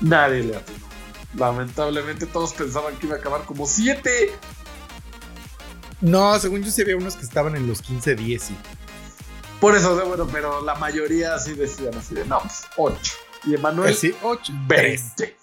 Nadie 0.00 0.42
le 0.42 0.56
atinó. 0.56 0.86
Lamentablemente 1.34 2.24
todos 2.26 2.54
pensaban 2.54 2.96
que 2.96 3.06
iba 3.06 3.16
a 3.16 3.18
acabar 3.18 3.42
como 3.42 3.66
7. 3.66 4.30
No, 6.00 6.38
según 6.38 6.62
yo 6.62 6.70
sí 6.70 6.82
había 6.82 6.96
unos 6.96 7.16
que 7.16 7.24
estaban 7.24 7.56
en 7.56 7.66
los 7.66 7.82
15, 7.82 8.14
10 8.14 8.50
y... 8.50 8.56
Por 9.60 9.74
eso, 9.74 9.96
bueno, 10.06 10.26
pero 10.30 10.62
la 10.62 10.74
mayoría 10.74 11.34
así 11.34 11.54
decían 11.54 11.94
así 11.96 12.14
de, 12.14 12.26
no, 12.26 12.38
pues 12.40 12.64
8. 12.76 13.12
Y 13.46 13.54
Emanuel, 13.54 13.94
Sí, 13.94 14.14
8. 14.22 14.52
20. 14.66 15.36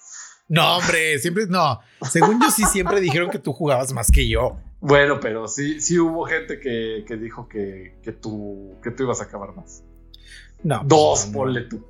No, 0.50 0.78
hombre, 0.78 1.18
siempre, 1.20 1.48
no. 1.48 1.80
Según 2.10 2.40
yo 2.42 2.52
sí 2.52 2.64
siempre 2.66 3.02
dijeron 3.02 3.30
que 3.32 3.40
tú 3.40 3.54
jugabas 3.54 3.92
más 3.92 4.12
que 4.12 4.28
yo. 4.28 4.58
Bueno, 4.86 5.18
pero 5.22 5.48
sí, 5.48 5.80
sí 5.80 5.98
hubo 5.98 6.26
gente 6.26 6.60
que, 6.60 7.06
que 7.08 7.16
dijo 7.16 7.48
que, 7.48 7.96
que, 8.04 8.12
tú, 8.12 8.76
que 8.84 8.92
tú 8.92 9.04
ibas 9.04 9.22
a 9.22 9.24
acabar 9.24 9.56
más. 9.56 9.82
No. 10.62 10.82
Dos, 10.84 11.28
no, 11.28 11.32
no. 11.32 11.38
ponle 11.38 11.62
tú. 11.62 11.82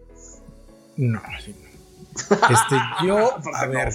No, 0.98 1.20
sí, 1.44 1.56
no. 1.60 2.36
Este, 2.36 2.76
yo, 3.04 3.36
a 3.56 3.66
no, 3.66 3.72
ver, 3.72 3.92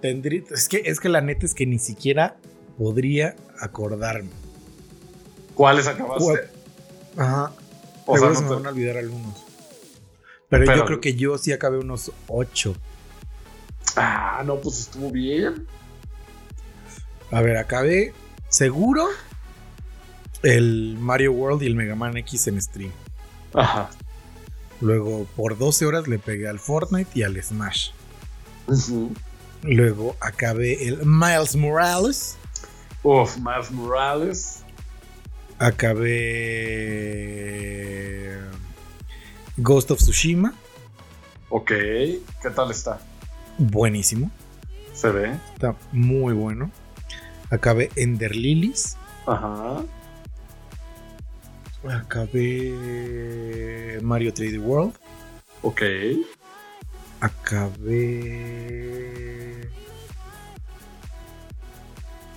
tendría, 0.00 0.44
es 0.50 0.66
que, 0.66 0.80
es 0.86 0.98
que 0.98 1.10
la 1.10 1.20
neta 1.20 1.44
es 1.44 1.52
que 1.52 1.66
ni 1.66 1.78
siquiera 1.78 2.36
podría 2.78 3.36
acordarme. 3.60 4.30
¿Cuáles 5.54 5.86
acabaste? 5.86 6.48
Ajá. 7.18 7.52
O 8.06 8.16
sea, 8.16 8.34
se 8.34 8.42
no 8.44 8.48
me 8.48 8.54
van 8.56 8.66
a 8.66 8.70
olvidar 8.70 8.96
algunos. 8.96 9.44
Pero, 10.48 10.64
Pero- 10.64 10.74
yo 10.78 10.84
creo 10.86 11.00
que 11.02 11.14
yo 11.16 11.36
sí 11.36 11.52
acabé 11.52 11.76
unos 11.76 12.12
8. 12.28 12.74
Ah, 13.96 14.42
no, 14.46 14.56
pues 14.56 14.78
estuvo 14.80 15.10
bien. 15.10 15.66
A 17.30 17.42
ver, 17.42 17.58
acabé 17.58 18.14
seguro 18.48 19.08
el 20.42 20.96
Mario 20.98 21.32
World 21.32 21.62
y 21.62 21.66
el 21.66 21.74
Mega 21.74 21.94
Man 21.94 22.16
X 22.16 22.46
en 22.48 22.60
stream. 22.60 22.92
Ajá. 23.54 23.90
Luego, 24.80 25.26
por 25.36 25.58
12 25.58 25.86
horas 25.86 26.06
le 26.06 26.18
pegué 26.18 26.48
al 26.48 26.58
Fortnite 26.58 27.10
y 27.14 27.22
al 27.22 27.42
Smash. 27.42 27.90
Luego 29.62 30.16
acabé 30.20 30.86
el 30.86 31.04
Miles 31.04 31.56
Morales. 31.56 32.36
Uf, 33.02 33.36
Miles 33.38 33.70
Morales. 33.72 34.62
Acabé 35.58 37.18
Ghost 39.56 39.90
of 39.90 39.98
Tsushima. 39.98 40.54
Ok, 41.48 41.70
¿qué 41.70 42.50
tal 42.54 42.70
está? 42.70 43.00
Buenísimo. 43.56 44.30
¿Se 44.94 45.10
ve? 45.10 45.36
Está 45.54 45.74
muy 45.90 46.34
bueno. 46.34 46.70
Acabé 47.50 47.90
Ender 47.96 48.36
Lilies. 48.36 48.96
Ajá. 49.26 49.82
Acabé 51.88 53.98
Mario 54.02 54.34
3D 54.34 54.60
World. 54.60 54.92
Ok. 55.62 55.82
Acabé. 57.20 58.68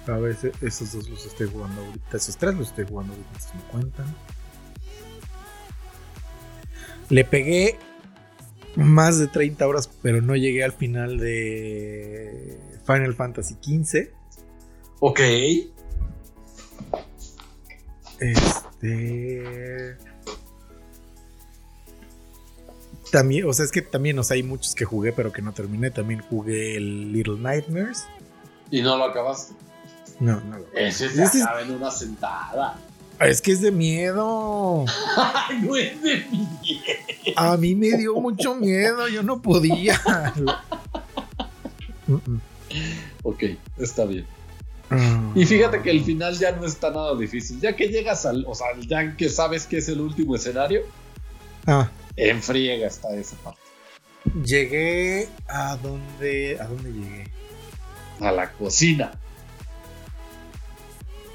A 0.07 0.17
veces 0.17 0.53
esos 0.61 0.93
dos 0.93 1.09
los 1.09 1.25
estoy 1.25 1.49
jugando 1.49 1.81
ahorita. 1.81 2.17
Esos 2.17 2.37
tres 2.37 2.55
los 2.55 2.69
estoy 2.69 2.85
jugando 2.85 3.13
ahorita. 3.13 3.39
Si 3.39 3.55
me 3.55 3.63
cuentan. 3.63 4.05
Le 7.09 7.25
pegué 7.25 7.77
más 8.75 9.19
de 9.19 9.27
30 9.27 9.67
horas, 9.67 9.89
pero 10.01 10.21
no 10.21 10.35
llegué 10.35 10.63
al 10.63 10.71
final 10.71 11.17
de 11.17 12.57
Final 12.85 13.13
Fantasy 13.13 13.57
XV. 13.61 14.20
Ok. 15.01 15.19
Este. 18.19 19.97
También, 23.11 23.45
o 23.49 23.53
sea, 23.53 23.65
es 23.65 23.71
que 23.71 23.81
también, 23.81 24.17
o 24.19 24.23
sea, 24.23 24.35
hay 24.35 24.43
muchos 24.43 24.73
que 24.73 24.85
jugué, 24.85 25.11
pero 25.11 25.31
que 25.33 25.41
no 25.41 25.51
terminé. 25.53 25.91
También 25.91 26.21
jugué 26.21 26.77
el 26.77 27.11
Little 27.11 27.37
Nightmares. 27.39 28.05
¿Y 28.69 28.81
no 28.81 28.95
lo 28.97 29.05
acabaste? 29.05 29.53
No, 30.19 30.39
no 30.41 30.59
lo 30.59 30.65
Ese 30.73 31.09
se 31.09 31.23
Ese 31.23 31.37
es- 31.39 31.43
acaba 31.43 31.61
en 31.61 31.71
una 31.71 31.91
sentada. 31.91 32.79
Es 33.19 33.41
que 33.41 33.51
es 33.51 33.61
de 33.61 33.71
miedo. 33.71 34.85
No 35.61 35.75
es 35.75 36.01
de 36.01 36.25
mí. 36.31 36.47
A 37.35 37.57
mí 37.57 37.75
me 37.75 37.91
dio 37.97 38.15
mucho 38.15 38.55
miedo, 38.55 39.07
yo 39.09 39.23
no 39.23 39.41
podía. 39.41 39.99
Ok, 43.23 43.43
está 43.77 44.05
bien. 44.05 44.25
Ah. 44.91 45.31
Y 45.35 45.45
fíjate 45.45 45.81
que 45.81 45.89
el 45.89 46.03
final 46.03 46.37
ya 46.37 46.51
no 46.51 46.65
está 46.65 46.89
nada 46.91 47.15
difícil. 47.15 47.59
Ya 47.61 47.75
que 47.75 47.87
llegas 47.87 48.25
al. 48.25 48.43
O 48.47 48.53
sea, 48.53 48.67
ya 48.87 49.15
que 49.15 49.29
sabes 49.29 49.65
que 49.65 49.77
es 49.77 49.87
el 49.89 50.01
último 50.01 50.35
escenario, 50.35 50.81
Ah, 51.65 51.89
en 52.15 52.41
friega 52.41 52.87
está 52.87 53.13
esa 53.15 53.35
parte. 53.37 53.59
llegué 54.43 55.29
a 55.47 55.77
donde. 55.77 56.57
¿A 56.59 56.65
dónde 56.67 56.91
llegué? 56.91 57.27
A 58.19 58.31
la 58.31 58.51
cocina. 58.51 59.11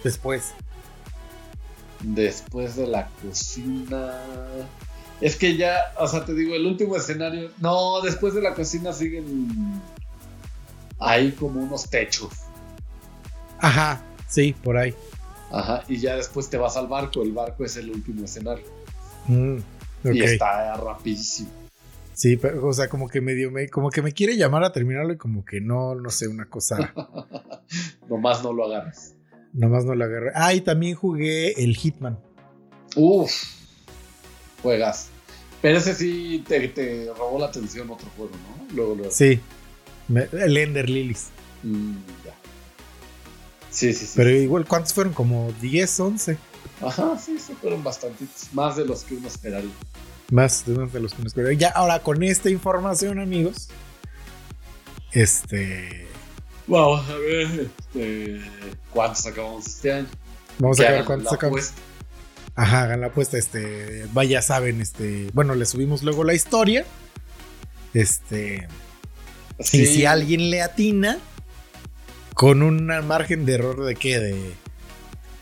Después. 0.05 0.53
Después 2.03 2.77
de 2.77 2.87
la 2.87 3.09
cocina. 3.23 4.21
Es 5.21 5.37
que 5.37 5.57
ya, 5.57 5.95
o 5.99 6.07
sea, 6.07 6.25
te 6.27 6.35
digo, 6.35 6.55
el 6.55 6.67
último 6.67 6.95
escenario. 6.97 7.51
No, 7.59 8.03
después 8.03 8.35
de 8.35 8.43
la 8.43 8.55
cocina 8.55 8.93
siguen. 8.93 9.81
Ahí 10.99 11.33
como 11.33 11.61
unos 11.61 11.89
techos. 11.89 12.33
Ajá, 13.61 14.03
sí, 14.29 14.55
por 14.63 14.77
ahí. 14.77 14.95
Ajá. 15.51 15.83
Y 15.89 15.99
ya 15.99 16.17
después 16.17 16.49
te 16.51 16.57
vas 16.57 16.77
al 16.77 16.89
barco. 16.89 17.23
El 17.23 17.33
barco 17.33 17.65
es 17.65 17.77
el 17.77 17.91
último 17.91 18.25
escenario. 18.25 18.65
Mm, 19.29 19.59
Y 20.13 20.23
está 20.23 20.75
rapidísimo. 20.77 21.51
Sí, 22.15 22.37
pero, 22.37 22.67
o 22.67 22.73
sea, 22.73 22.89
como 22.89 23.09
que 23.09 23.21
medio 23.21 23.51
me, 23.51 23.69
como 23.69 23.91
que 23.91 24.01
me 24.03 24.13
quiere 24.13 24.37
llamar 24.37 24.65
a 24.65 24.73
terminarlo 24.73 25.13
y 25.13 25.17
como 25.19 25.45
que 25.45 25.61
no, 25.61 25.95
no 25.95 26.09
sé, 26.11 26.29
una 26.29 26.47
cosa. 26.47 26.95
Nomás 28.09 28.43
no 28.43 28.53
lo 28.53 28.65
agarres. 28.67 29.15
nomás 29.53 29.85
no 29.85 29.95
la 29.95 30.05
agarré. 30.07 30.31
Ah, 30.35 30.55
y 30.55 30.61
también 30.61 30.95
jugué 30.95 31.53
el 31.63 31.77
Hitman. 31.77 32.19
Uf. 32.95 33.33
Juegas. 34.63 35.09
Pero 35.63 35.79
ese 35.79 35.95
sí 35.95 36.45
te, 36.47 36.69
te 36.69 37.11
robó 37.17 37.39
la 37.39 37.47
atención 37.47 37.91
otro 37.91 38.09
juego, 38.17 38.33
¿no? 38.33 38.75
Luego, 38.75 38.95
luego. 38.95 39.11
Sí. 39.11 39.41
Me- 40.09 40.29
el 40.33 40.57
Ender 40.57 40.89
Lilies. 40.89 41.29
Mm, 41.63 41.95
ya. 42.25 42.35
Sí, 43.77 43.93
sí, 43.93 44.07
sí. 44.07 44.13
Pero 44.17 44.31
igual, 44.31 44.65
¿cuántos 44.65 44.95
fueron? 44.95 45.13
Como 45.13 45.53
10, 45.61 46.01
11. 46.01 46.39
Ajá, 46.81 47.19
sí, 47.19 47.39
sí, 47.39 47.53
fueron 47.61 47.85
bastantitos. 47.85 48.49
Más 48.55 48.75
de 48.75 48.87
los 48.87 49.05
que 49.05 49.17
uno 49.17 49.29
esperaría. 49.29 49.71
Más 50.31 50.65
de 50.65 50.73
uno 50.73 50.87
de 50.87 50.99
los 50.99 51.13
que 51.13 51.19
nos 51.19 51.27
esperaba. 51.27 51.53
Ya, 51.53 51.69
ahora 51.69 51.99
con 51.99 52.23
esta 52.23 52.49
información, 52.49 53.19
amigos. 53.19 53.69
Este. 55.13 56.07
Vamos 56.67 57.07
a 57.07 57.17
ver 57.17 57.71
este, 57.71 58.41
cuántos 58.95 59.27
acabamos 59.27 59.67
este 59.67 59.93
año. 59.93 60.09
Vamos 60.59 60.81
a 60.81 60.91
ver 60.91 61.05
cuántos 61.05 61.35
apuesta. 61.35 61.79
Ajá, 62.55 62.85
hagan 62.85 63.03
la 63.03 63.09
apuesta. 63.09 63.37
Este. 63.37 64.07
Vaya, 64.15 64.41
saben, 64.41 64.81
este. 64.81 65.29
Bueno, 65.35 65.55
le 65.55 65.67
subimos 65.67 66.03
luego 66.03 66.25
la 66.25 66.33
historia. 66.33 66.87
Este. 67.93 68.69
Sí, 69.61 69.83
Y 69.83 69.87
si 69.87 70.07
alguien 70.07 70.49
le 70.49 70.63
atina, 70.63 71.19
con 72.37 72.63
un 72.63 72.87
margen 73.07 73.47
de 73.47 73.55
error 73.55 73.83
de 73.87 73.95
qué? 73.97 74.21
De 74.21 74.53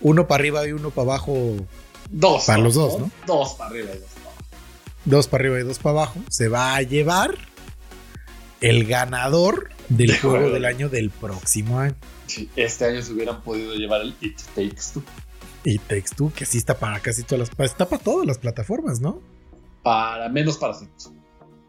uno 0.01 0.29
para 0.29 0.41
arriba 0.41 0.67
y 0.69 0.71
uno 0.73 0.91
para 0.91 1.09
abajo, 1.09 1.57
dos, 2.09 2.45
para 2.45 2.59
los 2.61 2.75
dos, 2.75 3.01
¿no? 3.01 3.11
Dos 3.27 3.55
para 3.55 3.71
arriba 3.71 3.91
y 3.95 3.99
dos 3.99 4.11
para 4.13 4.21
abajo. 4.31 4.45
dos 5.05 5.27
para 5.27 5.43
arriba 5.43 5.61
y 5.61 5.63
dos 5.65 5.79
para 5.81 5.91
abajo, 5.99 6.21
se 6.31 6.49
va 6.49 6.77
a 6.77 6.83
llevar 6.83 7.37
el 8.61 8.87
ganador 8.87 9.71
del 9.89 10.07
De 10.13 10.19
juego 10.19 10.37
juego. 10.37 10.55
del 10.55 10.65
año 10.67 10.89
del 10.89 11.11
próximo 11.11 11.81
año. 11.81 11.97
Sí, 12.27 12.49
este 12.55 12.85
año 12.85 13.03
se 13.03 13.13
hubieran 13.13 13.43
podido 13.43 13.75
llevar 13.75 14.01
el 14.03 14.15
It 14.21 14.41
Takes 14.55 14.93
Two. 14.95 15.03
Y 15.65 15.79
Takes 15.79 16.15
Two, 16.17 16.33
que 16.33 16.47
sí 16.47 16.59
está 16.59 16.79
para 16.79 17.01
casi 17.01 17.25
todas 17.25 17.49
las, 17.59 17.71
está 17.71 17.89
para 17.89 18.01
todas 18.03 18.25
las 18.25 18.39
plataformas, 18.39 19.01
¿no? 19.01 19.21
Para 19.83 20.29
menos 20.29 20.59
para 20.59 20.75
Switch. 20.75 21.11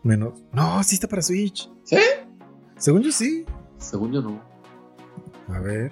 Menos. 0.04 0.40
No, 0.54 0.84
sí 0.84 0.96
está 0.96 1.08
para 1.08 1.24
Switch. 1.24 1.68
¿Sí? 1.84 1.98
Según 2.78 3.02
yo 3.02 3.12
sí. 3.12 3.44
Según 3.80 4.14
yo 4.14 4.22
no. 4.22 4.55
A 5.50 5.60
ver. 5.60 5.92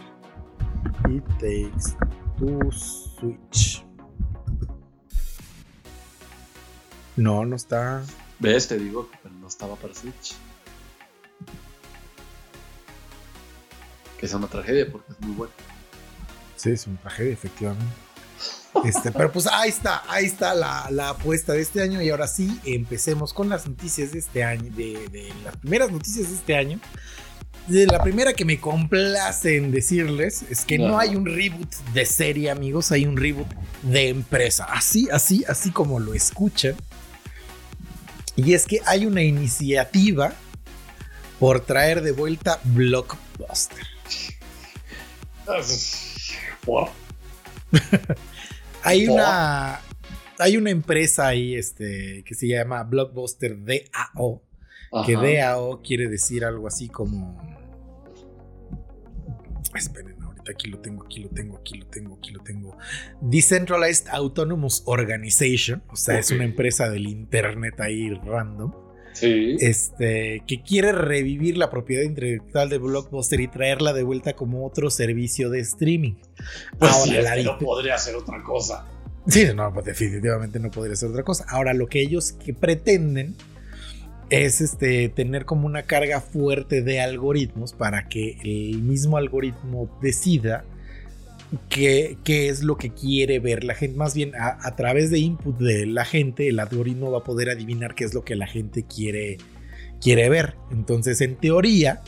It 1.10 1.24
Takes 1.40 1.96
Two 2.38 2.72
Switch. 2.72 3.86
No, 7.16 7.46
no 7.46 7.56
está. 7.56 8.04
¿Ves? 8.40 8.68
Te 8.68 8.78
digo 8.78 9.10
que 9.10 9.30
no 9.30 9.48
estaba 9.48 9.76
para 9.76 9.94
Switch. 9.94 10.36
Que 14.20 14.26
es 14.26 14.34
una 14.34 14.48
tragedia 14.48 14.92
porque 14.92 15.12
es 15.12 15.20
muy 15.22 15.36
bueno. 15.36 15.54
Sí, 16.56 16.72
es 16.72 16.88
una 16.88 17.00
tragedia, 17.02 17.34
efectivamente. 17.34 17.86
Este, 18.84 19.12
pero 19.12 19.32
pues 19.32 19.46
ahí 19.48 19.70
está, 19.70 20.02
ahí 20.12 20.26
está 20.26 20.56
la, 20.56 20.88
la 20.90 21.10
apuesta 21.10 21.54
de 21.54 21.62
este 21.62 21.84
año. 21.84 22.02
Y 22.02 22.10
ahora 22.10 22.28
sí, 22.28 22.60
empecemos 22.66 23.34
con 23.34 23.50
las 23.50 23.68
noticias 23.68 24.12
de 24.14 24.20
este 24.20 24.44
año, 24.44 24.72
de, 24.76 25.08
de 25.10 25.32
las 25.44 25.56
primeras 25.58 25.92
noticias 25.92 26.30
de 26.30 26.36
este 26.36 26.56
año. 26.56 26.80
De 27.68 27.88
la 27.88 28.04
primera 28.04 28.34
que 28.34 28.44
me 28.44 28.60
complace 28.60 29.56
en 29.56 29.72
decirles 29.72 30.44
es 30.50 30.66
que 30.66 30.78
no 30.78 31.00
hay 31.00 31.16
un 31.16 31.26
reboot 31.26 31.74
de 31.94 32.06
serie, 32.06 32.52
amigos, 32.52 32.92
hay 32.92 33.06
un 33.06 33.16
reboot 33.16 33.48
de 33.84 34.10
empresa. 34.10 34.66
Así, 34.66 35.08
así, 35.12 35.46
así 35.48 35.72
como 35.72 36.00
lo 36.00 36.14
escuchan. 36.14 36.76
Y 38.36 38.54
es 38.54 38.66
que 38.66 38.82
hay 38.86 39.06
una 39.06 39.22
iniciativa 39.22 40.34
por 41.40 41.62
traer 41.62 42.02
de 42.02 42.12
vuelta 42.12 42.60
Blockbuster. 42.64 43.86
Wow. 46.66 46.90
hay 48.84 49.08
una. 49.08 49.82
Hay 50.40 50.58
una 50.58 50.72
empresa 50.72 51.28
ahí 51.28 51.56
este, 51.56 52.24
que 52.26 52.34
se 52.34 52.48
llama 52.48 52.84
Blockbuster 52.84 53.56
DAO. 53.64 54.42
Que 55.06 55.16
Ajá. 55.16 55.26
DAO 55.26 55.82
quiere 55.82 56.08
decir 56.08 56.46
algo 56.46 56.68
así 56.68 56.88
como. 56.88 57.36
Esperen, 59.76 60.22
ahorita 60.22 60.52
aquí 60.52 60.70
lo 60.70 60.80
tengo, 60.80 61.04
aquí 61.04 61.20
lo 61.22 61.30
tengo, 61.30 61.58
aquí 61.58 61.80
lo 61.80 61.88
tengo, 61.88 62.16
aquí 62.16 62.32
lo 62.32 62.44
tengo. 62.44 62.78
Decentralized 63.22 64.08
Autonomous 64.10 64.84
Organization. 64.86 65.82
O 65.90 65.96
sea, 65.96 66.20
es 66.20 66.30
una 66.30 66.44
empresa 66.44 66.90
del 66.92 67.08
internet 67.08 67.80
ahí 67.80 68.12
random. 68.12 68.72
Sí. 69.14 69.58
Este, 69.60 70.44
que 70.46 70.62
quiere 70.62 70.92
revivir 70.92 71.58
la 71.58 71.70
propiedad 71.72 72.04
intelectual 72.04 72.70
de 72.70 72.78
Blockbuster 72.78 73.40
y 73.40 73.48
traerla 73.48 73.94
de 73.94 74.04
vuelta 74.04 74.34
como 74.34 74.66
otro 74.66 74.92
servicio 74.92 75.50
de 75.50 75.60
streaming. 75.62 76.16
pues 76.78 76.92
Ahora, 76.92 77.04
sí, 77.12 77.18
es 77.18 77.24
la 77.24 77.36
que 77.36 77.44
no 77.44 77.58
podría 77.58 77.98
ser 77.98 78.16
otra 78.16 78.44
cosa. 78.44 78.86
Sí, 79.28 79.48
no, 79.56 79.74
pues 79.74 79.86
definitivamente 79.86 80.60
no 80.60 80.70
podría 80.70 80.96
ser 80.96 81.10
otra 81.10 81.24
cosa. 81.24 81.46
Ahora, 81.48 81.74
lo 81.74 81.88
que 81.88 82.02
ellos 82.02 82.34
que 82.34 82.54
pretenden 82.54 83.36
es 84.42 84.62
este, 84.62 85.10
tener 85.10 85.46
como 85.46 85.68
una 85.68 85.84
carga 85.84 86.20
fuerte 86.20 86.82
de 86.82 87.00
algoritmos 87.00 87.74
para 87.74 88.08
que 88.10 88.38
el 88.44 88.82
mismo 88.82 89.18
algoritmo 89.18 89.96
decida 90.02 90.66
qué, 91.70 92.18
qué 92.24 92.50
es 92.50 92.64
lo 92.64 92.78
que 92.78 92.90
quiere 92.90 93.40
ver 93.40 93.64
la 93.64 93.76
gente. 93.76 93.96
Más 93.96 94.16
bien, 94.16 94.34
a, 94.36 94.58
a 94.66 94.76
través 94.76 95.12
de 95.12 95.20
input 95.20 95.58
de 95.60 95.86
la 95.86 96.04
gente, 96.04 96.50
el 96.50 96.60
algoritmo 96.60 97.12
va 97.12 97.20
a 97.20 97.24
poder 97.24 97.50
adivinar 97.52 97.94
qué 97.94 98.06
es 98.06 98.16
lo 98.16 98.24
que 98.24 98.36
la 98.36 98.48
gente 98.48 98.86
quiere, 98.86 99.38
quiere 100.02 100.30
ver. 100.30 100.56
Entonces, 100.72 101.22
en 101.22 101.36
teoría, 101.36 102.02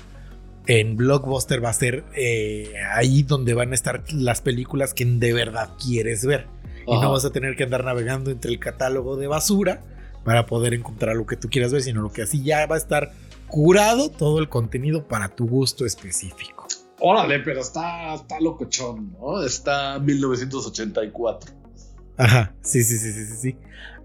en 0.66 0.98
Blockbuster 0.98 1.64
va 1.64 1.70
a 1.70 1.74
ser 1.74 2.06
eh, 2.16 2.74
ahí 2.92 3.22
donde 3.22 3.54
van 3.54 3.72
a 3.72 3.76
estar 3.76 4.04
las 4.12 4.42
películas 4.42 4.96
que 4.96 5.06
de 5.06 5.32
verdad 5.32 5.70
quieres 5.80 6.26
ver. 6.26 6.48
Y 6.88 7.00
no 7.00 7.12
vas 7.12 7.26
a 7.26 7.32
tener 7.32 7.56
que 7.56 7.64
andar 7.64 7.84
navegando 7.84 8.30
entre 8.30 8.52
el 8.52 8.60
catálogo 8.60 9.16
de 9.16 9.26
basura 9.26 9.82
para 10.26 10.46
poder 10.46 10.74
encontrar 10.74 11.16
lo 11.16 11.26
que 11.26 11.38
tú 11.38 11.50
quieras 11.50 11.72
ver, 11.72 11.84
sino 11.84 12.02
lo 12.02 12.12
que 12.12 12.24
así 12.24 12.44
ya 12.44 12.66
va 12.66 12.76
a 12.76 12.80
estar 12.80 13.14
curado 13.48 14.10
todo 14.10 14.40
el 14.40 14.50
contenido 14.50 15.08
para 15.08 15.30
tu 15.30 15.48
gusto 15.48 15.86
específico. 15.86 16.68
Órale, 17.00 17.40
pero 17.40 17.62
está, 17.62 18.16
está 18.16 18.40
locochón, 18.42 19.14
¿no? 19.14 19.44
Está 19.44 20.00
1984. 20.00 21.54
Ajá, 22.18 22.56
sí, 22.62 22.84
sí, 22.84 22.98
sí, 22.98 23.12
sí, 23.12 23.26
sí, 23.26 23.36
sí. 23.38 23.58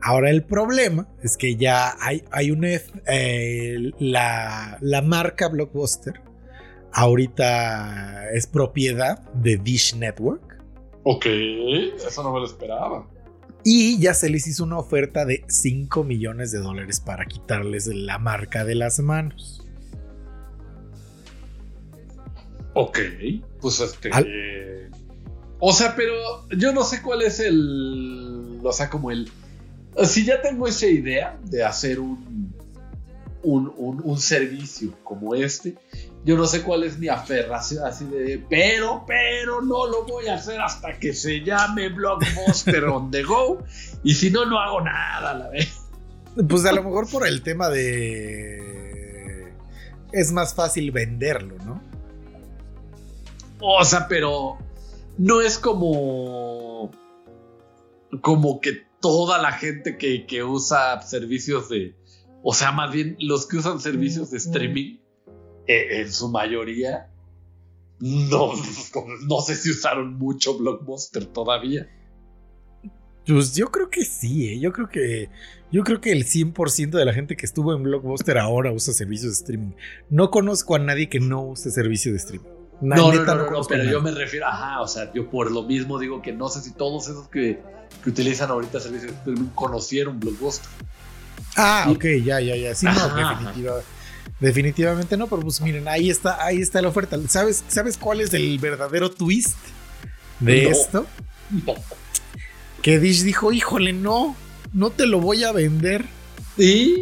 Ahora 0.03 0.31
el 0.31 0.45
problema 0.45 1.09
es 1.23 1.37
que 1.37 1.57
ya 1.57 1.95
hay, 2.01 2.23
hay 2.31 2.51
una... 2.51 2.69
eh, 3.07 3.93
la, 3.99 4.79
la 4.81 5.03
marca 5.03 5.49
Blockbuster 5.49 6.21
ahorita 6.93 8.31
es 8.33 8.47
propiedad 8.47 9.21
de 9.33 9.57
Dish 9.57 9.95
Network. 9.95 10.63
Ok, 11.05 11.27
eso 11.27 12.23
no 12.23 12.33
me 12.33 12.41
lo 12.41 12.47
esperaba. 12.47 13.07
Y 13.65 13.99
ya 13.99 14.15
se 14.15 14.31
les 14.31 14.47
hizo 14.47 14.65
una 14.65 14.79
oferta 14.79 15.25
de 15.25 15.45
5 15.49 16.03
millones 16.05 16.51
de 16.53 16.59
dólares 16.61 17.01
para 17.01 17.27
quitarles 17.27 17.87
la 17.87 18.19
marca 18.19 18.65
de 18.65 18.75
las 18.75 18.99
manos. 19.01 19.63
Ok, 22.75 22.99
pues 23.61 23.81
este. 23.81 24.11
Al- 24.13 24.91
O 25.59 25.73
sea, 25.73 25.95
pero 25.97 26.15
yo 26.57 26.73
no 26.73 26.85
sé 26.85 27.03
cuál 27.03 27.23
es 27.23 27.41
el. 27.41 28.61
O 28.63 28.73
sea, 28.73 28.89
como 28.89 29.11
el. 29.11 29.29
Si 30.05 30.25
ya 30.25 30.41
tengo 30.41 30.67
esa 30.67 30.87
idea 30.87 31.39
de 31.45 31.65
hacer 31.65 32.01
un. 32.01 32.55
Un, 33.43 33.73
un- 33.79 34.03
un 34.05 34.21
servicio 34.21 34.93
como 35.03 35.35
este, 35.35 35.75
yo 36.25 36.37
no 36.37 36.47
sé 36.47 36.63
cuál 36.63 36.85
es 36.85 36.99
mi 36.99 37.09
aferración 37.09 37.85
así 37.85 38.05
de. 38.05 38.45
Pero, 38.49 39.05
pero 39.07 39.63
no 39.63 39.87
lo 39.87 40.05
voy 40.05 40.29
a 40.29 40.35
hacer 40.35 40.61
hasta 40.61 40.99
que 40.99 41.15
se 41.15 41.41
llame 41.41 41.89
Blockbuster 41.89 42.85
on 42.85 43.11
the 43.11 43.23
go. 43.23 43.63
Y 44.05 44.15
si 44.15 44.31
no, 44.31 44.45
no 44.45 44.59
hago 44.59 44.81
nada 44.83 45.31
a 45.31 45.35
la 45.35 45.49
vez. 45.49 45.81
Pues 46.49 46.65
a 46.65 46.73
lo 46.73 46.85
mejor 46.85 47.11
por 47.11 47.27
el 47.27 47.43
tema 47.43 47.69
de... 47.71 49.53
Es 50.13 50.33
más 50.33 50.55
fácil 50.55 50.91
venderlo, 50.91 51.57
¿no? 51.65 51.83
O 53.61 53.85
sea, 53.85 54.09
pero 54.09 54.59
no 55.19 55.41
es 55.41 55.59
como. 55.59 56.91
Como 58.23 58.61
que 58.61 58.87
toda 59.01 59.41
la 59.41 59.53
gente 59.53 59.97
que, 59.99 60.27
que 60.27 60.43
usa 60.43 61.01
servicios 61.03 61.69
de. 61.69 61.95
O 62.43 62.55
sea, 62.55 62.73
más 62.73 62.91
bien 62.91 63.17
los 63.21 63.47
que 63.47 63.59
usan 63.59 63.81
servicios 63.81 64.31
de 64.31 64.39
streaming, 64.39 65.00
en 65.67 66.13
su 66.13 66.29
mayoría, 66.31 67.09
no, 68.01 68.53
no 69.29 69.41
sé 69.43 69.55
si 69.57 69.71
usaron 69.71 70.15
mucho 70.19 70.57
Blockbuster 70.59 71.27
todavía. 71.27 71.89
Pues 73.27 73.55
yo 73.55 73.71
creo 73.71 73.91
que 73.91 74.05
sí, 74.05 74.49
¿eh? 74.49 74.59
yo 74.61 74.73
creo 74.73 74.89
que 74.89 75.29
yo 75.71 75.85
creo 75.85 76.01
que 76.01 76.11
el 76.11 76.25
100% 76.25 76.91
de 76.91 77.05
la 77.05 77.13
gente 77.13 77.37
que 77.37 77.47
estuvo 77.47 77.73
en 77.75 77.83
Blockbuster 77.83 78.39
ahora 78.39 78.73
usa 78.73 78.93
servicios 78.93 79.33
de 79.33 79.43
streaming. 79.43 79.73
No 80.09 80.31
conozco 80.31 80.75
a 80.75 80.79
nadie 80.81 81.09
que 81.09 81.21
no 81.21 81.43
use 81.43 81.71
servicio 81.71 82.11
de 82.13 82.19
streaming. 82.19 82.49
No, 82.81 83.13
no, 83.13 83.25
no, 83.25 83.51
no, 83.51 83.63
pero 83.69 83.85
yo 83.85 84.01
me 84.01 84.11
refiero, 84.11 84.47
ajá, 84.47 84.81
o 84.81 84.89
sea, 84.89 85.13
yo 85.13 85.29
por 85.29 85.53
lo 85.53 85.63
mismo 85.65 85.99
digo 85.99 86.23
que 86.23 86.33
no 86.33 86.49
sé 86.49 86.63
si 86.63 86.73
todos 86.73 87.09
esos 87.09 87.29
que, 87.29 87.61
que 88.03 88.09
utilizan 88.11 88.51
ahorita 88.51 88.81
servicios 88.81 89.13
de 89.13 89.19
streaming 89.19 89.51
conocieron 89.55 90.19
Blockbuster. 90.19 90.67
Ah, 91.57 91.89
ok, 91.95 92.05
ya, 92.25 92.41
ya, 92.41 92.57
ya. 92.57 92.75
Sí, 92.75 92.87
no, 92.87 92.93
Ajá. 92.93 93.35
definitiva- 93.39 93.83
definitivamente 94.39 95.17
no, 95.17 95.27
pero 95.27 95.43
pues 95.43 95.61
miren, 95.61 95.89
ahí 95.89 96.11
está, 96.11 96.45
ahí 96.45 96.61
está 96.61 96.81
la 96.83 96.89
oferta. 96.89 97.19
¿Sabes, 97.29 97.65
¿sabes 97.69 97.97
cuál 97.99 98.21
es 98.21 98.33
el 98.35 98.59
verdadero 98.59 99.11
twist 99.11 99.57
de 100.39 100.65
No. 100.65 100.71
esto? 100.71 101.07
No. 101.67 101.75
Que 102.83 102.99
Dish 102.99 103.23
dijo, 103.23 103.53
híjole, 103.53 103.93
no, 103.93 104.37
no 104.73 104.91
te 104.91 105.07
lo 105.07 105.21
voy 105.21 105.45
a 105.45 105.53
vender. 105.53 106.05
¿Y 106.57 106.95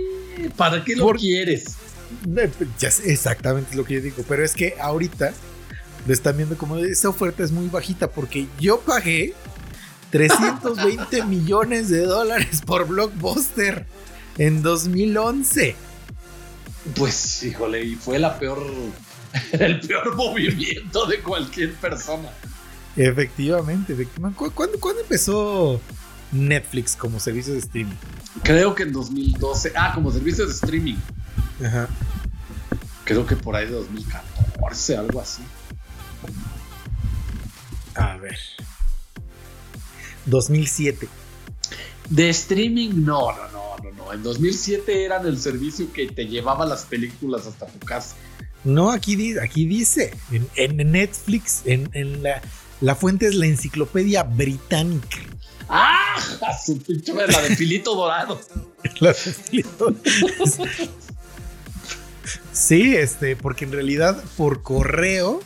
para 0.56 0.82
qué 0.84 0.96
lo 0.96 1.04
Por- 1.04 1.18
quieres? 1.18 1.74
Eh, 2.36 2.50
Ya 2.80 2.90
sé, 2.90 3.12
exactamente 3.12 3.76
lo 3.76 3.84
que 3.84 3.94
yo 3.94 4.00
digo, 4.00 4.24
pero 4.28 4.44
es 4.44 4.54
que 4.54 4.74
ahorita 4.80 5.32
lo 6.06 6.12
están 6.12 6.36
viendo 6.38 6.56
como 6.56 6.76
esta 6.78 7.08
oferta 7.10 7.44
es 7.44 7.52
muy 7.52 7.68
bajita 7.68 8.08
porque 8.10 8.46
yo 8.58 8.80
pagué 8.80 9.34
320 10.10 11.24
millones 11.24 11.88
de 11.90 12.00
dólares 12.06 12.62
por 12.64 12.86
Blockbuster 12.88 13.86
en 14.38 14.62
2011. 14.62 15.76
Pues, 16.94 17.42
híjole, 17.42 17.84
y 17.84 17.94
fue 17.96 18.18
la 18.18 18.38
peor, 18.38 18.62
el 19.52 19.80
peor 19.80 20.14
movimiento 20.16 21.06
de 21.06 21.20
cualquier 21.20 21.74
persona. 21.74 22.30
Efectivamente, 22.96 23.92
efectivamente. 23.92 24.36
¿Cu- 24.38 24.50
¿Cuándo, 24.52 24.78
cuándo 24.80 25.02
empezó 25.02 25.80
Netflix 26.32 26.96
como 26.96 27.20
servicio 27.20 27.52
de 27.52 27.60
streaming? 27.60 27.94
Creo 28.42 28.74
que 28.74 28.84
en 28.84 28.92
2012, 28.92 29.72
ah, 29.76 29.92
como 29.94 30.10
servicio 30.12 30.46
de 30.46 30.52
streaming, 30.52 30.96
Ajá. 31.64 31.88
creo 33.04 33.26
que 33.26 33.36
por 33.36 33.54
ahí 33.56 33.66
de 33.66 33.72
2014, 33.72 34.96
algo 34.96 35.20
así. 35.20 35.42
A 37.94 38.16
ver. 38.16 38.38
2007. 40.26 41.08
De 42.10 42.28
streaming, 42.30 43.04
no, 43.04 43.32
no, 43.32 43.48
no, 43.52 43.57
no. 44.08 44.14
En 44.14 44.22
2007 44.22 45.04
eran 45.04 45.26
el 45.26 45.38
servicio 45.40 45.92
que 45.92 46.06
te 46.08 46.26
llevaba 46.26 46.66
las 46.66 46.84
películas 46.84 47.46
hasta 47.46 47.66
tu 47.66 47.78
casa. 47.80 48.16
No, 48.64 48.90
aquí, 48.90 49.36
aquí 49.38 49.66
dice, 49.66 50.12
en, 50.32 50.48
en 50.56 50.92
Netflix, 50.92 51.62
en, 51.64 51.88
en 51.92 52.22
la, 52.22 52.40
la 52.80 52.94
fuente 52.94 53.26
es 53.26 53.34
la 53.34 53.46
enciclopedia 53.46 54.22
británica. 54.24 55.18
¡Ah! 55.68 56.16
A 56.46 56.58
su 56.58 56.78
pinche 56.78 57.12
la 57.14 57.26
de 57.42 57.56
filito 57.56 57.94
dorado. 57.94 58.40
La- 59.00 59.14
sí, 62.52 62.96
este, 62.96 63.36
porque 63.36 63.64
en 63.64 63.72
realidad 63.72 64.22
por 64.36 64.62
correo 64.62 65.40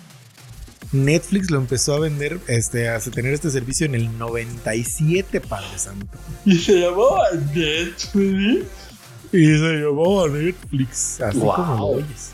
Netflix 0.93 1.51
lo 1.51 1.59
empezó 1.59 1.95
a 1.95 2.01
vender, 2.01 2.39
este, 2.49 2.91
a 2.91 3.01
tener 3.01 3.33
este 3.33 3.51
servicio 3.51 3.87
en 3.87 3.95
el 3.95 4.19
97, 4.19 5.41
Padre 5.41 5.79
Santo. 5.79 6.19
Y 6.45 6.59
se 6.59 6.81
llamaba 6.81 7.31
Netflix. 7.55 8.67
Y 9.33 9.47
se 9.47 9.81
llamaba 9.81 10.29
Netflix. 10.29 11.21
Así 11.23 11.39
wow. 11.39 11.55
como 11.55 11.77
lo 11.77 11.87
oyes. 11.87 12.33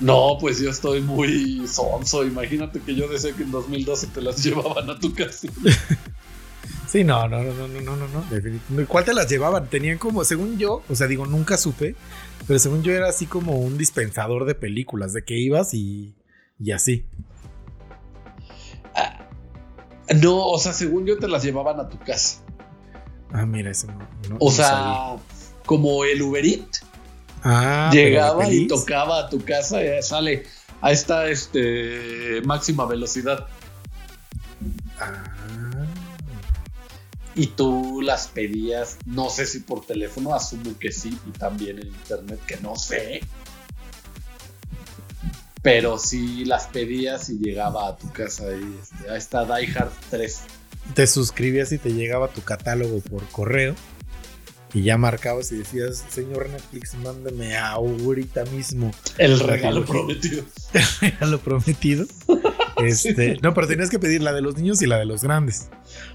No, 0.00 0.36
pues 0.40 0.58
yo 0.58 0.70
estoy 0.70 1.02
muy 1.02 1.66
sonso. 1.68 2.24
Imagínate 2.24 2.80
que 2.80 2.94
yo 2.94 3.06
decía 3.08 3.32
que 3.32 3.42
en 3.42 3.50
2012 3.50 4.06
te 4.08 4.22
las 4.22 4.36
llevaban 4.42 4.88
a 4.88 4.98
tu 4.98 5.14
casa. 5.14 5.48
sí, 6.88 7.04
no, 7.04 7.28
no, 7.28 7.42
no, 7.42 7.52
no, 7.52 7.68
no, 7.68 7.96
no, 7.96 8.08
no. 8.08 8.20
Definitivamente. 8.30 8.86
¿Cuál 8.90 9.04
te 9.04 9.12
las 9.12 9.28
llevaban? 9.28 9.68
Tenían 9.68 9.98
como, 9.98 10.24
según 10.24 10.58
yo, 10.58 10.82
o 10.88 10.96
sea, 10.96 11.06
digo, 11.08 11.26
nunca 11.26 11.58
supe, 11.58 11.94
pero 12.46 12.58
según 12.58 12.82
yo 12.82 12.92
era 12.92 13.10
así 13.10 13.26
como 13.26 13.58
un 13.58 13.76
dispensador 13.76 14.46
de 14.46 14.54
películas, 14.54 15.12
de 15.12 15.22
que 15.24 15.38
ibas 15.38 15.74
y 15.74 16.14
y 16.62 16.72
así. 16.72 17.04
No, 20.20 20.46
o 20.46 20.58
sea, 20.58 20.72
según 20.72 21.06
yo 21.06 21.18
te 21.18 21.26
las 21.28 21.42
llevaban 21.42 21.80
a 21.80 21.88
tu 21.88 21.98
casa. 21.98 22.40
Ah, 23.32 23.46
mira, 23.46 23.70
eso 23.70 23.86
no. 23.86 23.98
no- 24.28 24.36
O 24.40 24.50
no 24.50 24.54
sea, 24.54 24.66
sabía. 24.68 25.16
como 25.64 26.04
el 26.04 26.20
Uber 26.20 26.44
Eat 26.44 26.66
Ah, 27.44 27.90
llegaba 27.92 28.48
y 28.48 28.66
tocaba 28.68 29.20
a 29.20 29.28
tu 29.28 29.42
casa 29.44 29.82
y 29.82 30.02
sale. 30.02 30.44
Ahí 30.80 30.92
está 30.94 31.28
este 31.28 32.40
máxima 32.44 32.84
velocidad. 32.84 33.46
Ah. 35.00 35.24
Y 37.34 37.46
tú 37.46 38.00
las 38.02 38.28
pedías, 38.28 38.98
no 39.06 39.30
sé 39.30 39.46
si 39.46 39.60
por 39.60 39.86
teléfono, 39.86 40.34
asumo 40.34 40.78
que 40.78 40.92
sí, 40.92 41.18
y 41.26 41.30
también 41.30 41.78
en 41.78 41.86
internet, 41.88 42.38
que 42.46 42.58
no 42.58 42.76
sé. 42.76 43.22
Pero 45.62 45.98
sí 45.98 46.44
las 46.44 46.66
pedías 46.66 47.30
y 47.30 47.38
llegaba 47.38 47.88
a 47.88 47.96
tu 47.96 48.10
casa 48.10 48.44
y 48.54 48.78
este, 48.82 49.10
ahí 49.10 49.16
está 49.18 49.44
Die 49.44 49.72
Hard 49.76 49.92
3. 50.10 50.40
Te 50.94 51.06
suscribías 51.06 51.70
y 51.72 51.78
te 51.78 51.92
llegaba 51.92 52.28
tu 52.28 52.42
catálogo 52.42 52.98
por 53.00 53.22
correo. 53.28 53.74
Y 54.74 54.82
ya 54.84 54.96
marcabas 54.96 55.52
y 55.52 55.56
decías, 55.56 56.02
señor 56.08 56.48
Netflix, 56.48 56.94
mándame 56.94 57.56
ahorita 57.58 58.44
mismo 58.46 58.90
El 59.18 59.38
regalo 59.38 59.84
prometido. 59.84 60.44
el 60.72 60.82
regalo 61.10 61.38
prometido. 61.40 62.06
Este, 62.78 63.38
No, 63.42 63.52
pero 63.52 63.68
tenías 63.68 63.90
que 63.90 63.98
pedir 63.98 64.22
la 64.22 64.32
de 64.32 64.40
los 64.40 64.56
niños 64.56 64.80
y 64.80 64.86
la 64.86 64.98
de 64.98 65.04
los 65.04 65.22
grandes. 65.22 65.68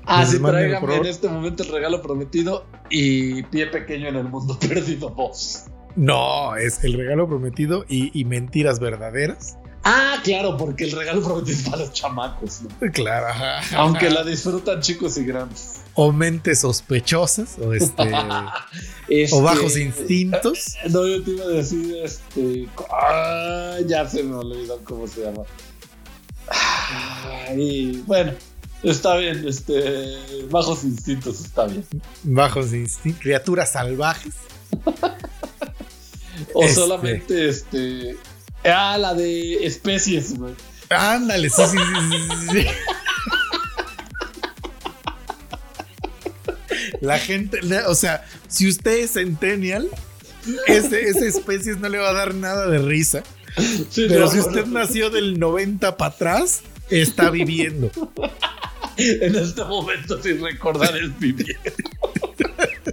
Ah, 0.06 0.22
Pues 0.22 0.32
sí, 0.32 0.39
favor. 0.39 0.91
en 0.91 1.06
este 1.06 1.30
momento 1.30 1.64
el 1.64 1.70
regalo 1.70 2.02
prometido 2.02 2.66
y 2.89 3.43
pie 3.43 3.68
pequeño 3.68 4.08
en 4.08 4.16
el 4.16 4.24
mundo 4.26 4.58
perdido 4.68 5.14
2. 5.16 5.64
No, 5.98 6.56
es 6.56 6.84
el 6.84 6.93
regalo 6.93 7.28
prometido 7.28 7.84
y, 7.89 8.18
y 8.18 8.24
mentiras 8.24 8.80
verdaderas. 8.80 9.58
Ah, 9.84 10.20
claro, 10.24 10.56
porque 10.56 10.84
el 10.84 10.91
regalo 10.91 11.24
prometido 11.24 11.58
es 11.58 11.64
para 11.64 11.78
los 11.78 11.91
chamacos, 11.91 12.62
¿no? 12.62 12.91
Claro, 12.91 13.28
ajá, 13.28 13.60
ajá. 13.60 13.78
Aunque 13.78 14.10
la 14.12 14.24
disfrutan 14.24 14.80
chicos 14.80 15.18
y 15.18 15.26
grandes. 15.26 15.82
O 15.95 16.12
mentes 16.12 16.60
sospechosas, 16.60 17.58
o 17.60 17.74
este. 17.74 18.04
Este, 19.10 19.38
o 19.38 19.41
bajos 19.41 19.78
instintos. 19.78 20.76
No, 20.89 21.08
yo 21.08 21.24
te 21.24 21.32
iba 21.32 21.45
a 21.45 21.48
decir, 21.48 21.95
este. 22.04 22.68
ah, 22.91 23.78
ya 23.88 24.06
se 24.06 24.22
me 24.22 24.36
olvidó 24.36 24.78
cómo 24.84 25.08
se 25.08 25.22
llama. 25.22 25.43
Ay, 27.48 28.04
bueno, 28.06 28.34
está 28.84 29.16
bien, 29.16 29.48
este. 29.48 30.18
Bajos 30.52 30.84
instintos 30.84 31.39
está 31.39 31.66
bien. 31.68 31.86
Bajos 32.24 32.74
instintos. 32.74 33.22
Criaturas 33.22 33.72
salvajes. 33.72 34.34
O 36.54 36.64
Este. 36.64 36.76
solamente, 36.76 37.50
este. 37.50 38.18
Ah, 38.64 38.98
la 38.98 39.14
de 39.14 39.66
especies, 39.66 40.38
güey. 40.38 40.54
Ándale, 40.90 41.50
sí, 41.50 41.62
sí, 41.72 41.78
sí. 42.52 42.66
La 47.02 47.20
gente, 47.20 47.60
o 47.88 47.96
sea, 47.96 48.26
si 48.48 48.68
usted 48.68 49.00
es 49.00 49.14
centennial, 49.14 49.88
ese, 50.68 51.02
esa 51.10 51.26
especie 51.26 51.76
no 51.76 51.90
le 51.90 51.98
va 51.98 52.10
a 52.10 52.14
dar 52.14 52.34
nada 52.34 52.68
de 52.68 52.80
risa. 52.80 53.24
Sí, 53.90 54.06
Pero 54.08 54.22
no, 54.26 54.32
si 54.32 54.40
usted 54.40 54.66
no. 54.66 54.80
nació 54.80 55.10
del 55.10 55.40
90 55.40 55.98
para 55.98 56.14
atrás, 56.14 56.62
está 56.90 57.30
viviendo. 57.30 57.92
En 58.98 59.36
este 59.36 59.64
momento, 59.64 60.22
sin 60.24 60.42
recordar 60.44 60.96
el 60.98 61.12
vivir. 61.12 61.58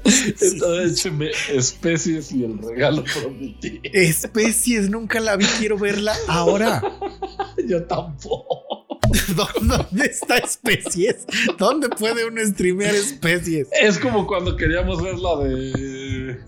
Entonces, 0.03 0.93
écheme 0.99 1.31
especies 1.53 2.33
y 2.33 2.45
el 2.45 2.59
regalo 2.59 3.05
prometido. 3.05 3.81
Especies, 3.85 4.91
nunca 4.91 5.21
la 5.21 5.37
vi, 5.37 5.45
quiero 5.59 5.79
verla 5.79 6.15
ahora. 6.29 6.83
Yo 7.69 7.85
tampoco. 7.85 8.65
¿Dónde 9.63 10.07
está 10.07 10.39
especies? 10.39 11.27
¿Dónde 11.59 11.89
puede 11.91 12.25
uno 12.27 12.41
streamear 12.45 12.95
especies? 12.95 13.69
Es 13.81 13.99
como 13.99 14.27
cuando 14.27 14.57
queríamos 14.57 15.03
ver 15.03 15.19
la 15.19 15.37
de. 15.45 16.39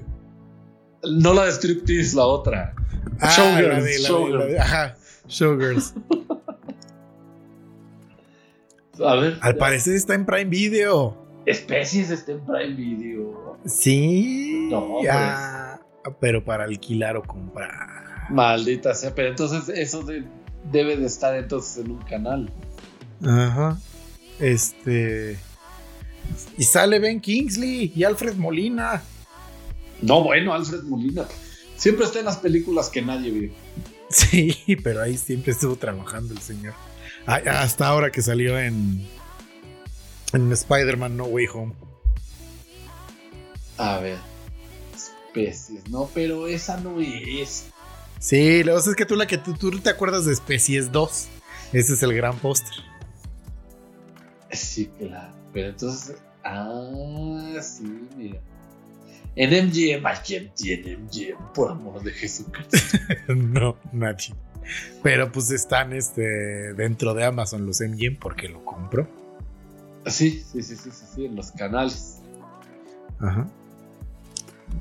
No 1.09 1.34
la 1.34 1.44
de 1.44 1.53
striptease, 1.53 2.16
la 2.16 2.24
otra. 2.26 2.74
Ah, 3.20 3.30
Showgirls, 3.36 3.68
la 3.68 3.74
de- 3.74 3.80
la 3.80 3.80
de- 3.84 3.99
la 3.99 4.09
Showgirls. 4.09 4.47
de- 4.49 4.59
ajá, 4.59 4.97
Showgirls. 5.28 5.94
A 9.05 9.14
ver. 9.16 9.38
Al 9.42 9.57
parecer 9.57 9.94
está 9.94 10.14
en 10.14 10.24
Prime 10.26 10.47
Video. 10.47 11.25
Especies 11.47 12.11
está 12.11 12.32
en 12.32 12.40
Prime 12.44 12.74
Video. 12.74 13.57
Sí. 13.64 14.68
No, 14.70 14.99
pues. 15.01 15.09
ah, 15.12 15.80
pero 16.20 16.44
para 16.44 16.64
alquilar 16.64 17.16
o 17.16 17.22
comprar. 17.22 18.28
Maldita 18.30 18.94
sea, 18.94 19.14
pero 19.14 19.28
entonces 19.28 19.68
eso 19.68 20.03
de- 20.03 20.24
debe 20.72 20.97
de 20.97 21.07
estar 21.07 21.34
entonces 21.36 21.84
en 21.84 21.92
un 21.92 22.03
canal. 22.03 22.53
Ajá. 23.24 23.78
Este. 24.40 25.38
Y 26.59 26.64
sale 26.64 26.99
Ben 26.99 27.20
Kingsley 27.20 27.92
y 27.94 28.03
Alfred 28.05 28.34
Molina. 28.34 29.03
No, 30.03 30.22
bueno, 30.24 30.53
Alfred 30.53 30.82
Molina. 30.82 31.24
Siempre 31.76 32.05
está 32.05 32.18
en 32.18 32.24
las 32.24 32.38
películas 32.38 32.88
que 32.90 33.03
nadie 33.03 33.30
vio. 33.30 33.51
Sí, 34.09 34.57
pero 34.82 35.03
ahí 35.03 35.16
siempre 35.16 35.53
estuvo 35.53 35.76
trabajando 35.76 36.32
el 36.34 36.40
señor. 36.40 36.74
Ah, 37.26 37.40
Hasta 37.61 37.86
ahora 37.86 38.11
que 38.11 38.22
salió 38.22 38.59
en. 38.59 39.07
En 40.32 40.52
Spider-Man 40.52 41.16
No 41.16 41.24
Way 41.24 41.46
Home. 41.54 41.72
A 43.78 43.98
ver. 43.98 44.18
Especies, 44.94 45.88
no, 45.90 46.10
pero 46.14 46.46
esa 46.46 46.78
no 46.80 47.00
es. 47.00 47.66
Sí, 48.18 48.62
lo 48.64 48.72
que 48.72 48.76
pasa 48.76 48.90
es 48.90 48.96
que 48.96 49.06
tú 49.06 49.16
la 49.16 49.26
que 49.26 49.38
tú, 49.38 49.54
tú 49.54 49.70
te 49.78 49.90
acuerdas 49.90 50.24
de 50.24 50.32
Especies 50.32 50.90
2. 50.90 51.28
Ese 51.72 51.92
es 51.92 52.02
el 52.02 52.14
gran 52.14 52.38
póster. 52.38 52.72
Sí, 54.50 54.90
claro. 54.98 55.34
Pero 55.52 55.68
entonces. 55.68 56.16
Ah, 56.42 57.60
sí, 57.60 58.08
mira. 58.16 58.40
En 59.34 59.68
MGM, 59.68 60.06
¿a 60.06 60.14
quién 60.22 60.50
tiene 60.54 60.96
MGM? 60.96 61.52
Por 61.52 61.70
amor 61.70 62.02
de 62.02 62.12
Jesucristo. 62.12 62.98
no, 63.34 63.76
nadie. 63.92 64.34
Pero 65.02 65.30
pues 65.30 65.50
están 65.50 65.92
este, 65.92 66.22
dentro 66.74 67.12
de 67.14 67.24
Amazon 67.24 67.66
los 67.66 67.80
MGM 67.80 68.16
porque 68.16 68.48
lo 68.48 68.64
compro. 68.64 69.08
Sí, 70.07 70.44
sí, 70.52 70.62
sí, 70.62 70.76
sí, 70.76 70.90
sí, 70.90 71.04
sí, 71.14 71.24
en 71.26 71.36
los 71.36 71.50
canales. 71.52 72.16
Ajá. 73.18 73.46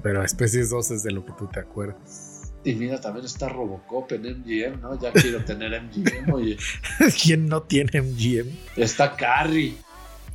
Pero 0.04 0.24
Especies 0.24 0.70
2 0.70 0.92
es 0.92 1.04
de 1.04 1.12
lo 1.12 1.26
que 1.26 1.32
tú 1.34 1.48
te 1.48 1.60
acuerdas. 1.60 2.54
Y 2.64 2.74
mira, 2.74 3.00
también 3.00 3.26
está 3.26 3.48
Robocop 3.48 4.12
en 4.12 4.22
MGM, 4.40 4.82
¿no? 4.82 5.00
Ya 5.00 5.12
quiero 5.12 5.44
tener 5.46 5.80
MGM, 5.84 6.34
oye. 6.34 6.58
¿Quién 7.24 7.48
no 7.48 7.62
tiene 7.64 8.02
MGM? 8.02 8.50
Está 8.76 9.16
Carrie. 9.16 9.78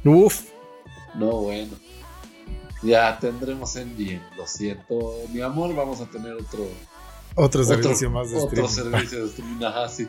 Uf. 0.04 0.42
No, 1.14 1.32
bueno. 1.42 1.72
Ya 2.82 3.18
tendremos 3.18 3.74
MGM, 3.76 4.36
lo 4.36 4.46
siento. 4.46 5.14
Mi 5.32 5.40
amor, 5.40 5.74
vamos 5.74 6.00
a 6.00 6.06
tener 6.06 6.32
otro, 6.34 6.68
Otro 7.34 7.62
otro, 7.62 7.64
servicio 7.64 8.10
más 8.10 8.30
de 8.30 8.38
otro 8.38 8.64
streaming. 8.64 8.92
servicio 8.92 9.18
de 9.24 9.28
streaming. 9.28 9.64
Ajá, 9.64 9.88
sí. 9.88 10.06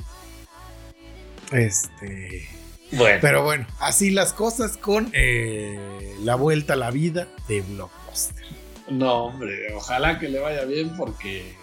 Este. 1.51 2.47
Bueno, 2.93 3.19
Pero 3.21 3.43
bueno, 3.43 3.65
así 3.79 4.11
las 4.11 4.33
cosas 4.33 4.77
con 4.77 5.09
eh, 5.13 6.15
la 6.21 6.35
vuelta 6.35 6.73
a 6.73 6.75
la 6.75 6.91
vida 6.91 7.27
de 7.47 7.61
Blockbuster. 7.61 8.45
no, 8.89 9.25
hombre, 9.25 9.73
ojalá 9.73 10.19
que 10.19 10.27
le 10.29 10.39
vaya 10.39 10.65
bien 10.65 10.95
porque. 10.97 11.55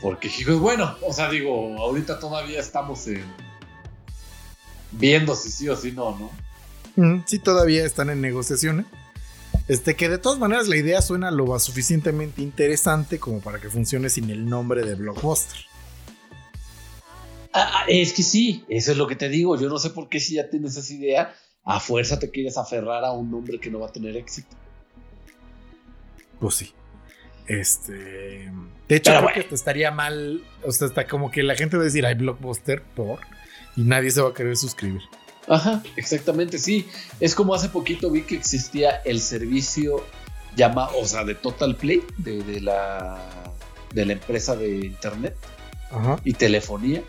Porque, 0.00 0.28
hijos, 0.28 0.58
bueno, 0.58 0.96
o 1.02 1.12
sea, 1.12 1.30
digo, 1.30 1.76
ahorita 1.78 2.18
todavía 2.18 2.58
estamos 2.58 3.06
en. 3.06 3.24
Viendo 4.92 5.34
si 5.34 5.50
sí 5.50 5.68
o 5.68 5.76
si 5.76 5.92
no, 5.92 6.18
¿no? 6.18 6.30
Mm, 6.96 7.22
Sí, 7.26 7.38
todavía 7.38 7.84
están 7.84 8.10
en 8.10 8.20
negociaciones. 8.20 8.86
Este, 9.68 9.94
que 9.94 10.08
de 10.08 10.18
todas 10.18 10.38
maneras 10.38 10.68
la 10.68 10.76
idea 10.76 11.00
suena 11.02 11.30
lo 11.30 11.58
suficientemente 11.58 12.42
interesante 12.42 13.18
como 13.18 13.40
para 13.40 13.60
que 13.60 13.68
funcione 13.68 14.10
sin 14.10 14.28
el 14.30 14.48
nombre 14.48 14.84
de 14.84 14.94
Blockbuster. 14.96 15.66
Ah, 17.52 17.70
ah, 17.74 17.84
es 17.88 18.12
que 18.12 18.22
sí, 18.22 18.64
eso 18.68 18.92
es 18.92 18.96
lo 18.98 19.06
que 19.06 19.16
te 19.16 19.28
digo. 19.28 19.58
Yo 19.58 19.68
no 19.68 19.78
sé 19.78 19.90
por 19.90 20.08
qué 20.08 20.20
si 20.20 20.34
ya 20.34 20.48
tienes 20.48 20.76
esa 20.76 20.92
idea, 20.92 21.34
a 21.64 21.80
fuerza 21.80 22.18
te 22.18 22.30
quieres 22.30 22.56
aferrar 22.56 23.04
a 23.04 23.12
un 23.12 23.30
nombre 23.30 23.58
que 23.60 23.70
no 23.70 23.80
va 23.80 23.88
a 23.88 23.92
tener 23.92 24.16
éxito. 24.16 24.56
Pues 26.40 26.54
sí. 26.54 26.72
Este. 27.46 28.50
De 28.88 28.96
hecho, 28.96 29.10
creo 29.10 29.22
bueno. 29.22 29.48
que 29.48 29.54
estaría 29.54 29.90
mal. 29.90 30.42
O 30.64 30.72
sea, 30.72 30.88
hasta 30.88 31.06
como 31.06 31.30
que 31.30 31.42
la 31.42 31.54
gente 31.54 31.76
va 31.76 31.82
a 31.82 31.86
decir, 31.86 32.06
hay 32.06 32.14
Blockbuster 32.14 32.82
por. 32.82 33.20
Y 33.76 33.82
nadie 33.82 34.10
se 34.10 34.20
va 34.20 34.30
a 34.30 34.34
querer 34.34 34.56
suscribir. 34.56 35.02
Ajá, 35.48 35.82
exactamente, 35.96 36.58
sí. 36.58 36.86
Es 37.20 37.34
como 37.34 37.54
hace 37.54 37.68
poquito 37.68 38.10
vi 38.10 38.22
que 38.22 38.36
existía 38.36 39.02
el 39.04 39.20
servicio 39.20 40.04
llama, 40.56 40.88
o 40.90 41.04
sea, 41.04 41.24
de 41.24 41.34
Total 41.34 41.74
Play, 41.76 42.02
de, 42.18 42.42
de 42.42 42.60
la 42.60 43.18
de 43.92 44.06
la 44.06 44.14
empresa 44.14 44.56
de 44.56 44.86
internet 44.86 45.36
Ajá. 45.90 46.18
y 46.24 46.32
telefonía, 46.32 47.02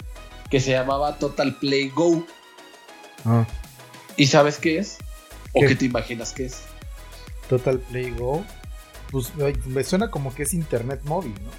que 0.54 0.60
se 0.60 0.70
llamaba 0.70 1.18
Total 1.18 1.56
Play 1.56 1.90
Go. 1.90 2.24
Ah, 3.26 3.44
¿Y 4.18 4.28
sabes 4.28 4.60
qué 4.60 4.78
es? 4.78 5.00
¿O 5.52 5.62
¿Qué? 5.62 5.70
qué 5.70 5.76
te 5.76 5.86
imaginas 5.86 6.32
que 6.32 6.46
es? 6.46 6.62
Total 7.50 7.80
Play 7.80 8.12
Go. 8.12 8.46
Pues 9.10 9.32
me 9.66 9.84
suena 9.84 10.12
como 10.12 10.32
que 10.36 10.44
es 10.44 10.54
internet 10.54 11.02
móvil, 11.06 11.34
¿no? 11.44 11.50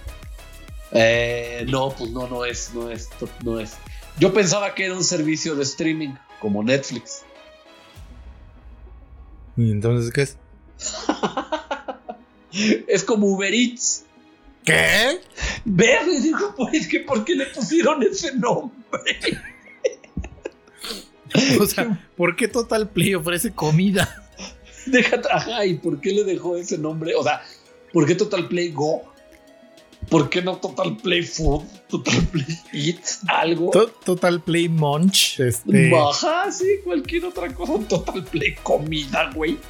Eh, 0.93 1.67
no, 1.69 1.91
pues 1.91 2.13
no, 2.13 2.29
no 2.29 2.45
es, 2.45 2.73
no 2.73 2.89
es, 2.89 3.09
no 3.43 3.59
es. 3.59 3.73
Yo 4.21 4.33
pensaba 4.33 4.77
que 4.77 4.85
era 4.85 4.95
un 4.95 5.03
servicio 5.03 5.57
de 5.57 5.65
streaming, 5.65 6.15
como 6.39 6.63
Netflix. 6.63 7.23
¿Y 9.57 9.73
entonces 9.73 10.13
qué 10.13 10.23
es? 10.23 10.37
Es 12.87 13.03
como 13.03 13.27
Uber 13.27 13.53
Eats. 13.53 14.05
¿Qué? 14.65 15.21
Ver, 15.65 16.09
y 16.09 16.21
digo, 16.23 16.55
pues 16.57 16.89
que 16.89 17.01
¿por 17.01 17.25
qué 17.25 17.35
le 17.35 17.47
pusieron 17.47 18.03
ese 18.03 18.35
nombre? 18.37 19.17
O 21.61 21.67
sea, 21.67 22.01
¿por 22.17 22.37
qué 22.37 22.47
Total 22.47 22.89
Play 22.89 23.15
ofrece 23.17 23.53
comida? 23.53 24.25
Déjate, 24.87 25.29
ajá, 25.33 25.67
¿y 25.67 25.75
por 25.75 26.01
qué 26.01 26.11
le 26.13 26.23
dejó 26.23 26.57
ese 26.57 26.79
nombre? 26.79 27.13
O 27.17 27.25
sea, 27.25 27.43
¿por 27.93 28.07
qué 28.07 28.15
Total 28.15 28.47
Play 28.47 28.71
Go? 28.71 29.03
¿Por 30.09 30.31
qué 30.31 30.43
no 30.43 30.59
Total 30.59 30.97
Play 30.99 31.23
Food? 31.23 31.65
Total 31.89 32.23
Play 32.27 32.47
Eats, 32.73 33.21
algo. 33.27 33.71
To- 33.71 33.89
Total 34.05 34.41
Play 34.43 34.69
Munch. 34.69 35.41
Este, 35.41 35.91
Baja, 35.91 36.53
sí, 36.53 36.67
cualquier 36.85 37.25
otra 37.25 37.53
cosa. 37.53 37.73
Total 37.89 38.23
Play 38.25 38.55
comida, 38.63 39.31
güey. 39.35 39.59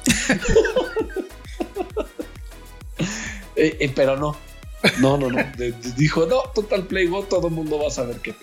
Eh, 3.57 3.77
eh, 3.79 3.91
pero 3.95 4.17
no. 4.17 4.35
No, 4.99 5.17
no, 5.17 5.29
no. 5.29 5.37
De- 5.57 5.71
de- 5.71 5.91
dijo, 5.93 6.25
no, 6.25 6.41
Total 6.53 6.83
Play 6.85 7.07
Go, 7.07 7.23
todo 7.23 7.47
el 7.47 7.53
mundo 7.53 7.79
va 7.79 7.87
a 7.87 7.91
saber 7.91 8.19
qué. 8.21 8.35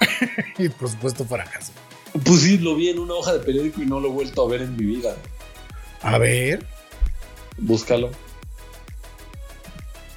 y 0.58 0.68
por 0.68 0.88
supuesto, 0.90 1.24
fracaso. 1.24 1.72
Pues 2.24 2.40
sí, 2.40 2.58
lo 2.58 2.74
vi 2.76 2.88
en 2.90 2.98
una 2.98 3.14
hoja 3.14 3.32
de 3.34 3.40
periódico 3.40 3.82
y 3.82 3.86
no 3.86 4.00
lo 4.00 4.08
he 4.08 4.12
vuelto 4.12 4.42
a 4.44 4.48
ver 4.48 4.62
en 4.62 4.76
mi 4.76 4.84
vida. 4.84 5.16
A 6.02 6.18
ver, 6.18 6.66
Búscalo. 7.58 8.10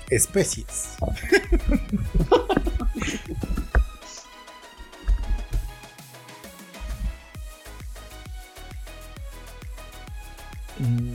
especies. 0.09 0.95
Mm. 10.79 11.14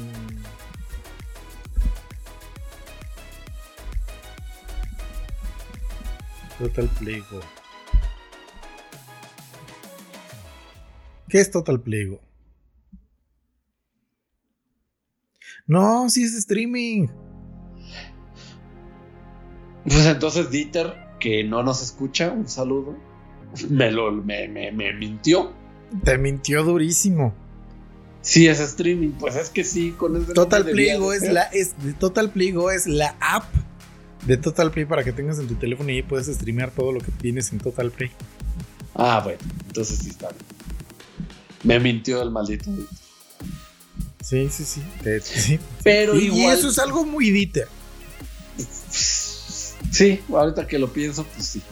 Total 6.61 6.89
Play 6.99 7.25
Go. 7.31 7.41
¿Qué 11.27 11.41
es 11.41 11.51
Total 11.51 11.81
Play 11.81 12.05
Go? 12.05 12.21
No, 15.67 16.11
sí 16.11 16.23
es 16.23 16.35
streaming. 16.35 17.09
Pues 19.85 20.05
entonces 20.05 20.51
Dieter, 20.51 20.93
que 21.19 21.45
no 21.45 21.63
nos 21.63 21.83
escucha, 21.83 22.31
un 22.31 22.47
saludo, 22.47 22.95
me, 23.71 23.91
lo, 23.91 24.13
me, 24.13 24.47
me, 24.47 24.71
me 24.71 24.93
mintió. 24.93 25.55
Te 26.05 26.19
mintió 26.19 26.63
durísimo. 26.63 27.33
Sí, 28.21 28.49
es 28.49 28.61
streaming. 28.61 29.13
Pues 29.13 29.35
es 29.37 29.49
que 29.49 29.65
sí, 29.65 29.93
con 29.93 30.13
Total 30.35 30.61
nombre 30.61 30.75
Play 30.75 30.87
debía 30.91 30.99
Go 30.99 31.13
de 31.13 31.17
es 31.17 31.33
la 31.33 31.43
es 31.45 31.75
Total 31.99 32.31
Play 32.31 32.53
Go 32.53 32.71
es 32.71 32.87
la 32.87 33.17
app 33.21 33.45
de 34.27 34.37
Total 34.37 34.71
Play 34.71 34.85
para 34.85 35.03
que 35.05 35.13
tengas 35.13 35.39
en 35.39 35.49
tu 35.49 35.55
teléfono 35.55 35.91
y 35.91 35.97
ahí 35.97 36.03
puedes 36.03 36.27
streamear 36.27 36.71
todo 36.71 36.93
lo 36.93 37.01
que 37.01 37.11
tienes 37.13 37.51
en 37.53 37.59
Total 37.59 37.91
Play. 37.91 38.11
Ah, 38.95 39.21
bueno, 39.25 39.39
entonces 39.67 39.99
sí 39.99 40.11
está 40.11 40.29
bien. 40.31 40.45
Me 41.63 41.79
mintió 41.81 42.23
el 42.23 42.31
maldito. 42.31 42.71
Sí, 44.23 44.49
sí, 44.51 44.65
sí. 44.65 44.83
sí. 45.23 45.59
Pero 45.83 46.15
Y, 46.17 46.25
y 46.25 46.25
igual. 46.27 46.57
eso 46.59 46.69
es 46.69 46.79
algo 46.79 47.05
muy 47.05 47.31
Dieter. 47.31 47.69
Sí, 49.91 50.21
ahorita 50.29 50.67
que 50.67 50.79
lo 50.79 50.93
pienso, 50.93 51.25
pues 51.25 51.47
sí. 51.47 51.63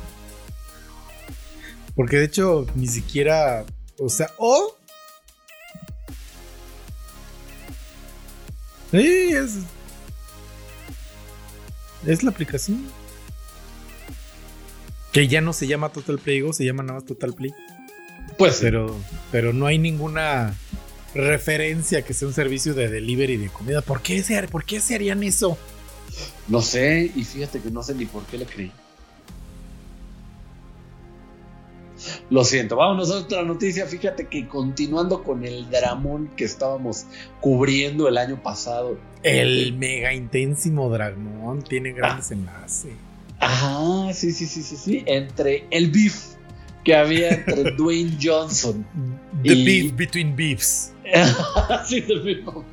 Porque 1.95 2.17
de 2.19 2.25
hecho 2.25 2.67
ni 2.75 2.87
siquiera, 2.87 3.65
o 3.99 4.09
sea, 4.09 4.31
o 4.39 4.75
Sí, 8.91 9.31
es 9.33 9.59
es 12.07 12.23
la 12.23 12.31
aplicación. 12.31 12.85
Que 15.13 15.27
ya 15.27 15.41
no 15.41 15.53
se 15.53 15.67
llama 15.67 15.91
Total 15.91 16.19
Play 16.19 16.41
Go, 16.41 16.53
se 16.53 16.65
llama 16.65 16.83
nada 16.83 17.01
más 17.01 17.05
Total 17.05 17.35
Play. 17.35 17.53
Pues. 18.37 18.59
Pero, 18.61 18.95
pero 19.33 19.53
no 19.53 19.67
hay 19.67 19.79
ninguna 19.79 20.55
referencia 21.15 22.03
que 22.03 22.15
sea 22.15 22.29
un 22.29 22.35
servicio 22.35 22.75
de 22.75 22.89
delivery 22.89 23.37
de 23.37 23.49
comida. 23.49 23.83
¿Por 23.83 24.03
qué 24.03 24.23
se, 24.23 24.41
por 24.49 24.65
qué 24.65 24.81
se 24.81 24.95
harían 24.95 25.23
eso? 25.23 25.59
No 26.47 26.63
sé, 26.63 27.11
y 27.15 27.25
fíjate 27.25 27.61
que 27.61 27.71
no 27.71 27.83
sé 27.83 27.95
ni 27.95 28.07
por 28.07 28.25
qué 28.25 28.39
le 28.39 28.47
creí. 28.47 28.73
Lo 32.31 32.45
siento, 32.45 32.77
vámonos 32.77 33.11
a 33.11 33.17
otra 33.17 33.43
noticia. 33.43 33.87
Fíjate 33.87 34.29
que 34.29 34.47
continuando 34.47 35.25
con 35.25 35.45
el 35.45 35.69
dramón 35.71 36.29
que 36.37 36.45
estábamos 36.45 37.07
cubriendo 37.41 38.09
el 38.09 38.19
año 38.19 38.43
pasado. 38.43 38.99
El 39.23 39.73
mega 39.75 40.13
intensimo 40.15 40.89
Dragón 40.91 41.63
tiene 41.63 41.93
grandes 41.93 42.31
enlaces. 42.31 42.93
Ajá, 43.41 44.13
sí, 44.13 44.33
sí, 44.33 44.47
sí, 44.47 44.63
sí, 44.63 44.77
sí. 44.77 45.03
Entre 45.07 45.67
el 45.71 45.91
beef 45.91 46.35
que 46.85 46.95
había 46.97 47.31
entre 47.31 47.73
Dwayne 47.77 48.17
Johnson 48.23 48.85
The 49.43 49.53
Y- 49.55 49.65
beef 49.65 49.97
between 49.97 50.35
beefs. 50.37 50.93
Sí, 51.87 52.03
mismo. 52.25 52.65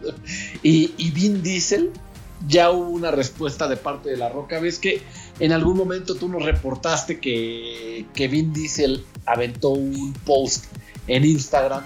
y, 0.62 0.94
y 0.98 1.12
Vin 1.12 1.42
Diesel, 1.42 1.92
ya 2.48 2.70
hubo 2.72 2.90
una 2.90 3.12
respuesta 3.12 3.68
de 3.68 3.78
parte 3.78 4.10
de 4.10 4.18
La 4.18 4.28
Roca. 4.30 4.60
Ves 4.60 4.78
que 4.80 5.02
en 5.40 5.52
algún 5.54 5.78
momento 5.78 6.16
tú 6.16 6.28
nos 6.28 6.44
reportaste 6.44 7.20
que, 7.20 8.06
que 8.14 8.28
Vin 8.28 8.52
Diesel 8.54 9.04
aventó 9.26 9.70
un 9.70 10.14
post 10.26 10.66
en 11.08 11.24
Instagram 11.26 11.84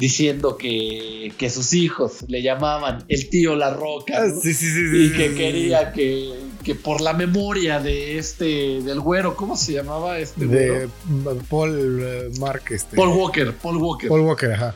diciendo 0.00 0.56
que, 0.56 1.32
que 1.36 1.50
sus 1.50 1.74
hijos 1.74 2.24
le 2.26 2.42
llamaban 2.42 3.04
el 3.08 3.28
tío 3.28 3.54
La 3.54 3.74
Roca. 3.74 4.26
¿no? 4.26 4.40
Sí, 4.40 4.54
sí, 4.54 4.66
sí, 4.66 5.04
Y 5.04 5.12
que 5.12 5.34
quería 5.34 5.92
que, 5.92 6.32
que 6.64 6.74
por 6.74 7.02
la 7.02 7.12
memoria 7.12 7.78
de 7.80 8.18
este, 8.18 8.80
del 8.80 9.00
güero, 9.00 9.36
¿cómo 9.36 9.56
se 9.56 9.74
llamaba 9.74 10.18
este 10.18 10.46
güero? 10.46 10.74
De 11.04 11.40
Paul 11.50 12.00
eh, 12.02 12.30
Mark, 12.40 12.62
este. 12.70 12.96
Paul 12.96 13.10
Walker, 13.10 13.54
Paul 13.54 13.76
Walker. 13.76 14.08
Paul 14.08 14.22
Walker, 14.22 14.52
ajá. 14.52 14.74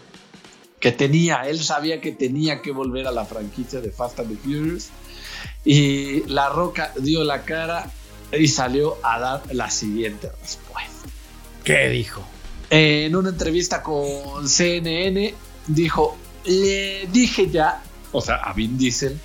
que 0.78 0.92
tenía, 0.92 1.48
él 1.48 1.58
sabía 1.58 2.02
que 2.02 2.12
tenía 2.12 2.60
que 2.60 2.70
volver 2.70 3.06
a 3.06 3.10
la 3.10 3.24
franquicia 3.24 3.80
de 3.80 3.90
Fast 3.90 4.20
and 4.20 4.28
the 4.28 4.36
Furious. 4.36 4.90
Y 5.64 6.24
La 6.28 6.50
Roca 6.50 6.92
dio 7.00 7.24
la 7.24 7.44
cara 7.44 7.90
y 8.30 8.46
salió 8.48 8.98
a 9.02 9.18
dar 9.18 9.54
la 9.54 9.70
siguiente 9.70 10.28
respuesta. 10.42 11.08
¿Qué 11.64 11.88
dijo? 11.88 12.22
En 12.70 13.14
una 13.14 13.28
entrevista 13.30 13.82
con 13.82 14.48
CNN 14.48 15.34
dijo, 15.68 16.16
le 16.44 17.06
dije 17.12 17.48
ya, 17.50 17.82
o 18.12 18.20
sea, 18.20 18.36
a 18.36 18.52
Vin 18.52 18.76
Diesel, 18.78 19.18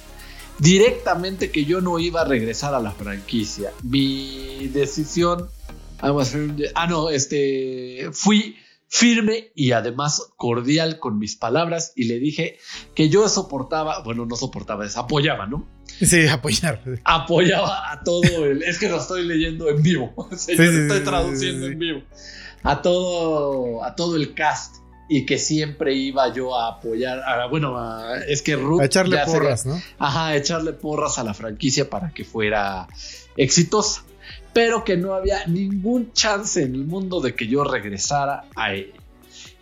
directamente 0.60 1.52
que 1.52 1.66
yo 1.66 1.82
no 1.82 2.00
iba 2.00 2.22
a 2.22 2.26
regresar 2.26 2.74
a 2.74 2.80
la 2.80 2.92
franquicia. 2.92 3.72
Mi 3.84 4.68
decisión, 4.74 5.50
I 6.04 6.10
was 6.10 6.34
firm- 6.34 6.58
ah 6.76 6.88
no, 6.88 7.10
este, 7.10 8.10
fui 8.12 8.58
firme 8.92 9.52
y 9.56 9.72
además 9.72 10.32
cordial 10.36 10.98
con 11.00 11.20
mis 11.20 11.36
palabras 11.36 11.94
y 11.96 12.06
le 12.06 12.18
dije 12.20 12.58
que 12.96 13.08
yo 13.10 13.30
soportaba, 13.30 14.02
bueno, 14.04 14.26
no 14.26 14.36
soportaba, 14.36 14.86
es 14.86 14.98
apoyaba, 14.98 15.46
¿no? 15.46 15.68
Sí, 16.02 16.28
apoyar. 16.28 16.82
apoyaba 17.04 17.92
a 17.92 18.04
todo 18.04 18.46
el. 18.46 18.64
Es 18.64 18.80
que 18.80 18.88
lo 18.90 19.00
estoy 19.02 19.26
leyendo 19.26 19.70
en 19.70 19.82
vivo. 19.84 20.14
O 20.18 20.30
sea, 20.36 20.56
Sí, 20.56 20.56
yo 20.56 20.64
lo 20.72 20.82
estoy 20.84 21.00
traduciendo 21.04 21.66
sí, 21.66 21.68
sí. 21.68 21.74
en 21.74 21.80
vivo. 21.80 22.02
A 22.64 22.82
todo, 22.82 23.84
a 23.84 23.96
todo 23.96 24.16
el 24.16 24.34
cast. 24.34 24.78
Y 25.12 25.26
que 25.26 25.40
siempre 25.40 25.96
iba 25.96 26.32
yo 26.34 26.56
a 26.56 26.68
apoyar. 26.68 27.20
a- 27.26 27.48
bueno, 27.48 27.78
a- 27.80 28.20
es 28.28 28.44
que 28.44 28.56
Ruth. 28.56 28.82
A 28.82 28.86
echarle 28.86 29.18
sería- 29.18 29.34
porras, 29.34 29.66
¿no? 29.66 29.82
Ajá, 29.98 30.28
a 30.28 30.36
echarle 30.36 30.74
porras 30.74 31.18
a 31.18 31.24
la 31.24 31.34
franquicia 31.34 31.90
para 31.90 32.12
que 32.12 32.24
fuera 32.24 32.88
exitosa. 33.36 34.04
Pero 34.54 34.84
que 34.84 34.98
no 34.98 35.14
había 35.16 35.46
ningún 35.48 36.14
chance 36.14 36.62
en 36.62 36.76
el 36.76 36.86
mundo 36.86 37.22
de 37.22 37.34
que 37.34 37.48
yo 37.48 37.64
regresara 37.64 38.46
a 38.56 38.74
él. 38.74 38.94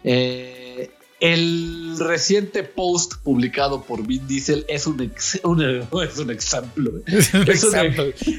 Eh, 0.03 0.89
el 1.20 1.95
reciente 1.97 2.63
post 2.63 3.15
publicado 3.24 3.84
por 3.84 4.05
Vin 4.05 4.28
Diesel 4.28 4.65
es 4.68 4.86
un, 4.86 5.01
ex- 5.01 5.39
un- 5.43 5.61
es 6.03 6.18
un 6.20 6.30
ejemplo. 6.32 6.91
Es 7.07 7.34
un 7.34 7.47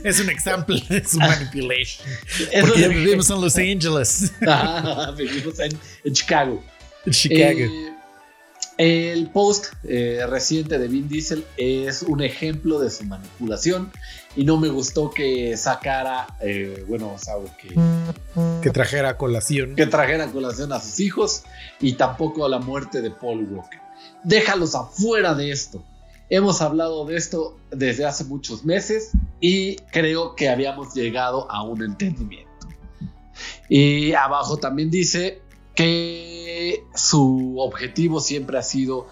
Es 0.06 0.20
un- 0.20 0.30
example. 0.30 0.82
Es 0.88 1.14
un 1.14 1.20
manipulation. 1.20 2.06
Es 2.52 2.64
Porque 2.64 2.84
un 2.86 2.94
vivimos 2.94 3.28
en 3.30 3.40
Los 3.40 3.56
Angeles, 3.56 4.32
Ajá, 4.46 5.10
vivimos 5.12 5.58
en, 5.58 5.76
en 6.04 6.12
Chicago. 6.12 6.62
en 7.04 7.12
Chicago. 7.12 7.58
Eh, 8.78 9.12
el 9.12 9.28
post 9.30 9.72
eh, 9.84 10.20
reciente 10.28 10.78
de 10.78 10.86
Vin 10.86 11.08
Diesel 11.08 11.44
es 11.56 12.02
un 12.02 12.22
ejemplo 12.22 12.78
de 12.78 12.90
su 12.90 13.02
manipulación 13.04 13.90
y 14.36 14.44
no 14.44 14.56
me 14.56 14.68
gustó 14.68 15.10
que 15.10 15.56
sacara, 15.56 16.26
eh, 16.40 16.84
bueno, 16.86 17.12
o 17.14 17.18
sea, 17.18 17.34
que, 17.60 17.74
que 18.62 18.70
trajera 18.70 19.16
colación. 19.16 19.74
que 19.74 19.86
trajera 19.86 20.30
colación 20.30 20.72
a 20.72 20.80
sus 20.80 21.00
hijos 21.00 21.42
y 21.80 21.94
tampoco 21.94 22.44
a 22.44 22.48
la 22.48 22.58
muerte 22.58 23.00
de 23.00 23.10
Paul 23.10 23.44
Walker. 23.50 23.80
Déjalos 24.22 24.74
afuera 24.74 25.34
de 25.34 25.50
esto. 25.50 25.82
Hemos 26.30 26.60
hablado 26.60 27.06
de 27.06 27.16
esto 27.16 27.56
desde 27.70 28.04
hace 28.04 28.24
muchos 28.24 28.64
meses 28.64 29.10
y 29.40 29.76
creo 29.92 30.36
que 30.36 30.50
habíamos 30.50 30.94
llegado 30.94 31.50
a 31.50 31.62
un 31.62 31.82
entendimiento. 31.82 32.48
Y 33.68 34.12
abajo 34.12 34.58
también 34.58 34.90
dice 34.90 35.40
que 35.74 36.84
su 36.94 37.56
objetivo 37.58 38.20
siempre 38.20 38.58
ha 38.58 38.62
sido 38.62 39.06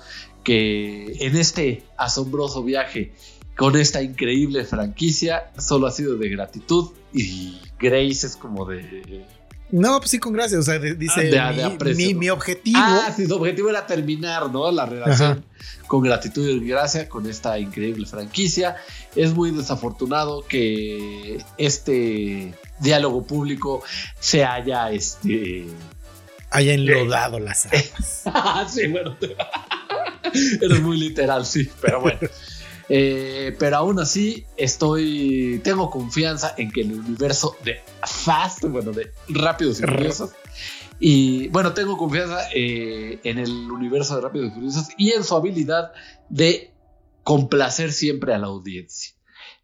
que 0.45 1.17
en 1.27 1.37
este 1.37 1.85
asombroso 1.97 2.63
viaje 2.63 3.13
con 3.57 3.77
esta 3.77 4.03
increíble 4.03 4.65
franquicia 4.65 5.51
solo 5.59 5.87
ha 5.87 5.91
sido 5.91 6.17
de 6.17 6.29
gratitud 6.29 6.91
y 7.13 7.59
Grace 7.79 8.27
es 8.27 8.37
como 8.37 8.65
de 8.67 9.25
No, 9.71 9.99
pues 9.99 10.11
sí, 10.11 10.19
con 10.19 10.33
gracia. 10.33 10.59
O 10.59 10.63
sea, 10.63 10.79
de- 10.79 10.95
dice 10.95 11.23
De- 11.25 11.31
de 11.31 11.53
mi, 11.55 11.63
aprecio, 11.63 12.07
mi- 12.07 12.13
¿no? 12.15 12.21
mi 12.21 12.29
objetivo. 12.31 12.79
Ah, 12.81 13.13
sí, 13.17 13.27
su 13.27 13.35
objetivo 13.35 13.69
era 13.71 13.87
terminar, 13.87 14.51
¿no? 14.53 14.71
La 14.71 14.87
relación 14.87 15.45
con 15.89 16.03
gratitud 16.03 16.49
y 16.49 16.61
gracia 16.69 17.09
con 17.09 17.27
esta 17.29 17.59
increíble 17.59 18.07
franquicia. 18.07 18.77
Es 19.17 19.35
muy 19.35 19.51
desafortunado 19.51 20.45
que 20.47 21.43
este 21.59 22.55
diálogo 22.81 23.27
público 23.27 23.83
se 24.21 24.45
haya 24.45 24.91
este. 24.93 25.67
haya 26.51 26.75
enlodado 26.75 27.41
las 27.41 27.67
armas. 27.67 28.71
sí, 28.75 28.87
bueno. 28.89 29.17
Eres 30.63 30.81
muy 30.83 30.99
literal, 30.99 31.45
sí, 31.47 31.69
pero 31.81 32.01
bueno. 32.03 32.19
Eh, 32.89 33.57
pero 33.59 33.79
aún 33.79 33.99
así, 33.99 34.47
estoy. 34.57 35.61
Tengo 35.65 35.91
confianza 35.91 36.55
en 36.57 36.71
que 36.71 36.83
el 36.83 36.93
universo 36.93 37.57
de 37.65 37.81
Fast, 38.05 38.65
bueno, 38.65 38.93
de 38.93 39.11
Rápidos 39.29 39.81
y 39.81 39.83
Furiosos. 39.83 40.31
Y 40.99 41.49
bueno, 41.49 41.75
tengo 41.75 41.97
confianza 41.97 42.49
eh, 42.55 43.19
en 43.25 43.39
el 43.39 43.51
universo 43.71 44.17
de 44.17 44.23
Rápidos 44.23 44.49
y 44.49 44.55
Furiosos 44.55 44.89
y 44.97 45.11
en 45.13 45.25
su 45.25 45.35
habilidad 45.35 45.93
de 46.29 46.73
complacer 47.23 47.93
siempre 47.93 48.35
a 48.35 48.39
la 48.39 48.47
audiencia. 48.47 49.15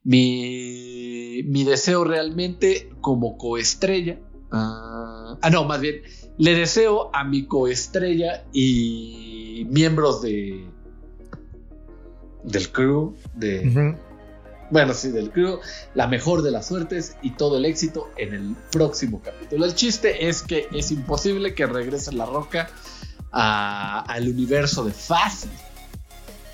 Mi, 0.04 1.42
mi 1.44 1.62
deseo 1.64 2.04
realmente 2.04 2.90
como 3.00 3.38
coestrella. 3.38 4.18
ah, 4.50 5.38
ah, 5.40 5.50
no, 5.50 5.64
más 5.64 5.80
bien, 5.80 6.02
le 6.38 6.54
deseo 6.54 7.14
a 7.14 7.22
mi 7.22 7.46
coestrella 7.46 8.44
y 8.52 9.64
miembros 9.70 10.22
de 10.22 10.66
del 12.44 12.70
crew, 12.72 13.14
de, 13.34 13.94
bueno, 14.70 14.94
sí, 14.94 15.10
del 15.10 15.30
crew, 15.30 15.58
la 15.94 16.06
mejor 16.06 16.42
de 16.42 16.50
las 16.50 16.66
suertes 16.68 17.16
y 17.22 17.30
todo 17.32 17.58
el 17.58 17.64
éxito 17.64 18.10
en 18.16 18.34
el 18.34 18.56
próximo 18.70 19.20
capítulo. 19.22 19.64
El 19.66 19.74
chiste 19.74 20.28
es 20.28 20.42
que 20.42 20.66
es 20.72 20.90
imposible 20.90 21.54
que 21.54 21.66
regrese 21.66 22.12
la 22.12 22.24
roca 22.26 22.68
a- 23.32 24.00
al 24.08 24.28
universo 24.28 24.84
de 24.84 24.92
Fast 24.92 25.46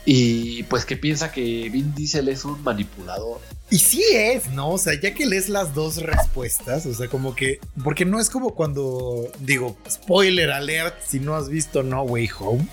y 0.04 0.62
pues 0.64 0.84
que 0.84 0.96
piensa 0.96 1.30
que 1.30 1.68
Vin 1.70 1.94
Diesel 1.94 2.28
es 2.28 2.44
un 2.44 2.62
manipulador. 2.62 3.40
Y 3.70 3.78
sí 3.78 4.02
es, 4.14 4.48
¿no? 4.52 4.70
O 4.70 4.78
sea, 4.78 4.98
ya 4.98 5.12
que 5.12 5.26
lees 5.26 5.50
las 5.50 5.74
dos 5.74 5.96
respuestas, 6.02 6.86
o 6.86 6.94
sea, 6.94 7.08
como 7.08 7.34
que. 7.34 7.60
Porque 7.84 8.06
no 8.06 8.18
es 8.18 8.30
como 8.30 8.54
cuando. 8.54 9.30
Digo, 9.40 9.76
spoiler 9.90 10.50
alert, 10.50 10.94
si 11.06 11.20
no 11.20 11.34
has 11.36 11.50
visto 11.50 11.82
No 11.82 12.02
Way 12.04 12.30
Home 12.40 12.66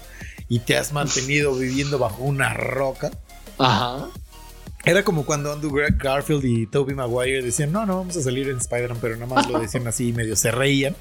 y 0.49 0.59
te 0.59 0.77
has 0.77 0.93
mantenido 0.93 1.55
viviendo 1.55 1.97
bajo 1.99 2.23
una 2.23 2.53
roca. 2.53 3.11
Ajá. 3.57 4.07
Era 4.83 5.03
como 5.03 5.25
cuando 5.25 5.51
Andrew 5.51 5.71
Gar- 5.71 5.97
Garfield 5.97 6.45
y 6.45 6.67
Tobey 6.67 6.95
Maguire 6.95 7.41
decían, 7.41 7.71
no, 7.71 7.85
no 7.85 7.97
vamos 7.97 8.15
a 8.17 8.21
salir 8.21 8.49
en 8.49 8.57
Spider-Man, 8.57 8.99
pero 9.01 9.15
nada 9.15 9.33
más 9.33 9.49
lo 9.49 9.59
decían 9.59 9.87
así 9.87 10.09
y 10.09 10.13
medio 10.13 10.35
se 10.35 10.51
reían. 10.51 10.95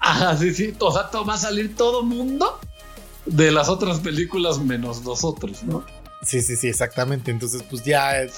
Ajá, 0.00 0.36
sí, 0.36 0.52
sí. 0.52 0.74
O 0.80 0.92
sea, 0.92 1.08
va 1.22 1.34
a 1.34 1.38
salir 1.38 1.76
todo 1.76 2.02
mundo 2.02 2.58
de 3.26 3.52
las 3.52 3.68
otras 3.68 4.00
películas 4.00 4.58
menos 4.58 5.02
nosotros, 5.02 5.62
¿no? 5.62 5.84
Sí, 6.22 6.40
sí, 6.40 6.56
sí, 6.56 6.66
exactamente. 6.68 7.30
Entonces, 7.30 7.62
pues 7.62 7.84
ya 7.84 8.20
eh, 8.22 8.30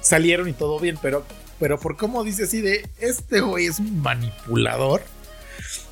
salieron 0.00 0.48
y 0.48 0.52
todo 0.52 0.80
bien, 0.80 0.98
pero, 1.00 1.24
pero 1.60 1.78
por 1.78 1.96
cómo 1.96 2.24
dice 2.24 2.44
así 2.44 2.60
de, 2.60 2.88
este 2.98 3.40
güey 3.40 3.66
es 3.66 3.78
un 3.78 4.00
manipulador. 4.02 5.02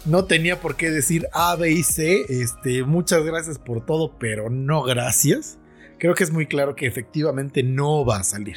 No 0.04 0.24
tenía 0.24 0.60
por 0.60 0.76
qué 0.76 0.90
decir 0.90 1.28
A, 1.32 1.54
B 1.56 1.70
y 1.70 1.82
C. 1.82 2.24
Este, 2.28 2.82
muchas 2.84 3.24
gracias 3.24 3.58
por 3.58 3.86
todo, 3.86 4.18
pero 4.18 4.50
no 4.50 4.82
gracias. 4.82 5.58
Creo 5.98 6.14
que 6.14 6.24
es 6.24 6.32
muy 6.32 6.46
claro 6.46 6.74
que 6.74 6.86
efectivamente 6.86 7.62
no 7.62 8.04
va 8.04 8.16
a 8.18 8.24
salir. 8.24 8.56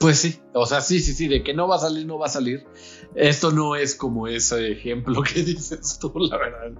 Pues 0.00 0.18
sí, 0.18 0.40
o 0.52 0.66
sea, 0.66 0.80
sí, 0.80 0.98
sí, 0.98 1.12
sí, 1.12 1.28
de 1.28 1.44
que 1.44 1.54
no 1.54 1.68
va 1.68 1.76
a 1.76 1.78
salir, 1.78 2.04
no 2.06 2.18
va 2.18 2.26
a 2.26 2.30
salir. 2.30 2.64
Esto 3.14 3.52
no 3.52 3.76
es 3.76 3.94
como 3.94 4.26
ese 4.26 4.72
ejemplo 4.72 5.22
que 5.34 5.44
dices 5.44 5.98
tú, 6.00 6.12
la 6.18 6.36
verdad. 6.36 6.72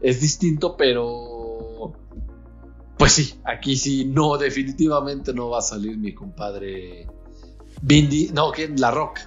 Es 0.00 0.20
distinto, 0.20 0.76
pero... 0.76 1.92
Pues 2.96 3.12
sí, 3.12 3.34
aquí 3.44 3.76
sí, 3.76 4.06
no, 4.06 4.38
definitivamente 4.38 5.34
no 5.34 5.50
va 5.50 5.58
a 5.58 5.62
salir 5.62 5.98
mi 5.98 6.14
compadre 6.14 7.08
Bindi, 7.82 8.30
no, 8.32 8.52
¿quién? 8.52 8.80
La 8.80 8.92
Rock, 8.92 9.18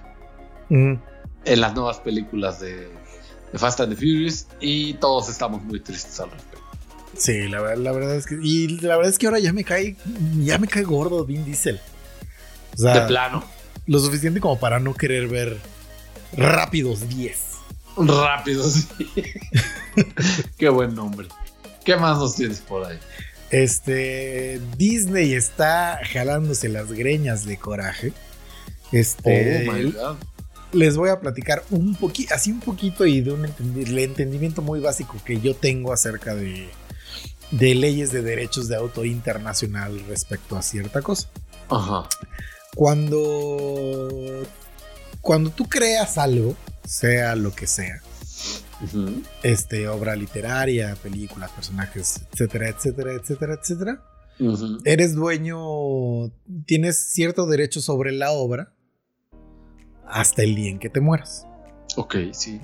en 0.70 1.02
las 1.46 1.76
nuevas 1.76 2.00
películas 2.00 2.62
de, 2.62 2.88
de 3.52 3.60
Fast 3.60 3.80
and 3.80 3.94
the 3.94 3.96
Furious 3.96 4.48
y 4.60 4.94
todos 4.96 5.30
estamos 5.30 5.62
muy 5.64 5.80
tristes 5.80 6.20
al 6.20 6.32
respecto. 6.32 6.58
Sí, 7.18 7.48
la, 7.48 7.76
la 7.76 7.92
verdad 7.92 8.16
es 8.16 8.26
que. 8.26 8.38
Y 8.42 8.68
la 8.80 8.96
verdad 8.96 9.12
es 9.12 9.18
que 9.18 9.26
ahora 9.26 9.40
ya 9.40 9.54
me 9.54 9.64
cae. 9.64 9.96
Ya 10.44 10.58
me 10.58 10.68
cae 10.68 10.84
gordo 10.84 11.26
Vin 11.26 11.46
Diesel. 11.46 11.80
O 12.76 12.78
sea, 12.78 13.02
de 13.02 13.08
plano, 13.08 13.44
lo 13.88 14.00
suficiente 14.00 14.40
como 14.40 14.60
para 14.60 14.80
no 14.80 14.94
querer 14.94 15.28
ver 15.28 15.58
Rápidos 16.34 17.08
10. 17.10 17.40
rápido, 17.98 18.70
sí. 18.70 18.88
Qué 20.58 20.70
buen 20.70 20.94
nombre. 20.94 21.28
¿Qué 21.84 21.96
más 21.96 22.18
nos 22.18 22.36
tienes 22.36 22.60
por 22.60 22.86
ahí? 22.86 23.00
Este. 23.50 24.62
Disney 24.78 25.34
está 25.34 26.00
jalándose 26.12 26.70
las 26.70 26.92
greñas 26.92 27.46
de 27.46 27.58
coraje. 27.58 28.14
Este. 28.92 29.68
oh 29.68 29.74
my 29.74 29.92
god. 29.92 30.18
Les 30.74 30.98
voy 30.98 31.10
a 31.10 31.20
platicar 31.20 31.64
un 31.70 31.96
poquito, 31.96 32.34
así 32.34 32.52
un 32.52 32.60
poquito 32.60 33.06
y 33.06 33.22
de 33.22 33.32
un 33.32 33.46
entendi- 33.46 33.88
el 33.88 34.00
entendimiento 34.00 34.62
muy 34.62 34.80
básico 34.80 35.16
que 35.26 35.40
yo 35.40 35.56
tengo 35.56 35.94
acerca 35.94 36.36
de, 36.36 36.68
de 37.52 37.76
leyes 37.76 38.12
de 38.12 38.22
derechos 38.22 38.68
de 38.68 38.76
autor 38.76 39.06
internacional 39.08 40.04
respecto 40.08 40.58
a 40.58 40.62
cierta 40.62 41.02
cosa. 41.02 41.30
Ajá. 41.70 42.08
Cuando, 42.76 44.10
cuando 45.22 45.50
tú 45.50 45.68
creas 45.68 46.18
algo, 46.18 46.56
sea 46.86 47.36
lo 47.36 47.54
que 47.54 47.66
sea, 47.66 48.02
este, 49.42 49.88
obra 49.88 50.16
literaria, 50.16 50.96
películas, 51.02 51.52
personajes, 51.52 52.22
etcétera, 52.32 52.70
etcétera, 52.70 53.14
etcétera, 53.14 53.54
etcétera, 53.60 54.04
eres 54.86 55.16
dueño, 55.16 56.30
tienes 56.68 56.98
cierto 56.98 57.48
derecho 57.48 57.82
sobre 57.82 58.12
la 58.12 58.32
obra 58.32 58.74
hasta 60.10 60.44
el 60.44 60.56
día 60.56 60.70
en 60.70 60.80
que 60.80 60.90
te 60.90 61.00
mueras. 61.00 61.46
Ok, 61.96 62.16
sí. 62.32 62.62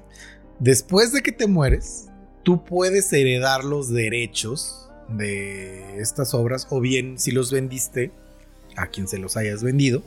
Después 0.59 1.11
de 1.11 1.21
que 1.21 1.31
te 1.31 1.47
mueres, 1.47 2.09
tú 2.43 2.63
puedes 2.63 3.11
heredar 3.13 3.63
los 3.63 3.89
derechos 3.89 4.89
de 5.09 5.99
estas 5.99 6.33
obras 6.33 6.67
o 6.69 6.79
bien 6.79 7.19
si 7.19 7.31
los 7.31 7.51
vendiste 7.51 8.11
a 8.75 8.87
quien 8.87 9.07
se 9.07 9.17
los 9.17 9.37
hayas 9.37 9.63
vendido 9.63 10.01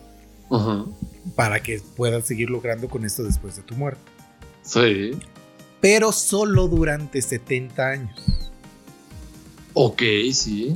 para 1.35 1.61
que 1.61 1.81
puedas 1.97 2.25
seguir 2.25 2.51
logrando 2.51 2.89
con 2.89 3.05
esto 3.05 3.25
después 3.25 3.57
de 3.57 3.63
tu 3.63 3.75
muerte. 3.75 4.01
Sí. 4.63 5.13
Pero 5.81 6.13
solo 6.13 6.69
durante 6.69 7.21
70 7.21 7.87
años. 7.87 8.51
Ok, 9.75 10.03
sí. 10.33 10.75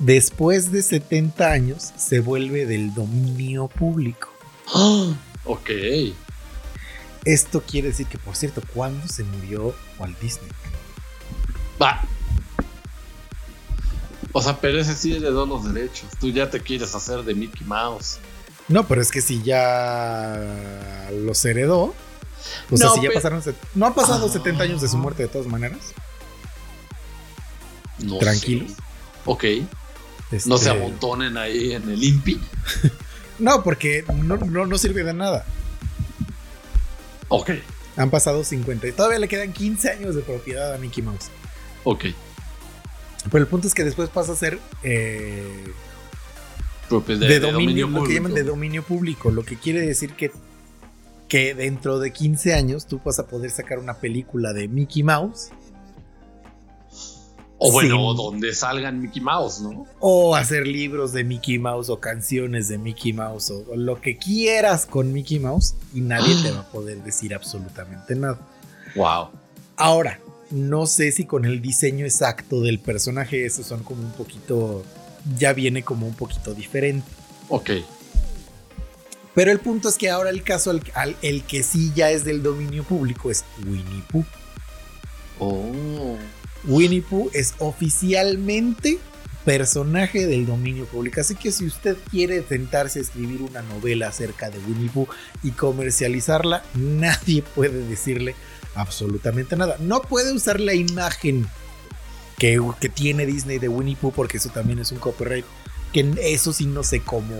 Después 0.00 0.72
de 0.72 0.82
70 0.82 1.50
años 1.50 1.92
se 1.96 2.20
vuelve 2.20 2.66
del 2.66 2.94
dominio 2.94 3.68
público. 3.68 4.28
Ah, 4.74 5.14
ok. 5.44 5.70
Esto 7.24 7.62
quiere 7.62 7.88
decir 7.88 8.06
que, 8.06 8.18
por 8.18 8.34
cierto, 8.34 8.62
¿cuándo 8.74 9.06
se 9.08 9.24
murió 9.24 9.74
Walt 9.98 10.18
Disney? 10.20 10.50
Va. 11.80 12.00
O 14.32 14.40
sea, 14.42 14.58
pero 14.60 14.80
ese 14.80 14.94
sí 14.94 15.14
heredó 15.14 15.44
los 15.44 15.72
derechos. 15.72 16.08
Tú 16.20 16.30
ya 16.30 16.48
te 16.50 16.60
quieres 16.60 16.94
hacer 16.94 17.22
de 17.24 17.34
Mickey 17.34 17.66
Mouse. 17.66 18.18
No, 18.68 18.86
pero 18.86 19.02
es 19.02 19.10
que 19.10 19.20
si 19.20 19.42
ya 19.42 21.08
los 21.12 21.44
heredó. 21.44 21.94
O 22.70 22.76
sea, 22.76 22.86
No, 22.88 22.94
si 22.94 23.02
ya 23.02 23.10
pasaron. 23.12 23.42
No 23.74 23.86
han 23.86 23.94
pasado 23.94 24.26
Ah. 24.26 24.32
70 24.32 24.62
años 24.62 24.80
de 24.80 24.88
su 24.88 24.96
muerte 24.96 25.24
de 25.24 25.28
todas 25.28 25.46
maneras. 25.48 25.78
No 27.98 28.18
Tranquilos. 28.18 28.70
sé. 28.70 28.76
Ok. 29.26 29.44
Este, 30.30 30.48
No 30.48 30.56
se 30.58 30.70
amontonen 30.70 31.36
ahí 31.36 31.72
en 31.72 31.90
el 31.90 32.02
INPI. 32.02 32.40
No, 33.40 33.62
porque 33.62 34.04
no, 34.22 34.36
no, 34.36 34.66
no 34.66 34.78
sirve 34.78 35.02
de 35.02 35.14
nada. 35.14 35.44
Ok. 37.28 37.50
Han 37.96 38.10
pasado 38.10 38.44
50 38.44 38.88
y 38.88 38.92
todavía 38.92 39.18
le 39.18 39.28
quedan 39.28 39.52
15 39.52 39.90
años 39.90 40.14
de 40.14 40.22
propiedad 40.22 40.74
a 40.74 40.78
Mickey 40.78 41.02
Mouse. 41.02 41.30
Ok. 41.84 42.06
Pero 43.30 43.42
el 43.42 43.46
punto 43.46 43.66
es 43.66 43.74
que 43.74 43.84
después 43.84 44.08
pasa 44.08 44.32
a 44.32 44.36
ser 44.36 44.58
eh, 44.82 45.72
de, 46.90 47.40
dominio, 47.40 47.86
lo 47.86 47.92
que 47.92 47.98
público. 47.98 48.14
llaman 48.14 48.34
de 48.34 48.44
dominio 48.44 48.82
público, 48.82 49.30
lo 49.30 49.44
que 49.44 49.56
quiere 49.56 49.82
decir 49.82 50.14
que, 50.14 50.32
que 51.28 51.54
dentro 51.54 51.98
de 51.98 52.12
15 52.12 52.54
años 52.54 52.86
tú 52.86 53.00
vas 53.04 53.18
a 53.18 53.26
poder 53.26 53.50
sacar 53.50 53.78
una 53.78 53.94
película 53.94 54.52
de 54.52 54.68
Mickey 54.68 55.02
Mouse 55.02 55.50
O 57.62 57.70
bueno, 57.72 58.00
o 58.06 58.14
donde 58.14 58.54
salgan 58.54 59.00
Mickey 59.02 59.20
Mouse, 59.20 59.60
¿no? 59.60 59.86
o 60.00 60.34
hacer 60.34 60.66
libros 60.66 61.12
de 61.12 61.24
Mickey 61.24 61.58
Mouse 61.58 61.90
o 61.90 62.00
canciones 62.00 62.68
de 62.68 62.78
Mickey 62.78 63.12
Mouse 63.12 63.50
o, 63.50 63.64
o 63.70 63.76
lo 63.76 64.00
que 64.00 64.16
quieras 64.16 64.86
con 64.86 65.12
Mickey 65.12 65.38
Mouse 65.38 65.74
y 65.94 66.00
nadie 66.00 66.34
te 66.42 66.50
va 66.52 66.60
a 66.60 66.70
poder 66.72 67.02
decir 67.04 67.34
absolutamente 67.34 68.14
nada. 68.14 68.38
Wow. 68.96 69.28
Ahora, 69.76 70.18
no 70.50 70.86
sé 70.86 71.12
si 71.12 71.26
con 71.26 71.44
el 71.44 71.60
diseño 71.60 72.06
exacto 72.06 72.62
del 72.62 72.78
personaje 72.78 73.44
esos 73.44 73.66
son 73.66 73.82
como 73.82 74.02
un 74.02 74.12
poquito, 74.12 74.82
ya 75.38 75.52
viene 75.52 75.82
como 75.82 76.06
un 76.06 76.14
poquito 76.14 76.54
diferente. 76.54 77.06
Ok. 77.50 77.70
Pero 79.34 79.52
el 79.52 79.60
punto 79.60 79.88
es 79.90 79.96
que 79.98 80.10
ahora 80.10 80.30
el 80.30 80.42
caso, 80.42 80.70
al, 80.70 80.82
al- 80.94 81.16
el 81.22 81.44
que 81.44 81.62
sí 81.62 81.92
ya 81.94 82.10
es 82.10 82.24
del 82.24 82.42
dominio 82.42 82.84
público 82.84 83.30
es 83.30 83.44
Winnie 83.64 84.02
Pooh. 84.10 84.24
Oh. 85.38 86.16
Winnie 86.64 87.02
Pooh 87.02 87.30
es 87.32 87.54
oficialmente 87.58 88.98
personaje 89.44 90.26
del 90.26 90.46
dominio 90.46 90.84
público. 90.86 91.20
Así 91.20 91.34
que 91.34 91.52
si 91.52 91.64
usted 91.64 91.96
quiere 92.10 92.42
sentarse 92.46 92.98
a 92.98 93.02
escribir 93.02 93.42
una 93.42 93.62
novela 93.62 94.08
acerca 94.08 94.50
de 94.50 94.58
Winnie 94.58 94.90
Pooh 94.90 95.08
y 95.42 95.52
comercializarla, 95.52 96.62
nadie 96.74 97.42
puede 97.42 97.84
decirle 97.86 98.34
absolutamente 98.74 99.56
nada. 99.56 99.76
No 99.80 100.02
puede 100.02 100.32
usar 100.32 100.60
la 100.60 100.74
imagen 100.74 101.46
que, 102.38 102.60
que 102.80 102.88
tiene 102.88 103.26
Disney 103.26 103.58
de 103.58 103.68
Winnie 103.68 103.96
Pooh 103.96 104.12
porque 104.12 104.36
eso 104.36 104.50
también 104.50 104.78
es 104.78 104.92
un 104.92 104.98
copyright. 104.98 105.44
Que 105.92 106.14
eso 106.22 106.52
sí 106.52 106.66
no 106.66 106.84
sé 106.84 107.00
cómo, 107.00 107.34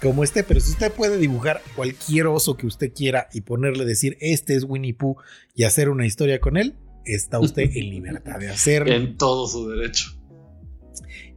cómo 0.00 0.24
esté, 0.24 0.44
pero 0.44 0.60
si 0.60 0.70
usted 0.70 0.92
puede 0.92 1.18
dibujar 1.18 1.62
cualquier 1.76 2.26
oso 2.26 2.56
que 2.56 2.66
usted 2.66 2.92
quiera 2.94 3.28
y 3.34 3.42
ponerle 3.42 3.84
decir 3.84 4.16
este 4.20 4.54
es 4.54 4.64
Winnie 4.64 4.94
Pooh 4.94 5.16
y 5.54 5.64
hacer 5.64 5.90
una 5.90 6.06
historia 6.06 6.40
con 6.40 6.56
él, 6.56 6.74
está 7.04 7.38
usted 7.38 7.70
en 7.74 7.90
libertad 7.90 8.38
de 8.38 8.48
hacerlo. 8.50 8.92
En 8.92 9.16
todo 9.16 9.46
su 9.46 9.68
derecho. 9.68 10.12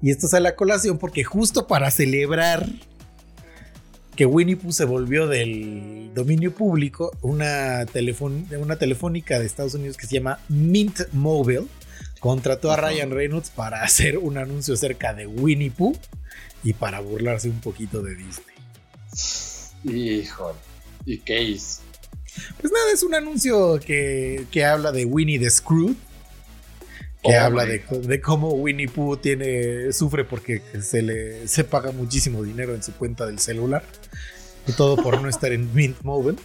Y 0.01 0.11
esto 0.11 0.27
sale 0.27 0.49
a 0.49 0.55
colación 0.55 0.97
porque 0.97 1.23
justo 1.23 1.67
para 1.67 1.89
celebrar 1.89 2.67
que 4.15 4.25
Winnie 4.25 4.55
Pooh 4.55 4.71
se 4.71 4.85
volvió 4.85 5.27
del 5.27 6.11
dominio 6.13 6.53
público, 6.53 7.11
una, 7.21 7.85
una 8.59 8.75
telefónica 8.77 9.39
de 9.39 9.45
Estados 9.45 9.73
Unidos 9.73 9.97
que 9.97 10.07
se 10.07 10.15
llama 10.15 10.39
Mint 10.47 11.01
Mobile 11.11 11.65
contrató 12.25 12.71
a 12.71 12.77
Ryan 12.77 13.11
Reynolds 13.11 13.51
para 13.51 13.83
hacer 13.83 14.17
un 14.17 14.37
anuncio 14.37 14.73
acerca 14.73 15.13
de 15.13 15.27
Winnie 15.27 15.69
Pooh 15.71 15.95
y 16.63 16.73
para 16.73 16.99
burlarse 16.99 17.49
un 17.49 17.59
poquito 17.59 18.01
de 18.01 18.15
Disney. 18.15 18.55
Híjole, 19.83 20.57
¿y 21.05 21.19
qué 21.19 21.43
hizo? 21.43 21.81
Pues 22.60 22.72
nada, 22.74 22.91
es 22.94 23.03
un 23.03 23.16
anuncio 23.16 23.80
que, 23.80 24.45
que 24.52 24.66
habla 24.66 24.91
de 24.91 25.06
Winnie 25.06 25.40
the 25.40 25.49
Screw. 25.49 25.95
Que 27.24 27.38
Oh 27.38 27.41
habla 27.41 27.66
de, 27.66 27.80
de 27.80 28.22
cómo 28.22 28.52
Winnie 28.52 28.88
Pooh 28.88 29.18
tiene, 29.18 29.91
sufre 29.94 30.26
porque 30.26 30.62
se 30.80 31.02
le 31.02 31.48
se 31.48 31.64
paga 31.64 31.91
muchísimo 31.91 32.44
dinero 32.44 32.76
en 32.76 32.84
su 32.84 32.94
cuenta 32.94 33.26
del 33.26 33.40
celular. 33.40 33.84
Y 34.68 34.74
todo 34.74 34.95
por 34.98 35.22
no 35.22 35.28
estar 35.28 35.52
en 35.52 35.74
Mint 35.74 36.02
Mobile. 36.03 36.38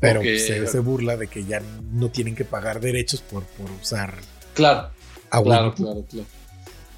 Pero 0.00 0.20
se, 0.22 0.66
se 0.66 0.78
burla 0.80 1.16
de 1.16 1.28
que 1.28 1.44
ya 1.44 1.62
no 1.92 2.10
tienen 2.10 2.34
que 2.34 2.44
pagar 2.44 2.80
derechos 2.80 3.22
por, 3.22 3.44
por 3.44 3.70
usar 3.70 4.14
Claro, 4.54 4.90
a 5.30 5.42
claro, 5.42 5.74
claro, 5.74 6.04
claro. 6.08 6.26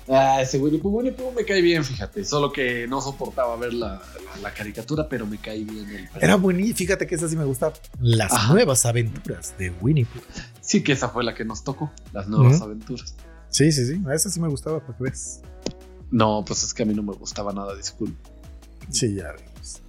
Ah, 0.09 0.41
ese 0.41 0.59
Winnie 0.59 0.78
Pooh, 0.81 0.91
Winnie 0.97 1.12
Pooh 1.12 1.33
me 1.33 1.45
cae 1.45 1.61
bien, 1.61 1.85
fíjate. 1.85 2.24
Solo 2.24 2.53
que 2.53 2.87
no 2.87 3.01
soportaba 3.01 3.57
ver 3.57 3.74
la, 3.74 3.95
la- 3.95 4.41
la 4.43 4.55
caricatura, 4.55 5.09
pero 5.09 5.27
me 5.27 5.39
cae 5.39 5.65
bien 5.65 5.89
el 5.91 6.09
Era 6.23 6.37
buenísimo. 6.37 6.77
Fíjate 6.77 7.07
que 7.07 7.15
esa 7.16 7.28
sí 7.28 7.37
me 7.37 7.45
gusta. 7.45 7.73
Las 8.01 8.33
Ajá. 8.33 8.53
nuevas 8.53 8.87
aventuras 8.87 9.55
de 9.59 9.70
Winnie 9.81 10.05
Pooh. 10.05 10.23
Sí, 10.61 10.83
que 10.85 10.93
esa 10.93 11.09
fue 11.09 11.24
la 11.24 11.35
que 11.35 11.45
nos 11.45 11.65
tocó, 11.65 11.91
las 12.12 12.28
nuevas 12.28 12.61
aventuras. 12.61 13.15
Sí, 13.49 13.73
sí, 13.73 13.87
sí. 13.87 14.01
A 14.07 14.15
esa 14.15 14.31
sí 14.31 14.39
me 14.41 14.49
gustaba, 14.49 14.81
para 14.81 14.97
que 14.97 15.05
ves. 15.05 15.41
No, 16.11 16.45
pues 16.47 16.62
es 16.62 16.73
que 16.73 16.85
a 16.85 16.87
mí 16.87 16.95
no 16.95 17.03
me 17.03 17.12
gustaba 17.15 17.53
nada, 17.53 17.74
disculpe. 17.74 18.16
Sí, 18.91 19.15
ya 19.15 19.33
vimos. 19.33 19.81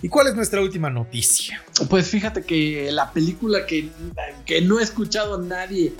¿Y 0.00 0.08
cuál 0.08 0.28
es 0.28 0.34
nuestra 0.34 0.62
última 0.62 0.88
noticia? 0.88 1.62
Pues 1.90 2.08
fíjate 2.08 2.42
que 2.42 2.90
la 2.92 3.12
película 3.12 3.66
que, 3.66 3.90
que 4.46 4.62
no 4.62 4.80
he 4.80 4.82
escuchado 4.82 5.34
a 5.34 5.42
nadie 5.42 5.92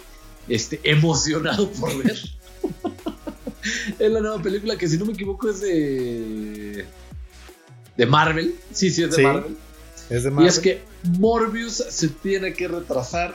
este, 0.48 0.80
emocionado 0.84 1.70
por 1.72 2.02
ver 2.02 2.16
es 3.98 4.10
la 4.10 4.20
nueva 4.20 4.40
película 4.42 4.76
que, 4.76 4.88
si 4.88 4.96
no 4.98 5.04
me 5.06 5.12
equivoco, 5.12 5.48
es 5.50 5.60
de. 5.60 6.84
de 7.96 8.06
Marvel. 8.06 8.54
Sí, 8.72 8.90
sí, 8.90 9.02
es 9.02 9.10
de 9.10 9.16
Sí, 9.16 9.22
Marvel. 9.22 9.56
Es 10.10 10.22
de 10.22 10.28
Y 10.28 10.32
Marvel. 10.32 10.48
es 10.48 10.58
que 10.58 10.82
Morbius 11.18 11.74
se 11.88 12.08
tiene 12.08 12.52
que 12.52 12.68
retrasar 12.68 13.34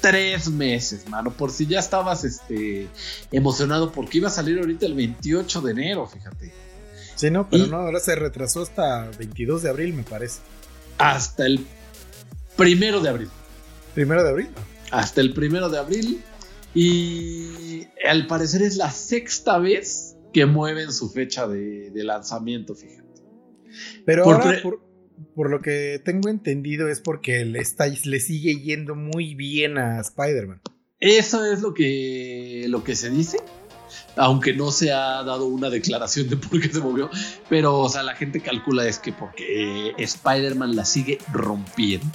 tres 0.00 0.48
meses, 0.48 1.08
mano. 1.08 1.32
Por 1.32 1.50
si 1.50 1.66
ya 1.66 1.80
estabas 1.80 2.24
este, 2.24 2.88
emocionado 3.32 3.90
porque 3.92 4.18
iba 4.18 4.28
a 4.28 4.30
salir 4.30 4.58
ahorita 4.58 4.86
el 4.86 4.94
28 4.94 5.60
de 5.62 5.72
enero, 5.72 6.06
fíjate. 6.06 6.52
Sí, 7.16 7.30
no, 7.30 7.48
pero 7.48 7.64
y- 7.66 7.68
no, 7.70 7.76
ahora 7.78 8.00
se 8.00 8.14
retrasó 8.16 8.62
hasta 8.62 9.08
22 9.18 9.62
de 9.62 9.70
abril, 9.70 9.94
me 9.94 10.02
parece. 10.02 10.40
Hasta 10.98 11.46
el 11.46 11.66
primero 12.56 13.00
de 13.00 13.08
abril. 13.08 13.30
Primero 13.94 14.22
de 14.24 14.30
abril. 14.30 14.48
hasta 14.90 15.20
el 15.20 15.32
primero 15.32 15.68
de 15.68 15.78
abril. 15.78 16.22
Y 16.74 17.86
al 18.06 18.26
parecer 18.26 18.62
es 18.62 18.76
la 18.76 18.90
sexta 18.90 19.58
vez 19.58 20.16
que 20.32 20.46
mueven 20.46 20.92
su 20.92 21.08
fecha 21.10 21.46
de, 21.46 21.90
de 21.90 22.04
lanzamiento, 22.04 22.74
fíjate. 22.74 23.22
Pero 24.04 24.24
Por 24.24 24.34
ahora, 24.34 24.60
por 25.34 25.50
lo 25.50 25.60
que 25.60 26.00
tengo 26.04 26.28
entendido, 26.28 26.88
es 26.88 27.00
porque 27.00 27.44
le, 27.44 27.60
está, 27.60 27.86
le 27.86 28.20
sigue 28.20 28.60
yendo 28.60 28.94
muy 28.94 29.34
bien 29.34 29.78
a 29.78 30.00
Spider-Man. 30.00 30.60
Eso 31.00 31.44
es 31.44 31.60
lo 31.60 31.74
que, 31.74 32.66
lo 32.68 32.82
que 32.84 32.96
se 32.96 33.10
dice. 33.10 33.38
Aunque 34.16 34.54
no 34.54 34.70
se 34.70 34.92
ha 34.92 35.22
dado 35.24 35.46
una 35.46 35.70
declaración 35.70 36.28
de 36.28 36.36
por 36.36 36.60
qué 36.60 36.68
se 36.68 36.80
movió. 36.80 37.10
Pero, 37.48 37.78
o 37.78 37.88
sea, 37.88 38.02
la 38.02 38.14
gente 38.14 38.40
calcula 38.40 38.86
es 38.86 38.98
que 38.98 39.12
porque 39.12 39.92
Spider-Man 39.98 40.76
la 40.76 40.84
sigue 40.84 41.18
rompiendo. 41.32 42.06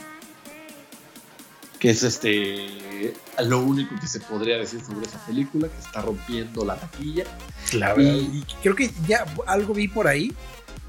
Que 1.80 1.91
es 1.91 2.03
este. 2.03 3.14
Lo 3.43 3.61
único 3.61 3.95
que 3.99 4.07
se 4.07 4.19
podría 4.19 4.57
decir 4.57 4.81
sobre 4.85 5.06
esa 5.07 5.26
película, 5.26 5.69
que 5.69 5.77
está 5.80 6.01
rompiendo 6.01 6.65
la 6.65 6.76
taquilla. 6.76 7.23
Claro. 7.69 8.01
Y- 8.01 8.43
Y 8.43 8.45
creo 8.61 8.76
que 8.76 8.91
ya 9.07 9.26
algo 9.47 9.73
vi 9.73 9.88
por 9.88 10.07
ahí 10.07 10.34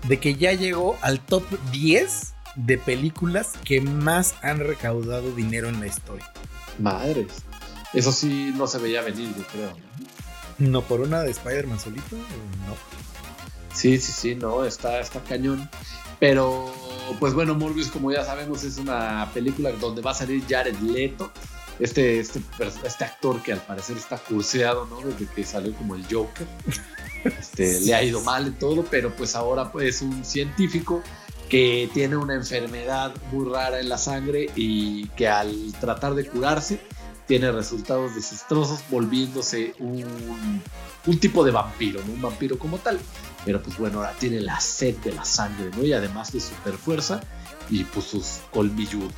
de 0.08 0.18
que 0.18 0.34
ya 0.34 0.52
llegó 0.52 0.98
al 1.02 1.20
top 1.20 1.44
10 1.70 2.32
de 2.56 2.78
películas 2.78 3.52
que 3.64 3.80
más 3.80 4.34
han 4.42 4.58
recaudado 4.58 5.30
dinero 5.32 5.68
en 5.68 5.78
la 5.78 5.86
historia. 5.86 6.30
Madres. 6.80 7.28
Eso 7.92 8.10
sí 8.12 8.52
no 8.56 8.66
se 8.66 8.78
veía 8.78 9.02
venir, 9.02 9.32
yo 9.36 9.44
creo. 9.52 9.70
¿no? 10.58 10.70
No 10.70 10.82
por 10.82 11.00
una 11.00 11.20
de 11.22 11.30
Spider-Man 11.30 11.78
solito, 11.80 12.16
no. 12.16 12.74
Sí, 13.74 13.98
sí, 13.98 14.12
sí, 14.12 14.34
no, 14.34 14.64
está, 14.64 15.00
está 15.00 15.20
cañón. 15.20 15.70
Pero, 16.18 16.72
pues 17.18 17.34
bueno, 17.34 17.54
Morbius, 17.54 17.88
como 17.88 18.12
ya 18.12 18.24
sabemos, 18.24 18.62
es 18.64 18.78
una 18.78 19.30
película 19.32 19.72
donde 19.72 20.02
va 20.02 20.12
a 20.12 20.14
salir 20.14 20.44
Jared 20.48 20.78
Leto. 20.80 21.30
Este, 21.78 22.20
este, 22.20 22.42
este 22.84 23.04
actor 23.04 23.42
que 23.42 23.54
al 23.54 23.62
parecer 23.62 23.96
está 23.96 24.18
curseado, 24.18 24.86
¿no? 24.86 25.00
Desde 25.00 25.26
que 25.26 25.44
salió 25.44 25.74
como 25.74 25.94
el 25.94 26.04
Joker. 26.04 26.46
Este, 27.24 27.80
le 27.80 27.94
ha 27.94 28.02
ido 28.02 28.20
mal 28.22 28.48
y 28.48 28.50
todo, 28.52 28.84
pero 28.90 29.14
pues 29.14 29.34
ahora 29.34 29.70
pues, 29.70 29.96
es 29.96 30.02
un 30.02 30.24
científico 30.24 31.02
que 31.50 31.90
tiene 31.92 32.16
una 32.16 32.34
enfermedad 32.34 33.12
muy 33.30 33.52
rara 33.52 33.80
en 33.80 33.88
la 33.88 33.98
sangre 33.98 34.48
y 34.54 35.08
que 35.08 35.28
al 35.28 35.72
tratar 35.80 36.14
de 36.14 36.24
curarse 36.26 36.80
tiene 37.26 37.52
resultados 37.52 38.14
desastrosos 38.14 38.80
volviéndose 38.88 39.74
un, 39.80 40.62
un 41.06 41.18
tipo 41.18 41.44
de 41.44 41.50
vampiro, 41.50 42.00
¿no? 42.06 42.12
Un 42.14 42.22
vampiro 42.22 42.58
como 42.58 42.78
tal. 42.78 42.98
Pero 43.44 43.62
pues 43.62 43.76
bueno, 43.78 43.98
ahora 43.98 44.14
tiene 44.18 44.40
la 44.40 44.60
sed 44.60 44.96
de 44.98 45.12
la 45.12 45.24
sangre, 45.24 45.70
¿no? 45.76 45.82
Y 45.84 45.92
además 45.92 46.32
de 46.32 46.40
super 46.40 46.74
fuerza 46.74 47.20
y 47.70 47.84
pues 47.84 48.06
sus 48.06 48.40
colmilludos. 48.50 49.12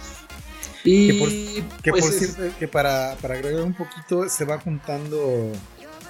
Y 0.84 1.08
Que 1.08 1.14
por- 1.18 1.82
Que 1.82 1.90
pues, 1.90 2.04
por 2.04 2.12
es- 2.14 2.18
cierto, 2.34 2.58
que 2.58 2.68
para, 2.68 3.16
para 3.20 3.34
agregar 3.34 3.62
un 3.62 3.74
poquito, 3.74 4.28
se 4.28 4.44
va 4.44 4.58
juntando. 4.60 5.50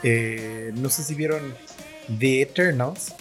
eh, 0.05 0.73
no 0.75 0.89
sé 0.91 1.05
si 1.05 1.15
vieron 1.15 1.55
The 2.19 2.43
Eternals. 2.43 3.13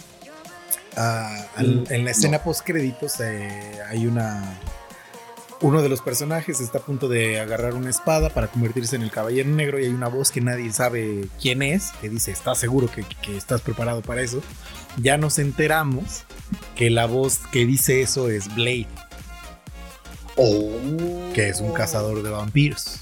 Ah, 0.98 1.46
al- 1.56 1.82
Mm, 1.82 1.94
en 1.94 2.06
la 2.06 2.12
escena 2.12 2.38
no. 2.40 2.44
post 2.44 2.62
créditos 2.66 3.20
hay 3.22 4.08
una. 4.08 4.60
Uno 5.62 5.84
de 5.84 5.90
los 5.90 6.02
personajes 6.02 6.60
está 6.60 6.80
a 6.80 6.82
punto 6.82 7.08
de 7.08 7.40
agarrar 7.40 7.76
una 7.76 7.92
espada 7.92 8.32
para 8.32 8.48
convertirse 8.48 8.96
en 8.96 9.04
el 9.04 9.12
caballero 9.12 9.48
negro 9.50 9.80
y 9.80 9.84
hay 9.86 9.92
una 9.94 10.08
voz 10.08 10.32
que 10.32 10.42
nadie 10.42 10.74
sabe 10.74 11.28
quién 11.40 11.62
es, 11.62 11.92
que 12.02 12.10
dice, 12.10 12.32
¿estás 12.32 12.58
seguro 12.58 12.90
que, 12.92 13.04
que 13.22 13.38
estás 13.38 13.62
preparado 13.62 14.02
para 14.02 14.22
eso? 14.24 14.42
Ya 14.98 15.18
nos 15.18 15.40
enteramos 15.40 16.24
que 16.76 16.90
la 16.90 17.06
voz 17.06 17.40
que 17.52 17.66
dice 17.66 18.02
eso 18.02 18.30
es 18.30 18.54
Blade, 18.56 18.88
Oh. 20.38 20.72
que 21.34 21.50
es 21.50 21.60
un 21.62 21.74
cazador 21.74 22.24
de 22.24 22.30
vampiros. 22.30 22.98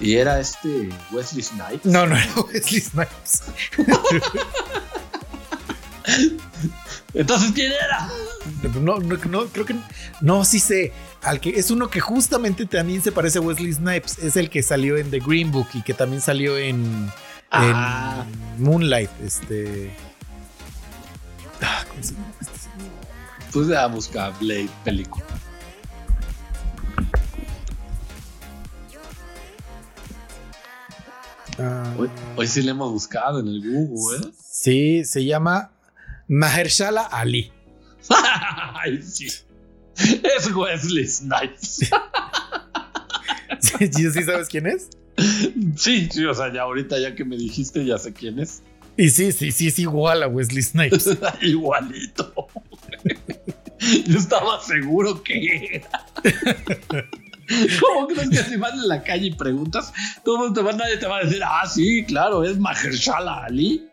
Y 0.00 0.14
era 0.16 0.38
este 0.40 0.88
Wesley 1.12 1.42
Snipes. 1.42 1.84
No, 1.84 2.06
no 2.06 2.16
era 2.16 2.28
Wesley 2.52 2.80
Snipes. 2.80 3.42
Entonces, 7.14 7.52
¿quién 7.52 7.72
era? 7.72 8.08
No, 8.80 8.98
no, 8.98 9.16
no, 9.16 9.46
creo 9.46 9.64
que 9.66 9.74
no, 10.20 10.44
sí 10.44 10.60
sé. 10.60 10.92
Al 11.22 11.40
que 11.40 11.50
es 11.50 11.70
uno 11.70 11.88
que 11.90 12.00
justamente 12.00 12.64
también 12.66 13.02
se 13.02 13.12
parece 13.12 13.38
a 13.38 13.40
Wesley 13.40 13.72
Snipes. 13.72 14.18
Es 14.18 14.36
el 14.36 14.50
que 14.50 14.62
salió 14.62 14.96
en 14.96 15.10
The 15.10 15.18
Green 15.20 15.50
Book 15.50 15.68
y 15.74 15.82
que 15.82 15.94
también 15.94 16.20
salió 16.22 16.56
en, 16.56 17.10
Ah. 17.50 18.24
en 18.56 18.62
Moonlight. 18.62 19.10
Este. 19.24 19.90
Ah, 21.62 21.84
¿cómo 21.88 22.02
se 22.02 22.14
llama 22.14 22.26
este 22.40 22.58
señor? 22.58 22.90
Pues 23.52 23.68
ya 23.68 23.86
busca 23.86 24.30
Blade 24.40 24.68
película. 24.84 25.24
Ah, 31.58 31.92
Hoy, 31.98 32.08
hoy 32.36 32.46
sí 32.46 32.62
le 32.62 32.70
hemos 32.70 32.92
buscado 32.92 33.40
en 33.40 33.48
el 33.48 33.60
Google, 33.68 34.28
¿eh? 34.28 34.30
sí, 34.40 35.04
se 35.04 35.24
llama 35.24 35.72
Mahershala 36.28 37.02
Ali. 37.02 37.52
Ay, 38.74 39.02
sí. 39.02 39.26
Es 39.96 40.52
Wesley 40.54 41.06
Snipes. 41.06 41.80
¿Sí, 43.60 43.88
sí 43.90 44.22
sabes 44.22 44.46
quién 44.48 44.68
es? 44.68 44.88
Sí, 45.76 46.08
sí, 46.12 46.24
o 46.24 46.32
sea, 46.32 46.52
ya 46.52 46.62
ahorita 46.62 46.98
ya 47.00 47.16
que 47.16 47.24
me 47.24 47.36
dijiste, 47.36 47.84
ya 47.84 47.98
sé 47.98 48.12
quién 48.12 48.38
es. 48.38 48.62
Y 48.98 49.10
sí, 49.10 49.30
sí, 49.30 49.52
sí, 49.52 49.68
es 49.68 49.78
igual 49.78 50.24
a 50.24 50.28
Wesley 50.28 50.60
Snipes. 50.60 51.16
Igualito. 51.40 52.48
Yo 54.06 54.18
estaba 54.18 54.60
seguro 54.60 55.22
que 55.22 55.76
era. 55.76 56.04
¿Cómo 57.80 58.08
crees 58.08 58.28
que 58.28 58.38
si 58.38 58.56
vas 58.56 58.72
en 58.72 58.88
la 58.88 59.04
calle 59.04 59.26
y 59.26 59.34
preguntas, 59.34 59.92
todo 60.24 60.52
te 60.52 60.62
va, 60.62 60.72
nadie 60.72 60.96
te 60.96 61.06
va 61.06 61.18
a 61.18 61.24
decir, 61.24 61.40
ah, 61.44 61.64
sí, 61.66 62.04
claro, 62.06 62.42
es 62.42 62.58
Mahershala 62.58 63.44
Ali? 63.44 63.88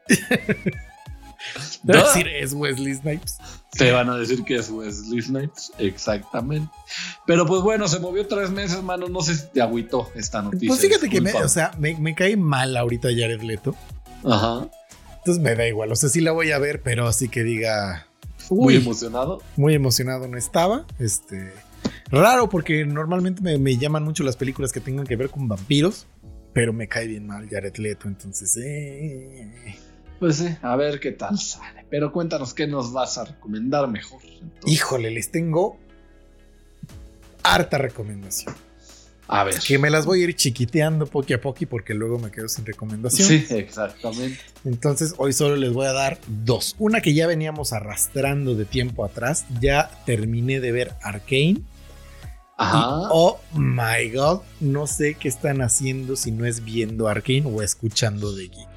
Te 1.85 1.95
a 1.95 2.03
decir, 2.03 2.27
es 2.27 2.53
Wesley 2.53 2.95
Snipes. 2.95 3.37
Te 3.73 3.91
van 3.91 4.09
a 4.09 4.17
decir 4.17 4.43
que 4.43 4.55
es 4.55 4.71
Wesley 4.71 5.21
Snipes, 5.21 5.71
exactamente. 5.77 6.71
Pero 7.27 7.45
pues 7.45 7.61
bueno, 7.61 7.87
se 7.87 7.99
movió 7.99 8.25
tres 8.25 8.49
meses, 8.49 8.81
mano. 8.81 9.07
No 9.07 9.21
sé 9.21 9.35
si 9.35 9.45
te 9.53 9.61
agüitó 9.61 10.09
esta 10.15 10.41
noticia. 10.41 10.67
Pues 10.67 10.81
fíjate 10.81 11.09
que 11.09 11.21
me, 11.21 11.31
o 11.31 11.47
sea, 11.47 11.71
me, 11.77 11.95
me 11.95 12.15
cae 12.15 12.35
mal 12.35 12.75
ahorita 12.75 13.09
Jared 13.09 13.43
Leto. 13.43 13.75
Ajá. 14.23 14.67
Entonces 15.25 15.43
me 15.43 15.55
da 15.55 15.67
igual. 15.67 15.91
O 15.91 15.95
sea, 15.95 16.07
sí 16.07 16.21
la 16.21 16.33
voy 16.33 16.51
a 16.51 16.59
ver, 16.59 16.83
pero 16.83 17.07
así 17.07 17.29
que 17.29 17.43
diga. 17.43 18.05
Muy 18.51 18.75
Uy, 18.75 18.81
emocionado. 18.83 19.41
muy 19.57 19.73
emocionado 19.73 20.27
no 20.27 20.37
estaba. 20.37 20.85
Este. 20.99 21.51
Raro, 22.11 22.47
porque 22.47 22.85
normalmente 22.85 23.41
me, 23.41 23.57
me 23.57 23.75
llaman 23.75 24.03
mucho 24.03 24.23
las 24.23 24.37
películas 24.37 24.71
que 24.71 24.81
tengan 24.81 25.07
que 25.07 25.15
ver 25.15 25.31
con 25.31 25.47
vampiros. 25.47 26.05
Pero 26.53 26.73
me 26.73 26.87
cae 26.87 27.07
bien 27.07 27.25
mal 27.25 27.49
Jared 27.49 27.75
Leto. 27.77 28.07
Entonces, 28.07 28.55
eh. 28.63 29.75
Pues 30.19 30.35
sí, 30.35 30.55
a 30.61 30.75
ver 30.75 30.99
qué 30.99 31.11
tal 31.11 31.39
sale. 31.39 31.87
Pero 31.89 32.11
cuéntanos 32.11 32.53
qué 32.53 32.67
nos 32.67 32.93
vas 32.93 33.17
a 33.17 33.25
recomendar 33.25 33.87
mejor. 33.89 34.21
entonces. 34.23 34.71
Híjole, 34.71 35.09
les 35.09 35.31
tengo 35.31 35.79
harta 37.41 37.79
recomendación. 37.79 38.53
A 39.27 39.43
ver. 39.43 39.59
Que 39.59 39.79
me 39.79 39.89
las 39.89 40.05
voy 40.05 40.21
a 40.21 40.23
ir 40.25 40.35
chiquiteando 40.35 41.07
poco 41.07 41.33
a 41.33 41.37
poco 41.39 41.59
porque 41.69 41.93
luego 41.93 42.19
me 42.19 42.31
quedo 42.31 42.47
sin 42.47 42.65
recomendación. 42.65 43.27
Sí, 43.27 43.45
exactamente. 43.49 44.39
Entonces 44.63 45.15
hoy 45.17 45.33
solo 45.33 45.55
les 45.55 45.73
voy 45.73 45.87
a 45.87 45.93
dar 45.93 46.19
dos. 46.27 46.75
Una 46.77 47.01
que 47.01 47.13
ya 47.13 47.25
veníamos 47.25 47.73
arrastrando 47.73 48.55
de 48.55 48.65
tiempo 48.65 49.03
atrás. 49.03 49.45
Ya 49.59 49.89
terminé 50.05 50.59
de 50.59 50.71
ver 50.71 50.95
Arkane. 51.01 51.61
Ajá. 52.57 52.77
Y, 52.77 53.07
oh 53.11 53.39
my 53.53 54.09
god, 54.13 54.41
no 54.61 54.87
sé 54.87 55.15
qué 55.15 55.27
están 55.27 55.61
haciendo 55.61 56.15
si 56.15 56.31
no 56.31 56.45
es 56.45 56.63
viendo 56.63 57.07
Arkane 57.07 57.43
o 57.45 57.61
escuchando 57.61 58.33
de 58.33 58.47
Geek. 58.47 58.75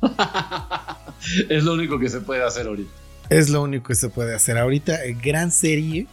es 1.48 1.64
lo 1.64 1.74
único 1.74 1.98
que 1.98 2.08
se 2.08 2.20
puede 2.20 2.42
hacer 2.42 2.66
ahorita. 2.66 2.90
Es 3.28 3.48
lo 3.50 3.62
único 3.62 3.88
que 3.88 3.94
se 3.94 4.08
puede 4.08 4.34
hacer 4.34 4.58
ahorita. 4.58 5.04
Eh, 5.04 5.16
Gran 5.22 5.52
serie. 5.52 6.06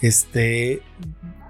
Este 0.00 0.82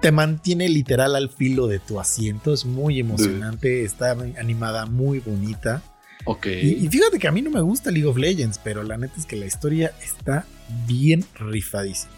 te 0.03 0.11
mantiene 0.11 0.69
literal 0.69 1.15
al 1.15 1.31
filo 1.31 1.69
de 1.69 1.79
tu 1.79 2.01
asiento. 2.01 2.53
Es 2.53 2.67
muy 2.67 2.99
emocionante. 2.99 3.85
Está 3.85 4.11
animada 4.11 4.85
muy 4.85 5.21
bonita. 5.21 5.81
Ok. 6.25 6.47
Y, 6.47 6.85
y 6.85 6.89
fíjate 6.89 7.21
que 7.21 7.29
a 7.29 7.33
mí 7.33 7.41
no 7.41 7.51
me 7.51 7.61
gusta 7.61 7.93
League 7.93 8.09
of 8.09 8.17
Legends, 8.17 8.59
pero 8.59 8.83
la 8.83 8.99
neta 8.99 9.15
es 9.17 9.27
que 9.27 9.37
la 9.37 9.47
historia 9.47 9.93
está 10.03 10.45
bien 10.89 11.25
rifadísima. 11.37 12.13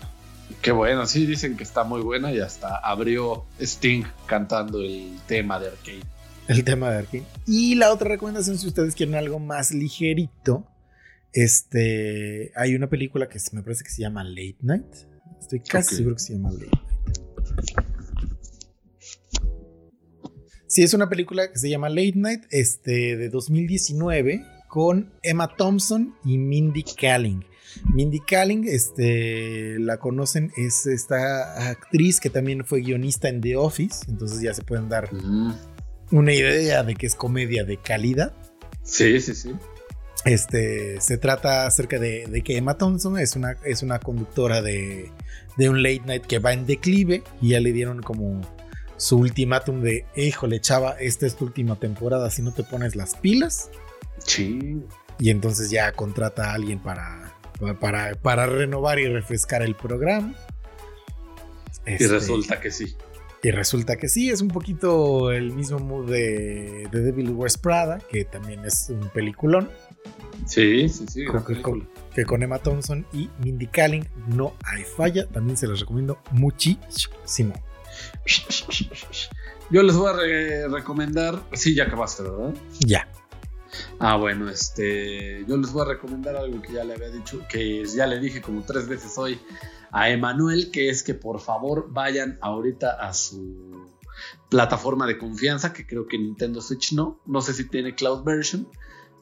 Qué 0.63 0.73
bueno, 0.73 1.07
sí, 1.07 1.27
dicen 1.27 1.59
que 1.59 1.63
está 1.63 1.85
muy 1.85 2.01
buena 2.01 2.33
y 2.33 2.41
hasta 2.41 2.77
abrió 2.77 3.45
Sting 3.61 4.05
cantando 4.25 4.81
el 4.81 5.19
tema 5.27 5.61
de 5.61 5.69
Arcade. 5.69 6.03
El 6.49 6.65
tema 6.65 6.91
de 6.91 6.99
Arkane. 6.99 7.25
Y 7.47 7.75
la 7.75 7.93
otra 7.93 8.09
recomendación, 8.09 8.57
si 8.59 8.67
ustedes 8.67 8.95
quieren 8.95 9.15
algo 9.15 9.39
más 9.39 9.73
ligerito, 9.73 10.67
este, 11.33 12.51
hay 12.57 12.75
una 12.75 12.89
película 12.89 13.29
que 13.29 13.39
me 13.53 13.63
parece 13.63 13.85
que 13.85 13.91
se 13.91 14.01
llama 14.01 14.25
Late 14.25 14.57
Night. 14.63 14.87
Estoy 15.39 15.61
casi 15.61 15.97
seguro 15.97 16.17
que 16.17 16.23
se 16.23 16.33
llama 16.33 16.51
Late 16.51 16.67
Night. 16.67 16.94
Sí, 20.67 20.83
es 20.83 20.93
una 20.95 21.09
película 21.09 21.51
que 21.53 21.59
se 21.59 21.69
llama 21.71 21.89
Late 21.89 22.15
Night, 22.17 22.45
este, 22.51 23.17
de 23.17 23.29
2019, 23.29 24.45
con 24.69 25.13
Emma 25.23 25.55
Thompson 25.57 26.15
y 26.25 26.39
Mindy 26.39 26.83
Kaling. 26.83 27.45
Mindy 27.93 28.21
Kaling, 28.21 28.67
este, 28.67 29.79
la 29.79 29.99
conocen, 29.99 30.51
es 30.57 30.87
esta 30.87 31.69
actriz 31.71 32.19
que 32.19 32.31
también 32.31 32.65
fue 32.65 32.81
guionista 32.81 33.29
en 33.29 33.41
The 33.41 33.57
Office, 33.57 34.05
entonces 34.09 34.41
ya 34.41 34.53
se 34.55 34.63
pueden 34.63 34.89
dar 34.89 35.13
Mm. 35.13 35.53
una 36.11 36.33
idea 36.33 36.83
de 36.83 36.95
que 36.97 37.07
es 37.07 37.15
comedia 37.15 37.65
de 37.65 37.77
calidad. 37.77 38.33
Sí, 38.83 39.21
sí, 39.21 39.35
sí. 39.35 39.53
Este, 40.25 41.01
se 41.01 41.19
trata 41.19 41.67
acerca 41.67 41.99
de, 41.99 42.27
de 42.27 42.43
que 42.43 42.57
Emma 42.57 42.79
Thompson 42.79 43.19
es 43.19 43.37
una, 43.37 43.59
es 43.65 43.83
una 43.83 43.99
conductora 44.01 44.63
de, 44.63 45.11
de 45.57 45.69
un 45.69 45.83
late 45.83 46.03
night 46.07 46.25
que 46.27 46.39
va 46.39 46.53
en 46.53 46.67
declive 46.67 47.23
y 47.41 47.51
ya 47.51 47.61
le 47.61 47.73
dieron 47.73 48.03
como 48.03 48.41
su 48.97 49.19
ultimátum 49.19 49.81
de, 49.81 50.07
híjole 50.17 50.61
chava, 50.61 50.93
esta 51.01 51.27
es 51.27 51.37
tu 51.37 51.45
última 51.47 51.77
temporada, 51.77 52.31
si 52.31 52.43
no 52.43 52.53
te 52.53 52.63
pones 52.63 52.95
las 52.97 53.15
pilas. 53.17 53.71
Sí. 54.25 54.83
Y 55.19 55.31
entonces 55.31 55.71
ya 55.71 55.93
contrata 55.93 56.51
a 56.51 56.55
alguien 56.55 56.79
para, 56.81 57.35
para, 57.81 58.15
para 58.15 58.47
renovar 58.47 58.99
y 58.99 59.07
refrescar 59.07 59.63
el 59.63 59.75
programa. 59.75 60.35
Y 61.87 61.93
Este, 61.95 62.09
resulta 62.09 62.61
que 62.61 62.71
sí. 62.71 62.97
y 63.43 63.51
resulta 63.51 63.97
que 63.97 64.09
sí, 64.09 64.31
es 64.31 64.41
un 64.41 64.49
poquito 64.49 65.31
el 65.33 65.53
mismo 65.53 65.79
mood 65.79 66.09
de, 66.11 66.89
de 66.91 67.01
Devil 67.01 67.31
Wears 67.33 67.59
Prada, 67.59 67.99
que 68.11 68.25
también 68.25 68.65
es 68.65 68.89
un 68.89 69.09
peliculón. 69.11 69.69
Sí, 70.47 70.89
sí, 70.89 71.05
sí. 71.09 71.25
con- 71.27 71.45
película. 71.45 71.85
Que 72.15 72.25
con 72.25 72.43
Emma 72.43 72.59
Thompson 72.59 73.07
y 73.13 73.29
Mindy 73.41 73.67
Kaling 73.67 74.09
no 74.29 74.55
hay 74.65 74.83
falla. 74.85 75.27
También 75.27 75.57
se 75.57 75.67
las 75.67 75.81
recomiendo 75.81 76.19
muchísimo. 76.33 77.55
Yo 79.71 79.83
les 79.83 79.97
voy 79.97 80.11
a 80.11 80.13
re- 80.15 80.69
recomendar. 80.69 81.43
Sí, 81.53 81.75
ya 81.75 81.85
acabaste, 81.85 82.23
¿verdad? 82.23 82.55
Ya. 82.81 83.09
Ah, 83.99 84.17
bueno, 84.17 84.49
este. 84.49 85.45
Yo 85.49 85.57
les 85.57 85.73
voy 85.73 85.83
a 85.83 85.87
recomendar 85.95 86.37
algo 86.37 86.61
que 86.63 86.73
ya 86.73 86.85
le 86.85 86.95
había 86.95 87.11
dicho, 87.11 87.41
que 87.49 87.85
ya 87.85 88.07
le 88.07 88.21
dije 88.21 88.41
como 88.41 88.63
tres 88.63 88.87
veces 88.89 89.17
hoy 89.19 89.41
a 89.91 90.11
Emanuel, 90.11 90.71
que 90.71 90.91
es 90.91 91.03
que 91.03 91.15
por 91.15 91.41
favor 91.41 91.89
vayan 91.91 92.39
ahorita 92.41 92.93
a 92.93 93.13
su 93.15 93.87
plataforma 94.49 95.07
de 95.07 95.19
confianza, 95.19 95.73
que 95.73 95.87
creo 95.87 96.07
que 96.07 96.19
Nintendo 96.19 96.61
Switch 96.61 96.93
no. 96.93 97.21
No 97.27 97.41
sé 97.41 97.53
si 97.55 97.69
tiene 97.69 97.95
cloud 97.95 98.23
version. 98.25 98.69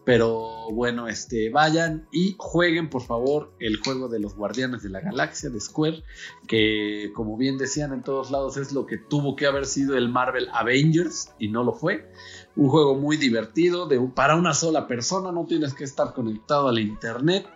Pero 0.04 0.68
bueno, 0.72 1.06
este, 1.06 1.50
vayan 1.50 2.08
y 2.10 2.34
jueguen 2.36 2.90
por 2.90 3.02
favor 3.02 3.52
el 3.60 3.76
juego 3.76 4.08
de 4.08 4.18
los 4.18 4.34
Guardianes 4.34 4.82
de 4.82 4.88
la 4.88 5.00
Galaxia 5.00 5.48
de 5.48 5.60
Square, 5.60 6.02
que 6.48 7.12
como 7.14 7.36
bien 7.36 7.56
decían 7.56 7.92
en 7.92 8.02
todos 8.02 8.32
lados 8.32 8.56
es 8.56 8.72
lo 8.72 8.86
que 8.86 8.98
tuvo 8.98 9.36
que 9.36 9.46
haber 9.46 9.64
sido 9.64 9.96
el 9.96 10.08
Marvel 10.08 10.48
Avengers 10.52 11.30
y 11.38 11.48
no 11.48 11.62
lo 11.62 11.72
fue. 11.72 12.10
Un 12.56 12.68
juego 12.68 12.96
muy 12.96 13.16
divertido 13.16 13.86
de 13.86 14.00
para 14.14 14.34
una 14.34 14.54
sola 14.54 14.88
persona, 14.88 15.30
no 15.30 15.46
tienes 15.46 15.72
que 15.72 15.84
estar 15.84 16.12
conectado 16.14 16.68
al 16.68 16.80
internet, 16.80 17.46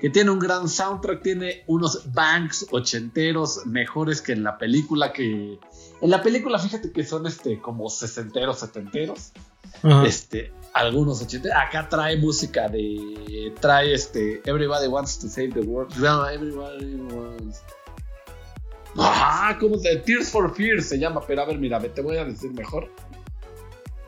que 0.00 0.10
tiene 0.10 0.30
un 0.30 0.40
gran 0.40 0.68
soundtrack, 0.68 1.22
tiene 1.22 1.62
unos 1.68 2.12
banks 2.12 2.66
ochenteros 2.72 3.64
mejores 3.64 4.20
que 4.20 4.32
en 4.32 4.42
la 4.42 4.58
película 4.58 5.12
que 5.12 5.60
en 6.00 6.10
la 6.10 6.20
película 6.20 6.58
fíjate 6.58 6.90
que 6.90 7.04
son 7.04 7.28
este 7.28 7.60
como 7.60 7.88
sesenteros, 7.88 8.58
setenteros 8.58 9.32
este, 10.06 10.52
algunos 10.74 11.20
80. 11.22 11.48
Acá 11.60 11.88
trae 11.88 12.16
música 12.16 12.68
de. 12.68 13.52
Trae 13.60 13.92
este. 13.94 14.40
Everybody 14.44 14.88
wants 14.88 15.18
to 15.18 15.28
save 15.28 15.50
the 15.52 15.60
world. 15.60 15.94
No, 15.98 16.28
everybody 16.28 16.94
wants. 16.96 17.62
Ah, 18.98 19.56
¿cómo 19.58 19.78
se 19.78 19.96
Tears 19.96 20.30
for 20.30 20.54
Fears 20.54 20.86
se 20.88 20.98
llama. 20.98 21.20
Pero 21.26 21.42
a 21.42 21.44
ver, 21.46 21.58
mira, 21.58 21.80
te 21.80 22.02
voy 22.02 22.16
a 22.18 22.24
decir 22.24 22.52
mejor. 22.52 22.90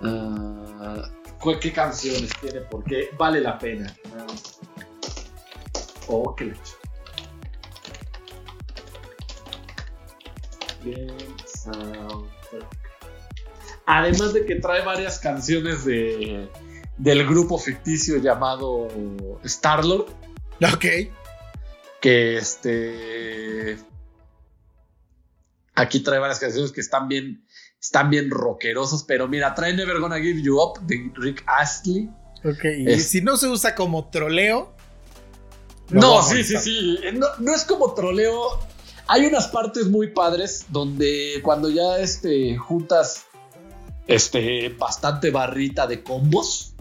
Ah, 0.02 1.08
¿cu- 1.40 1.58
¿Qué 1.60 1.72
canciones 1.72 2.30
tiene? 2.40 2.60
Porque 2.62 3.08
vale 3.18 3.40
la 3.40 3.58
pena. 3.58 3.94
Oh, 6.08 6.34
qué. 6.34 6.52
Bien, 10.82 11.16
soundtrack. 11.46 12.33
Además 13.86 14.32
de 14.32 14.46
que 14.46 14.56
trae 14.56 14.82
varias 14.84 15.18
canciones 15.18 15.84
de, 15.84 16.48
del 16.96 17.26
grupo 17.26 17.58
ficticio 17.58 18.16
llamado 18.18 18.88
Starlord, 19.44 20.06
Ok. 20.72 20.84
que 22.00 22.36
este 22.38 23.76
aquí 25.74 26.00
trae 26.00 26.18
varias 26.18 26.38
canciones 26.38 26.72
que 26.72 26.80
están 26.80 27.08
bien 27.08 27.44
están 27.80 28.08
bien 28.08 28.30
rockerosos, 28.30 29.02
pero 29.04 29.28
mira, 29.28 29.54
trae 29.54 29.74
Never 29.74 29.98
Gonna 30.00 30.16
Give 30.18 30.40
You 30.40 30.58
Up 30.58 30.80
de 30.86 31.10
Rick 31.16 31.42
Astley. 31.46 32.08
Ok. 32.42 32.64
Y 32.78 32.90
Es- 32.92 33.10
si 33.10 33.20
no 33.20 33.36
se 33.36 33.46
usa 33.48 33.74
como 33.74 34.08
troleo. 34.08 34.74
No, 35.90 36.22
sí, 36.22 36.42
sí, 36.44 36.56
sí. 36.56 36.98
No, 37.12 37.26
no 37.40 37.54
es 37.54 37.64
como 37.64 37.92
troleo. 37.92 38.58
Hay 39.06 39.26
unas 39.26 39.48
partes 39.48 39.88
muy 39.88 40.12
padres 40.12 40.64
donde 40.70 41.40
cuando 41.42 41.68
ya 41.68 41.98
este, 41.98 42.56
juntas 42.56 43.26
este, 44.06 44.68
bastante 44.70 45.30
barrita 45.30 45.86
de 45.86 46.02
combos. 46.02 46.74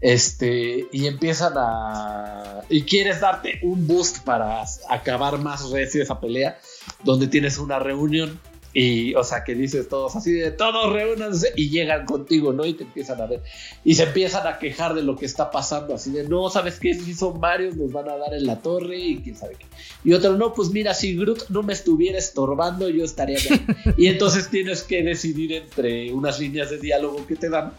Este, 0.00 0.86
y 0.92 1.06
empiezan 1.06 1.54
a. 1.56 2.60
Y 2.68 2.82
quieres 2.82 3.20
darte 3.20 3.60
un 3.62 3.86
boost 3.86 4.24
para 4.24 4.62
acabar 4.88 5.38
más 5.38 5.70
recio 5.70 6.02
esa 6.02 6.20
pelea, 6.20 6.58
donde 7.02 7.28
tienes 7.28 7.58
una 7.58 7.78
reunión 7.78 8.38
Y, 8.78 9.14
o 9.14 9.24
sea, 9.24 9.42
que 9.42 9.54
dices 9.54 9.88
todos 9.88 10.16
así 10.16 10.32
de 10.32 10.50
todos 10.50 10.92
reúnanse 10.92 11.50
y 11.56 11.70
llegan 11.70 12.04
contigo, 12.04 12.52
¿no? 12.52 12.66
Y 12.66 12.74
te 12.74 12.84
empiezan 12.84 13.22
a 13.22 13.26
ver. 13.26 13.42
Y 13.84 13.94
se 13.94 14.02
empiezan 14.02 14.46
a 14.46 14.58
quejar 14.58 14.92
de 14.92 15.02
lo 15.02 15.16
que 15.16 15.24
está 15.24 15.50
pasando, 15.50 15.94
así 15.94 16.10
de 16.10 16.28
no, 16.28 16.50
¿sabes 16.50 16.78
qué? 16.78 16.92
Si 16.92 17.14
son 17.14 17.40
varios, 17.40 17.74
nos 17.74 17.90
van 17.90 18.10
a 18.10 18.18
dar 18.18 18.34
en 18.34 18.44
la 18.46 18.60
torre 18.60 18.98
y 18.98 19.16
quién 19.22 19.34
sabe 19.34 19.54
qué. 19.58 19.64
Y 20.04 20.12
otro, 20.12 20.36
no, 20.36 20.52
pues 20.52 20.68
mira, 20.68 20.92
si 20.92 21.16
Groot 21.16 21.48
no 21.48 21.62
me 21.62 21.72
estuviera 21.72 22.18
estorbando, 22.18 22.90
yo 22.90 23.02
estaría 23.02 23.38
bien. 23.38 23.66
y 23.96 24.08
entonces 24.08 24.50
tienes 24.50 24.82
que 24.82 25.02
decidir 25.02 25.54
entre 25.54 26.12
unas 26.12 26.38
líneas 26.38 26.68
de 26.68 26.76
diálogo 26.76 27.26
que 27.26 27.36
te 27.36 27.48
dan 27.48 27.72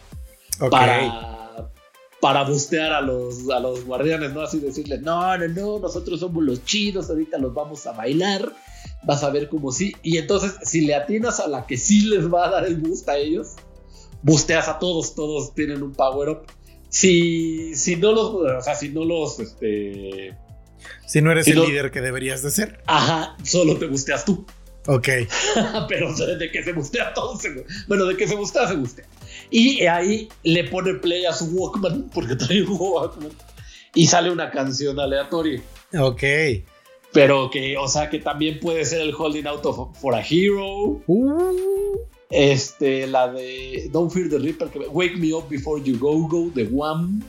para, 0.68 1.70
para 2.20 2.42
bustear 2.42 2.92
a 2.92 3.00
los, 3.02 3.48
a 3.50 3.60
los 3.60 3.84
guardianes, 3.84 4.32
¿no? 4.32 4.40
Así 4.40 4.58
decirle, 4.58 4.98
no, 4.98 5.38
no, 5.38 5.46
no, 5.46 5.78
nosotros 5.78 6.18
somos 6.18 6.42
los 6.42 6.64
chidos, 6.64 7.08
ahorita 7.08 7.38
los 7.38 7.54
vamos 7.54 7.86
a 7.86 7.92
bailar, 7.92 8.52
vas 9.04 9.22
a 9.22 9.30
ver 9.30 9.48
cómo 9.48 9.72
sí. 9.72 9.94
Y 10.02 10.18
entonces, 10.18 10.54
si 10.62 10.82
le 10.82 10.94
atinas 10.94 11.40
a 11.40 11.48
la 11.48 11.66
que 11.66 11.76
sí 11.76 12.02
les 12.02 12.32
va 12.32 12.46
a 12.46 12.50
dar 12.50 12.66
el 12.66 12.76
boost 12.76 13.08
a 13.08 13.16
ellos, 13.16 13.54
busteas 14.22 14.68
a 14.68 14.78
todos, 14.78 15.14
todos 15.14 15.54
tienen 15.54 15.82
un 15.82 15.92
power 15.92 16.28
up. 16.30 16.42
Si, 16.90 17.74
si 17.74 17.96
no 17.96 18.12
los, 18.12 18.30
o 18.30 18.62
sea, 18.62 18.74
si 18.74 18.88
no 18.88 19.04
los, 19.04 19.38
este, 19.40 20.36
Si 21.06 21.20
no 21.20 21.30
eres 21.30 21.44
Si 21.44 21.50
el 21.52 21.58
no- 21.58 21.66
líder 21.66 21.90
que 21.90 22.00
deberías 22.00 22.42
de 22.42 22.50
ser. 22.50 22.82
ajá, 22.86 23.36
solo 23.44 23.76
te 23.78 23.86
busteas 23.86 24.24
tú. 24.24 24.44
Ok. 24.86 25.08
pero 25.88 26.14
de 26.14 26.50
que 26.50 26.62
se 26.62 26.72
bustea 26.72 27.12
todo, 27.12 27.38
se, 27.38 27.64
bueno, 27.88 28.06
de 28.06 28.16
que 28.16 28.26
se 28.26 28.34
bustea, 28.36 28.66
se 28.66 28.74
bustea. 28.74 29.04
Y 29.50 29.82
ahí 29.86 30.28
le 30.44 30.64
pone 30.64 30.94
play 30.94 31.26
a 31.26 31.32
su 31.34 31.44
Walkman, 31.46 32.10
porque 32.14 32.36
trae 32.36 32.62
un 32.62 32.76
Walkman, 32.80 33.32
y 33.94 34.06
sale 34.06 34.30
una 34.30 34.50
canción 34.50 34.98
aleatoria. 34.98 35.60
Ok. 35.98 36.22
Pero 37.12 37.50
que, 37.50 37.76
o 37.76 37.88
sea, 37.88 38.10
que 38.10 38.18
también 38.18 38.60
puede 38.60 38.84
ser 38.84 39.00
el 39.00 39.14
Holding 39.14 39.46
Out 39.46 39.64
of, 39.66 39.98
for 39.98 40.14
a 40.14 40.20
Hero. 40.22 41.00
Uh, 41.06 41.98
Este, 42.30 43.06
la 43.06 43.32
de 43.32 43.88
Don't 43.90 44.12
Fear 44.12 44.28
the 44.28 44.38
Reaper, 44.38 44.68
que- 44.68 44.80
Wake 44.88 45.16
Me 45.16 45.32
Up 45.32 45.48
Before 45.48 45.82
You 45.82 45.98
Go 45.98 46.28
Go, 46.28 46.50
de 46.54 46.64
Wham. 46.64 47.22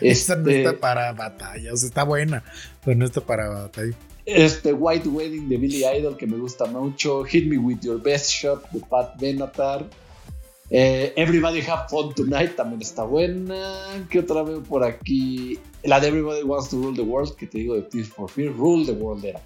esa 0.00 0.34
no 0.36 0.48
Este- 0.50 0.64
está 0.64 0.78
para 0.80 1.12
batalla. 1.12 1.72
O 1.72 1.76
sea, 1.76 1.88
está 1.88 2.02
buena, 2.04 2.42
pero 2.84 2.98
no 2.98 3.04
está 3.04 3.20
para 3.20 3.48
batalla. 3.48 3.94
Este, 4.24 4.72
White 4.72 5.08
Wedding 5.08 5.48
de 5.48 5.56
Billy 5.56 5.84
Idol, 5.86 6.16
que 6.16 6.26
me 6.26 6.36
gusta 6.36 6.64
mucho. 6.66 7.22
Hit 7.22 7.46
Me 7.46 7.56
With 7.58 7.78
Your 7.82 8.02
Best 8.02 8.30
Shot 8.30 8.68
de 8.72 8.80
Pat 8.80 9.16
Benatar. 9.20 9.88
Eh, 10.68 11.12
Everybody 11.16 11.60
Have 11.60 11.88
Fun 11.88 12.12
Tonight 12.14 12.56
también 12.56 12.82
está 12.82 13.04
buena. 13.04 14.06
¿Qué 14.10 14.20
otra 14.20 14.42
veo 14.42 14.62
por 14.62 14.82
aquí? 14.84 15.58
La 15.84 16.00
de 16.00 16.08
Everybody 16.08 16.42
Wants 16.42 16.70
to 16.70 16.76
Rule 16.76 16.96
the 16.96 17.02
World, 17.02 17.36
que 17.36 17.46
te 17.46 17.58
digo 17.58 17.74
de 17.74 17.82
Tears 17.82 18.08
for 18.08 18.30
Fear. 18.30 18.52
Rule 18.52 18.86
the 18.86 18.92
World 18.92 19.24
era. 19.24 19.40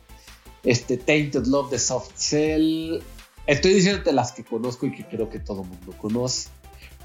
Este, 0.62 0.96
Tainted 0.96 1.46
Love 1.46 1.70
de 1.70 1.78
Soft 1.78 2.12
Cell. 2.16 3.00
Estoy 3.46 3.74
diciéndote 3.74 4.12
las 4.12 4.32
que 4.32 4.44
conozco 4.44 4.86
y 4.86 4.92
que 4.92 5.04
creo 5.04 5.28
que 5.28 5.40
todo 5.40 5.64
mundo 5.64 5.92
conoce. 5.98 6.48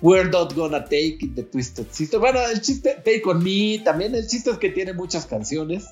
We're 0.02 0.30
not 0.30 0.54
gonna 0.54 0.84
take 0.84 1.18
it, 1.22 1.36
The 1.36 1.44
Twisted 1.44 1.88
Sister. 1.90 2.20
Bueno, 2.20 2.40
el 2.42 2.62
chiste, 2.62 2.96
Take 2.96 3.24
on 3.26 3.44
Me, 3.44 3.80
también 3.84 4.14
el 4.14 4.28
chiste 4.28 4.52
es 4.52 4.58
que 4.58 4.70
tiene 4.70 4.94
muchas 4.94 5.26
canciones. 5.26 5.88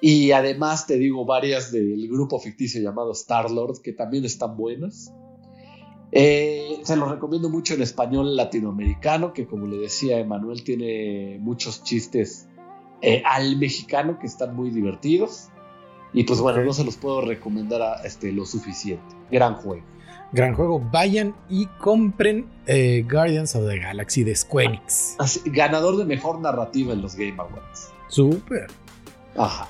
Y 0.00 0.32
además 0.32 0.86
te 0.86 0.96
digo 0.96 1.24
varias 1.24 1.70
del 1.70 2.08
grupo 2.08 2.38
ficticio 2.40 2.82
llamado 2.82 3.12
Star 3.12 3.50
Lord, 3.50 3.80
que 3.82 3.92
también 3.92 4.24
están 4.24 4.56
buenas. 4.56 5.12
Eh, 6.14 6.80
se 6.84 6.96
los 6.96 7.10
recomiendo 7.10 7.48
mucho 7.48 7.74
en 7.74 7.82
español 7.82 8.36
latinoamericano, 8.36 9.32
que 9.32 9.46
como 9.46 9.66
le 9.66 9.78
decía 9.78 10.18
Emanuel, 10.18 10.62
tiene 10.62 11.38
muchos 11.40 11.82
chistes 11.82 12.48
eh, 13.00 13.22
al 13.24 13.56
mexicano 13.56 14.18
que 14.18 14.26
están 14.26 14.54
muy 14.54 14.70
divertidos. 14.70 15.48
Y 16.12 16.24
pues 16.24 16.40
bueno, 16.40 16.62
no 16.62 16.74
se 16.74 16.84
los 16.84 16.96
puedo 16.96 17.22
recomendar 17.22 17.80
a, 17.80 17.94
este, 18.04 18.30
lo 18.32 18.44
suficiente. 18.44 19.02
Gran 19.30 19.54
juego. 19.54 19.82
Gran 20.32 20.54
juego. 20.54 20.78
Vayan 20.92 21.34
y 21.48 21.66
compren 21.80 22.46
eh, 22.66 23.06
Guardians 23.10 23.56
of 23.56 23.66
the 23.66 23.78
Galaxy 23.78 24.22
de 24.24 24.36
Square 24.36 24.66
Enix. 24.68 25.16
Así, 25.18 25.40
ganador 25.46 25.96
de 25.96 26.04
mejor 26.04 26.40
narrativa 26.40 26.92
en 26.92 27.00
los 27.00 27.14
Game 27.16 27.36
Awards. 27.38 27.90
Súper. 28.08 28.66
Ajá. 29.36 29.66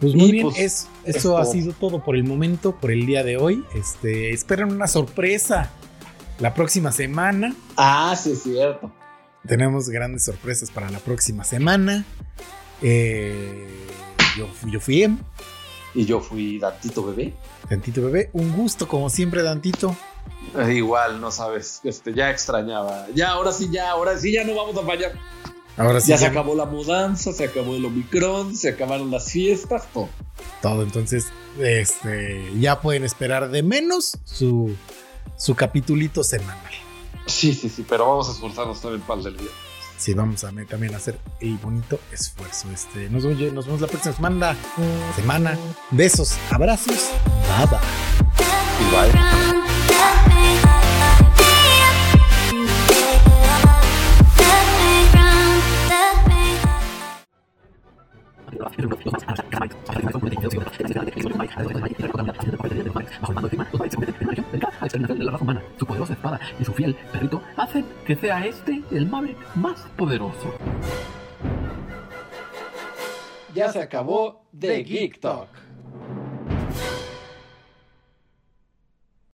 Pues 0.00 0.14
muy 0.16 0.24
Y, 0.24 0.32
bien, 0.32 0.46
pues, 0.48 0.58
es- 0.58 0.88
eso 1.04 1.38
ha 1.38 1.44
sido 1.44 1.72
todo 1.72 2.02
por 2.02 2.16
el 2.16 2.24
momento, 2.24 2.74
por 2.80 2.90
el 2.90 3.06
día 3.06 3.22
de 3.22 3.36
hoy. 3.36 3.64
Este, 3.76 4.30
esperan 4.32 4.72
una 4.72 4.88
sorpresa 4.88 5.70
la 6.38 6.54
próxima 6.54 6.92
semana. 6.92 7.54
Ah, 7.76 8.14
sí, 8.20 8.32
es 8.32 8.42
cierto. 8.42 8.92
Tenemos 9.46 9.88
grandes 9.90 10.24
sorpresas 10.24 10.70
para 10.70 10.90
la 10.90 10.98
próxima 10.98 11.44
semana. 11.44 12.04
Eh, 12.82 13.66
yo, 14.36 14.46
fui- 14.48 14.70
yo 14.72 14.80
fui 14.80 15.02
Em, 15.02 15.18
Y 15.94 16.06
yo 16.06 16.20
fui 16.20 16.58
Dantito 16.58 17.04
Bebé. 17.04 17.34
Dantito 17.70 18.02
Bebé. 18.02 18.30
Un 18.32 18.52
gusto, 18.52 18.88
como 18.88 19.08
siempre, 19.10 19.42
Dantito. 19.42 19.96
Eh, 20.58 20.74
Igual, 20.74 21.20
no 21.20 21.30
sabes, 21.30 21.80
este, 21.84 22.12
ya 22.12 22.30
extrañaba. 22.30 23.06
Ya, 23.14 23.30
ahora 23.30 23.52
sí, 23.52 23.68
ya, 23.70 23.90
ahora 23.90 24.18
sí, 24.18 24.32
ya 24.32 24.44
no 24.44 24.54
vamos 24.54 24.76
a 24.76 24.84
fallar. 24.84 25.12
Ahora 25.76 26.00
sí, 26.00 26.08
ya 26.10 26.16
se 26.18 26.24
ya 26.24 26.30
acabó 26.30 26.54
la 26.54 26.66
mudanza, 26.66 27.32
se 27.32 27.44
acabó 27.44 27.76
el 27.76 27.84
Omicron, 27.84 28.56
se 28.56 28.70
acabaron 28.70 29.10
las 29.10 29.30
fiestas, 29.30 29.84
todo. 29.92 30.08
todo. 30.62 30.82
Entonces, 30.82 31.26
este, 31.60 32.50
ya 32.58 32.80
pueden 32.80 33.04
esperar 33.04 33.50
de 33.50 33.62
menos 33.62 34.18
su, 34.24 34.74
su 35.44 35.54
capitulito 35.54 36.24
semanal. 36.24 36.72
Sí, 37.26 37.52
sí, 37.52 37.68
sí, 37.68 37.84
pero 37.86 38.08
vamos 38.08 38.30
a 38.30 38.32
esforzarnos 38.32 38.80
también 38.80 39.02
para 39.02 39.18
el 39.18 39.24
del 39.24 39.36
día. 39.36 39.50
Sí, 39.98 40.14
vamos 40.14 40.42
a 40.42 40.50
también 40.66 40.94
a 40.94 40.96
hacer 40.96 41.18
el 41.38 41.58
bonito 41.58 42.00
esfuerzo. 42.10 42.70
Este, 42.72 43.10
nos, 43.10 43.26
vemos, 43.26 43.52
nos 43.52 43.66
vemos 43.66 43.82
la 43.82 43.86
próxima 43.86 44.14
semana. 44.14 44.56
semana. 45.14 45.58
Besos, 45.90 46.38
abrazos. 46.50 47.10
Bye 47.58 47.66
bye. 47.66 47.78
Igual. 48.88 49.34
de 64.52 64.73
la 64.92 65.32
raza 65.32 65.44
humana, 65.44 65.62
su 65.78 65.86
poderosa 65.86 66.12
espada 66.12 66.40
y 66.60 66.64
su 66.64 66.72
fiel 66.72 66.94
perrito 67.12 67.42
hacen 67.56 67.84
que 68.06 68.16
sea 68.16 68.44
este 68.44 68.82
el 68.90 69.06
Maverick 69.06 69.38
más 69.56 69.80
poderoso. 69.96 70.54
Ya 73.54 73.70
se 73.72 73.80
acabó 73.80 74.46
The 74.58 74.82
Geek 74.82 75.20
Talk. 75.20 75.48